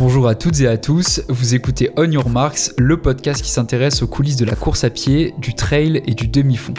Bonjour 0.00 0.28
à 0.28 0.34
toutes 0.34 0.62
et 0.62 0.66
à 0.66 0.78
tous, 0.78 1.20
vous 1.28 1.54
écoutez 1.54 1.90
On 1.98 2.10
Your 2.10 2.30
Marks, 2.30 2.70
le 2.78 2.96
podcast 2.96 3.42
qui 3.42 3.50
s'intéresse 3.50 4.02
aux 4.02 4.06
coulisses 4.06 4.38
de 4.38 4.46
la 4.46 4.56
course 4.56 4.82
à 4.82 4.88
pied, 4.88 5.34
du 5.36 5.52
trail 5.52 6.00
et 6.06 6.14
du 6.14 6.26
demi-fond. 6.26 6.72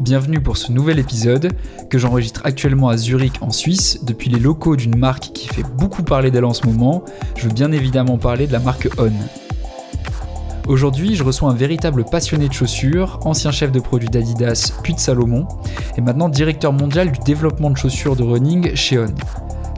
Bienvenue 0.00 0.40
pour 0.40 0.56
ce 0.56 0.72
nouvel 0.72 0.98
épisode 0.98 1.52
que 1.88 1.96
j'enregistre 1.96 2.40
actuellement 2.42 2.88
à 2.88 2.96
Zurich 2.96 3.34
en 3.40 3.52
Suisse 3.52 4.00
depuis 4.02 4.30
les 4.30 4.40
locaux 4.40 4.74
d'une 4.74 4.98
marque 4.98 5.30
qui 5.32 5.46
fait 5.46 5.62
beaucoup 5.78 6.02
parler 6.02 6.32
d'elle 6.32 6.44
en 6.44 6.54
ce 6.54 6.66
moment. 6.66 7.04
Je 7.36 7.46
veux 7.46 7.54
bien 7.54 7.70
évidemment 7.70 8.18
parler 8.18 8.48
de 8.48 8.52
la 8.52 8.58
marque 8.58 8.88
On. 8.98 9.12
Aujourd'hui, 10.66 11.14
je 11.14 11.22
reçois 11.22 11.52
un 11.52 11.54
véritable 11.54 12.04
passionné 12.04 12.48
de 12.48 12.52
chaussures, 12.52 13.20
ancien 13.24 13.52
chef 13.52 13.70
de 13.70 13.78
produit 13.78 14.08
d'Adidas 14.08 14.72
puis 14.82 14.94
de 14.94 14.98
Salomon, 14.98 15.46
et 15.96 16.00
maintenant 16.00 16.28
directeur 16.28 16.72
mondial 16.72 17.12
du 17.12 17.20
développement 17.20 17.70
de 17.70 17.76
chaussures 17.76 18.16
de 18.16 18.24
running 18.24 18.74
chez 18.74 18.98
On. 18.98 19.14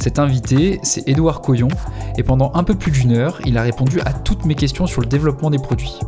Cet 0.01 0.19
invité, 0.19 0.79
c'est 0.83 1.09
Édouard 1.09 1.41
Coyon, 1.41 1.69
et 2.17 2.23
pendant 2.23 2.53
un 2.55 2.63
peu 2.63 2.75
plus 2.75 2.93
d'une 2.93 3.13
heure, 3.13 3.41
il 3.45 3.59
a 3.59 3.63
répondu 3.63 4.01
à 4.01 4.13
toutes 4.13 4.45
mes 4.45 4.55
questions 4.55 4.87
sur 4.87 5.01
le 5.01 5.07
développement 5.07 5.51
des 5.51 5.59
produits. 5.59 5.99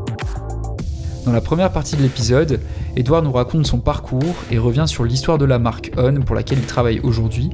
Dans 1.25 1.33
la 1.33 1.41
première 1.41 1.71
partie 1.71 1.97
de 1.97 2.03
l'épisode, 2.03 2.61
Edouard 2.97 3.23
nous 3.23 3.33
raconte 3.33 3.67
son 3.67 3.79
parcours 3.79 4.35
et 4.51 4.59
revient 4.59 4.87
sur 4.87 5.05
l'histoire 5.05 5.39
de 5.39 5.45
la 5.45 5.59
marque 5.59 5.93
On 5.97 6.23
pour 6.23 6.35
laquelle 6.35 6.59
il 6.59 6.67
travaille 6.67 7.01
aujourd'hui, 7.01 7.51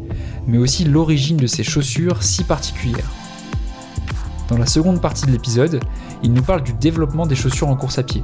mais 0.46 0.58
aussi 0.58 0.84
l'origine 0.84 1.36
de 1.36 1.46
ses 1.46 1.64
chaussures 1.64 2.22
si 2.22 2.44
particulières. 2.44 3.10
Dans 4.48 4.58
la 4.58 4.66
seconde 4.66 5.00
partie 5.00 5.26
de 5.26 5.32
l'épisode, 5.32 5.80
il 6.22 6.32
nous 6.32 6.42
parle 6.42 6.62
du 6.62 6.74
développement 6.74 7.26
des 7.26 7.34
chaussures 7.34 7.68
en 7.68 7.76
course 7.76 7.98
à 7.98 8.04
pied, 8.04 8.22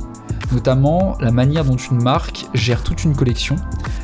notamment 0.53 1.17
la 1.21 1.33
manière 1.33 1.65
dont 1.65 1.77
une 1.77 2.03
marque 2.03 2.47
gère 2.55 2.83
toute 2.83 3.05
une 3.05 3.17
collection, 3.17 3.57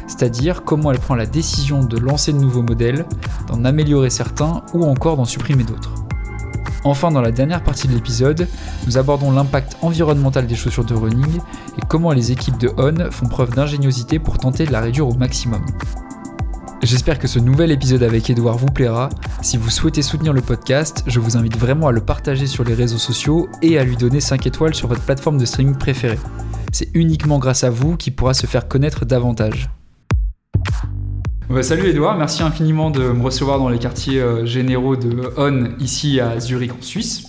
c'est-à-dire 0.06 0.65
comment 0.65 0.91
elle 0.93 0.98
prend 0.98 1.15
la 1.15 1.27
décision 1.27 1.84
de 1.84 1.98
lancer 1.98 2.33
de 2.33 2.39
nouveaux 2.39 2.62
modèles, 2.62 3.06
d'en 3.47 3.65
améliorer 3.65 4.11
certains 4.11 4.62
ou 4.75 4.84
encore 4.84 5.16
d'en 5.16 5.25
supprimer 5.25 5.65
d'autres. 5.65 5.92
Enfin, 6.84 7.11
dans 7.11 7.20
la 7.20 7.33
dernière 7.33 7.62
partie 7.62 7.89
de 7.89 7.92
l'épisode, 7.92 8.48
nous 8.86 8.98
abordons 8.98 9.31
l'impact 9.31 9.77
environnemental 9.83 10.47
des 10.47 10.55
chaussures 10.55 10.84
de 10.84 10.95
running 10.95 11.39
et 11.77 11.83
comment 11.89 12.12
les 12.12 12.33
équipes 12.33 12.58
de 12.58 12.73
On 12.78 13.11
font 13.11 13.27
preuve 13.27 13.51
d'ingéniosité 13.51 14.19
pour 14.19 14.39
tenter 14.39 14.64
de 14.64 14.73
la 14.73 14.80
réduire 14.80 15.08
au 15.08 15.14
maximum. 15.14 15.64
J'espère 16.83 17.19
que 17.19 17.27
ce 17.27 17.41
nouvel 17.41 17.73
épisode 17.73 18.05
avec 18.05 18.31
Edouard 18.31 18.57
vous 18.57 18.67
plaira. 18.67 19.09
Si 19.43 19.57
vous 19.57 19.69
souhaitez 19.69 20.01
soutenir 20.01 20.33
le 20.33 20.41
podcast, 20.41 21.03
je 21.09 21.19
vous 21.19 21.37
invite 21.37 21.57
vraiment 21.57 21.89
à 21.89 21.93
le 21.93 22.01
partager 22.01 22.47
sur 22.47 22.62
les 22.62 22.73
réseaux 22.73 22.98
sociaux 22.98 23.48
et 23.62 23.79
à 23.79 23.85
lui 23.85 23.97
donner 23.97 24.20
5 24.20 24.47
étoiles 24.47 24.75
sur 24.75 24.87
votre 24.87 25.03
plateforme 25.03 25.39
de 25.39 25.45
streaming 25.45 25.77
préférée. 25.77 26.19
C'est 26.73 26.89
uniquement 26.95 27.41
grâce 27.41 27.65
à 27.65 27.70
vous 27.70 27.97
qu'il 27.97 28.15
pourra 28.15 28.33
se 28.33 28.47
faire 28.47 28.69
connaître 28.69 29.05
davantage. 29.05 29.70
salut 31.62 31.89
Edouard, 31.89 32.17
merci 32.17 32.45
infiniment 32.45 32.91
de 32.91 33.11
me 33.11 33.23
recevoir 33.25 33.59
dans 33.59 33.69
les 33.69 33.79
quartiers 33.79 34.20
euh, 34.20 34.47
généraux 34.47 34.95
de 34.95 35.33
On 35.37 35.77
ici 35.81 36.20
à 36.20 36.39
Zurich 36.39 36.73
en 36.73 36.83
Suisse. 36.83 37.28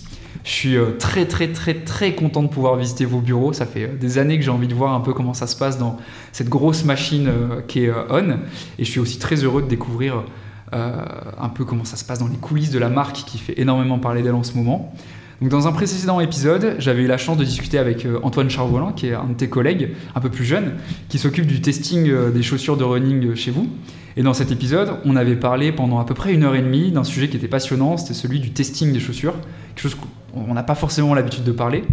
Je 0.50 0.56
suis 0.56 0.76
euh, 0.76 0.96
très 0.98 1.26
très 1.26 1.46
très 1.46 1.74
très 1.74 2.16
content 2.16 2.42
de 2.42 2.48
pouvoir 2.48 2.74
visiter 2.74 3.04
vos 3.04 3.20
bureaux. 3.20 3.52
Ça 3.52 3.66
fait 3.66 3.84
euh, 3.84 3.94
des 3.96 4.18
années 4.18 4.36
que 4.36 4.44
j'ai 4.44 4.50
envie 4.50 4.66
de 4.66 4.74
voir 4.74 4.92
un 4.94 5.00
peu 5.00 5.12
comment 5.12 5.32
ça 5.32 5.46
se 5.46 5.54
passe 5.54 5.78
dans 5.78 5.96
cette 6.32 6.48
grosse 6.48 6.84
machine 6.84 7.30
qui 7.68 7.84
est 7.84 7.92
On. 8.10 8.30
Et 8.76 8.84
je 8.84 8.90
suis 8.90 8.98
aussi 8.98 9.20
très 9.20 9.36
heureux 9.36 9.62
de 9.62 9.68
découvrir 9.68 10.24
un 10.72 11.48
peu 11.48 11.64
comment 11.64 11.84
ça 11.84 11.96
se 11.96 12.04
passe 12.04 12.18
dans 12.18 12.28
les 12.28 12.36
coulisses 12.36 12.70
de 12.70 12.78
la 12.80 12.88
marque 12.88 13.16
qui 13.16 13.38
fait 13.38 13.60
énormément 13.60 13.98
parler 13.98 14.22
d'elle 14.22 14.34
en 14.34 14.42
ce 14.42 14.56
moment. 14.56 14.92
Donc 15.40 15.50
dans 15.50 15.68
un 15.68 15.72
précédent 15.72 16.20
épisode, 16.20 16.76
j'avais 16.78 17.02
eu 17.02 17.06
la 17.06 17.16
chance 17.16 17.36
de 17.36 17.44
discuter 17.44 17.78
avec 17.78 18.06
Antoine 18.22 18.50
Charvolin, 18.50 18.92
qui 18.92 19.06
est 19.06 19.14
un 19.14 19.26
de 19.26 19.34
tes 19.34 19.48
collègues 19.48 19.94
un 20.14 20.20
peu 20.20 20.30
plus 20.30 20.44
jeune, 20.44 20.74
qui 21.08 21.18
s'occupe 21.18 21.46
du 21.46 21.60
testing 21.60 22.12
des 22.32 22.42
chaussures 22.42 22.76
de 22.76 22.84
running 22.84 23.34
chez 23.34 23.50
vous. 23.50 23.68
Et 24.16 24.22
dans 24.22 24.34
cet 24.34 24.50
épisode, 24.50 24.96
on 25.04 25.16
avait 25.16 25.36
parlé 25.36 25.72
pendant 25.72 25.98
à 26.00 26.04
peu 26.04 26.14
près 26.14 26.34
une 26.34 26.42
heure 26.42 26.56
et 26.56 26.62
demie 26.62 26.90
d'un 26.90 27.04
sujet 27.04 27.28
qui 27.28 27.36
était 27.36 27.48
passionnant, 27.48 27.96
c'était 27.96 28.14
celui 28.14 28.40
du 28.40 28.50
testing 28.50 28.92
des 28.92 29.00
chaussures, 29.00 29.34
quelque 29.74 29.82
chose 29.82 29.96
qu'on 30.32 30.54
n'a 30.54 30.62
pas 30.62 30.74
forcément 30.74 31.14
l'habitude 31.14 31.44
de 31.44 31.52
parler. 31.52 31.84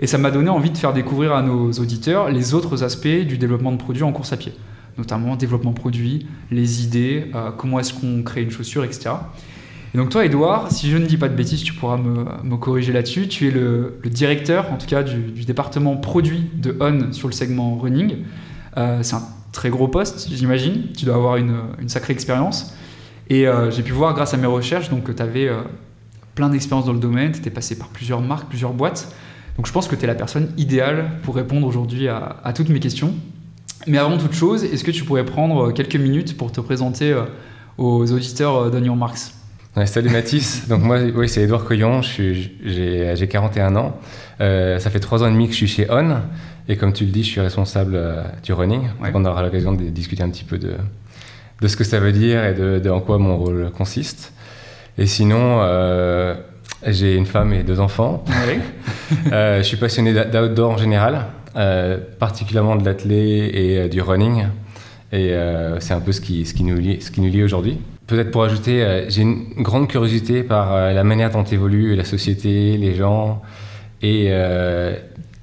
Et 0.00 0.06
ça 0.06 0.18
m'a 0.18 0.30
donné 0.30 0.48
envie 0.50 0.70
de 0.70 0.78
faire 0.78 0.92
découvrir 0.92 1.32
à 1.32 1.42
nos 1.42 1.70
auditeurs 1.72 2.30
les 2.30 2.54
autres 2.54 2.82
aspects 2.82 3.06
du 3.06 3.38
développement 3.38 3.72
de 3.72 3.76
produits 3.76 4.02
en 4.02 4.12
course 4.12 4.32
à 4.32 4.36
pied, 4.36 4.52
notamment 4.98 5.36
développement 5.36 5.72
produit, 5.72 6.26
les 6.50 6.84
idées, 6.84 7.30
euh, 7.34 7.50
comment 7.56 7.78
est-ce 7.78 7.94
qu'on 7.94 8.22
crée 8.22 8.42
une 8.42 8.50
chaussure, 8.50 8.84
etc. 8.84 9.10
Et 9.94 9.98
donc 9.98 10.08
toi, 10.08 10.24
Edouard, 10.24 10.72
si 10.72 10.90
je 10.90 10.96
ne 10.96 11.06
dis 11.06 11.18
pas 11.18 11.28
de 11.28 11.34
bêtises, 11.34 11.62
tu 11.62 11.74
pourras 11.74 11.98
me, 11.98 12.56
corriger 12.56 12.92
là-dessus. 12.92 13.28
Tu 13.28 13.48
es 13.48 13.50
le, 13.50 13.98
directeur, 14.06 14.72
en 14.72 14.76
tout 14.76 14.86
cas, 14.86 15.02
du, 15.02 15.44
département 15.44 15.96
produit 15.96 16.50
de 16.54 16.76
On 16.80 17.12
sur 17.12 17.28
le 17.28 17.32
segment 17.32 17.76
running. 17.76 18.24
Euh, 18.78 19.00
c'est 19.02 19.16
un 19.16 19.22
très 19.52 19.68
gros 19.68 19.88
poste, 19.88 20.28
j'imagine. 20.32 20.86
Tu 20.96 21.04
dois 21.04 21.16
avoir 21.16 21.36
une, 21.36 21.54
sacrée 21.88 22.14
expérience. 22.14 22.74
Et 23.28 23.46
euh, 23.46 23.70
j'ai 23.70 23.82
pu 23.82 23.92
voir 23.92 24.14
grâce 24.14 24.32
à 24.32 24.38
mes 24.38 24.46
recherches 24.46 24.88
donc, 24.88 25.04
que 25.04 25.12
tu 25.12 25.22
avais 25.22 25.48
plein 26.34 26.48
d'expérience 26.48 26.86
dans 26.86 26.92
le 26.92 26.98
domaine, 26.98 27.32
tu 27.32 27.38
étais 27.38 27.50
passé 27.50 27.76
par 27.76 27.88
plusieurs 27.88 28.20
marques, 28.20 28.48
plusieurs 28.48 28.72
boîtes. 28.72 29.14
Donc 29.56 29.66
je 29.66 29.72
pense 29.72 29.88
que 29.88 29.96
tu 29.96 30.04
es 30.04 30.06
la 30.06 30.14
personne 30.14 30.50
idéale 30.56 31.10
pour 31.22 31.36
répondre 31.36 31.66
aujourd'hui 31.66 32.08
à, 32.08 32.52
toutes 32.54 32.68
mes 32.68 32.80
questions. 32.80 33.14
Mais 33.86 33.98
avant 33.98 34.16
toute 34.16 34.32
chose, 34.32 34.64
est-ce 34.64 34.84
que 34.84 34.90
tu 34.90 35.04
pourrais 35.04 35.24
prendre 35.24 35.68
euh, 35.68 35.72
quelques 35.72 35.96
minutes 35.96 36.36
pour 36.36 36.52
te 36.52 36.60
présenter 36.60 37.20
aux 37.78 38.12
auditeurs 38.12 38.70
d'Onion 38.70 38.96
Marks 38.96 39.32
Salut 39.86 40.10
Mathis, 40.10 40.66
donc 40.68 40.82
moi 40.82 40.98
oui, 41.14 41.28
c'est 41.28 41.42
Edouard 41.42 41.64
Coyon, 41.64 42.02
j'ai 42.02 43.28
41 43.28 43.74
ans, 43.76 43.96
ça 44.38 44.90
fait 44.90 45.00
3 45.00 45.24
ans 45.24 45.28
et 45.28 45.32
demi 45.32 45.46
que 45.46 45.52
je 45.52 45.58
suis 45.58 45.66
chez 45.66 45.86
On, 45.90 46.14
et 46.68 46.76
comme 46.76 46.92
tu 46.92 47.04
le 47.04 47.10
dis, 47.10 47.22
je 47.22 47.28
suis 47.28 47.40
responsable 47.40 47.94
euh, 47.96 48.22
du 48.42 48.52
running. 48.52 48.82
on 49.14 49.24
aura 49.24 49.42
l'occasion 49.42 49.72
de 49.72 49.84
discuter 49.84 50.22
un 50.22 50.30
petit 50.30 50.44
peu 50.44 50.58
de, 50.58 50.74
de 51.60 51.68
ce 51.68 51.76
que 51.76 51.84
ça 51.84 51.98
veut 51.98 52.12
dire 52.12 52.44
et 52.44 52.54
de, 52.54 52.90
en 52.90 53.00
quoi 53.00 53.18
mon 53.18 53.36
rôle 53.36 53.70
consiste. 53.76 54.32
Et 54.98 55.06
sinon, 55.06 55.58
euh, 55.60 56.34
j'ai 56.86 57.14
une 57.16 57.26
femme 57.26 57.52
et 57.52 57.62
deux 57.62 57.80
enfants. 57.80 58.24
euh, 59.32 59.58
je 59.58 59.62
suis 59.62 59.76
passionné 59.76 60.12
d'outdoor 60.12 60.72
en 60.72 60.76
général, 60.76 61.26
euh, 61.56 61.98
particulièrement 62.18 62.76
de 62.76 62.84
l'athlé 62.84 63.50
et 63.54 63.88
du 63.88 64.02
running. 64.02 64.46
Et 65.12 65.34
c'est 65.80 65.92
un 65.92 66.00
peu 66.00 66.12
ce 66.12 66.22
qui, 66.22 66.46
ce 66.46 66.54
qui 66.54 66.64
nous 66.64 66.76
lie, 66.76 67.02
ce 67.02 67.10
qui 67.10 67.20
nous 67.20 67.28
lie 67.28 67.42
aujourd'hui. 67.42 67.78
Peut-être 68.06 68.30
pour 68.30 68.44
ajouter, 68.44 69.04
j'ai 69.08 69.22
une 69.22 69.44
grande 69.58 69.86
curiosité 69.86 70.42
par 70.42 70.74
la 70.74 71.04
manière 71.04 71.30
dont 71.30 71.44
évolue 71.44 71.94
la 71.94 72.04
société, 72.04 72.78
les 72.78 72.94
gens, 72.94 73.42
et 74.00 74.30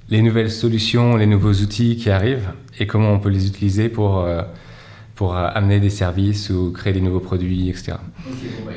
les 0.10 0.22
nouvelles 0.24 0.50
solutions, 0.50 1.18
les 1.18 1.28
nouveaux 1.28 1.54
outils 1.54 1.98
qui 1.98 2.10
arrivent 2.10 2.50
et 2.80 2.88
comment 2.88 3.12
on 3.12 3.20
peut 3.20 3.30
les 3.30 3.46
utiliser 3.46 3.90
pour, 3.90 4.26
pour 5.20 5.36
euh, 5.36 5.50
amener 5.54 5.82
des 5.82 5.90
services 5.90 6.50
ou 6.50 6.72
créer 6.72 6.94
des 6.94 7.02
nouveaux 7.02 7.20
produits, 7.20 7.68
etc. 7.68 7.98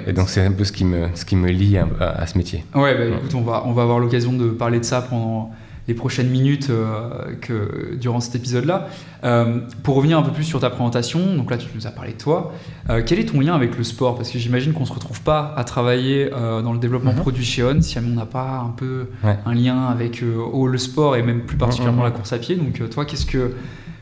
Et 0.09 0.13
donc 0.13 0.29
c'est 0.29 0.45
un 0.45 0.51
peu 0.51 0.65
ce 0.65 0.73
qui 0.73 0.85
me, 0.85 1.07
ce 1.15 1.25
qui 1.25 1.37
me 1.37 1.49
lie 1.49 1.79
à, 1.79 2.27
ce 2.27 2.37
métier. 2.37 2.65
Ouais, 2.75 2.97
bah, 2.97 3.17
écoute, 3.17 3.33
on 3.37 3.43
va, 3.43 3.63
on 3.65 3.73
va 3.73 3.83
avoir 3.83 4.01
l'occasion 4.01 4.33
de 4.33 4.49
parler 4.49 4.81
de 4.81 4.85
ça 4.85 5.03
pendant 5.03 5.53
les 5.87 5.95
prochaines 5.95 6.31
minutes 6.31 6.71
euh, 6.71 7.37
que 7.41 7.95
durant 7.95 8.19
cet 8.19 8.35
épisode-là. 8.35 8.89
Euh, 9.23 9.61
pour 9.85 9.95
revenir 9.95 10.19
un 10.19 10.23
peu 10.23 10.33
plus 10.33 10.43
sur 10.43 10.59
ta 10.59 10.69
présentation, 10.69 11.37
donc 11.37 11.49
là 11.49 11.59
tu 11.59 11.69
nous 11.77 11.87
as 11.87 11.93
parlé 11.93 12.11
de 12.13 12.19
toi, 12.19 12.53
euh, 12.91 13.03
quel 13.07 13.21
est 13.21 13.27
ton 13.27 13.39
lien 13.39 13.55
avec 13.55 13.79
le 13.79 13.85
sport? 13.85 14.17
Parce 14.17 14.29
que 14.29 14.39
j'imagine 14.41 14.73
qu'on 14.73 14.81
ne 14.81 14.87
se 14.87 14.93
retrouve 14.93 15.23
pas 15.23 15.55
à 15.57 15.63
travailler 15.63 16.29
dans 16.31 16.73
le 16.73 16.81
développement 16.81 17.13
mhm. 17.13 17.21
produit 17.21 17.45
chez 17.45 17.63
On 17.63 17.81
si 17.81 17.99
on 17.99 18.03
n'a 18.03 18.27
pas 18.27 18.65
un 18.67 18.71
peu 18.71 19.11
un 19.23 19.55
lien 19.55 19.85
avec 19.87 20.21
le 20.23 20.79
sport 20.79 21.15
et 21.15 21.23
même 21.23 21.43
plus 21.43 21.57
particulièrement 21.57 22.03
mhm. 22.03 22.09
la 22.09 22.11
course 22.11 22.33
à 22.33 22.39
pied. 22.39 22.57
Donc 22.57 22.91
toi, 22.91 23.05
qu'est-ce 23.05 23.27
que 23.27 23.55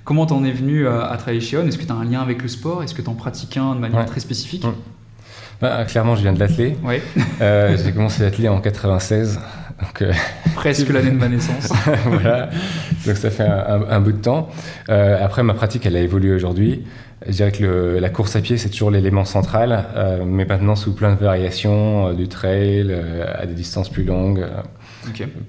comment 0.05 0.27
t'en 0.27 0.45
es 0.45 0.53
venu 0.53 0.87
à, 0.87 1.15
travailler 1.19 1.41
chez 1.41 1.57
On 1.59 1.67
Est-ce 1.67 1.79
que 1.79 1.85
tu 1.85 1.93
as 1.93 1.97
un 1.97 2.05
lien 2.05 2.21
avec 2.21 2.43
le 2.43 2.49
sport? 2.49 2.83
Est-ce 2.83 2.95
que 2.95 3.03
tu 3.03 3.09
en 3.09 3.15
pratiques 3.15 3.57
un 3.57 3.75
de 3.75 3.81
manière 3.81 4.07
très 4.07 4.21
spécifique? 4.21 4.67
Bah, 5.61 5.85
Clairement, 5.85 6.17
je 6.17 6.23
viens 6.23 6.33
de 6.33 6.41
l'athlé. 6.41 6.77
J'ai 7.41 7.93
commencé 7.93 8.23
l'athlé 8.23 8.49
en 8.49 8.61
96 8.61 9.41
euh, 10.03 10.13
Presque 10.55 10.89
l'année 10.91 11.11
de 11.11 11.17
ma 11.17 11.29
naissance. 11.29 11.73
voilà, 12.05 12.51
donc 13.07 13.17
ça 13.17 13.31
fait 13.31 13.45
un, 13.45 14.01
bout 14.01 14.13
de 14.13 14.19
temps. 14.19 14.49
Euh, 14.89 15.25
après, 15.25 15.43
ma 15.43 15.55
pratique, 15.55 15.87
elle 15.87 15.97
a 15.97 16.01
évolué 16.01 16.33
aujourd'hui. 16.33 16.85
Je 17.27 17.33
dirais 17.33 17.53
que 17.53 17.99
la 18.01 18.09
course 18.09 18.37
à 18.37 18.41
pied, 18.41 18.57
c'est 18.57 18.71
toujours 18.71 18.91
l'élément 18.91 19.25
central, 19.25 19.87
euh, 19.95 20.25
mais 20.25 20.45
maintenant 20.45 20.77
sous 20.77 20.95
plein 20.95 21.15
de 21.15 21.21
variations, 21.21 22.13
du 22.15 22.29
trail 22.29 22.95
à 23.39 23.47
des 23.47 23.55
distances 23.55 23.89
plus 23.89 24.05
longues, 24.05 24.47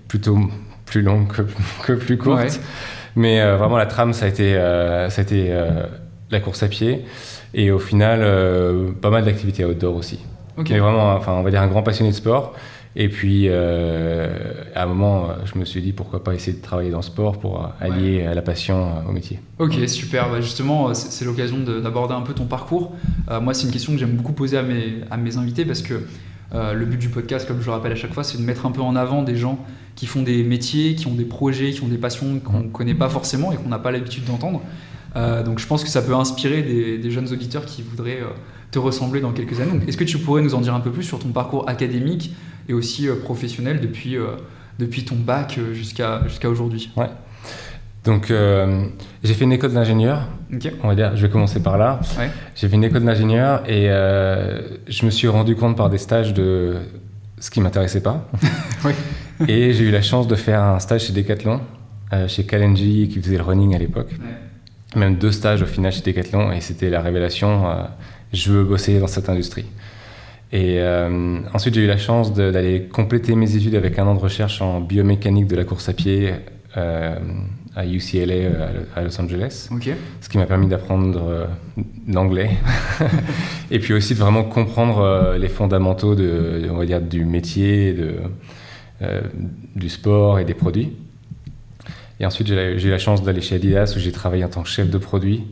plutôt 0.07 0.38
plus 0.86 1.01
longues 1.01 1.27
que, 1.86 1.94
plus 1.94 2.18
courtes. 2.18 2.59
Mais 3.15 3.43
vraiment, 3.55 3.77
la 3.77 3.85
trame, 3.85 4.13
ça 4.13 4.25
a 4.25 4.27
été, 4.29 4.53
ça 4.53 5.19
a 5.19 5.21
été 5.21 5.53
la 6.29 6.39
course 6.39 6.63
à 6.63 6.67
pied. 6.67 7.05
Et 7.53 7.71
au 7.71 7.79
final, 7.79 8.25
pas 9.01 9.09
mal 9.09 9.25
d'activités 9.25 9.65
outdoor 9.65 9.95
aussi. 9.95 10.19
Mais 10.57 10.79
vraiment, 10.79 11.13
enfin, 11.15 11.33
on 11.33 11.43
va 11.43 11.51
dire 11.51 11.61
un 11.61 11.67
grand 11.67 11.83
passionné 11.83 12.11
de 12.11 12.15
sport. 12.15 12.53
Et 12.95 13.07
puis, 13.07 13.45
euh, 13.47 14.53
à 14.75 14.83
un 14.83 14.85
moment, 14.85 15.29
je 15.45 15.57
me 15.57 15.63
suis 15.63 15.81
dit 15.81 15.93
pourquoi 15.93 16.23
pas 16.23 16.33
essayer 16.33 16.57
de 16.57 16.61
travailler 16.61 16.89
dans 16.89 16.97
le 16.97 17.03
sport 17.03 17.39
pour 17.39 17.71
allier 17.79 18.29
la 18.33 18.41
passion 18.41 18.85
euh, 18.85 19.09
au 19.09 19.13
métier. 19.13 19.39
Ok, 19.59 19.75
super. 19.87 20.29
Bah, 20.29 20.41
justement, 20.41 20.93
c'est 20.93 21.23
l'occasion 21.23 21.57
d'aborder 21.59 22.13
un 22.13 22.21
peu 22.21 22.33
ton 22.33 22.45
parcours. 22.45 22.93
Euh, 23.29 23.39
moi, 23.39 23.53
c'est 23.53 23.65
une 23.65 23.71
question 23.71 23.93
que 23.93 23.99
j'aime 23.99 24.15
beaucoup 24.17 24.33
poser 24.33 24.57
à 24.57 24.61
mes, 24.61 24.95
à 25.09 25.17
mes 25.17 25.37
invités 25.37 25.65
parce 25.65 25.81
que 25.81 26.01
le 26.53 26.85
but 26.85 26.97
du 26.97 27.07
podcast, 27.07 27.47
comme 27.47 27.61
je 27.61 27.65
le 27.65 27.71
rappelle 27.71 27.93
à 27.93 27.95
chaque 27.95 28.13
fois, 28.13 28.25
c'est 28.25 28.37
de 28.37 28.43
mettre 28.43 28.65
un 28.65 28.71
peu 28.71 28.81
en 28.81 28.97
avant 28.97 29.23
des 29.23 29.37
gens 29.37 29.57
qui 29.95 30.05
font 30.05 30.21
des 30.21 30.43
métiers, 30.43 30.95
qui 30.95 31.07
ont 31.07 31.13
des 31.13 31.25
projets, 31.25 31.71
qui 31.71 31.83
ont 31.83 31.88
des 31.88 31.97
passions 31.97 32.39
qu'on 32.39 32.59
ne 32.59 32.63
mmh. 32.63 32.71
connaît 32.71 32.93
pas 32.93 33.09
forcément 33.09 33.51
et 33.51 33.57
qu'on 33.57 33.69
n'a 33.69 33.79
pas 33.79 33.91
l'habitude 33.91 34.25
d'entendre. 34.25 34.61
donc, 35.45 35.59
je 35.59 35.67
pense 35.67 35.83
que 35.83 35.89
ça 35.89 36.01
peut 36.01 36.15
inspirer 36.15 36.61
des, 36.61 36.97
des, 36.97 37.11
jeunes 37.11 37.31
auditeurs 37.31 37.65
qui 37.65 37.81
voudraient 37.81 38.21
te 38.71 38.79
ressembler 38.79 39.19
dans 39.19 39.31
quelques 39.31 39.59
années. 39.59 39.81
Est-ce 39.88 39.97
que 39.97 40.05
tu 40.05 40.17
pourrais 40.17 40.41
nous 40.41 40.55
en 40.55 40.61
dire 40.61 40.73
un 40.73 40.79
peu 40.79 40.91
plus 40.91 41.03
sur 41.03 41.19
ton 41.19 41.29
parcours 41.29 41.67
académique 41.67 42.33
et 42.69 42.73
aussi 42.73 43.07
professionnel 43.23 43.81
depuis, 43.81 44.15
depuis 44.79 45.03
ton 45.03 45.17
bac 45.17 45.59
jusqu'à 45.73 46.21
jusqu'à 46.27 46.49
aujourd'hui? 46.49 46.89
Ouais. 46.95 47.09
Donc, 48.03 48.33
j'ai 49.23 49.33
fait 49.33 49.44
une 49.44 49.53
école 49.53 49.73
d'ingénieur. 49.73 50.27
On 50.83 50.87
va 50.87 50.95
dire, 50.95 51.15
je 51.15 51.25
vais 51.25 51.31
commencer 51.31 51.61
par 51.61 51.77
là. 51.77 51.99
J'ai 52.55 52.67
fait 52.67 52.75
une 52.75 52.83
école 52.83 53.03
d'ingénieur 53.03 53.69
et 53.69 53.87
je 53.87 55.05
me 55.05 55.11
suis 55.11 55.27
rendu 55.27 55.55
compte 55.55 55.77
par 55.77 55.89
des 55.89 55.97
stages 55.97 56.33
de 56.33 56.77
ce 57.39 57.49
qui 57.49 57.61
m'intéressait 57.61 58.01
pas. 58.01 58.27
Et 59.47 59.73
j'ai 59.73 59.85
eu 59.85 59.91
la 59.91 60.01
chance 60.01 60.27
de 60.27 60.35
faire 60.35 60.61
un 60.61 60.79
stage 60.79 61.05
chez 61.05 61.13
Decathlon, 61.13 61.61
euh, 62.13 62.27
chez 62.27 62.43
Kalenji, 62.45 63.09
qui 63.11 63.21
faisait 63.21 63.38
le 63.38 63.43
running 63.43 63.75
à 63.75 63.77
l'époque. 63.77 64.11
Même 64.95 65.15
deux 65.15 65.31
stages 65.31 65.61
au 65.61 65.65
final 65.65 65.91
chez 65.91 66.01
Decathlon, 66.01 66.51
et 66.51 66.61
c'était 66.61 66.89
la 66.89 67.01
révélation 67.01 67.69
euh, 67.69 67.83
je 68.33 68.51
veux 68.51 68.63
bosser 68.63 68.99
dans 68.99 69.07
cette 69.07 69.29
industrie. 69.29 69.65
Et 70.53 70.79
euh, 70.79 71.39
ensuite, 71.53 71.75
j'ai 71.75 71.81
eu 71.81 71.88
la 71.88 71.97
chance 71.97 72.33
d'aller 72.33 72.83
compléter 72.83 73.35
mes 73.35 73.55
études 73.55 73.75
avec 73.75 73.99
un 73.99 74.07
an 74.07 74.15
de 74.15 74.19
recherche 74.19 74.61
en 74.61 74.81
biomécanique 74.81 75.47
de 75.47 75.55
la 75.55 75.63
course 75.63 75.89
à 75.89 75.94
pied 75.94 76.33
à 76.73 77.85
UCLA 77.85 78.49
à 78.95 79.01
Los 79.01 79.19
Angeles. 79.19 79.69
Ce 80.21 80.29
qui 80.29 80.37
m'a 80.37 80.45
permis 80.45 80.67
d'apprendre 80.67 81.47
l'anglais. 82.07 82.51
et 83.71 83.79
puis 83.79 83.94
aussi 83.94 84.13
de 84.13 84.19
vraiment 84.19 84.44
comprendre 84.44 85.35
les 85.37 85.49
fondamentaux 85.49 86.15
de, 86.15 86.69
on 86.69 86.77
va 86.77 86.85
dire, 86.85 87.01
du 87.01 87.25
métier, 87.25 87.94
de, 87.94 88.03
euh, 88.03 88.27
du 89.75 89.89
sport 89.89 90.39
et 90.39 90.45
des 90.45 90.53
produits. 90.53 90.94
Et 92.21 92.25
ensuite, 92.25 92.48
j'ai 92.48 92.83
eu 92.83 92.89
la 92.92 93.00
chance 93.00 93.24
d'aller 93.24 93.42
chez 93.42 93.56
Adidas 93.56 93.95
où 93.95 94.00
j'ai 94.00 94.12
travaillé 94.12 94.44
en 94.44 94.48
tant 94.48 94.62
que 94.62 94.69
chef 94.69 94.92
de 94.92 94.98
produit 95.00 95.44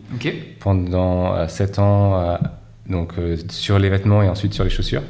pendant 0.59 1.47
7 1.47 1.79
euh, 1.79 1.81
ans 1.81 2.19
euh, 2.19 2.37
donc, 2.87 3.13
sur 3.49 3.79
les 3.79 3.89
vêtements 3.89 4.21
et 4.21 4.29
ensuite 4.29 4.53
sur 4.53 4.63
les 4.63 4.69
chaussures. 4.69 5.01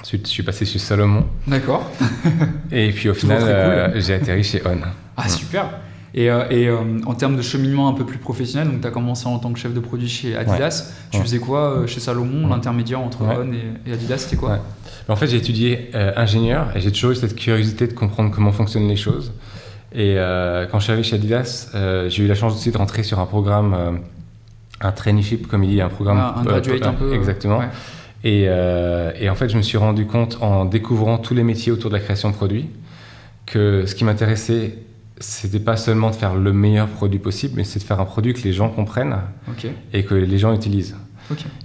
Ensuite, 0.00 0.26
je 0.26 0.30
suis 0.30 0.42
passé 0.42 0.64
chez 0.64 0.78
Salomon. 0.78 1.26
D'accord. 1.46 1.90
et 2.72 2.90
puis 2.92 3.10
au 3.10 3.14
final, 3.14 3.92
j'ai 4.00 4.14
atterri 4.14 4.42
chez 4.42 4.62
On. 4.64 4.78
Ah, 5.18 5.28
super. 5.28 5.68
Et, 6.18 6.26
et 6.26 6.68
en 7.06 7.14
termes 7.14 7.36
de 7.36 7.42
cheminement 7.42 7.88
un 7.88 7.92
peu 7.92 8.04
plus 8.04 8.18
professionnel, 8.18 8.68
donc 8.68 8.80
tu 8.80 8.86
as 8.88 8.90
commencé 8.90 9.28
en 9.28 9.38
tant 9.38 9.52
que 9.52 9.58
chef 9.58 9.72
de 9.72 9.78
produit 9.78 10.08
chez 10.08 10.36
Adidas. 10.36 10.92
Tu 11.12 11.20
faisais 11.20 11.38
quoi 11.38 11.84
chez 11.86 12.00
Salomon 12.00 12.48
L'intermédiaire 12.48 13.00
entre 13.00 13.22
On 13.22 13.52
et, 13.52 13.92
Adidas, 13.92 14.18
c'était 14.18 14.36
quoi? 14.36 14.58
En 15.08 15.16
fait, 15.16 15.26
j'ai 15.28 15.38
étudié 15.38 15.90
euh, 15.94 16.12
ingénieur 16.16 16.76
et 16.76 16.80
j'ai 16.80 16.92
toujours 16.92 17.12
eu 17.12 17.14
cette 17.14 17.34
curiosité 17.34 17.86
de 17.86 17.94
comprendre 17.94 18.30
comment 18.30 18.52
fonctionnent 18.52 18.88
les 18.88 18.96
choses. 18.96 19.32
Et 19.92 20.14
euh, 20.18 20.66
quand 20.66 20.80
je 20.80 20.84
suis 20.84 20.92
arrivé 20.92 21.08
chez 21.08 21.16
Adidas, 21.16 21.70
euh, 21.74 22.10
j'ai 22.10 22.24
eu 22.24 22.26
la 22.26 22.34
chance 22.34 22.54
aussi 22.54 22.70
de 22.70 22.76
rentrer 22.76 23.02
sur 23.02 23.18
un 23.18 23.26
programme, 23.26 24.00
un 24.80 24.92
traineeship, 24.92 25.46
comme 25.46 25.64
il 25.64 25.70
dit, 25.70 25.80
un 25.80 25.88
programme. 25.88 26.18
Ah, 26.20 26.34
un 26.38 26.42
graduate 26.42 26.86
un 26.86 26.92
peu. 26.92 27.14
Exactement. 27.14 27.62
Et, 28.24 28.42
et, 28.42 29.30
en 29.30 29.34
fait, 29.34 29.48
je 29.48 29.56
me 29.56 29.62
suis 29.62 29.78
rendu 29.78 30.04
compte 30.04 30.38
en 30.42 30.66
découvrant 30.66 31.16
tous 31.18 31.34
les 31.34 31.44
métiers 31.44 31.72
autour 31.72 31.90
de 31.90 31.96
la 31.96 32.02
création 32.02 32.28
de 32.28 32.34
produits 32.34 32.68
que 33.46 33.86
ce 33.86 33.94
qui 33.94 34.04
m'intéressait, 34.04 34.76
c'était 35.20 35.60
pas 35.60 35.76
seulement 35.76 36.10
de 36.10 36.14
faire 36.14 36.34
le 36.34 36.52
meilleur 36.52 36.88
produit 36.88 37.18
possible, 37.18 37.54
mais 37.56 37.64
c'est 37.64 37.78
de 37.78 37.84
faire 37.84 38.00
un 38.00 38.04
produit 38.04 38.34
que 38.34 38.42
les 38.42 38.52
gens 38.52 38.68
comprennent 38.68 39.16
et 39.92 40.04
que 40.04 40.14
les 40.14 40.38
gens 40.38 40.54
utilisent. 40.54 40.96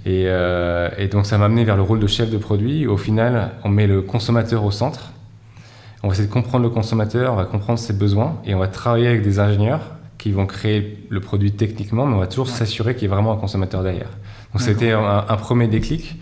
Euh, 0.06 0.90
et, 0.98 1.08
donc 1.08 1.26
ça 1.26 1.38
m'a 1.38 1.46
amené 1.46 1.64
vers 1.64 1.76
le 1.76 1.82
rôle 1.82 2.00
de 2.00 2.06
chef 2.06 2.30
de 2.30 2.38
produit. 2.38 2.86
Au 2.86 2.96
final, 2.96 3.52
on 3.64 3.68
met 3.68 3.86
le 3.86 4.02
consommateur 4.02 4.64
au 4.64 4.70
centre. 4.70 5.12
On 6.02 6.08
va 6.08 6.14
essayer 6.14 6.28
de 6.28 6.32
comprendre 6.32 6.64
le 6.64 6.70
consommateur, 6.70 7.32
on 7.32 7.36
va 7.36 7.46
comprendre 7.46 7.78
ses 7.78 7.94
besoins 7.94 8.38
et 8.44 8.54
on 8.54 8.58
va 8.58 8.68
travailler 8.68 9.08
avec 9.08 9.22
des 9.22 9.38
ingénieurs 9.38 9.92
qui 10.18 10.32
vont 10.32 10.46
créer 10.46 10.98
le 11.08 11.20
produit 11.20 11.52
techniquement, 11.52 12.06
mais 12.06 12.14
on 12.14 12.18
va 12.18 12.26
toujours 12.26 12.48
s'assurer 12.48 12.94
qu'il 12.94 13.02
y 13.02 13.04
ait 13.06 13.14
vraiment 13.14 13.32
un 13.32 13.36
consommateur 13.36 13.82
derrière. 13.82 14.10
Donc 14.52 14.60
c'était 14.60 14.92
un, 14.92 15.36
premier 15.36 15.66
déclic. 15.66 16.16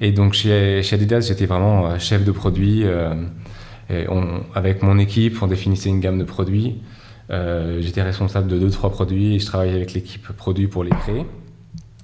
Et 0.00 0.12
donc 0.12 0.34
chez, 0.34 0.82
chez 0.82 0.94
Adidas, 0.94 1.22
j'étais 1.22 1.46
vraiment 1.46 1.86
euh, 1.86 1.98
chef 1.98 2.24
de 2.24 2.30
produit. 2.30 2.84
Euh, 2.84 3.14
et 3.88 4.06
avec 4.54 4.82
mon 4.82 4.98
équipe, 4.98 5.42
on 5.42 5.46
définissait 5.46 5.88
une 5.88 6.00
gamme 6.00 6.18
de 6.18 6.24
produits. 6.24 6.80
j'étais 7.30 8.02
responsable 8.02 8.48
de 8.48 8.68
2-3 8.68 8.90
produits 8.90 9.36
et 9.36 9.38
je 9.38 9.46
travaillais 9.46 9.74
avec 9.74 9.92
l'équipe 9.92 10.26
produit 10.32 10.66
pour 10.66 10.82
les 10.84 10.90
créer. 10.90 11.24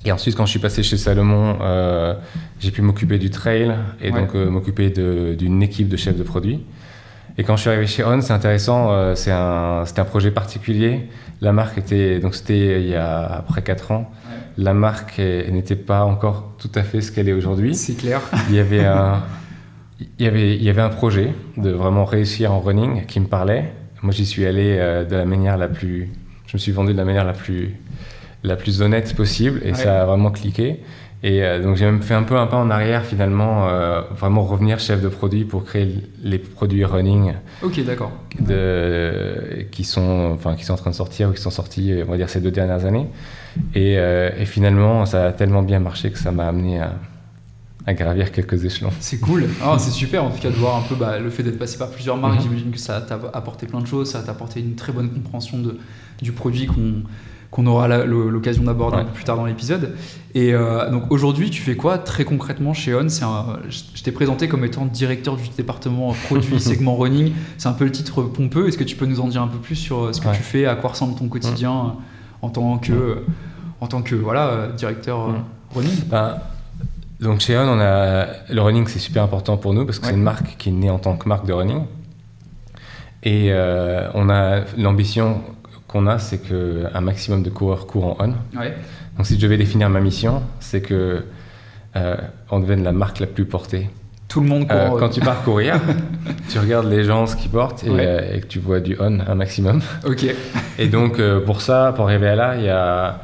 Et 0.05 0.12
ensuite, 0.12 0.37
quand 0.37 0.46
je 0.46 0.50
suis 0.50 0.58
passé 0.58 0.82
chez 0.82 0.96
Salomon, 0.96 1.58
euh, 1.61 2.14
j'ai 2.58 2.70
pu 2.70 2.82
m'occuper 2.82 3.19
du 3.19 3.31
trail 3.31 3.73
et 4.00 4.11
donc 4.11 4.34
euh, 4.34 4.50
m'occuper 4.50 4.90
d'une 4.90 5.62
équipe 5.62 5.88
de 5.88 5.96
chefs 5.96 6.17
de 6.17 6.23
produits. 6.23 6.64
Et 7.38 7.44
quand 7.44 7.56
je 7.56 7.62
suis 7.62 7.70
arrivé 7.70 7.87
chez 7.87 8.05
On, 8.05 8.20
c'est 8.20 8.32
intéressant, 8.32 8.90
euh, 8.90 9.14
c'est 9.14 9.31
un, 9.31 9.85
un, 9.85 10.05
projet 10.05 10.31
particulier. 10.31 11.08
La 11.40 11.52
marque 11.52 11.78
était, 11.78 12.19
donc 12.19 12.35
c'était 12.35 12.82
il 12.82 12.88
y 12.88 12.94
a 12.94 13.25
après 13.25 13.62
4 13.62 13.93
ans, 13.93 14.11
la 14.58 14.75
marque 14.75 15.19
n'était 15.19 15.76
pas 15.76 16.05
encore 16.05 16.52
tout 16.58 16.70
à 16.75 16.82
fait 16.82 17.00
ce 17.00 17.11
qu'elle 17.11 17.28
est 17.28 17.32
aujourd'hui. 17.32 17.75
C'est 17.75 17.94
clair. 17.94 18.20
Il 18.50 18.56
y 18.56 18.58
avait 18.58 18.85
un, 18.85 19.23
y 20.19 20.26
avait, 20.26 20.56
il 20.56 20.62
y 20.62 20.70
avait 20.70 20.82
un 20.82 20.90
projet 20.90 21.32
de 21.56 21.70
vraiment 21.70 22.04
réussir 22.04 22.52
en 22.52 22.60
running 22.60 23.06
qui 23.06 23.20
me 23.20 23.26
parlait. 23.26 23.72
Moi, 24.02 24.12
j'y 24.12 24.26
suis 24.26 24.46
allé 24.46 24.76
de 25.08 25.14
la 25.14 25.25
manière 25.25 25.56
la 25.56 25.69
plus, 25.69 26.10
je 26.46 26.56
me 26.56 26.58
suis 26.58 26.72
vendu 26.72 26.93
de 26.93 26.99
la 26.99 27.04
manière 27.04 27.25
la 27.25 27.34
plus 27.34 27.76
la 28.44 28.56
plus 28.56 28.82
honnête 28.82 29.14
possible 29.14 29.60
et 29.64 29.75
ça 29.75 30.02
a 30.02 30.06
vraiment 30.06 30.31
cliqué. 30.31 30.81
Et 31.25 31.44
euh, 31.44 31.62
donc 31.62 31.76
j'ai 31.76 31.84
même 31.84 32.02
fait 32.02 32.14
un 32.14 32.25
peu 32.25 32.37
un 32.37 32.49
pas 32.49 32.56
en 32.56 32.69
arrière 32.69 33.04
finalement, 33.04 33.69
euh, 33.69 34.02
vraiment 34.16 34.43
revenir 34.43 34.81
chef 34.81 35.00
de 35.00 35.08
produit 35.08 35.44
pour 35.44 35.64
créer 35.64 35.88
les 36.25 36.38
produits 36.38 36.84
running. 36.84 37.34
Ok, 37.62 37.84
d'accord. 37.84 38.10
De, 38.40 39.66
qui 39.70 39.84
sont, 39.84 40.32
enfin, 40.34 40.56
qui 40.56 40.64
sont 40.64 40.72
en 40.72 40.76
train 40.76 40.90
de 40.90 40.96
sortir 40.96 41.28
ou 41.28 41.32
qui 41.32 41.40
sont 41.40 41.50
sortis, 41.50 41.94
on 42.04 42.10
va 42.10 42.16
dire 42.16 42.28
ces 42.28 42.40
deux 42.40 42.50
dernières 42.50 42.87
années. 42.87 43.06
Et, 43.76 43.99
euh, 43.99 44.31
et 44.37 44.46
finalement, 44.46 45.06
ça 45.06 45.26
a 45.26 45.32
tellement 45.32 45.62
bien 45.62 45.78
marché 45.78 46.10
que 46.10 46.19
ça 46.19 46.32
m'a 46.32 46.49
amené 46.49 46.81
à, 46.81 46.93
à, 47.87 47.94
gravir 47.94 48.32
quelques 48.32 48.64
échelons. 48.64 48.90
C'est 49.00 49.19
cool. 49.19 49.49
Ah, 49.62 49.76
c'est 49.79 49.90
super 49.90 50.25
en 50.25 50.31
tout 50.31 50.40
cas 50.40 50.50
de 50.50 50.56
voir 50.56 50.76
un 50.76 50.82
peu 50.82 50.94
bah, 50.94 51.19
le 51.19 51.31
fait 51.31 51.43
d'être 51.43 51.58
passé 51.58 51.79
par 51.79 51.90
plusieurs 51.90 52.17
marques. 52.17 52.40
Mm-hmm. 52.40 52.43
J'imagine 52.43 52.70
que 52.70 52.79
ça 52.79 53.00
t'a 53.00 53.19
apporté 53.32 53.67
plein 53.67 53.81
de 53.81 53.87
choses, 53.87 54.11
ça 54.11 54.23
t'a 54.23 54.32
apporté 54.32 54.61
une 54.61 54.75
très 54.75 54.93
bonne 54.93 55.11
compréhension 55.11 55.58
de, 55.58 55.79
du 56.20 56.32
produit 56.32 56.67
qu'on 56.67 57.02
qu'on 57.52 57.67
aura 57.67 57.87
l'occasion 58.06 58.64
d'aborder 58.64 58.96
un 58.96 59.05
peu 59.05 59.12
plus 59.12 59.25
tard 59.25 59.37
dans 59.37 59.44
l'épisode. 59.44 59.94
Et 60.34 60.55
euh, 60.55 60.90
donc 60.90 61.12
aujourd'hui, 61.12 61.50
tu 61.50 61.61
fais 61.61 61.76
quoi 61.76 61.99
très 61.99 62.25
concrètement 62.25 62.73
chez 62.73 62.94
On? 62.94 63.06
Je 63.08 64.02
t'ai 64.02 64.11
présenté 64.11 64.49
comme 64.49 64.64
étant 64.64 64.87
directeur 64.87 65.37
du 65.37 65.50
département 65.55 66.14
produit 66.25 66.58
segment 66.61 66.96
running. 66.96 67.32
C'est 67.58 67.69
un 67.69 67.75
peu 67.75 67.85
le 67.85 67.93
titre 67.93 68.23
pompeux. 68.23 68.69
Est-ce 68.69 68.78
que 68.78 68.85
tu 68.85 68.96
peux 68.96 69.05
nous 69.05 69.20
en 69.20 69.28
dire 69.28 69.43
un 69.43 69.49
peu 69.49 69.58
plus 69.58 69.76
sur 69.76 70.05
euh, 70.05 70.12
ce 70.14 70.23
que 70.23 70.35
tu 70.35 70.43
fais, 70.43 70.64
à 70.64 70.76
quoi 70.76 70.90
ressemble 70.90 71.14
ton 71.14 71.28
quotidien 71.28 71.73
euh, 71.73 71.88
en 72.40 72.49
tant 72.49 72.78
que, 72.78 73.23
en 73.82 73.87
tant 73.87 74.00
que 74.00 74.14
voilà, 74.14 74.69
directeur 74.75 75.28
running? 75.75 75.93
Ben, 76.06 76.38
donc 77.22 77.40
chez 77.40 77.56
On, 77.56 77.62
on 77.62 77.80
a, 77.80 78.26
le 78.50 78.61
running 78.61 78.87
c'est 78.87 78.99
super 78.99 79.23
important 79.23 79.56
pour 79.56 79.73
nous 79.73 79.87
parce 79.87 79.99
que 79.99 80.06
c'est 80.06 80.12
une 80.12 80.23
marque 80.23 80.56
qui 80.58 80.68
est 80.68 80.73
née 80.73 80.90
en 80.90 80.99
tant 80.99 81.16
que 81.16 81.28
marque 81.28 81.47
de 81.47 81.52
running. 81.52 81.85
Et 83.25 83.52
on 84.14 84.28
a 84.28 84.62
l'ambition 84.76 85.42
qu'on 85.87 86.06
a, 86.06 86.18
c'est 86.18 86.38
qu'un 86.38 87.00
maximum 87.00 87.42
de 87.42 87.50
coureurs 87.50 87.87
courent 87.87 88.20
en 88.20 88.25
on. 88.25 88.35
Donc 89.16 89.26
si 89.26 89.37
je 89.37 89.40
devais 89.40 89.58
définir 89.58 89.90
ma 89.90 90.00
mission, 90.00 90.42
c'est 90.61 90.80
que 90.80 91.25
euh, 91.97 92.16
on 92.50 92.61
devienne 92.61 92.82
la 92.82 92.92
marque 92.92 93.20
la 93.20 93.26
plus 93.26 93.44
portée. 93.44 93.90
Tout 94.28 94.40
le 94.40 94.49
monde 94.49 94.66
euh, 94.70 94.88
court. 94.88 94.99
quand 94.99 95.11
tu 95.11 95.20
pars 95.20 95.42
courir, 95.42 95.78
tu 96.49 96.58
regardes 96.58 96.88
les 96.88 97.04
gens 97.04 97.26
ce 97.26 97.37
qu'ils 97.37 97.50
portent 97.50 97.85
euh, 97.87 98.35
et, 98.35 98.40
que 98.40 98.47
tu 98.47 98.58
vois 98.58 98.80
du 98.80 98.97
on 98.99 99.20
un 99.20 99.35
maximum. 99.35 99.82
Ok. 100.06 100.25
Et 100.78 100.88
donc 100.88 101.20
pour 101.44 101.61
ça, 101.61 101.92
pour 101.94 102.06
arriver 102.06 102.28
à 102.28 102.37
là, 102.37 102.56
il 102.56 102.64
y 102.64 102.70
a, 102.70 103.20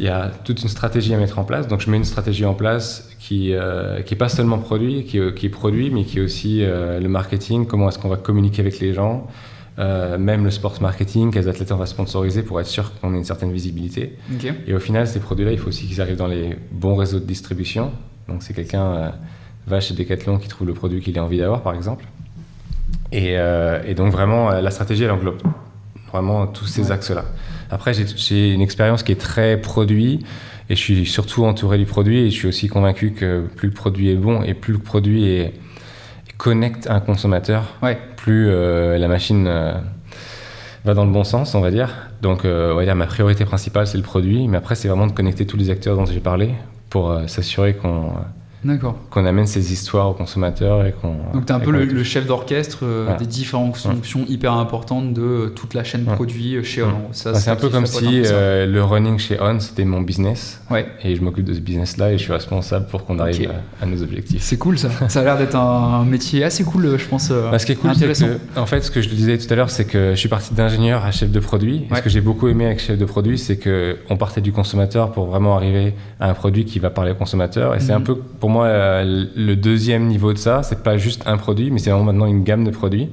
y 0.00 0.08
a 0.08 0.32
toute 0.44 0.62
une 0.62 0.68
stratégie 0.68 1.14
à 1.14 1.18
mettre 1.18 1.38
en 1.38 1.44
place. 1.44 1.68
Donc 1.68 1.80
je 1.80 1.88
mets 1.88 1.96
une 1.96 2.04
stratégie 2.04 2.44
en 2.44 2.54
place 2.54 3.08
qui 3.30 3.52
n'est 3.52 4.02
qui 4.04 4.16
pas 4.16 4.28
seulement 4.28 4.58
produit, 4.58 5.04
qui, 5.04 5.20
qui, 5.36 5.46
est 5.46 5.50
produit, 5.50 5.90
mais 5.90 6.04
qui 6.04 6.18
est 6.18 6.22
aussi 6.22 6.62
le 6.62 7.06
marketing, 7.06 7.64
comment 7.66 7.88
est-ce 7.88 7.98
qu'on 7.98 8.08
va 8.08 8.16
communiquer 8.16 8.60
avec 8.60 8.80
les 8.80 8.92
gens, 8.92 9.28
euh, 9.80 10.18
même 10.18 10.44
le 10.44 10.50
sports 10.50 10.76
marketing, 10.82 11.32
quels 11.32 11.48
athlètes 11.48 11.72
on 11.72 11.76
va 11.76 11.86
sponsoriser 11.86 12.42
pour 12.42 12.60
être 12.60 12.66
sûr 12.66 12.92
qu'on 13.00 13.14
ait 13.14 13.18
une 13.18 13.24
certaine 13.24 13.50
visibilité. 13.50 14.16
Et 14.66 14.74
au 14.74 14.78
final, 14.78 15.06
ces 15.06 15.20
produits-là, 15.20 15.52
il 15.52 15.58
faut 15.58 15.68
aussi 15.68 15.86
qu'ils 15.86 16.02
arrivent 16.02 16.18
dans 16.18 16.26
les 16.26 16.56
bons 16.70 16.96
réseaux 16.96 17.18
de 17.18 17.24
distribution. 17.24 17.92
Donc, 18.28 18.42
si 18.42 18.52
quelqu'un 18.52 18.84
euh, 18.84 19.10
va 19.66 19.80
chez 19.80 19.94
Decathlon 19.94 20.38
qui 20.38 20.48
trouve 20.48 20.66
le 20.66 20.74
produit 20.74 21.00
qu'il 21.00 21.18
a 21.18 21.24
envie 21.24 21.38
d'avoir, 21.38 21.62
par 21.62 21.74
exemple. 21.74 22.04
Et, 23.10 23.38
euh, 23.38 23.94
donc, 23.94 24.12
vraiment, 24.12 24.50
la 24.50 24.70
stratégie, 24.70 25.04
elle 25.04 25.12
englobe 25.12 25.40
vraiment 26.12 26.46
tous 26.46 26.66
ces 26.66 26.90
axes-là. 26.90 27.24
Après, 27.70 27.94
j'ai 27.94 28.52
une 28.52 28.60
expérience 28.60 29.02
qui 29.02 29.12
est 29.12 29.20
très 29.20 29.56
produit. 29.56 30.24
Et 30.70 30.76
je 30.76 30.80
suis 30.80 31.04
surtout 31.04 31.44
entouré 31.44 31.78
du 31.78 31.84
produit 31.84 32.20
et 32.20 32.30
je 32.30 32.36
suis 32.36 32.48
aussi 32.48 32.68
convaincu 32.68 33.10
que 33.10 33.44
plus 33.56 33.68
le 33.68 33.74
produit 33.74 34.08
est 34.10 34.16
bon 34.16 34.42
et 34.44 34.54
plus 34.54 34.72
le 34.72 34.78
produit 34.78 35.24
est, 35.24 35.52
connecte 36.38 36.88
un 36.88 37.00
consommateur, 37.00 37.64
plus 38.16 38.48
euh, 38.48 38.96
la 38.96 39.08
machine 39.08 39.46
euh, 39.46 39.74
va 40.86 40.94
dans 40.94 41.04
le 41.04 41.10
bon 41.10 41.22
sens, 41.22 41.54
on 41.54 41.60
va 41.60 41.70
dire. 41.70 42.08
Donc, 42.22 42.46
euh, 42.46 42.72
on 42.72 42.76
va 42.76 42.84
dire 42.84 42.96
ma 42.96 43.06
priorité 43.06 43.44
principale, 43.44 43.86
c'est 43.86 43.98
le 43.98 44.02
produit, 44.02 44.48
mais 44.48 44.56
après, 44.56 44.74
c'est 44.74 44.88
vraiment 44.88 45.06
de 45.06 45.12
connecter 45.12 45.44
tous 45.44 45.58
les 45.58 45.68
acteurs 45.68 45.96
dont 45.96 46.06
j'ai 46.06 46.20
parlé 46.20 46.54
pour 46.88 47.14
s'assurer 47.26 47.74
qu'on 47.74 48.14
qu'on 49.10 49.24
amène 49.24 49.46
ces 49.46 49.72
histoires 49.72 50.10
aux 50.10 50.14
consommateurs 50.14 50.84
et 50.84 50.92
qu'on. 50.92 51.14
Donc 51.32 51.46
tu 51.46 51.52
es 51.52 51.56
un 51.56 51.60
peu 51.60 51.70
le, 51.70 52.04
chef 52.04 52.26
d'orchestre 52.26 52.80
euh, 52.82 53.16
des 53.16 53.26
différentes 53.26 53.76
fonctions 53.76 54.24
hyper 54.28 54.52
importantes 54.52 55.14
de 55.14 55.22
euh, 55.22 55.48
toute 55.48 55.74
la 55.74 55.84
chaîne 55.84 56.04
produit 56.04 56.56
euh, 56.56 56.62
chez 56.62 56.82
On. 56.82 57.12
c'est 57.12 57.48
un 57.48 57.56
peu 57.56 57.68
comme 57.68 57.86
si 57.86 58.22
le 58.22 58.80
running 58.80 59.18
chez 59.18 59.38
On 59.40 59.58
c'était 59.60 59.84
mon 59.84 60.02
business. 60.02 60.60
Ouais. 60.70 60.86
Et 61.02 61.16
je 61.16 61.22
m'occupe 61.22 61.44
de 61.44 61.54
ce 61.54 61.60
business-là 61.60 62.12
et 62.12 62.18
je 62.18 62.22
suis 62.22 62.32
responsable 62.32 62.86
pour 62.86 63.04
qu'on 63.04 63.18
arrive 63.18 63.50
à, 63.80 63.86
nos 63.86 64.02
objectifs. 64.02 64.42
C'est 64.42 64.58
cool 64.58 64.78
ça. 64.78 64.90
ça 65.08 65.20
a 65.20 65.24
l'air 65.24 65.38
d'être 65.38 65.56
un, 65.56 66.04
métier 66.04 66.44
assez 66.44 66.64
cool, 66.64 66.98
je 66.98 67.06
pense. 67.06 67.30
Bah, 67.30 67.58
ce 67.58 67.66
qui 67.66 67.72
est 67.72 67.76
cool, 67.76 67.94
c'est 67.94 68.12
que, 68.12 68.58
en 68.58 68.66
fait, 68.66 68.82
ce 68.82 68.90
que 68.90 69.00
je 69.00 69.08
disais 69.08 69.38
tout 69.38 69.52
à 69.52 69.56
l'heure, 69.56 69.70
c'est 69.70 69.84
que 69.84 70.10
je 70.10 70.16
suis 70.16 70.28
parti 70.28 70.54
d'ingénieur 70.54 71.04
à 71.04 71.12
chef 71.12 71.30
de 71.30 71.40
produit. 71.40 71.86
ce 71.94 72.00
que 72.00 72.10
j'ai 72.10 72.20
beaucoup 72.20 72.48
aimé 72.48 72.66
avec 72.66 72.80
chef 72.80 72.98
de 72.98 73.04
produit, 73.04 73.38
c'est 73.38 73.56
que 73.56 73.98
on 74.08 74.16
partait 74.16 74.40
du 74.40 74.52
consommateur 74.52 75.12
pour 75.12 75.26
vraiment 75.26 75.56
arriver 75.56 75.94
à 76.18 76.28
un 76.28 76.34
produit 76.34 76.64
qui 76.64 76.78
va 76.78 76.90
parler 76.90 77.12
au 77.12 77.14
consommateur. 77.14 77.74
Et 77.74 77.80
c'est 77.80 77.92
un 77.92 77.98
mhm. 78.00 78.04
peu 78.04 78.16
pour 78.16 78.49
moi, 78.50 78.66
euh, 78.66 79.26
le 79.34 79.56
deuxième 79.56 80.06
niveau 80.06 80.32
de 80.32 80.38
ça, 80.38 80.62
c'est 80.62 80.82
pas 80.82 80.96
juste 80.96 81.22
un 81.26 81.36
produit, 81.36 81.70
mais 81.70 81.78
c'est 81.78 81.90
vraiment 81.90 82.04
maintenant 82.04 82.26
une 82.26 82.44
gamme 82.44 82.64
de 82.64 82.70
produits. 82.70 83.08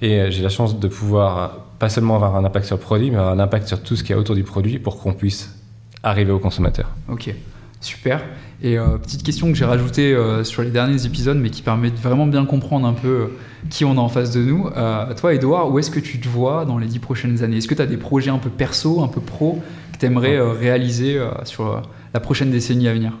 Et 0.00 0.20
euh, 0.20 0.30
j'ai 0.30 0.42
la 0.42 0.48
chance 0.48 0.78
de 0.78 0.88
pouvoir 0.88 1.58
pas 1.78 1.88
seulement 1.88 2.14
avoir 2.14 2.36
un 2.36 2.44
impact 2.44 2.66
sur 2.66 2.76
le 2.76 2.82
produit, 2.82 3.10
mais 3.10 3.18
avoir 3.18 3.32
un 3.32 3.40
impact 3.40 3.68
sur 3.68 3.82
tout 3.82 3.96
ce 3.96 4.02
qui 4.02 4.12
est 4.12 4.14
autour 4.14 4.34
du 4.34 4.44
produit 4.44 4.78
pour 4.78 5.00
qu'on 5.00 5.12
puisse 5.12 5.54
arriver 6.02 6.32
au 6.32 6.38
consommateur. 6.38 6.88
Ok, 7.08 7.34
super. 7.80 8.22
Et 8.62 8.78
euh, 8.78 8.96
petite 8.98 9.22
question 9.22 9.48
que 9.48 9.54
j'ai 9.54 9.64
rajoutée 9.64 10.16
sur 10.44 10.62
les 10.62 10.70
derniers 10.70 11.04
épisodes, 11.04 11.36
mais 11.36 11.50
qui 11.50 11.62
permet 11.62 11.90
de 11.90 11.96
vraiment 11.96 12.26
bien 12.26 12.44
comprendre 12.44 12.86
un 12.86 12.94
peu 12.94 13.32
qui 13.70 13.84
on 13.84 13.92
a 13.92 14.00
en 14.00 14.08
face 14.08 14.30
de 14.30 14.40
nous. 14.40 14.70
toi, 15.16 15.34
Edouard, 15.34 15.70
où 15.70 15.78
est-ce 15.78 15.90
que 15.90 16.00
tu 16.00 16.20
te 16.20 16.28
vois 16.28 16.64
dans 16.64 16.78
les 16.78 16.86
dix 16.86 17.00
prochaines 17.00 17.42
années? 17.42 17.58
Est-ce 17.58 17.68
que 17.68 17.74
tu 17.74 17.82
as 17.82 17.86
des 17.86 17.96
projets 17.96 18.30
un 18.30 18.38
peu 18.38 18.50
perso, 18.50 19.02
un 19.02 19.08
peu 19.08 19.20
pro, 19.20 19.60
que 19.92 19.98
tu 19.98 20.06
aimerais 20.06 20.40
réaliser 20.40 21.20
sur 21.44 21.82
la 22.14 22.20
prochaine 22.20 22.50
décennie 22.50 22.88
à 22.88 22.94
venir? 22.94 23.12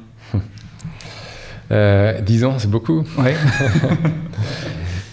Euh, 1.70 2.20
10 2.20 2.44
ans, 2.44 2.54
c'est 2.58 2.70
beaucoup. 2.70 3.04
Ouais. 3.18 3.34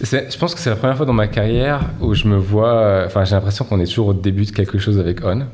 je 0.00 0.38
pense 0.38 0.54
que 0.54 0.60
c'est 0.60 0.70
la 0.70 0.76
première 0.76 0.96
fois 0.96 1.06
dans 1.06 1.12
ma 1.12 1.26
carrière 1.26 1.80
où 2.00 2.14
je 2.14 2.26
me 2.26 2.36
vois. 2.36 3.04
Enfin, 3.06 3.24
j'ai 3.24 3.34
l'impression 3.34 3.64
qu'on 3.64 3.80
est 3.80 3.86
toujours 3.86 4.08
au 4.08 4.14
début 4.14 4.44
de 4.44 4.50
quelque 4.50 4.78
chose 4.78 4.98
avec 4.98 5.24
On. 5.24 5.46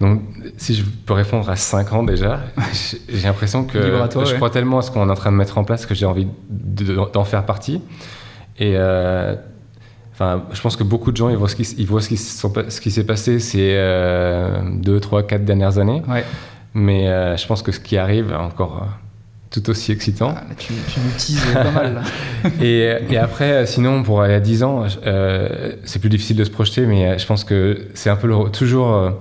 Donc, 0.00 0.22
si 0.56 0.74
je 0.74 0.84
peux 0.84 1.14
répondre 1.14 1.48
à 1.48 1.56
5 1.56 1.92
ans 1.92 2.02
déjà, 2.02 2.40
j'ai 3.08 3.26
l'impression 3.26 3.64
que 3.64 3.78
je 3.80 4.34
crois 4.34 4.50
tellement 4.50 4.78
à 4.78 4.82
ce 4.82 4.90
qu'on 4.90 5.06
est 5.08 5.12
en 5.12 5.14
train 5.14 5.32
de 5.32 5.36
mettre 5.36 5.58
en 5.58 5.64
place 5.64 5.86
que 5.86 5.94
j'ai 5.94 6.06
envie 6.06 6.26
d'en 6.48 7.24
faire 7.24 7.44
partie. 7.44 7.80
Et. 8.58 8.74
Euh, 8.76 9.34
enfin, 10.12 10.44
je 10.52 10.60
pense 10.60 10.76
que 10.76 10.84
beaucoup 10.84 11.10
de 11.10 11.16
gens 11.16 11.30
ils 11.30 11.36
voient 11.36 11.48
ce 11.48 11.56
qui, 11.56 11.84
voient 11.84 12.02
ce 12.02 12.08
qui, 12.08 12.16
ce 12.16 12.80
qui 12.80 12.90
s'est 12.90 13.04
passé 13.04 13.38
ces 13.38 13.74
2, 13.74 15.00
3, 15.00 15.22
4 15.22 15.44
dernières 15.44 15.78
années. 15.78 16.02
Ouais. 16.08 16.24
Mais 16.74 17.08
euh, 17.08 17.36
je 17.36 17.46
pense 17.46 17.62
que 17.62 17.72
ce 17.72 17.80
qui 17.80 17.96
arrive 17.96 18.32
encore 18.32 18.82
euh, 18.82 18.86
tout 19.52 19.70
aussi 19.70 19.92
excitant. 19.92 20.34
Ah, 20.36 20.42
tu, 20.56 20.72
tu 20.88 21.00
nous 21.00 21.52
pas 21.54 21.70
mal. 21.70 21.94
Là. 21.94 22.50
et, 22.60 22.96
et, 23.10 23.18
après, 23.18 23.52
euh, 23.52 23.66
sinon, 23.66 24.02
pour 24.02 24.22
aller 24.22 24.34
à 24.34 24.40
10 24.40 24.62
ans, 24.62 24.84
c'est 25.84 25.98
plus 25.98 26.08
difficile 26.08 26.36
de 26.36 26.44
se 26.44 26.50
projeter, 26.50 26.86
mais 26.86 27.18
je 27.18 27.26
pense 27.26 27.44
que 27.44 27.88
c'est 27.94 28.10
un 28.10 28.16
peu 28.16 28.26
le, 28.26 28.50
toujours. 28.50 29.12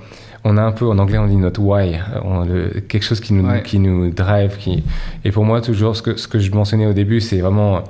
on 0.44 0.58
a 0.58 0.62
un 0.62 0.72
peu, 0.72 0.88
en 0.88 0.98
anglais, 0.98 1.18
on 1.18 1.28
dit 1.28 1.36
notre 1.36 1.62
why, 1.62 2.00
on, 2.24 2.46
le, 2.46 2.82
quelque 2.88 3.04
chose 3.04 3.20
qui 3.20 3.34
nous, 3.34 3.62
qui 3.62 3.80
nous 3.80 4.10
drive. 4.10 4.58
Qui, 4.58 4.84
et 5.26 5.32
pour 5.32 5.46
moi, 5.46 5.62
toujours, 5.62 5.96
ce 5.96 6.02
que, 6.02 6.16
ce 6.16 6.28
que 6.28 6.40
je 6.40 6.52
mentionnais 6.52 6.86
au 6.86 6.94
début, 6.94 7.22
c'est 7.22 7.40
vraiment 7.40 7.84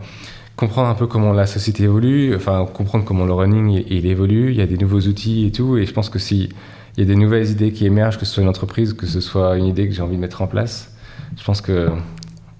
comprendre 0.55 0.89
un 0.89 0.95
peu 0.95 1.07
comment 1.07 1.33
la 1.33 1.48
société 1.48 1.83
évolue, 1.83 2.36
enfin, 2.36 2.67
comprendre 2.71 3.05
comment 3.05 3.25
le 3.25 3.33
running 3.33 3.69
il, 3.69 3.98
il 3.98 4.05
évolue. 4.05 4.51
Il 4.51 4.57
y 4.57 4.62
a 4.62 4.67
des 4.67 4.77
nouveaux 4.77 5.01
outils 5.01 5.48
et 5.48 5.51
tout. 5.51 5.77
Et 5.77 5.86
je 5.86 5.93
pense 5.93 6.10
que 6.10 6.19
si 6.19 6.50
il 6.98 7.00
y 7.00 7.03
a 7.03 7.13
des 7.13 7.19
nouvelles 7.19 7.50
idées 7.50 7.71
qui 7.71 7.86
émergent, 7.86 8.17
que 8.17 8.25
ce 8.25 8.33
soit 8.33 8.43
une 8.43 8.50
entreprise, 8.50 8.93
que 8.93 9.05
ce 9.05 9.21
soit 9.21 9.57
une 9.57 9.65
idée 9.65 9.88
que 9.88 9.93
j'ai 9.93 10.01
envie 10.01 10.15
de 10.15 10.21
mettre 10.21 10.41
en 10.41 10.48
place. 10.48 10.91
Je 11.38 11.43
pense 11.43 11.62
que. 11.62 11.89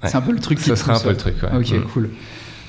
C'est 0.04 0.16
un 0.16 0.22
peu 0.22 0.32
le 0.32 0.40
truc 0.40 0.60
qui 0.60 0.66
Ça 0.66 0.76
sera 0.76 0.96
un 0.96 1.00
peu 1.00 1.10
le 1.10 1.18
truc, 1.18 1.36
ouais. 1.44 1.50
Ok, 1.58 1.72
mm. 1.72 1.92
cool. 1.94 2.10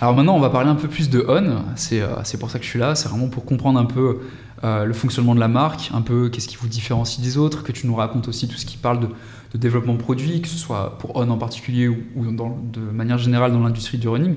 Alors 0.01 0.17
maintenant, 0.17 0.35
on 0.35 0.41
va 0.41 0.51
parler 0.51 0.69
un 0.69 0.75
peu 0.75 0.89
plus 0.89 1.11
de 1.11 1.25
On. 1.29 1.63
C'est 1.77 2.01
euh, 2.03 2.39
pour 2.41 2.51
ça 2.51 2.59
que 2.59 2.65
je 2.65 2.71
suis 2.71 2.79
là. 2.79 2.95
C'est 2.95 3.09
vraiment 3.09 3.29
pour 3.29 3.45
comprendre 3.45 3.79
un 3.79 3.85
peu 3.85 4.19
euh, 4.65 4.85
le 4.85 4.93
fonctionnement 4.93 5.35
de 5.35 5.41
la 5.41 5.49
marque, 5.49 5.91
un 5.95 6.03
peu 6.03 6.29
qu'est-ce 6.29 6.49
qui 6.49 6.57
vous 6.57 6.69
différencie 6.69 7.21
des 7.21 7.39
autres, 7.39 7.63
que 7.63 7.73
tu 7.73 7.87
nous 7.87 7.95
racontes 7.95 8.29
aussi 8.29 8.49
tout 8.49 8.57
ce 8.57 8.67
qui 8.67 8.77
parle 8.77 9.01
de, 9.01 9.09
de 9.53 9.59
développement 9.59 9.95
de 9.95 9.99
produits, 9.99 10.41
que 10.41 10.49
ce 10.49 10.57
soit 10.57 10.99
pour 10.99 11.17
On 11.17 11.29
en 11.29 11.37
particulier 11.37 11.89
ou, 11.89 11.99
de 12.17 12.81
manière 12.81 13.19
générale 13.19 13.53
dans 13.53 13.61
l'industrie 13.61 13.99
du 13.99 14.09
running. 14.09 14.37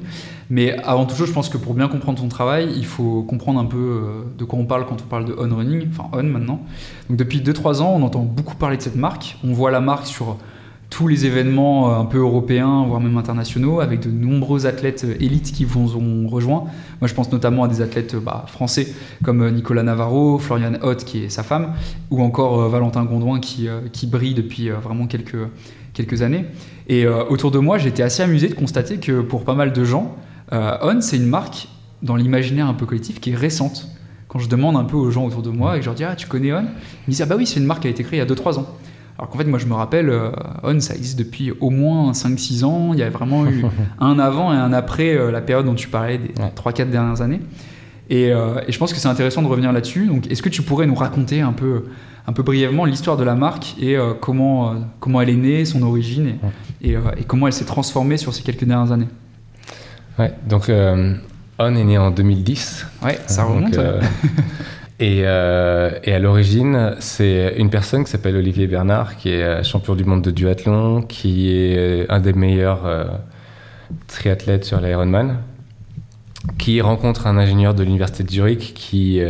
Mais 0.49 0.77
avant 0.83 1.05
toute 1.05 1.17
chose, 1.17 1.27
je 1.27 1.33
pense 1.33 1.49
que 1.49 1.57
pour 1.57 1.73
bien 1.73 1.87
comprendre 1.87 2.21
ton 2.21 2.27
travail, 2.27 2.73
il 2.75 2.85
faut 2.85 3.23
comprendre 3.23 3.59
un 3.59 3.65
peu 3.65 3.77
euh, 3.77 4.23
de 4.37 4.43
quoi 4.43 4.59
on 4.59 4.65
parle 4.65 4.85
quand 4.85 5.01
on 5.01 5.07
parle 5.07 5.25
de 5.25 5.35
On 5.37 5.55
Running, 5.55 5.87
enfin 5.89 6.09
On 6.11 6.23
maintenant. 6.23 6.61
Donc 7.09 7.17
depuis 7.17 7.39
2-3 7.39 7.81
ans, 7.81 7.93
on 7.95 8.03
entend 8.03 8.21
beaucoup 8.21 8.55
parler 8.55 8.77
de 8.77 8.81
cette 8.81 8.95
marque. 8.95 9.37
On 9.43 9.53
voit 9.53 9.71
la 9.71 9.79
marque 9.79 10.07
sur 10.07 10.37
tous 10.95 11.09
les 11.09 11.25
événements 11.25 11.91
euh, 11.91 11.99
un 11.99 12.05
peu 12.05 12.19
européens, 12.19 12.85
voire 12.87 13.01
même 13.01 13.17
internationaux, 13.17 13.81
avec 13.81 13.99
de 13.99 14.09
nombreux 14.09 14.65
athlètes 14.65 15.03
euh, 15.03 15.15
élites 15.19 15.51
qui 15.51 15.65
vous 15.65 15.97
ont 15.97 16.29
rejoint. 16.29 16.67
Moi, 17.01 17.09
je 17.09 17.13
pense 17.13 17.29
notamment 17.33 17.65
à 17.65 17.67
des 17.67 17.81
athlètes 17.81 18.15
bah, 18.15 18.45
français 18.47 18.87
comme 19.21 19.45
Nicolas 19.49 19.83
Navarro, 19.83 20.39
Florian 20.39 20.75
Hoth, 20.81 21.03
qui 21.03 21.25
est 21.25 21.29
sa 21.29 21.43
femme, 21.43 21.73
ou 22.11 22.21
encore 22.21 22.69
Valentin 22.69 23.03
Gondouin, 23.03 23.41
qui, 23.41 23.67
brille 24.07 24.35
depuis 24.35 24.69
vraiment 24.69 25.05
quelques, 25.05 25.49
quelques 25.93 26.21
années. 26.21 26.45
Et 26.87 27.05
autour 27.07 27.51
de 27.51 27.59
moi, 27.59 27.77
j'étais 27.77 28.03
assez 28.03 28.23
amusé 28.23 28.47
de 28.47 28.53
constater 28.53 28.97
que 28.97 29.19
pour 29.19 29.43
pas 29.43 29.55
mal 29.55 29.73
de 29.73 29.83
gens, 29.83 30.15
On, 30.51 31.01
c'est 31.01 31.17
une 31.17 31.25
marque 31.25 31.67
dans 32.03 32.15
l'imaginaire 32.15 32.67
un 32.67 32.73
peu 32.73 32.85
collectif 32.85 33.19
qui 33.19 33.31
est 33.31 33.35
récente. 33.35 33.89
Quand 34.29 34.39
je 34.39 34.47
demande 34.47 34.77
un 34.77 34.85
peu 34.85 34.95
aux 34.95 35.11
gens 35.11 35.25
autour 35.25 35.41
de 35.41 35.49
moi 35.49 35.75
et 35.75 35.79
que 35.79 35.83
je 35.83 35.89
leur 35.89 35.95
dis 35.95 36.03
Ah, 36.05 36.15
tu 36.15 36.27
connais 36.27 36.53
On 36.53 36.59
Ils 36.59 36.63
me 36.63 37.09
disent 37.09 37.21
Ah, 37.21 37.25
bah 37.25 37.35
oui, 37.37 37.45
c'est 37.45 37.59
une 37.59 37.65
marque 37.65 37.81
qui 37.81 37.87
a 37.87 37.91
été 37.91 38.03
créée 38.03 38.19
il 38.19 38.27
y 38.27 38.31
a 38.31 38.33
2-3 38.33 38.59
ans. 38.59 38.67
Alors 39.17 39.29
qu'en 39.29 39.37
fait, 39.37 39.45
moi, 39.45 39.59
je 39.59 39.65
me 39.65 39.73
rappelle, 39.73 40.09
euh, 40.09 40.31
On, 40.63 40.79
ça 40.79 40.93
existe 40.93 41.17
depuis 41.17 41.51
au 41.61 41.69
moins 41.69 42.11
5-6 42.11 42.65
ans. 42.65 42.89
Il 42.93 42.99
y 42.99 43.03
a 43.03 43.09
vraiment 43.09 43.45
eu 43.45 43.65
un 43.99 44.19
avant 44.19 44.53
et 44.53 44.57
un 44.57 44.73
après 44.73 45.15
euh, 45.15 45.31
la 45.31 45.41
période 45.41 45.65
dont 45.65 45.75
tu 45.75 45.87
parlais 45.87 46.17
des 46.17 46.33
3-4 46.33 46.89
dernières 46.89 47.21
années. 47.21 47.39
Euh, 48.11 48.61
et, 48.67 48.71
je 48.71 48.77
pense 48.77 48.91
que 48.93 48.99
c'est 48.99 49.07
intéressant 49.07 49.41
de 49.41 49.47
revenir 49.47 49.71
là-dessus. 49.71 50.07
Donc, 50.07 50.29
est-ce 50.29 50.41
que 50.41 50.49
tu 50.49 50.61
pourrais 50.63 50.85
nous 50.85 50.95
raconter 50.95 51.39
un 51.39 51.53
peu, 51.53 51.85
un 52.27 52.33
peu 52.33 52.43
brièvement 52.43 52.83
l'histoire 52.83 53.15
de 53.15 53.23
la 53.23 53.35
marque 53.35 53.75
et 53.81 53.97
comment, 54.19 54.75
comment 54.99 55.21
elle 55.21 55.29
est 55.29 55.35
née, 55.35 55.65
son 55.65 55.81
origine 55.81 56.35
et, 56.81 56.91
et 56.91 57.23
comment 57.25 57.47
elle 57.47 57.53
s'est 57.53 57.65
transformée 57.65 58.17
sur 58.17 58.33
ces 58.33 58.43
quelques 58.43 58.65
dernières 58.65 58.91
années? 58.91 59.07
Ouais, 60.19 60.33
donc 60.47 60.69
On 60.69 61.75
est 61.75 61.83
né 61.83 61.97
en 61.97 62.11
2010. 62.11 62.85
Ouais, 63.03 63.17
ça 63.25 63.45
remonte. 63.45 63.79
Euh, 65.01 65.91
et, 66.03 66.13
à 66.13 66.19
l'origine, 66.19 66.95
c'est 66.99 67.55
une 67.57 67.69
personne 67.69 68.03
qui 68.05 68.11
s'appelle 68.11 68.35
Olivier 68.35 68.67
Bernard, 68.67 69.17
qui 69.17 69.29
est 69.29 69.43
euh, 69.43 69.63
champion 69.63 69.95
du 69.95 70.05
monde 70.05 70.21
de 70.21 70.31
duathlon, 70.31 71.01
qui 71.01 71.49
est 71.51 71.77
euh, 71.77 72.05
un 72.09 72.19
des 72.19 72.33
meilleurs 72.33 72.83
triathlètes 74.07 74.63
sur 74.63 74.79
l'Ironman, 74.79 75.37
qui 76.57 76.79
rencontre 76.81 77.27
un 77.27 77.37
ingénieur 77.37 77.73
de 77.73 77.83
l'université 77.83 78.23
de 78.23 78.29
Zurich 78.29 78.73
qui, 78.73 79.21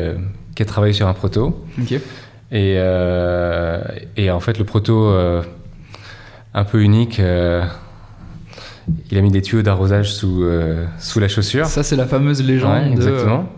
qui 0.56 0.62
a 0.62 0.66
travaillé 0.66 0.94
sur 0.94 1.08
un 1.08 1.14
proto. 1.14 1.66
Et, 2.52 2.74
et, 4.18 4.32
en 4.32 4.40
fait, 4.40 4.60
le 4.60 4.66
proto, 4.66 5.10
un 6.54 6.64
peu 6.64 6.82
unique, 6.82 7.20
il 9.12 9.18
a 9.18 9.22
mis 9.22 9.32
des 9.32 9.42
tuyaux 9.42 9.64
d'arrosage 9.64 10.14
sous, 10.14 10.46
sous 11.00 11.20
la 11.20 11.28
chaussure. 11.28 11.66
Ça, 11.66 11.84
c'est 11.84 11.96
la 11.96 12.06
fameuse 12.06 12.44
légende. 12.44 12.92
exactement 12.92 13.50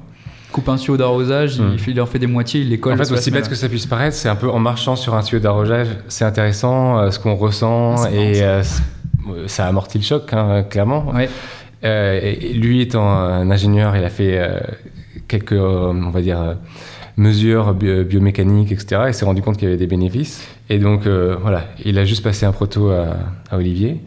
coupe 0.57 0.69
un 0.69 0.75
tuyau 0.77 0.97
d'arrosage, 0.97 1.57
il, 1.57 1.91
il, 1.91 2.01
en 2.01 2.07
fait 2.07 2.17
des 2.17 2.25
moitiés, 2.25 2.61
il 2.61 2.69
les 2.69 2.79
colle. 2.79 2.93
En 2.93 2.97
fait, 2.97 3.11
aussi 3.11 3.29
bête 3.29 3.47
que 3.47 3.53
ça 3.53 3.69
puisse 3.69 3.85
paraître, 3.85 4.15
c'est 4.15 4.27
un 4.27 4.35
peu 4.35 4.49
en 4.49 4.57
marchant 4.57 4.95
sur 4.95 5.13
un 5.13 5.21
tuyau 5.21 5.39
d'arrosage, 5.39 5.87
c'est 6.07 6.25
intéressant 6.25 6.97
euh, 6.97 7.11
ce 7.11 7.19
qu'on 7.19 7.35
ressent 7.35 8.03
ah, 8.03 8.11
et 8.11 8.41
euh, 8.41 8.63
ça 9.45 9.67
amortit 9.67 9.99
le 9.99 10.03
choc, 10.03 10.33
hein, 10.33 10.63
clairement. 10.63 11.13
Euh, 11.83 12.19
et 12.23 12.53
lui 12.53 12.81
étant 12.81 13.07
un 13.07 13.51
ingénieur, 13.51 13.95
il 13.95 14.03
a 14.03 14.09
fait 14.09 14.41
quelques, 15.27 15.51
on 15.51 16.09
va 16.09 16.21
dire, 16.21 16.57
mesures 17.17 17.75
biomécaniques, 17.75 18.71
etc. 18.71 19.01
Et 19.09 19.13
s'est 19.13 19.25
rendu 19.25 19.43
compte 19.43 19.57
qu'il 19.57 19.67
y 19.67 19.71
avait 19.71 19.77
des 19.77 19.85
bénéfices. 19.85 20.43
Et 20.71 20.79
donc, 20.79 21.05
voilà, 21.05 21.65
il 21.85 21.99
a 21.99 22.05
juste 22.05 22.23
passé 22.23 22.47
un 22.47 22.51
proto 22.51 22.89
à, 22.89 23.15
à 23.51 23.57
Olivier. 23.57 24.01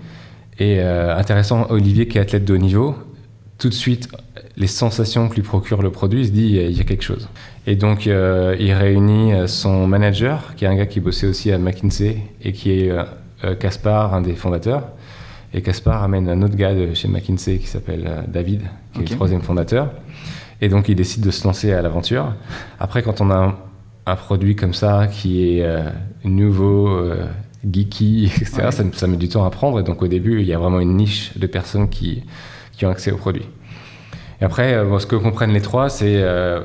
Et 0.59 0.81
intéressant, 0.81 1.69
Olivier 1.71 2.09
qui 2.09 2.19
est 2.19 2.23
athlète 2.23 2.45
de 2.45 2.55
haut 2.55 2.59
niveau, 2.59 2.97
tout 3.59 3.69
de 3.69 3.75
suite, 3.75 4.09
les 4.57 4.67
sensations 4.67 5.29
que 5.29 5.37
lui 5.37 5.43
procure 5.43 5.83
le 5.83 5.91
produit, 5.91 6.21
il 6.21 6.27
se 6.27 6.33
dit 6.33 6.57
il 6.57 6.77
y 6.77 6.81
a 6.81 6.85
quelque 6.85 7.05
chose. 7.05 7.29
Et 7.67 7.77
donc, 7.77 8.07
euh, 8.07 8.57
il 8.59 8.73
réunit 8.73 9.33
euh, 9.33 9.47
son 9.47 9.87
manager, 9.87 10.55
qui 10.57 10.65
est 10.65 10.69
un 10.69 10.75
gars 10.75 10.87
qui 10.87 11.01
bossait 11.01 11.27
aussi 11.27 11.53
à 11.53 11.59
McKinsey 11.59 12.19
et 12.43 12.53
qui 12.53 12.73
est 12.73 12.91
euh, 12.91 13.55
Caspar, 13.55 14.15
un 14.15 14.21
des 14.21 14.35
fondateurs. 14.35 14.89
Et 15.53 15.63
Caspar 15.63 16.03
amène 16.03 16.29
un 16.29 16.43
autre 16.43 16.57
gars 16.57 16.75
de 16.75 16.95
chez 16.95 17.09
McKinsey 17.09 17.59
qui 17.59 17.67
s'appelle 17.67 18.25
David, 18.29 18.63
qui 18.95 19.01
est 19.01 19.11
le 19.11 19.15
troisième 19.17 19.41
fondateur. 19.41 19.91
Et 20.61 20.69
donc, 20.69 20.89
il 20.89 20.95
décide 20.95 21.25
de 21.25 21.31
se 21.31 21.45
lancer 21.45 21.73
à 21.73 21.83
l'aventure. 21.83 22.35
Après, 22.79 23.03
quand 23.03 23.21
on 23.21 23.31
a 23.31 23.57
un, 24.07 24.17
produit 24.17 24.57
comme 24.57 24.75
ça 24.75 25.09
qui 25.11 25.59
est 25.59 25.67
nouveau, 26.23 27.03
geeky, 27.69 28.27
etc., 28.41 28.69
ça, 28.71 28.85
ça, 28.93 29.07
met 29.09 29.17
du 29.17 29.29
temps 29.29 29.45
à 29.45 29.51
prendre. 29.51 29.81
Et 29.81 29.83
donc, 29.83 30.03
au 30.03 30.09
début, 30.09 30.41
il 30.41 30.47
y 30.47 30.53
a 30.53 30.59
vraiment 30.59 30.79
une 30.79 30.97
niche 30.97 31.37
de 31.37 31.47
personnes 31.47 31.89
qui 31.89 32.23
qui 32.81 32.87
ont 32.87 32.91
accès 32.91 33.13
au 33.13 33.19
produit. 33.19 33.45
Et 34.41 34.45
après, 34.45 34.75
euh, 34.75 34.99
ce 34.99 35.07
que 35.07 35.17
comprennent 35.17 35.53
les 35.53 35.61
trois, 35.61 35.89
c'est 35.91 36.23
euh, 36.23 36.61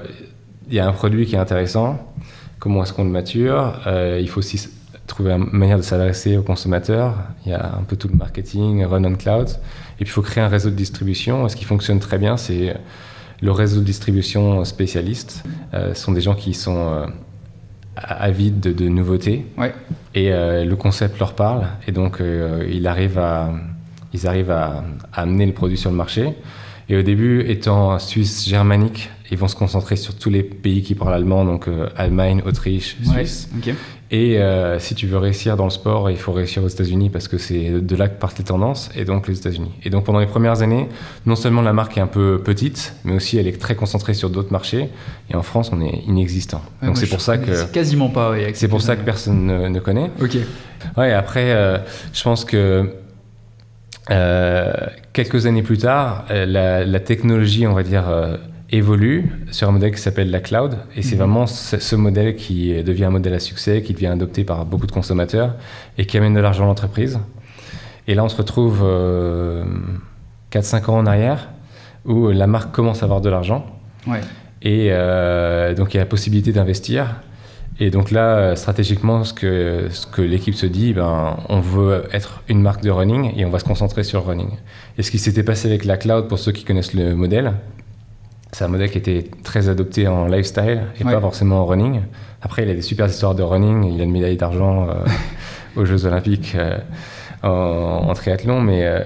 il 0.68 0.76
y 0.76 0.80
a 0.80 0.88
un 0.88 0.94
produit 0.94 1.26
qui 1.26 1.36
est 1.36 1.40
intéressant, 1.40 2.14
comment 2.60 2.84
est-ce 2.84 2.94
qu'on 2.94 3.04
le 3.04 3.10
mature, 3.10 3.82
euh, 3.88 4.20
il 4.22 4.30
faut 4.30 4.40
aussi 4.40 4.70
trouver 5.08 5.34
une 5.34 5.50
manière 5.52 5.78
de 5.78 5.84
s'adresser 5.84 6.38
aux 6.38 6.42
consommateurs. 6.42 7.16
Il 7.46 7.52
y 7.52 7.54
a 7.54 7.76
un 7.78 7.84
peu 7.84 7.96
tout 7.96 8.08
le 8.08 8.16
marketing, 8.16 8.84
run 8.86 9.04
on 9.04 9.16
cloud. 9.16 9.50
Et 9.50 10.04
puis 10.04 10.06
il 10.06 10.10
faut 10.10 10.24
créer 10.24 10.44
un 10.44 10.48
réseau 10.48 10.72
de 10.72 10.76
distribution. 10.76 11.48
Ce 11.48 11.56
qui 11.56 11.66
fonctionne 11.66 12.00
très 12.00 12.18
bien, 12.18 12.38
c'est 12.38 12.76
le 13.40 13.52
réseau 13.52 13.82
de 13.82 13.86
distribution 13.86 14.66
spécialiste. 14.66 15.44
Ce 15.74 15.94
sont 15.94 16.12
des 16.12 16.22
gens 16.22 16.34
qui 16.34 16.56
sont 16.56 17.06
avides 17.96 18.60
de, 18.60 18.88
nouveautés. 18.90 19.46
Et 20.16 20.32
le 20.32 20.74
concept 20.74 21.20
leur 21.20 21.34
parle. 21.34 21.68
Et 21.88 21.92
donc 21.92 22.20
à, 22.20 22.64
ils 22.72 22.88
arrivent 22.88 23.20
à, 23.20 24.84
à, 25.14 25.22
amener 25.22 25.46
le 25.46 25.54
produit 25.54 25.78
sur 25.78 25.92
le 25.92 25.98
marché. 25.98 26.34
Et 26.90 26.98
au 26.98 27.02
début, 27.02 27.44
étant 27.48 27.98
suisse 28.00 28.48
germanique, 28.48 29.10
ils 29.32 29.38
vont 29.38 29.48
se 29.48 29.56
concentrer 29.56 29.96
sur 29.96 30.16
tous 30.16 30.30
les 30.30 30.44
pays 30.44 30.84
qui 30.84 30.94
parlent 30.94 31.14
allemand, 31.14 31.46
donc 31.46 31.68
euh, 31.68 31.90
Allemagne, 31.98 32.42
Autriche, 32.46 32.96
Suisse. 33.04 33.50
Et 34.12 34.38
euh, 34.38 34.78
si 34.80 34.94
tu 34.94 35.08
veux 35.08 35.18
réussir 35.18 35.58
dans 35.58 35.64
le 35.64 35.72
sport, 35.72 36.12
il 36.12 36.18
faut 36.18 36.32
réussir 36.32 36.64
aux 36.64 36.68
États-Unis 36.68 37.10
parce 37.10 37.28
que 37.28 37.40
c'est 37.40 37.72
de 37.72 37.96
là 37.96 38.08
que 38.08 38.20
partent 38.20 38.38
les 38.38 38.44
tendances, 38.44 38.92
et 38.96 39.04
donc 39.04 39.28
les 39.28 39.38
États-Unis. 39.38 39.72
Et 39.84 39.90
donc 39.90 40.06
pendant 40.06 40.20
les 40.20 40.28
premières 40.28 40.62
années, 40.62 40.88
non 41.26 41.36
seulement 41.36 41.64
la 41.64 41.74
marque 41.74 41.98
est 41.98 42.02
un 42.02 42.08
peu 42.08 42.40
petite, 42.44 42.94
mais 43.04 43.14
aussi 43.14 43.38
elle 43.38 43.48
est 43.48 43.60
très 43.60 43.76
concentrée 43.76 44.14
sur 44.14 44.30
d'autres 44.30 44.52
marchés. 44.52 44.90
Et 45.32 45.36
en 45.36 45.42
France, 45.42 45.72
on 45.74 45.82
est 45.82 46.04
inexistant. 46.08 46.62
donc 46.84 46.98
c'est 46.98 47.08
pour 47.08 47.22
ça 47.22 47.40
que 47.40 47.66
quasiment 47.72 48.10
pas. 48.10 48.36
c'est 48.54 48.68
pour 48.68 48.82
ça 48.82 48.96
que 48.96 49.04
personne 49.04 49.48
ne, 49.72 49.80
connaît. 49.80 50.12
Ok. 50.22 50.38
Ouais. 50.98 51.12
Après, 51.12 51.52
euh, 51.52 51.80
je 52.14 52.22
pense 52.22 52.46
que 52.46 52.92
euh, 54.12 54.74
quelques 55.14 55.46
années 55.46 55.64
plus 55.64 55.80
tard, 55.80 56.26
euh, 56.30 56.86
la, 56.86 57.00
technologie, 57.00 57.66
on 57.66 57.74
va 57.74 57.84
dire, 57.84 58.08
euh, 58.08 58.38
évolue 58.72 59.32
sur 59.52 59.68
un 59.68 59.72
modèle 59.72 59.92
qui 59.92 60.02
s'appelle 60.02 60.30
la 60.30 60.40
cloud. 60.40 60.78
Et 60.96 61.02
c'est 61.02 61.16
mhm. 61.16 61.20
vraiment 61.20 61.48
ce, 61.48 61.96
modèle 61.96 62.36
qui 62.36 62.84
devient 62.84 63.06
un 63.06 63.12
modèle 63.12 63.34
à 63.34 63.40
succès, 63.40 63.82
qui 63.82 63.94
devient 63.94 64.08
adopté 64.08 64.44
par 64.44 64.66
beaucoup 64.66 64.88
de 64.88 64.92
consommateurs 64.92 65.56
et 65.98 66.06
qui 66.06 66.18
amène 66.18 66.34
de 66.34 66.40
l'argent 66.40 66.66
à 66.66 66.68
l'entreprise. 66.68 67.20
Et 68.08 68.14
là, 68.14 68.24
on 68.24 68.30
se 68.30 68.38
retrouve 68.38 68.86
4-5 70.52 70.92
ans 70.92 70.98
en 70.98 71.06
arrière, 71.08 71.50
où 72.06 72.30
la 72.30 72.46
marque 72.46 72.72
commence 72.72 73.02
à 73.02 73.06
avoir 73.06 73.22
de 73.22 73.30
l'argent. 73.30 73.66
Ouais. 74.06 74.22
Et 74.62 74.90
donc, 75.76 75.94
il 75.94 75.98
y 75.98 76.00
a 76.00 76.04
la 76.04 76.06
possibilité 76.06 76.52
d'investir. 76.52 77.16
Et 77.80 77.90
donc 77.90 78.12
là, 78.12 78.38
euh, 78.38 78.56
stratégiquement, 78.56 79.24
ce 79.24 79.34
que, 79.34 79.88
ce 79.90 80.08
que 80.08 80.22
l'équipe 80.22 80.56
se 80.56 80.66
dit, 80.66 80.94
ben, 80.94 81.38
on 81.50 81.60
veut 81.60 82.06
être 82.14 82.42
une 82.48 82.62
marque 82.62 82.82
de 82.82 82.90
running 82.90 83.34
et 83.36 83.46
on 83.46 83.50
va 83.50 83.60
se 83.60 83.66
concentrer 83.66 84.04
sur 84.04 84.26
running. 84.26 84.50
Et 84.98 85.04
ce 85.04 85.12
qui 85.12 85.20
s'était 85.20 85.44
passé 85.44 85.68
avec 85.68 85.84
la 85.84 85.98
cloud, 85.98 86.28
pour 86.30 86.40
ceux 86.40 86.54
qui 86.54 86.64
connaissent 86.64 86.94
le 86.94 87.16
modèle, 87.16 87.54
c'est 88.54 88.64
un 88.64 88.70
modèle 88.70 88.90
qui 88.90 88.98
était 88.98 89.30
très 89.44 89.68
adopté 89.68 90.08
en 90.08 90.28
lifestyle 90.28 90.84
et 90.98 91.04
pas 91.04 91.20
forcément 91.20 91.64
en 91.64 91.66
running. 91.66 92.02
Après, 92.42 92.64
il 92.64 92.70
a 92.70 92.74
des 92.74 92.82
super 92.82 93.08
histoires 93.08 93.36
de 93.36 93.44
running, 93.44 93.94
il 93.94 94.00
a 94.00 94.06
une 94.06 94.12
médaille 94.12 94.38
d'argent 94.38 94.88
euh, 94.88 94.94
aux 95.76 95.84
Jeux 95.84 96.06
Olympiques 96.06 96.56
euh, 96.56 96.78
en, 97.44 98.14
triathlon, 98.14 98.62
mais 98.62 99.06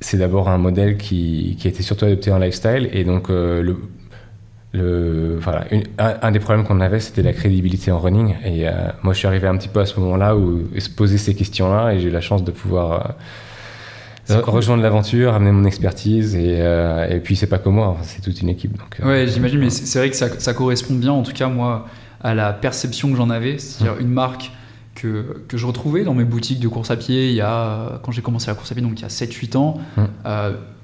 c'est 0.00 0.18
d'abord 0.18 0.48
un 0.48 0.58
modèle 0.58 0.96
qui, 0.96 1.56
qui, 1.60 1.68
a 1.68 1.70
été 1.70 1.84
surtout 1.84 2.06
adopté 2.06 2.32
en 2.32 2.38
lifestyle. 2.38 2.90
Et 2.92 3.04
donc, 3.04 3.28
le, 3.28 3.76
le, 4.72 5.38
voilà, 5.40 5.64
un, 5.98 6.30
des 6.30 6.40
problèmes 6.40 6.66
qu'on 6.66 6.80
avait, 6.80 7.00
c'était 7.00 7.22
la 7.22 7.32
crédibilité 7.32 7.90
en 7.90 7.98
running. 7.98 8.34
Et 8.44 8.68
euh, 8.68 8.72
moi, 9.02 9.14
je 9.14 9.18
suis 9.18 9.26
arrivé 9.26 9.46
un 9.46 9.56
petit 9.56 9.68
peu 9.68 9.80
à 9.80 9.86
ce 9.86 9.98
moment-là 10.00 10.36
où 10.36 10.68
se 10.78 10.90
poser 10.90 11.18
ces 11.18 11.34
questions-là, 11.34 11.94
et 11.94 12.00
j'ai 12.00 12.08
eu 12.08 12.12
la 12.12 12.20
chance 12.20 12.44
de 12.44 12.50
pouvoir 12.50 13.14
euh, 14.30 14.40
rejoindre 14.42 14.82
l'aventure, 14.82 15.34
amener 15.34 15.52
mon 15.52 15.64
expertise, 15.64 16.34
et, 16.34 16.56
euh, 16.60 17.08
et 17.08 17.20
puis 17.20 17.34
c'est 17.34 17.46
pas 17.46 17.58
que 17.58 17.70
moi, 17.70 17.96
c'est 18.02 18.20
toute 18.20 18.40
une 18.42 18.50
équipe. 18.50 18.76
Donc, 18.76 19.06
ouais, 19.06 19.26
j'imagine, 19.26 19.58
mais 19.58 19.70
c'est 19.70 19.98
vrai 19.98 20.10
que 20.10 20.16
ça, 20.16 20.28
ça, 20.38 20.52
correspond 20.52 20.94
bien, 20.94 21.12
en 21.12 21.22
tout 21.22 21.32
cas 21.32 21.48
moi, 21.48 21.86
à 22.20 22.34
la 22.34 22.52
perception 22.52 23.10
que 23.10 23.16
j'en 23.16 23.30
avais, 23.30 23.58
c'est-à-dire 23.58 23.96
mmh. 23.96 24.02
une 24.02 24.12
marque 24.12 24.52
que, 24.94 25.44
que, 25.48 25.56
je 25.56 25.64
retrouvais 25.64 26.04
dans 26.04 26.14
mes 26.14 26.24
boutiques 26.24 26.60
de 26.60 26.68
course 26.68 26.90
à 26.90 26.96
pied 26.96 27.28
il 27.28 27.36
y 27.36 27.40
a, 27.40 28.00
quand 28.02 28.12
j'ai 28.12 28.20
commencé 28.20 28.48
la 28.48 28.54
course 28.54 28.70
à 28.72 28.74
pied, 28.74 28.82
donc 28.82 28.98
il 28.98 29.02
y 29.02 29.06
a 29.06 29.08
7-8 29.08 29.56
ans. 29.56 29.78
Mmh 29.96 30.02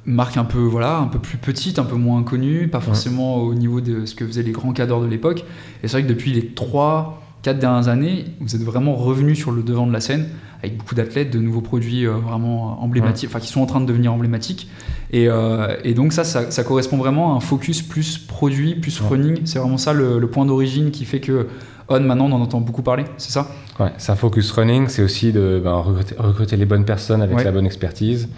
marque 0.07 0.37
un 0.37 0.45
peu 0.45 0.59
voilà 0.59 0.99
un 0.99 1.07
peu 1.07 1.19
plus 1.19 1.39
petite 1.39 1.79
un 1.79 1.85
peu 1.85 1.97
moins 1.97 2.23
connue 2.23 2.69
pas 2.69 2.81
forcément 2.81 3.39
au 3.39 3.55
niveau 3.55 3.81
de 3.81 4.05
ce 4.05 4.15
que 4.15 4.27
faisaient 4.27 4.43
les 4.43 4.53
grands 4.53 4.73
cadres 4.73 5.01
de 5.01 5.07
l'époque. 5.07 5.45
Et 5.83 5.89
c'est 5.89 5.93
vrai 5.93 6.03
que 6.03 6.09
depuis 6.09 6.33
les 6.33 6.49
3 6.49 7.23
4 7.43 7.59
dernières 7.59 7.89
années 7.89 8.27
vous 8.41 8.55
êtes 8.57 8.63
vraiment 8.63 8.95
revenu 8.95 9.35
sur 9.35 9.53
le 9.53 9.63
devant 9.63 9.87
de 9.87 9.93
la 9.93 10.01
scène 10.01 10.29
avec 10.65 10.79
beaucoup 10.79 10.95
d'athlètes 10.95 11.31
de 11.31 11.39
nouveaux 11.39 11.61
produits 11.61 12.07
euh, 12.07 12.13
vraiment 12.13 12.83
emblématiques 12.83 13.29
enfin 13.29 13.39
qui 13.39 13.49
sont 13.49 13.61
en 13.61 13.67
train 13.67 13.81
de 13.81 13.87
devenir 13.87 14.13
emblématiques. 14.13 14.69
Et, 15.11 15.29
euh, 15.29 15.77
et 15.85 15.93
donc 15.95 16.13
ça, 16.13 16.25
ça, 16.25 16.65
correspond 16.65 16.97
vraiment 16.97 17.35
à 17.35 17.37
un 17.37 17.41
focus 17.41 17.83
plus 17.83 18.19
produit 18.19 18.75
plus 18.75 18.99
running. 19.01 19.41
C'est 19.45 19.59
vraiment 19.59 19.77
ça 19.77 19.93
le, 19.93 20.27
point 20.27 20.47
d'origine 20.47 20.91
qui 20.91 21.05
fait 21.05 21.21
que 21.21 21.47
on 21.89 22.01
maintenant 22.01 22.31
on 22.31 22.33
en 22.33 22.41
entend 22.41 22.61
beaucoup 22.61 22.83
parler 22.83 23.05
c'est 23.19 23.31
ça? 23.31 23.47
Ouais 23.79 23.93
c'est 23.99 24.11
un 24.11 24.17
focus 24.17 24.51
running 24.53 24.89
c'est 24.89 25.03
aussi 25.03 25.33
de 25.33 25.61
ben, 25.63 25.75
recruter, 26.17 26.57
les 26.57 26.65
bonnes 26.65 26.87
personnes 26.87 27.21
avec 27.21 27.45
la 27.45 27.53
bonne 27.53 27.67
expertise 27.67 28.31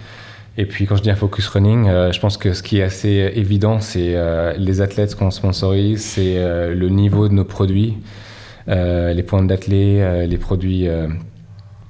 et 0.59 0.64
puis 0.64 0.87
quand 0.87 0.97
je 0.97 1.03
dis 1.03 1.11
un 1.11 1.16
focus 1.16 1.49
running, 1.49 1.87
euh, 1.87 2.12
je 2.12 2.21
pense 2.21 2.38
que 2.38 2.55
ce 2.55 2.62
qui 2.62 2.79
est 2.79 2.83
assez 2.83 3.31
évident, 3.35 3.81
c'est 3.81 4.14
euh, 4.14 4.55
les 4.57 4.81
athlètes 4.81 5.14
qu'on 5.14 5.31
sponsorise, 5.31 6.03
c'est 6.03 6.38
euh, 6.38 6.75
le 6.75 6.88
niveau 6.88 7.29
de 7.29 7.35
nos 7.35 7.45
produits, 7.45 7.99
les 8.66 9.23
points 9.23 9.45
d'athlètes, 9.45 10.29
les 10.29 10.38
produits 10.38 10.88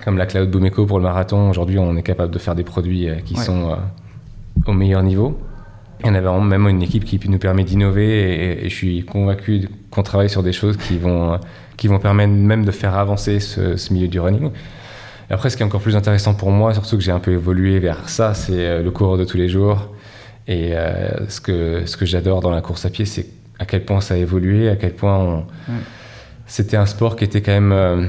comme 0.04 0.18
la 0.18 0.26
Cloud 0.26 0.50
Boom 0.50 0.66
Echo 0.66 0.84
pour 0.84 0.98
le 0.98 1.04
marathon. 1.04 1.48
Aujourd'hui, 1.48 1.78
on 1.78 1.96
est 1.96 2.02
capable 2.02 2.34
de 2.34 2.38
faire 2.38 2.54
des 2.54 2.64
produits 2.64 3.08
qui 3.24 3.34
sont 3.34 3.78
au 4.66 4.72
meilleur 4.74 5.02
niveau. 5.02 5.40
On 6.04 6.14
avait 6.14 6.40
même 6.40 6.68
une 6.68 6.82
équipe 6.82 7.06
qui 7.06 7.18
nous 7.30 7.38
permet 7.38 7.64
d'innover 7.64 8.62
et, 8.62 8.68
je 8.68 8.74
suis 8.74 9.04
convaincu 9.04 9.70
qu'on 9.90 10.02
travaille 10.02 10.28
sur 10.28 10.42
des 10.42 10.52
choses 10.52 10.76
qui 10.76 10.98
vont, 10.98 11.40
qui 11.78 11.88
vont 11.88 11.98
permettre 11.98 12.34
même 12.34 12.66
de 12.66 12.70
faire 12.72 12.94
avancer 12.94 13.40
ce, 13.40 13.78
ce 13.78 13.92
milieu 13.94 14.08
du 14.08 14.20
running. 14.20 14.50
Et 15.30 15.34
après, 15.34 15.50
ce 15.50 15.56
qui 15.56 15.62
est 15.62 15.66
encore 15.66 15.80
plus 15.80 15.96
intéressant 15.96 16.34
pour 16.34 16.50
moi, 16.50 16.72
surtout 16.72 16.96
que 16.96 17.02
j'ai 17.02 17.12
un 17.12 17.18
peu 17.18 17.32
évolué 17.32 17.78
vers 17.78 18.08
ça, 18.08 18.34
c'est 18.34 18.52
euh, 18.52 18.82
le 18.82 18.90
cours 18.90 19.18
de 19.18 19.24
tous 19.24 19.36
les 19.36 19.48
jours. 19.48 19.88
Et 20.46 20.70
euh, 20.72 21.28
ce 21.28 21.40
que, 21.40 21.82
ce 21.86 21.96
que 21.96 22.06
j'adore 22.06 22.40
dans 22.40 22.50
la 22.50 22.60
course 22.60 22.84
à 22.84 22.90
pied, 22.90 23.04
c'est 23.04 23.26
à 23.58 23.64
quel 23.64 23.84
point 23.84 24.00
ça 24.00 24.14
a 24.14 24.16
évolué, 24.16 24.68
à 24.68 24.76
quel 24.76 24.92
point 24.92 25.44
c'était 26.46 26.76
un 26.76 26.86
sport 26.86 27.16
qui 27.16 27.24
était 27.24 27.40
quand 27.40 27.52
même. 27.52 27.72
Euh, 27.72 28.06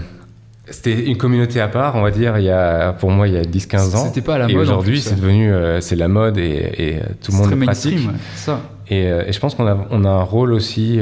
c'était 0.69 1.05
une 1.05 1.17
communauté 1.17 1.61
à 1.61 1.69
part, 1.69 1.95
on 1.95 2.01
va 2.01 2.11
dire, 2.11 2.37
il 2.37 2.43
y 2.43 2.49
a, 2.49 2.91
pour 2.91 3.09
moi, 3.09 3.27
il 3.27 3.33
y 3.33 3.37
a 3.37 3.41
10-15 3.41 3.95
ans. 3.95 4.05
C'était 4.05 4.21
pas 4.21 4.35
à 4.35 4.39
la 4.39 4.43
mode. 4.47 4.53
Et 4.53 4.57
aujourd'hui, 4.57 4.99
c'est 4.99 5.15
devenu 5.15 5.49
c'est 5.79 5.95
la 5.95 6.09
mode 6.09 6.37
et, 6.37 6.73
et 6.77 6.99
tout 7.23 7.31
le 7.31 7.37
monde 7.37 7.51
le 7.51 7.65
pratique. 7.65 8.07
ça. 8.35 8.59
Et, 8.89 9.03
et, 9.03 9.31
je 9.31 9.39
pense 9.39 9.55
qu'on 9.55 9.65
a, 9.65 9.77
on 9.91 10.03
a 10.03 10.09
un 10.09 10.23
rôle 10.23 10.51
aussi 10.51 10.99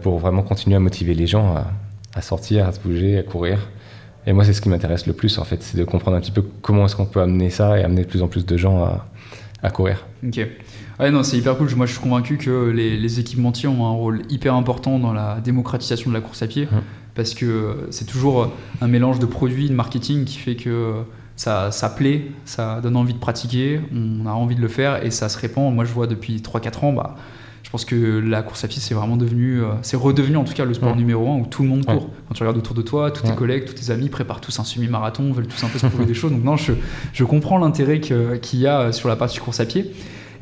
pour 0.00 0.18
vraiment 0.18 0.42
continuer 0.42 0.76
à 0.76 0.80
motiver 0.80 1.12
les 1.12 1.26
gens 1.26 1.54
à, 1.54 1.66
à 2.14 2.22
sortir, 2.22 2.66
à 2.66 2.72
se 2.72 2.80
bouger, 2.80 3.18
à 3.18 3.22
courir. 3.22 3.58
Et 4.26 4.32
moi, 4.32 4.44
c'est 4.44 4.52
ce 4.52 4.60
qui 4.60 4.68
m'intéresse 4.68 5.06
le 5.06 5.12
plus, 5.12 5.38
en 5.38 5.44
fait, 5.44 5.62
c'est 5.62 5.76
de 5.76 5.84
comprendre 5.84 6.16
un 6.16 6.20
petit 6.20 6.30
peu 6.30 6.42
comment 6.62 6.86
est-ce 6.86 6.96
qu'on 6.96 7.06
peut 7.06 7.20
amener 7.20 7.50
ça 7.50 7.78
et 7.78 7.82
amener 7.82 8.02
de 8.02 8.08
plus 8.08 8.22
en 8.22 8.28
plus 8.28 8.46
de 8.46 8.56
gens 8.56 8.84
à, 8.84 9.06
à 9.62 9.70
courir. 9.70 10.06
Ok. 10.24 10.40
Ouais, 11.00 11.10
non, 11.10 11.22
c'est 11.22 11.36
hyper 11.36 11.56
cool. 11.56 11.68
Moi, 11.74 11.86
je 11.86 11.92
suis 11.92 12.00
convaincu 12.00 12.36
que 12.36 12.70
les, 12.70 12.96
les, 12.96 13.20
équipementiers 13.20 13.68
ont 13.68 13.86
un 13.86 13.90
rôle 13.90 14.22
hyper 14.28 14.54
important 14.54 14.98
dans 14.98 15.12
la 15.12 15.40
démocratisation 15.40 16.10
de 16.10 16.14
la 16.14 16.20
course 16.20 16.42
à 16.42 16.46
pied, 16.46 16.66
mmh. 16.66 16.76
parce 17.14 17.34
que 17.34 17.88
c'est 17.90 18.06
toujours 18.06 18.52
un 18.80 18.86
mélange 18.88 19.18
de 19.18 19.26
produits, 19.26 19.68
de 19.68 19.74
marketing 19.74 20.24
qui 20.24 20.38
fait 20.38 20.56
que 20.56 21.02
ça, 21.36 21.70
ça 21.70 21.88
plaît, 21.88 22.26
ça 22.44 22.80
donne 22.80 22.96
envie 22.96 23.14
de 23.14 23.18
pratiquer, 23.18 23.80
on 23.92 24.26
a 24.26 24.32
envie 24.32 24.54
de 24.54 24.60
le 24.60 24.68
faire 24.68 25.04
et 25.04 25.10
ça 25.10 25.28
se 25.28 25.38
répand. 25.38 25.74
Moi, 25.74 25.84
je 25.84 25.92
vois 25.92 26.06
depuis 26.06 26.36
3-4 26.36 26.84
ans, 26.84 26.92
bah, 26.92 27.16
pense 27.72 27.86
que 27.86 28.18
la 28.18 28.42
course 28.42 28.64
à 28.64 28.68
pied, 28.68 28.82
c'est 28.82 28.92
vraiment 28.92 29.16
devenu, 29.16 29.62
euh, 29.62 29.68
c'est 29.80 29.96
redevenu 29.96 30.36
en 30.36 30.44
tout 30.44 30.52
cas 30.52 30.66
le 30.66 30.74
sport 30.74 30.94
numéro 30.94 31.26
un 31.32 31.38
où 31.38 31.46
tout 31.46 31.62
le 31.62 31.70
monde 31.70 31.86
court. 31.86 32.10
Quand 32.28 32.34
tu 32.34 32.42
regardes 32.42 32.58
autour 32.58 32.74
de 32.74 32.82
toi, 32.82 33.10
tous 33.10 33.22
tes 33.22 33.34
collègues, 33.34 33.64
tous 33.64 33.72
tes 33.72 33.90
amis 33.90 34.10
préparent 34.10 34.42
tous 34.42 34.60
un 34.60 34.64
semi-marathon, 34.64 35.32
veulent 35.32 35.46
tous 35.46 35.64
un 35.64 35.68
peu 35.68 35.78
se 35.78 35.86
prouver 35.86 36.04
des 36.04 36.12
choses. 36.12 36.32
Donc 36.32 36.44
non, 36.44 36.58
je, 36.58 36.74
je 37.14 37.24
comprends 37.24 37.56
l'intérêt 37.56 37.98
qu'il 37.98 38.60
y 38.60 38.66
a 38.66 38.92
sur 38.92 39.08
la 39.08 39.16
partie 39.16 39.38
course 39.38 39.58
à 39.60 39.64
pied. 39.64 39.90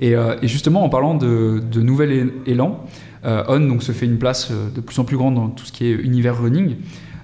Et, 0.00 0.16
euh, 0.16 0.34
et 0.42 0.48
justement, 0.48 0.82
en 0.82 0.88
parlant 0.88 1.14
de, 1.14 1.62
de 1.70 1.80
nouvel 1.80 2.32
élan, 2.46 2.84
euh, 3.24 3.44
On 3.46 3.60
donc, 3.60 3.84
se 3.84 3.92
fait 3.92 4.06
une 4.06 4.18
place 4.18 4.50
de 4.50 4.80
plus 4.80 4.98
en 4.98 5.04
plus 5.04 5.16
grande 5.16 5.36
dans 5.36 5.50
tout 5.50 5.66
ce 5.66 5.70
qui 5.70 5.86
est 5.86 5.92
univers 5.92 6.36
running. 6.36 6.78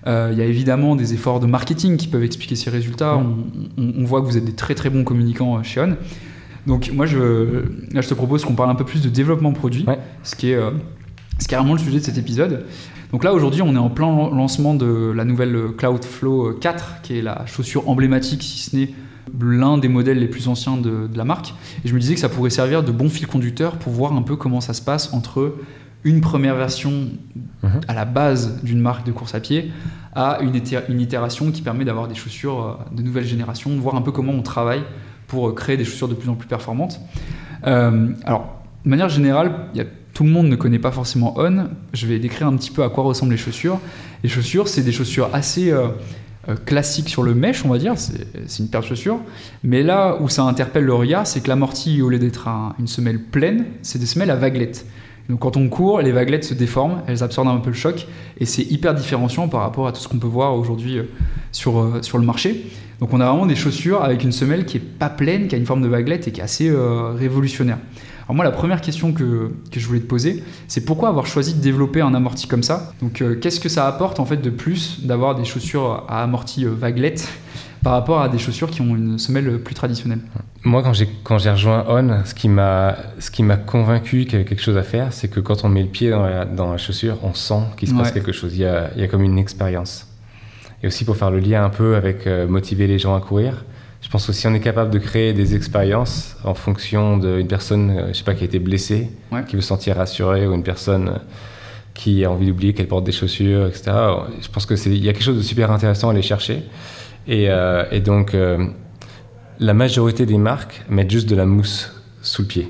Il 0.07 0.39
y 0.39 0.41
a 0.41 0.45
évidemment 0.45 0.95
des 0.95 1.15
efforts 1.15 1.41
de 1.41 1.47
marketing 1.47 1.97
qui 1.97 2.07
peuvent 2.07 2.23
expliquer 2.23 2.55
ces 2.55 2.71
résultats. 2.71 3.17
On, 3.17 3.39
on, 3.77 4.05
voit 4.05 4.21
que 4.21 4.27
vous 4.27 4.37
êtes 4.37 4.45
des 4.45 4.55
très 4.55 4.77
très 4.77 4.89
bons 4.89 5.03
communicants 5.03 5.61
chez 5.65 5.81
On. 5.81 5.97
Donc 6.67 6.91
moi, 6.93 7.07
je, 7.07 7.65
là, 7.93 8.01
je 8.01 8.09
te 8.09 8.15
propose 8.15 8.45
qu'on 8.45 8.55
parle 8.55 8.71
un 8.71 8.75
peu 8.75 8.85
plus 8.85 9.03
de 9.03 9.09
développement 9.09 9.53
produit, 9.53 9.87
ce, 10.23 10.35
qui 10.35 10.51
est, 10.51 10.57
euh, 10.57 10.71
ce 11.39 11.47
qui 11.47 11.55
est 11.55 11.59
vraiment 11.59 11.75
le 11.75 11.79
sujet 11.79 11.99
de 11.99 12.05
cet 12.05 12.19
épisode. 12.19 12.67
Donc 13.13 13.23
là, 13.23 13.33
aujourd'hui, 13.33 13.63
on 13.63 13.75
est 13.75 13.79
en 13.79 13.91
plein 13.91 14.11
lancement 14.31 14.75
de 14.75 15.13
la 15.15 15.25
nouvelle 15.25 15.57
Cloudflow 15.77 16.55
4, 16.55 17.03
qui 17.03 17.19
est 17.19 17.23
la 17.23 17.47
chaussure 17.47 17.89
emblématique, 17.89 18.43
si 18.43 18.59
ce 18.71 18.77
n'est 18.77 18.91
l'un 19.41 19.79
des 19.79 19.89
modèles 19.89 20.19
les 20.19 20.29
plus 20.29 20.49
anciens 20.49 20.77
de, 20.77 21.09
la 21.15 21.25
marque. 21.25 21.55
Et 21.85 21.89
je 21.89 21.95
me 21.95 22.01
disais 22.01 22.15
que 22.15 22.21
ça 22.21 22.29
pourrait 22.29 22.51
servir 22.51 22.83
de 22.83 22.93
bon 22.93 23.09
fil 23.09 23.27
conducteur 23.27 23.77
pour 23.77 23.93
voir 23.93 24.13
un 24.13 24.23
peu 24.23 24.37
comment 24.37 24.61
ça 24.61 24.75
se 24.75 24.83
passe 24.83 25.13
entre 25.13 25.55
une 26.05 26.21
première 26.21 26.55
version 26.55 27.11
mhm. 27.63 27.81
à 27.89 27.95
la 27.95 28.05
base 28.05 28.63
d'une 28.63 28.81
marque 28.81 29.05
de 29.07 29.13
course 29.13 29.35
à 29.35 29.41
pied 29.41 29.73
à 30.15 30.39
une, 30.41 30.61
une 30.89 31.01
itération 31.01 31.51
qui 31.51 31.63
permet 31.63 31.85
d'avoir 31.85 32.09
des 32.09 32.15
chaussures 32.15 32.79
euh, 32.91 32.95
de 32.95 33.03
nouvelle 33.03 33.27
génération, 33.27 33.71
de 33.75 33.81
voir 33.81 33.97
un 33.97 34.03
peu 34.03 34.13
comment 34.13 34.33
on 34.33 34.43
travaille 34.43 34.83
pour 35.27 35.55
créer 35.55 35.77
des 35.77 35.85
chaussures 35.85 36.09
de 36.09 36.15
plus 36.15 36.29
en 36.29 36.35
plus 36.35 36.49
performantes. 36.49 37.01
Euh, 37.67 38.09
alors, 38.25 38.63
de 38.85 38.91
manière 38.91 39.09
générale, 39.09 39.53
tout 40.15 40.25
le 40.25 40.31
monde 40.31 40.49
ne 40.49 40.57
connaît 40.57 40.79
pas 40.79 40.93
forcément 40.93 41.35
On. 41.37 41.69
Je 41.93 42.07
vais 42.07 42.19
décrire 42.19 42.47
un 42.47 42.57
petit 42.57 42.71
peu 42.71 42.83
à 42.83 42.89
quoi 42.89 43.05
ressemblent 43.05 43.33
les 43.33 43.39
chaussures. 43.39 43.81
Les 44.23 44.29
chaussures, 44.29 44.69
c'est 44.69 44.83
des 44.83 44.93
chaussures 44.93 45.31
assez, 45.33 45.73
euh, 46.49 46.55
classique 46.65 47.09
sur 47.09 47.25
le 47.25 47.35
mesh, 47.35 47.65
on 47.65 47.69
va 47.69 47.79
dire, 47.79 47.95
c'est 47.97 48.63
une 48.63 48.69
paire 48.69 48.83
de 48.83 48.87
chaussures. 48.87 49.19
Mais 49.65 49.83
là 49.83 50.17
où 50.21 50.29
ça 50.29 50.45
interpelle 50.45 50.85
le 50.85 50.95
regard, 50.95 51.27
c'est 51.27 51.41
que 51.41 51.49
l'amorti, 51.49 52.01
au 52.03 52.09
lieu 52.09 52.21
d'être 52.21 52.49
une 52.79 52.87
semelle 52.87 53.21
pleine, 53.21 53.65
c'est 53.83 53.99
des 53.99 54.07
semelles 54.07 54.31
à 54.31 54.37
vaguelettes. 54.37 54.87
Donc 55.29 55.41
quand 55.41 55.57
on 55.57 55.69
court, 55.69 56.01
les 56.03 56.13
vaguelettes 56.13 56.45
se 56.45 56.55
déforment, 56.55 57.03
elles 57.09 57.25
absorbent 57.25 57.49
un 57.49 57.57
peu 57.57 57.71
le 57.71 57.77
choc, 57.77 58.07
et 58.39 58.47
c'est 58.47 58.63
hyper 58.63 58.95
différenciant 58.95 59.49
par 59.49 59.63
rapport 59.63 59.89
à 59.89 59.93
tout 59.93 60.01
ce 60.01 60.07
qu'on 60.07 60.21
peut 60.21 60.29
voir 60.29 60.55
aujourd'hui 60.55 61.01
sur, 61.51 61.99
sur 62.03 62.17
le 62.17 62.25
marché. 62.25 62.65
Donc 63.01 63.13
on 63.13 63.21
a 63.21 63.29
vraiment 63.29 63.47
des 63.47 63.57
chaussures 63.57 64.03
avec 64.03 64.25
une 64.25 64.33
semelle 64.33 64.65
qui 64.65 64.79
est 64.79 64.81
pas 64.81 65.11
pleine, 65.11 65.49
qui 65.49 65.55
a 65.55 65.59
une 65.59 65.67
forme 65.67 65.83
de 65.83 65.89
vaguelette 65.89 66.29
et 66.29 66.33
qui 66.33 66.41
est 66.41 66.45
assez 66.45 66.69
euh, 66.69 67.13
révolutionnaire. 67.13 67.79
Alors 68.25 68.35
moi 68.35 68.45
la 68.45 68.51
première 68.51 68.81
question 68.81 69.13
que, 69.13 69.53
je 69.71 69.87
voulais 69.87 70.01
te 70.01 70.07
poser, 70.07 70.43
c'est 70.67 70.85
pourquoi 70.85 71.11
avoir 71.11 71.27
choisi 71.27 71.55
de 71.55 71.61
développer 71.61 72.01
un 72.01 72.15
amorti 72.15 72.49
comme 72.49 72.63
ça? 72.63 72.93
Donc 73.01 73.21
euh, 73.21 73.39
qu'est-ce 73.39 73.61
que 73.61 73.69
ça 73.69 73.87
apporte 73.87 74.19
en 74.19 74.25
fait 74.25 74.39
de 74.39 74.51
plus 74.51 75.05
d'avoir 75.05 75.35
des 75.35 75.45
chaussures 75.45 76.05
à 76.09 76.23
amorti 76.23 76.65
euh, 76.65 76.71
vaguelette 76.71 77.29
par 77.85 77.93
rapport 77.93 78.21
à 78.21 78.29
des 78.29 78.39
chaussures 78.39 78.71
qui 78.71 78.81
ont 78.81 78.97
une 78.97 79.19
semelle 79.19 79.61
plus 79.61 79.75
traditionnelle? 79.75 80.21
Moi 80.65 80.83
quand 80.83 80.95
j'ai 80.95 81.09
quand 81.23 81.39
j'ai 81.39 81.51
rejoint 81.51 81.85
On, 81.89 82.25
ce 82.25 82.35
qui 82.35 82.49
m'a 82.49 82.97
ce 83.21 83.31
qui 83.31 83.43
m'a 83.43 83.59
convaincu 83.59 84.25
qu'il 84.25 84.33
y 84.33 84.37
avait 84.37 84.45
quelque 84.45 84.63
chose 84.63 84.79
à 84.79 84.83
faire, 84.83 85.13
c'est 85.13 85.29
que 85.29 85.39
quand 85.39 85.65
on 85.65 85.69
met 85.69 85.83
le 85.83 85.89
pied 85.89 86.11
dans 86.11 86.73
la, 86.73 86.79
chaussure, 86.79 87.19
on 87.23 87.35
sent 87.35 87.63
qu'il 87.77 87.89
se 87.89 87.95
passe 87.95 88.11
quelque 88.11 88.33
chose. 88.33 88.57
Il 88.57 88.63
y 88.63 88.67
a, 88.67 88.91
il 88.97 89.03
y 89.03 89.05
a 89.05 89.09
comme 89.09 89.23
une 89.23 89.39
expérience 89.39 90.06
et 90.83 90.87
aussi 90.87 91.05
pour 91.05 91.17
faire 91.17 91.31
le 91.31 91.39
lien 91.39 91.65
un 91.65 91.71
peu 91.71 91.97
avec 91.97 92.27
euh, 92.27 92.47
motiver 92.47 92.87
les 92.87 92.99
gens 92.99 93.15
à 93.15 93.21
courir. 93.21 93.65
Je 94.03 94.09
pense 94.09 94.29
aussi 94.29 94.47
on 94.47 94.55
est 94.55 94.61
capable 94.61 94.91
de 94.91 94.99
créer 94.99 95.33
des 95.33 95.55
expériences 95.55 96.37
en 96.45 96.55
fonction 96.55 97.17
d'une 97.17 97.49
personne, 97.49 97.91
euh, 97.91 98.09
je 98.09 98.19
sais 98.19 98.25
pas, 98.25 98.35
qui 98.35 98.43
a 98.43 98.47
été 98.47 98.59
blessée, 98.59 99.11
qui 99.49 99.57
veut 99.57 99.63
se 99.63 99.69
sentir 99.69 99.97
rassurée, 99.97 100.47
ou 100.47 100.55
une 100.55 100.63
personne 100.63 101.09
euh, 101.09 101.19
qui 101.95 102.25
a 102.25 102.31
envie 102.31 102.47
d'oublier 102.47 102.75
qu'elle 102.75 102.89
porte 102.89 103.05
des 103.05 103.13
chaussures, 103.13 103.67
etc. 103.67 103.93
Je 104.41 104.49
pense 104.49 104.67
qu'il 104.67 105.03
y 105.03 105.09
a 105.09 105.13
quelque 105.13 105.25
chose 105.25 105.39
de 105.39 105.43
super 105.43 105.71
intéressant 105.71 106.09
à 106.09 106.13
aller 106.13 106.23
chercher. 106.23 106.63
Et, 107.27 107.49
et 107.91 108.01
donc, 108.01 108.37
la 109.59 109.75
majorité 109.75 110.27
des 110.27 110.37
marques 110.37 110.85
mettent 110.91 111.11
juste 111.11 111.27
de 111.27 111.35
la 111.35 111.47
mousse 111.47 111.91
sous 112.21 112.43
le 112.43 112.49
pied. 112.49 112.69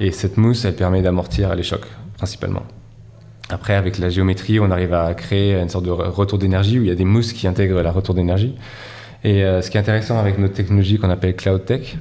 Et 0.00 0.10
cette 0.10 0.36
mousse, 0.36 0.64
elle 0.64 0.74
permet 0.74 1.00
d'amortir 1.00 1.54
les 1.54 1.62
chocs, 1.62 1.86
principalement. 2.16 2.64
Après, 3.48 3.74
avec 3.74 3.98
la 3.98 4.08
géométrie, 4.08 4.58
on 4.58 4.70
arrive 4.70 4.92
à 4.92 5.14
créer 5.14 5.54
une 5.54 5.68
sorte 5.68 5.84
de 5.84 5.90
retour 5.90 6.38
d'énergie 6.38 6.78
où 6.78 6.82
il 6.82 6.88
y 6.88 6.90
a 6.90 6.96
des 6.96 7.04
mousses 7.04 7.32
qui 7.32 7.46
intègrent 7.46 7.80
la 7.80 7.92
retour 7.92 8.14
d'énergie. 8.14 8.56
Et 9.22 9.44
euh, 9.44 9.62
ce 9.62 9.70
qui 9.70 9.76
est 9.76 9.80
intéressant 9.80 10.18
avec 10.18 10.38
notre 10.38 10.54
technologie 10.54 10.98
qu'on 10.98 11.10
appelle 11.10 11.36
Cloud 11.36 11.64
Tech, 11.64 11.96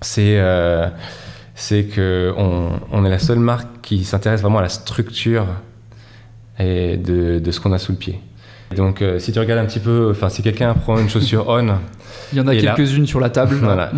c'est 0.00 0.38
euh, 0.38 0.88
qu'on 1.94 2.80
on 2.92 3.04
est 3.04 3.10
la 3.10 3.18
seule 3.18 3.40
marque 3.40 3.80
qui 3.82 4.04
s'intéresse 4.04 4.42
vraiment 4.42 4.58
à 4.58 4.62
la 4.62 4.68
structure 4.68 5.46
de 6.58 7.50
ce 7.50 7.60
qu'on 7.60 7.72
a 7.72 7.78
sous 7.78 7.92
le 7.92 7.98
pied. 7.98 8.20
Donc, 8.76 9.02
euh, 9.02 9.18
si 9.18 9.32
tu 9.32 9.38
regardes 9.38 9.60
un 9.60 9.66
petit 9.66 9.80
peu, 9.80 10.08
enfin, 10.10 10.28
si 10.28 10.42
quelqu'un 10.42 10.74
prend 10.74 10.98
une 10.98 11.08
chaussure 11.08 11.46
on, 11.48 11.78
il 12.32 12.38
y 12.38 12.40
en 12.40 12.46
a 12.46 12.56
quelques-unes 12.56 13.06
sur 13.06 13.20
la 13.20 13.30
table. 13.30 13.56
Voilà, 13.62 13.92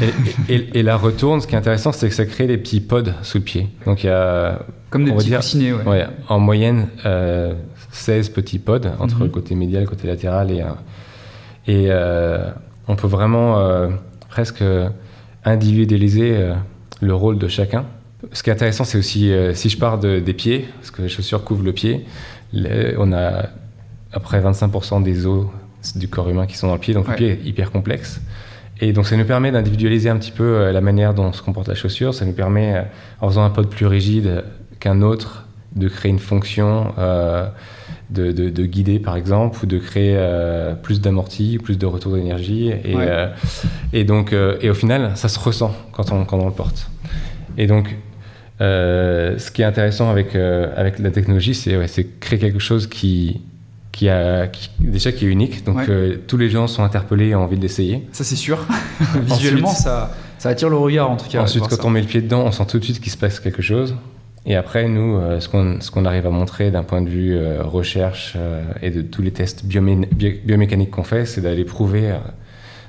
et, 0.48 0.82
la 0.82 0.96
retourne, 0.96 1.40
ce 1.40 1.46
qui 1.46 1.54
est 1.54 1.58
intéressant, 1.58 1.92
c'est 1.92 2.08
que 2.08 2.14
ça 2.14 2.26
crée 2.26 2.46
des 2.46 2.58
petits 2.58 2.80
pods 2.80 3.12
sous 3.22 3.38
le 3.38 3.44
pied. 3.44 3.68
Donc, 3.86 4.04
il 4.04 4.08
y 4.08 4.10
a 4.10 4.60
comme 4.90 5.04
des 5.04 5.12
petits 5.12 5.30
coussinets, 5.30 5.72
ouais. 5.72 6.06
En 6.28 6.38
moyenne, 6.38 6.88
16 6.98 7.06
euh, 7.06 8.32
petits 8.34 8.58
pods 8.58 8.80
entre 8.98 9.20
le 9.20 9.26
mhm. 9.26 9.30
côté 9.30 9.54
médial, 9.54 9.82
le 9.82 9.88
côté 9.88 10.06
latéral. 10.06 10.50
Et, 10.50 10.62
et 11.66 11.86
euh, 11.90 12.50
on 12.88 12.96
peut 12.96 13.08
vraiment 13.08 13.58
euh, 13.58 13.88
presque 14.28 14.62
individualiser 15.44 16.52
le 17.00 17.14
rôle 17.14 17.38
de 17.38 17.48
chacun. 17.48 17.86
Ce 18.32 18.42
qui 18.42 18.50
est 18.50 18.52
intéressant, 18.52 18.84
c'est 18.84 18.98
aussi, 18.98 19.32
si 19.54 19.68
je 19.68 19.78
pars 19.78 19.98
des 19.98 20.32
pieds, 20.32 20.66
parce 20.76 20.90
que 20.90 21.02
les 21.02 21.08
chaussures 21.08 21.44
couvrent 21.44 21.64
le 21.64 21.72
pied, 21.72 22.04
on 22.54 23.12
a 23.12 23.46
après 24.12 24.40
25% 24.40 25.02
des 25.02 25.26
os 25.26 25.46
du 25.94 26.08
corps 26.08 26.28
humain 26.28 26.46
qui 26.46 26.56
sont 26.56 26.66
dans 26.66 26.74
le 26.74 26.80
pied, 26.80 26.94
donc 26.94 27.08
le 27.08 27.14
pied 27.14 27.30
est 27.30 27.46
hyper 27.46 27.70
complexe. 27.70 28.20
Et 28.80 28.92
donc 28.92 29.06
ça 29.06 29.16
nous 29.16 29.24
permet 29.24 29.52
d'individualiser 29.52 30.10
un 30.10 30.16
petit 30.16 30.32
peu 30.32 30.70
la 30.70 30.80
manière 30.80 31.14
dont 31.14 31.32
se 31.32 31.42
comporte 31.42 31.68
la 31.68 31.74
chaussure, 31.74 32.12
ça 32.12 32.24
nous 32.24 32.32
permet, 32.32 32.84
en 33.20 33.28
faisant 33.28 33.44
un 33.44 33.50
pod 33.50 33.68
plus 33.68 33.86
rigide, 33.86 34.44
qu'un 34.80 35.02
autre, 35.02 35.46
de 35.74 35.88
créer 35.88 36.10
une 36.10 36.18
fonction, 36.18 36.94
euh, 36.98 37.48
de, 38.10 38.32
de, 38.32 38.66
guider 38.66 38.98
par 38.98 39.16
exemple, 39.16 39.58
ou 39.62 39.66
de 39.66 39.78
créer 39.78 40.14
euh, 40.16 40.74
plus 40.74 41.00
d'amorti, 41.00 41.58
plus 41.62 41.76
de 41.76 41.86
retour 41.86 42.14
d'énergie. 42.14 42.68
Et, 42.68 42.94
euh, 42.94 43.28
et, 43.92 44.04
donc, 44.04 44.32
et 44.32 44.70
au 44.70 44.74
final, 44.74 45.12
ça 45.14 45.28
se 45.28 45.38
ressent 45.38 45.74
quand 45.92 46.12
on, 46.12 46.24
quand 46.24 46.38
on 46.38 46.46
le 46.46 46.52
porte. 46.52 46.90
Et 47.58 47.66
donc, 47.66 47.94
ce 48.58 49.50
qui 49.50 49.62
est 49.62 49.66
intéressant 49.66 50.10
avec, 50.10 50.34
avec 50.34 50.98
la 50.98 51.10
technologie, 51.10 51.54
c'est 51.54 52.20
créer 52.20 52.38
quelque 52.38 52.58
chose 52.58 52.86
qui, 52.86 53.42
qui 53.96 54.08
a 54.10 54.48
déjà 54.78 55.10
qui 55.10 55.24
est 55.24 55.28
unique. 55.28 55.64
Donc 55.64 55.90
tous 56.26 56.36
les 56.36 56.50
gens 56.50 56.66
sont 56.66 56.82
interpellés 56.82 57.28
et 57.28 57.34
ont 57.34 57.42
envie 57.42 57.56
de 57.56 57.62
l'essayer. 57.62 58.06
Ça 58.12 58.24
c'est 58.24 58.36
sûr. 58.36 58.58
Visuellement, 59.22 59.68
ça, 59.68 60.14
ça 60.38 60.50
attire 60.50 60.68
le 60.68 60.76
regard 60.76 61.10
en 61.10 61.16
tout 61.16 61.28
cas. 61.28 61.42
Ensuite, 61.42 61.66
quand 61.66 61.84
on 61.84 61.90
met 61.90 62.00
le 62.00 62.06
pied 62.06 62.20
dedans, 62.20 62.44
on 62.44 62.52
sent 62.52 62.66
tout 62.68 62.78
de 62.78 62.84
suite 62.84 63.00
qu'il 63.00 63.12
se 63.12 63.16
passe 63.16 63.40
quelque 63.40 63.62
chose. 63.62 63.94
Et 64.48 64.54
après, 64.54 64.86
nous, 64.86 65.16
euh, 65.16 65.40
ce 65.40 65.90
qu'on 65.90 66.04
arrive 66.04 66.26
à 66.26 66.30
montrer 66.30 66.70
d'un 66.70 66.84
point 66.84 67.02
de 67.02 67.08
vue 67.08 67.36
euh, 67.36 67.64
recherche 67.64 68.34
euh, 68.36 68.62
et 68.80 68.90
de 68.90 69.02
tous 69.02 69.20
les 69.20 69.32
tests 69.32 69.66
biomécaniques 69.66 70.92
qu'on 70.92 71.02
fait, 71.02 71.26
c'est 71.26 71.40
d'aller 71.40 71.64
prouver 71.64 72.14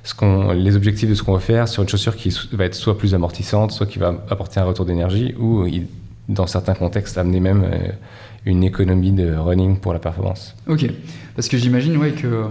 ce 0.03 0.53
les 0.53 0.75
objectifs 0.75 1.09
de 1.09 1.15
ce 1.15 1.23
qu'on 1.23 1.33
veut 1.33 1.39
faire 1.39 1.67
sur 1.67 1.81
une 1.81 1.89
chaussure 1.89 2.15
qui 2.15 2.33
va 2.53 2.65
être 2.65 2.75
soit 2.75 2.97
plus 2.97 3.15
amortissante, 3.15 3.71
soit 3.71 3.87
qui 3.87 3.97
va 3.97 4.23
apporter 4.29 4.59
un 4.59 4.63
retour 4.65 4.85
d'énergie, 4.85 5.33
ou 5.39 5.65
dans 6.29 6.45
certains 6.47 6.75
contextes 6.75 7.17
amener 7.17 7.39
même 7.39 7.65
une 8.47 8.63
économie 8.63 9.11
de 9.11 9.33
running 9.33 9.77
pour 9.77 9.93
la 9.93 9.99
performance. 9.99 10.55
Ok, 10.67 10.89
parce 11.35 11.47
que 11.47 11.57
j'imagine 11.57 11.97
ouais, 11.97 12.11
que 12.11 12.49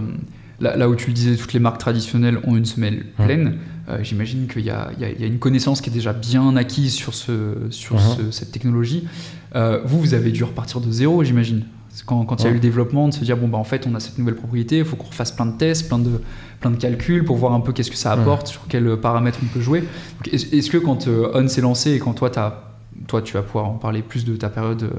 là, 0.59 0.89
où 0.89 0.95
tu 0.95 1.07
le 1.07 1.13
disais, 1.13 1.35
toutes 1.35 1.53
les 1.53 1.59
marques 1.59 1.79
traditionnelles 1.79 2.39
ont 2.43 2.55
une 2.55 2.65
semelle 2.65 3.05
hum. 3.19 3.25
pleine. 3.25 3.57
Euh, 3.89 3.99
j'imagine 4.01 4.47
qu'il 4.47 4.65
y, 4.65 4.69
a 4.69 4.91
une 5.19 5.39
connaissance 5.39 5.79
qui 5.81 5.89
est 5.89 5.93
déjà 5.93 6.13
bien 6.13 6.55
acquise 6.57 6.93
sur, 6.93 7.13
ce, 7.13 7.55
sur 7.69 7.95
hum. 7.95 8.31
cette 8.31 8.51
technologie. 8.51 9.07
Euh, 9.55 9.81
vous, 9.85 9.99
vous 9.99 10.13
avez 10.13 10.31
dû 10.31 10.43
repartir 10.43 10.81
de 10.81 10.91
zéro, 10.91 11.23
j'imagine. 11.23 11.65
Quand, 12.05 12.25
quand 12.25 12.41
il 12.41 12.43
y 12.43 12.45
a 12.45 12.49
eu 12.49 12.51
hum. 12.51 12.55
le 12.55 12.61
développement, 12.61 13.07
de 13.07 13.13
se 13.13 13.23
dire, 13.23 13.37
bon, 13.37 13.47
bah, 13.47 13.57
en 13.57 13.63
fait, 13.63 13.87
on 13.87 13.95
a 13.95 13.99
cette 13.99 14.17
nouvelle 14.17 14.35
propriété, 14.35 14.79
il 14.79 14.85
faut 14.85 14.95
qu'on 14.95 15.07
refasse 15.07 15.31
plein 15.31 15.45
de 15.45 15.57
tests, 15.57 15.87
plein 15.87 15.99
de, 15.99 16.21
plein 16.59 16.71
de 16.71 16.75
calculs 16.75 17.23
pour 17.23 17.37
voir 17.37 17.53
un 17.53 17.61
peu 17.61 17.71
qu'est-ce 17.71 17.91
que 17.91 17.97
ça 17.97 18.11
apporte, 18.11 18.47
sur 18.47 18.67
quels 18.67 18.97
paramètres 18.97 19.39
on 19.41 19.47
peut 19.47 19.61
jouer. 19.61 19.83
Est-ce 20.31 20.69
que 20.69 20.77
quand 20.77 21.07
euh, 21.07 21.31
On 21.33 21.47
s'est 21.47 21.61
lancé 21.61 21.93
et 21.93 21.99
quand 21.99 22.13
toi, 22.13 22.31
as, 22.37 22.61
toi, 23.07 23.21
tu 23.21 23.33
vas 23.33 23.41
pouvoir 23.41 23.65
en 23.65 23.75
parler 23.75 24.01
plus 24.01 24.25
de 24.25 24.35
ta 24.35 24.49
période 24.49 24.89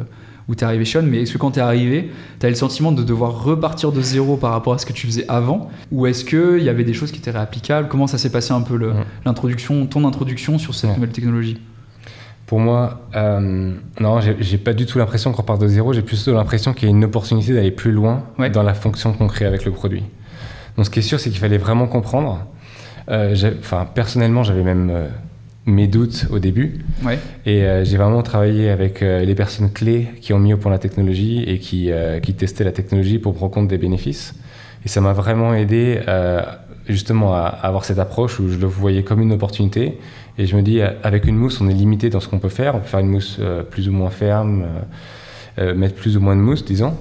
où 0.48 0.54
tu 0.54 0.64
es 0.64 0.66
arrivé 0.66 0.84
Sean, 0.84 1.02
mais 1.02 1.22
est-ce 1.22 1.32
que 1.32 1.38
quand 1.38 1.52
tu 1.52 1.58
es 1.58 1.62
arrivé, 1.62 2.10
tu 2.40 2.46
as 2.46 2.48
le 2.48 2.54
sentiment 2.54 2.90
de 2.90 3.02
devoir 3.02 3.44
repartir 3.44 3.92
de 3.92 4.00
zéro 4.00 4.36
par 4.36 4.52
rapport 4.52 4.72
à 4.72 4.78
ce 4.78 4.86
que 4.86 4.92
tu 4.92 5.06
faisais 5.06 5.26
avant? 5.28 5.70
Ou 5.92 6.06
est-ce 6.06 6.24
qu'il 6.24 6.62
y 6.62 6.68
avait 6.68 6.84
des 6.84 6.94
choses 6.94 7.12
qui 7.12 7.18
étaient 7.18 7.30
réapplicables? 7.30 7.88
Comment 7.88 8.06
ça 8.06 8.18
s'est 8.18 8.30
passé 8.30 8.52
un 8.52 8.62
peu 8.62 8.78
l'introduction, 9.24 9.86
ton 9.86 10.06
introduction 10.06 10.58
sur 10.58 10.74
cette 10.74 10.94
nouvelle 10.94 11.10
technologie? 11.10 11.58
Pour 12.46 12.60
moi, 12.60 13.02
euh, 13.14 13.74
non, 14.00 14.20
j'ai 14.20 14.56
pas 14.56 14.72
du 14.72 14.86
tout 14.86 14.96
l'impression 14.96 15.32
qu'on 15.32 15.42
repart 15.42 15.60
de 15.60 15.68
zéro. 15.68 15.92
J'ai 15.92 16.00
plutôt 16.00 16.32
l'impression 16.32 16.72
qu'il 16.72 16.88
y 16.88 16.90
a 16.90 16.94
une 16.94 17.04
opportunité 17.04 17.52
d'aller 17.52 17.70
plus 17.70 17.92
loin 17.92 18.24
dans 18.54 18.62
la 18.62 18.72
fonction 18.72 19.12
qu'on 19.12 19.26
crée 19.26 19.44
avec 19.44 19.66
le 19.66 19.70
produit. 19.70 20.02
Donc, 20.76 20.86
ce 20.86 20.90
qui 20.90 21.00
est 21.00 21.02
sûr, 21.02 21.20
c'est 21.20 21.28
qu'il 21.28 21.40
fallait 21.40 21.58
vraiment 21.58 21.86
comprendre. 21.86 22.46
Euh, 23.10 23.34
enfin, 23.58 23.86
personnellement, 23.92 24.44
j'avais 24.44 24.62
même 24.62 24.88
euh, 24.90 25.08
mes 25.66 25.86
doutes 25.86 26.26
au 26.30 26.38
début. 26.38 26.80
Et 27.46 27.62
euh, 27.62 27.84
j'ai 27.84 27.96
vraiment 27.96 28.22
travaillé 28.22 28.70
avec 28.70 29.02
euh, 29.02 29.24
les 29.24 29.34
personnes 29.34 29.70
clés 29.70 30.08
qui 30.20 30.32
ont 30.32 30.38
mis 30.38 30.54
au 30.54 30.56
point 30.56 30.70
la 30.70 30.78
technologie 30.78 31.42
et 31.42 31.58
qui, 31.58 31.92
euh, 31.92 32.20
qui 32.20 32.34
testaient 32.34 32.64
la 32.64 32.72
technologie 32.72 33.18
pour 33.18 33.34
prendre 33.34 33.52
compte 33.52 33.68
des 33.68 33.78
bénéfices. 33.78 34.34
Et 34.84 34.88
ça 34.88 35.00
m'a 35.00 35.12
vraiment 35.12 35.54
aidé 35.54 36.00
justement 36.86 37.34
à, 37.34 37.40
avoir 37.40 37.84
cette 37.84 37.98
approche 37.98 38.38
où 38.40 38.48
je 38.48 38.58
le 38.58 38.66
voyais 38.66 39.02
comme 39.02 39.20
une 39.20 39.32
opportunité. 39.32 39.98
Et 40.38 40.46
je 40.46 40.56
me 40.56 40.62
dis, 40.62 40.80
avec 40.80 41.26
une 41.26 41.36
mousse, 41.36 41.60
on 41.60 41.68
est 41.68 41.74
limité 41.74 42.10
dans 42.10 42.20
ce 42.20 42.28
qu'on 42.28 42.38
peut 42.38 42.48
faire. 42.48 42.76
On 42.76 42.78
peut 42.78 42.86
faire 42.86 43.00
une 43.00 43.08
mousse 43.08 43.40
plus 43.70 43.88
ou 43.88 43.92
moins 43.92 44.10
ferme, 44.10 44.66
mettre 45.58 45.96
plus 45.96 46.16
ou 46.16 46.20
moins 46.20 46.36
de 46.36 46.40
mousse, 46.40 46.64
disons. 46.64 46.94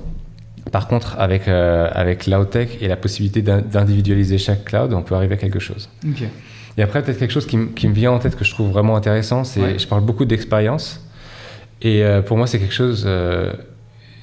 Par 0.71 0.87
contre, 0.87 1.17
avec, 1.19 1.47
avec 1.47 2.21
Cloud 2.21 2.49
et 2.81 2.87
la 2.87 2.97
possibilité 2.97 3.43
d'individualiser 3.43 4.39
chaque 4.39 4.65
cloud, 4.65 4.91
on 4.93 5.03
peut 5.03 5.13
arriver 5.13 5.35
à 5.35 5.37
quelque 5.37 5.59
chose. 5.59 5.87
Et 6.77 6.83
après, 6.83 7.01
peut-être 7.01 7.17
quelque 7.17 7.31
chose 7.31 7.47
qui, 7.47 7.57
me 7.57 7.93
vient 7.93 8.11
en 8.11 8.19
tête 8.19 8.35
que 8.35 8.45
je 8.45 8.51
trouve 8.51 8.71
vraiment 8.71 8.95
intéressant, 8.95 9.43
c'est 9.43 9.79
je 9.79 9.87
parle 9.87 10.01
beaucoup 10.01 10.25
d'expérience. 10.25 11.03
Et 11.81 12.03
euh, 12.03 12.21
pour 12.21 12.37
moi, 12.37 12.45
c'est 12.47 12.59
quelque 12.59 12.73
chose 12.73 13.03
euh, 13.07 13.53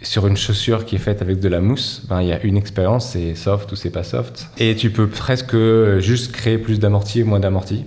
sur 0.03 0.27
une 0.27 0.37
chaussure 0.37 0.85
qui 0.85 0.95
est 0.95 1.01
faite 1.01 1.21
avec 1.21 1.41
de 1.41 1.49
la 1.49 1.61
mousse. 1.61 2.07
Ben, 2.09 2.23
il 2.23 2.29
y 2.29 2.33
a 2.33 2.41
une 2.43 2.57
expérience, 2.57 3.11
c'est 3.11 3.35
soft 3.35 3.73
ou 3.73 3.77
c'est 3.77 3.91
pas 3.91 4.05
soft. 4.05 4.49
Et 4.59 4.77
tu 4.77 4.91
peux 4.91 5.09
presque 5.09 5.57
juste 5.99 6.33
créer 6.33 6.59
plus 6.59 6.79
d'amorti 6.79 7.23
ou 7.23 7.27
moins 7.27 7.41
d'amorti. 7.41 7.85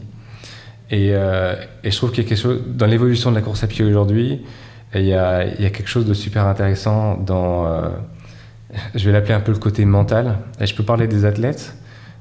Et, 0.90 1.12
euh, 1.14 1.56
et, 1.84 1.92
je 1.92 1.98
trouve 1.98 2.12
qu'il 2.12 2.24
y 2.24 2.28
a 2.28 2.30
quelque 2.30 2.42
chose 2.42 2.62
dans 2.66 2.86
l'évolution 2.86 3.30
de 3.30 3.36
la 3.36 3.42
course 3.42 3.64
à 3.64 3.68
pied 3.68 3.84
aujourd'hui. 3.84 4.42
Il 4.96 5.02
y, 5.02 5.08
y 5.08 5.14
a 5.14 5.70
quelque 5.70 5.88
chose 5.88 6.06
de 6.06 6.14
super 6.14 6.46
intéressant 6.46 7.18
dans, 7.18 7.92
je 8.96 9.06
vais 9.06 9.12
l'appeler 9.12 9.34
un 9.34 9.40
peu 9.40 9.52
le 9.52 9.58
côté 9.58 9.86
mental. 9.86 10.38
Et 10.60 10.66
je 10.66 10.76
peux 10.76 10.84
parler 10.84 11.08
des 11.08 11.26
athlètes. 11.26 11.76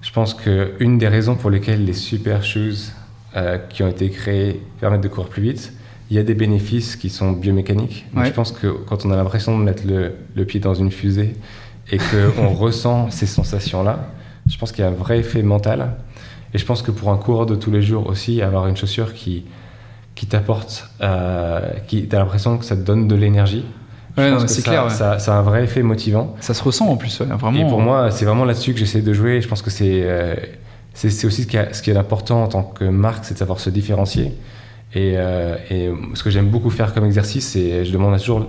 Je 0.06 0.12
pense 0.12 0.34
qu'une 0.34 0.98
des 0.98 1.08
raisons 1.08 1.34
pour 1.34 1.50
lesquelles 1.50 1.84
les 1.84 1.92
super 1.92 2.44
shoes 2.44 2.92
euh, 3.34 3.58
qui 3.58 3.82
ont 3.82 3.88
été 3.88 4.08
créés 4.08 4.62
permettent 4.78 5.00
de 5.00 5.08
courir 5.08 5.28
plus 5.28 5.42
vite, 5.42 5.72
il 6.10 6.16
y 6.16 6.20
a 6.20 6.22
des 6.22 6.34
bénéfices 6.34 6.94
qui 6.94 7.10
sont 7.10 7.32
biomécaniques. 7.32 8.06
Je 8.14 8.30
pense 8.30 8.52
que 8.52 8.68
quand 8.68 9.04
on 9.04 9.10
a 9.10 9.16
l'impression 9.16 9.58
de 9.58 9.64
mettre 9.64 9.82
le, 9.84 10.44
pied 10.44 10.60
dans 10.60 10.74
une 10.74 10.92
fusée 10.92 11.34
et 11.90 11.98
qu'on 11.98 12.48
ressent 12.54 13.10
ces 13.10 13.26
sensations-là, 13.26 14.08
Je 14.48 14.56
pense 14.58 14.70
qu'il 14.70 14.84
y 14.84 14.86
a 14.86 14.90
un 14.90 14.94
vrai 14.94 15.18
effet 15.18 15.42
mental. 15.42 15.96
Et 16.54 16.58
je 16.58 16.64
pense 16.64 16.82
que 16.82 16.92
pour 16.92 17.10
un 17.10 17.16
coureur 17.16 17.44
de 17.44 17.56
tous 17.56 17.72
les 17.72 17.82
jours 17.82 18.06
aussi, 18.06 18.40
avoir 18.42 18.68
une 18.68 18.76
chaussure 18.76 19.12
qui, 19.12 19.44
qui 20.14 20.26
t'apporte, 20.26 20.88
euh, 21.00 21.68
qui 21.88 22.06
t'as 22.06 22.20
l'impression 22.20 22.58
que 22.58 22.64
ça 22.64 22.76
te 22.76 22.82
donne 22.82 23.08
de 23.08 23.16
l'énergie. 23.16 23.64
Ouais, 24.16 24.32
c'est 24.46 24.62
clair. 24.62 24.90
Ça, 24.90 25.18
ça, 25.18 25.36
a 25.36 25.38
un 25.38 25.42
vrai 25.42 25.64
effet 25.64 25.82
motivant. 25.82 26.34
Ça 26.40 26.54
se 26.54 26.62
ressent 26.62 26.88
en 26.88 26.96
plus, 26.96 27.20
vraiment. 27.20 27.58
Et 27.58 27.68
pour 27.68 27.80
moi, 27.80 28.10
c'est 28.10 28.24
vraiment 28.24 28.44
là-dessus 28.44 28.72
que 28.72 28.78
j'essaie 28.78 29.02
de 29.02 29.12
jouer. 29.12 29.40
Je 29.40 29.48
pense 29.48 29.62
que 29.62 29.70
c'est 29.70 30.02
euh, 30.04 30.34
c'est 30.94 31.26
aussi 31.26 31.42
ce 31.42 31.46
qui, 31.46 31.58
ce 31.72 31.82
qui 31.82 31.90
est 31.90 31.96
important 31.96 32.42
en 32.44 32.48
tant 32.48 32.62
que 32.62 32.84
marque, 32.84 33.24
c'est 33.24 33.34
de 33.34 33.38
savoir 33.38 33.60
se 33.60 33.68
différencier. 33.68 34.32
Et, 34.94 35.14
euh, 35.16 35.56
et 35.70 35.90
ce 36.14 36.22
que 36.22 36.30
j'aime 36.30 36.48
beaucoup 36.48 36.70
faire 36.70 36.94
comme 36.94 37.04
exercice, 37.04 37.48
c'est 37.48 37.84
je 37.84 37.92
demande 37.92 38.18
toujours 38.18 38.46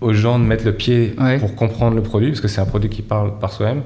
aux 0.00 0.12
gens 0.12 0.38
de 0.38 0.44
mettre 0.44 0.64
le 0.64 0.72
pied 0.72 1.14
pour 1.38 1.54
comprendre 1.54 1.94
le 1.94 2.02
produit, 2.02 2.30
parce 2.30 2.40
que 2.40 2.48
c'est 2.48 2.60
un 2.60 2.66
produit 2.66 2.90
qui 2.90 3.02
parle 3.02 3.38
par 3.38 3.52
soi-même, 3.52 3.82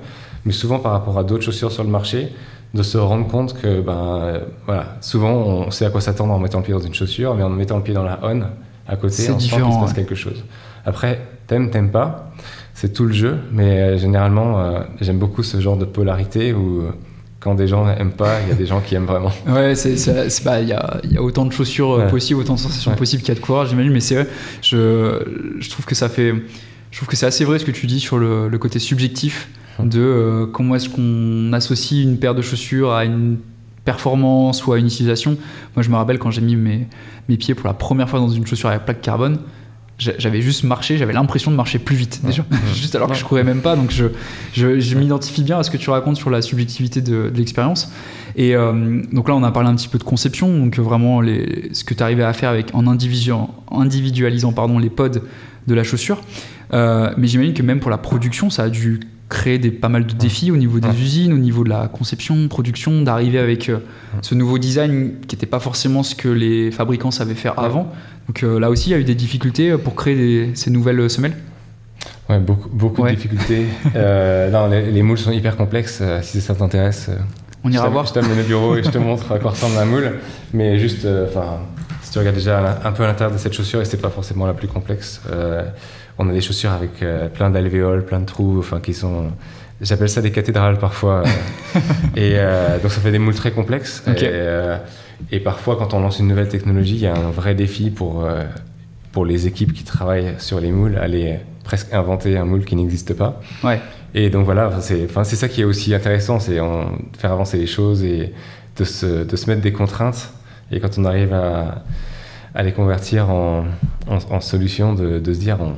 mais 0.46 0.52
souvent 0.52 0.78
par 0.78 0.92
rapport 0.92 1.18
à 1.18 1.24
d'autres 1.24 1.44
chaussures 1.44 1.72
sur 1.72 1.84
le 1.84 1.90
marché, 1.90 2.32
de 2.72 2.82
se 2.82 2.96
rendre 2.96 3.26
compte 3.26 3.60
que 3.60 3.80
ben, 3.80 4.40
voilà, 4.64 4.96
souvent 5.00 5.32
on 5.32 5.70
sait 5.70 5.84
à 5.84 5.90
quoi 5.90 6.00
s'attendre 6.00 6.32
en 6.32 6.38
mettant 6.38 6.58
le 6.58 6.64
pied 6.64 6.72
dans 6.72 6.80
une 6.80 6.94
chaussure, 6.94 7.34
mais 7.34 7.42
en 7.42 7.50
mettant 7.50 7.76
le 7.76 7.82
pied 7.82 7.92
dans 7.92 8.04
la 8.04 8.18
on 8.22 8.42
à 8.88 8.96
côté, 8.96 9.30
on 9.30 9.38
sent 9.38 9.56
qu'il 9.56 9.72
se 9.72 9.80
passe 9.80 9.92
quelque 9.92 10.14
chose. 10.14 10.42
Après, 10.90 11.26
t'aimes, 11.46 11.70
t'aimes 11.70 11.90
pas, 11.90 12.32
c'est 12.74 12.92
tout 12.92 13.04
le 13.04 13.12
jeu, 13.12 13.38
mais 13.52 13.80
euh, 13.80 13.96
généralement, 13.96 14.60
euh, 14.60 14.80
j'aime 15.00 15.18
beaucoup 15.18 15.42
ce 15.42 15.60
genre 15.60 15.76
de 15.76 15.84
polarité 15.84 16.52
où 16.52 16.80
euh, 16.80 16.90
quand 17.38 17.54
des 17.54 17.66
gens 17.66 17.86
n'aiment 17.86 18.12
pas, 18.12 18.40
il 18.42 18.48
y 18.50 18.52
a 18.52 18.54
des 18.54 18.66
gens 18.66 18.80
qui 18.80 18.94
aiment 18.94 19.06
vraiment. 19.06 19.32
Ouais, 19.46 19.74
c'est, 19.74 19.94
il 19.94 20.68
y 20.68 20.72
a, 20.72 21.00
y 21.04 21.16
a, 21.16 21.22
autant 21.22 21.46
de 21.46 21.52
chaussures 21.52 22.06
possibles, 22.08 22.40
autant 22.40 22.54
de 22.54 22.58
sensations 22.58 22.94
possibles 22.94 23.22
qu'il 23.22 23.34
y 23.34 23.36
a 23.36 23.40
de 23.40 23.44
courage, 23.44 23.70
j'imagine, 23.70 23.92
mais 23.92 24.00
c'est 24.00 24.16
vrai, 24.16 24.26
je, 24.60 25.56
je 25.58 25.70
trouve 25.70 25.86
que 25.86 25.94
ça 25.94 26.08
fait. 26.08 26.34
Je 26.90 26.96
trouve 26.98 27.08
que 27.08 27.14
c'est 27.14 27.26
assez 27.26 27.44
vrai 27.44 27.60
ce 27.60 27.64
que 27.64 27.70
tu 27.70 27.86
dis 27.86 28.00
sur 28.00 28.18
le, 28.18 28.48
le 28.48 28.58
côté 28.58 28.80
subjectif 28.80 29.48
de 29.78 30.00
euh, 30.00 30.46
comment 30.46 30.74
est-ce 30.74 30.88
qu'on 30.88 31.52
associe 31.52 32.02
une 32.02 32.18
paire 32.18 32.34
de 32.34 32.42
chaussures 32.42 32.92
à 32.92 33.04
une 33.04 33.38
performance 33.84 34.66
ou 34.66 34.72
à 34.72 34.78
une 34.78 34.86
utilisation. 34.86 35.36
Moi, 35.74 35.82
je 35.82 35.90
me 35.90 35.96
rappelle 35.96 36.18
quand 36.18 36.30
j'ai 36.30 36.42
mis 36.42 36.56
mes, 36.56 36.86
mes 37.28 37.36
pieds 37.36 37.54
pour 37.54 37.66
la 37.66 37.74
première 37.74 38.08
fois 38.08 38.18
dans 38.18 38.28
une 38.28 38.46
chaussure 38.46 38.68
avec 38.68 38.84
plaque 38.84 39.00
carbone, 39.00 39.38
j'avais 40.00 40.40
juste 40.40 40.64
marché, 40.64 40.96
j'avais 40.96 41.12
l'impression 41.12 41.50
de 41.50 41.56
marcher 41.56 41.78
plus 41.78 41.96
vite 41.96 42.20
déjà, 42.24 42.44
juste 42.74 42.94
alors 42.94 43.08
que 43.08 43.16
je 43.16 43.24
courais 43.24 43.44
même 43.44 43.60
pas. 43.60 43.76
Donc 43.76 43.90
je, 43.90 44.06
je, 44.52 44.94
m'identifie 44.96 45.42
bien 45.42 45.58
à 45.58 45.62
ce 45.62 45.70
que 45.70 45.76
tu 45.76 45.90
racontes 45.90 46.16
sur 46.16 46.30
la 46.30 46.42
subjectivité 46.42 47.00
de, 47.00 47.30
l'expérience. 47.34 47.92
Et 48.36 48.54
euh, 48.54 49.02
donc 49.12 49.28
là, 49.28 49.34
on 49.34 49.42
a 49.42 49.52
parlé 49.52 49.68
un 49.68 49.74
petit 49.74 49.88
peu 49.88 49.98
de 49.98 50.04
conception, 50.04 50.48
donc 50.56 50.78
vraiment 50.78 51.20
les, 51.20 51.68
ce 51.72 51.84
que 51.84 51.94
tu 51.94 52.02
arrivais 52.02 52.24
à 52.24 52.32
faire 52.32 52.50
avec 52.50 52.74
en 52.74 52.86
individualisant, 52.86 53.54
individualisant 53.70 54.52
pardon, 54.52 54.78
les 54.78 54.90
pods 54.90 55.20
de 55.66 55.74
la 55.74 55.84
chaussure. 55.84 56.20
Euh, 56.72 57.12
mais 57.16 57.26
j'imagine 57.26 57.54
que 57.54 57.62
même 57.62 57.80
pour 57.80 57.90
la 57.90 57.98
production, 57.98 58.50
ça 58.50 58.64
a 58.64 58.68
dû 58.70 59.00
créer 59.30 59.58
des, 59.58 59.70
pas 59.70 59.88
mal 59.88 60.06
de 60.06 60.12
défis 60.12 60.50
au 60.50 60.56
niveau 60.56 60.80
des 60.80 61.00
usines, 61.00 61.32
au 61.32 61.38
niveau 61.38 61.62
de 61.64 61.68
la 61.68 61.88
conception, 61.88 62.48
production, 62.48 63.02
d'arriver 63.02 63.38
avec 63.38 63.68
euh, 63.68 63.78
ce 64.22 64.34
nouveau 64.34 64.58
design 64.58 65.12
qui 65.26 65.36
n'était 65.36 65.46
pas 65.46 65.60
forcément 65.60 66.02
ce 66.02 66.14
que 66.14 66.28
les 66.28 66.70
fabricants 66.72 67.12
savaient 67.12 67.34
faire 67.34 67.58
avant. 67.58 67.92
Donc 68.30 68.44
euh, 68.44 68.60
là 68.60 68.70
aussi, 68.70 68.90
il 68.90 68.92
y 68.92 68.94
a 68.94 68.98
eu 68.98 69.04
des 69.04 69.16
difficultés 69.16 69.76
pour 69.76 69.96
créer 69.96 70.52
ces 70.54 70.70
nouvelles 70.70 71.10
semelles 71.10 71.36
Ouais, 72.28 72.38
beaucoup, 72.38 72.68
beaucoup 72.68 73.04
de 73.04 73.10
difficultés. 73.10 73.66
non, 73.94 74.68
les, 74.68 75.02
moules 75.02 75.18
sont 75.18 75.32
hyper 75.32 75.56
complexes. 75.56 76.00
si 76.22 76.40
ça 76.40 76.54
t'intéresse, 76.54 77.10
on 77.64 77.72
ira 77.72 77.88
voir. 77.88 78.06
Je 78.06 78.12
t'amène 78.12 78.38
au 78.38 78.44
bureau 78.44 78.76
et 78.76 78.84
je 78.84 78.90
te 78.90 78.98
montre 79.08 79.32
à 79.32 79.38
quoi 79.40 79.50
ressemble 79.50 79.76
un 79.76 79.84
moule. 79.84 80.12
Mais 80.52 80.78
juste, 80.78 81.06
enfin, 81.28 81.58
si 82.02 82.12
tu 82.12 82.18
regardes 82.20 82.36
déjà 82.36 82.80
un 82.84 82.92
peu 82.92 83.02
à 83.02 83.08
l'intérieur 83.08 83.36
de 83.36 83.38
cette 83.38 83.52
chaussure, 83.52 83.80
et 83.80 83.84
c'est 83.84 84.00
pas 84.00 84.10
forcément 84.10 84.46
la 84.46 84.54
plus 84.54 84.68
complexe 84.68 85.20
on 86.20 86.28
a 86.28 86.32
des 86.32 86.42
chaussures 86.42 86.72
avec 86.72 87.02
euh, 87.02 87.28
plein 87.28 87.48
d'alvéoles, 87.50 88.04
plein 88.04 88.20
de 88.20 88.26
trous, 88.26 88.58
enfin 88.58 88.78
qui 88.80 88.94
sont 88.94 89.32
J'appelle 89.80 90.10
ça 90.10 90.20
des 90.20 90.30
cathédrales 90.30 90.76
parfois. 90.76 91.22
et 92.14 92.34
euh, 92.36 92.78
donc 92.78 92.92
ça 92.92 93.00
fait 93.00 93.10
des 93.10 93.18
moules 93.18 93.34
très 93.34 93.50
complexes. 93.50 94.04
Euh, 94.06 94.76
et, 95.30 95.40
parfois, 95.40 95.76
quand 95.76 95.94
on 95.94 96.00
lance 96.00 96.18
une 96.18 96.28
nouvelle 96.28 96.48
technologie, 96.48 96.94
il 96.94 97.02
y 97.02 97.06
a 97.06 97.14
un 97.14 97.30
vrai 97.30 97.54
défi 97.54 97.90
pour, 97.90 98.26
pour 99.12 99.24
les 99.24 99.46
équipes 99.46 99.72
qui 99.72 99.84
travaillent 99.84 100.34
sur 100.38 100.60
les 100.60 100.70
moules, 100.70 100.96
aller 100.96 101.38
presque 101.64 101.92
inventer 101.92 102.36
un 102.36 102.44
moule 102.44 102.64
qui 102.64 102.76
n'existe 102.76 103.14
pas. 103.14 103.40
Ouais. 103.62 103.80
Et 104.14 104.30
donc 104.30 104.44
voilà, 104.44 104.80
c'est 104.80 105.08
ça 105.24 105.48
qui 105.48 105.60
est 105.60 105.64
aussi 105.64 105.94
intéressant, 105.94 106.40
c'est 106.40 106.58
faire 107.18 107.32
avancer 107.32 107.58
les 107.58 107.66
choses 107.66 108.02
et 108.02 108.32
de 108.76 108.84
se, 108.84 109.24
de 109.24 109.36
se, 109.36 109.48
mettre 109.48 109.62
des 109.62 109.72
contraintes. 109.72 110.32
Et 110.72 110.80
quand 110.80 110.98
on 110.98 111.04
arrive 111.04 111.32
à, 111.32 111.84
à 112.54 112.62
les 112.62 112.72
convertir 112.72 113.30
en, 113.30 113.64
en, 114.08 114.40
solution, 114.40 114.94
de, 114.94 115.18
de, 115.18 115.32
se 115.32 115.38
dire 115.38 115.58
on, 115.60 115.74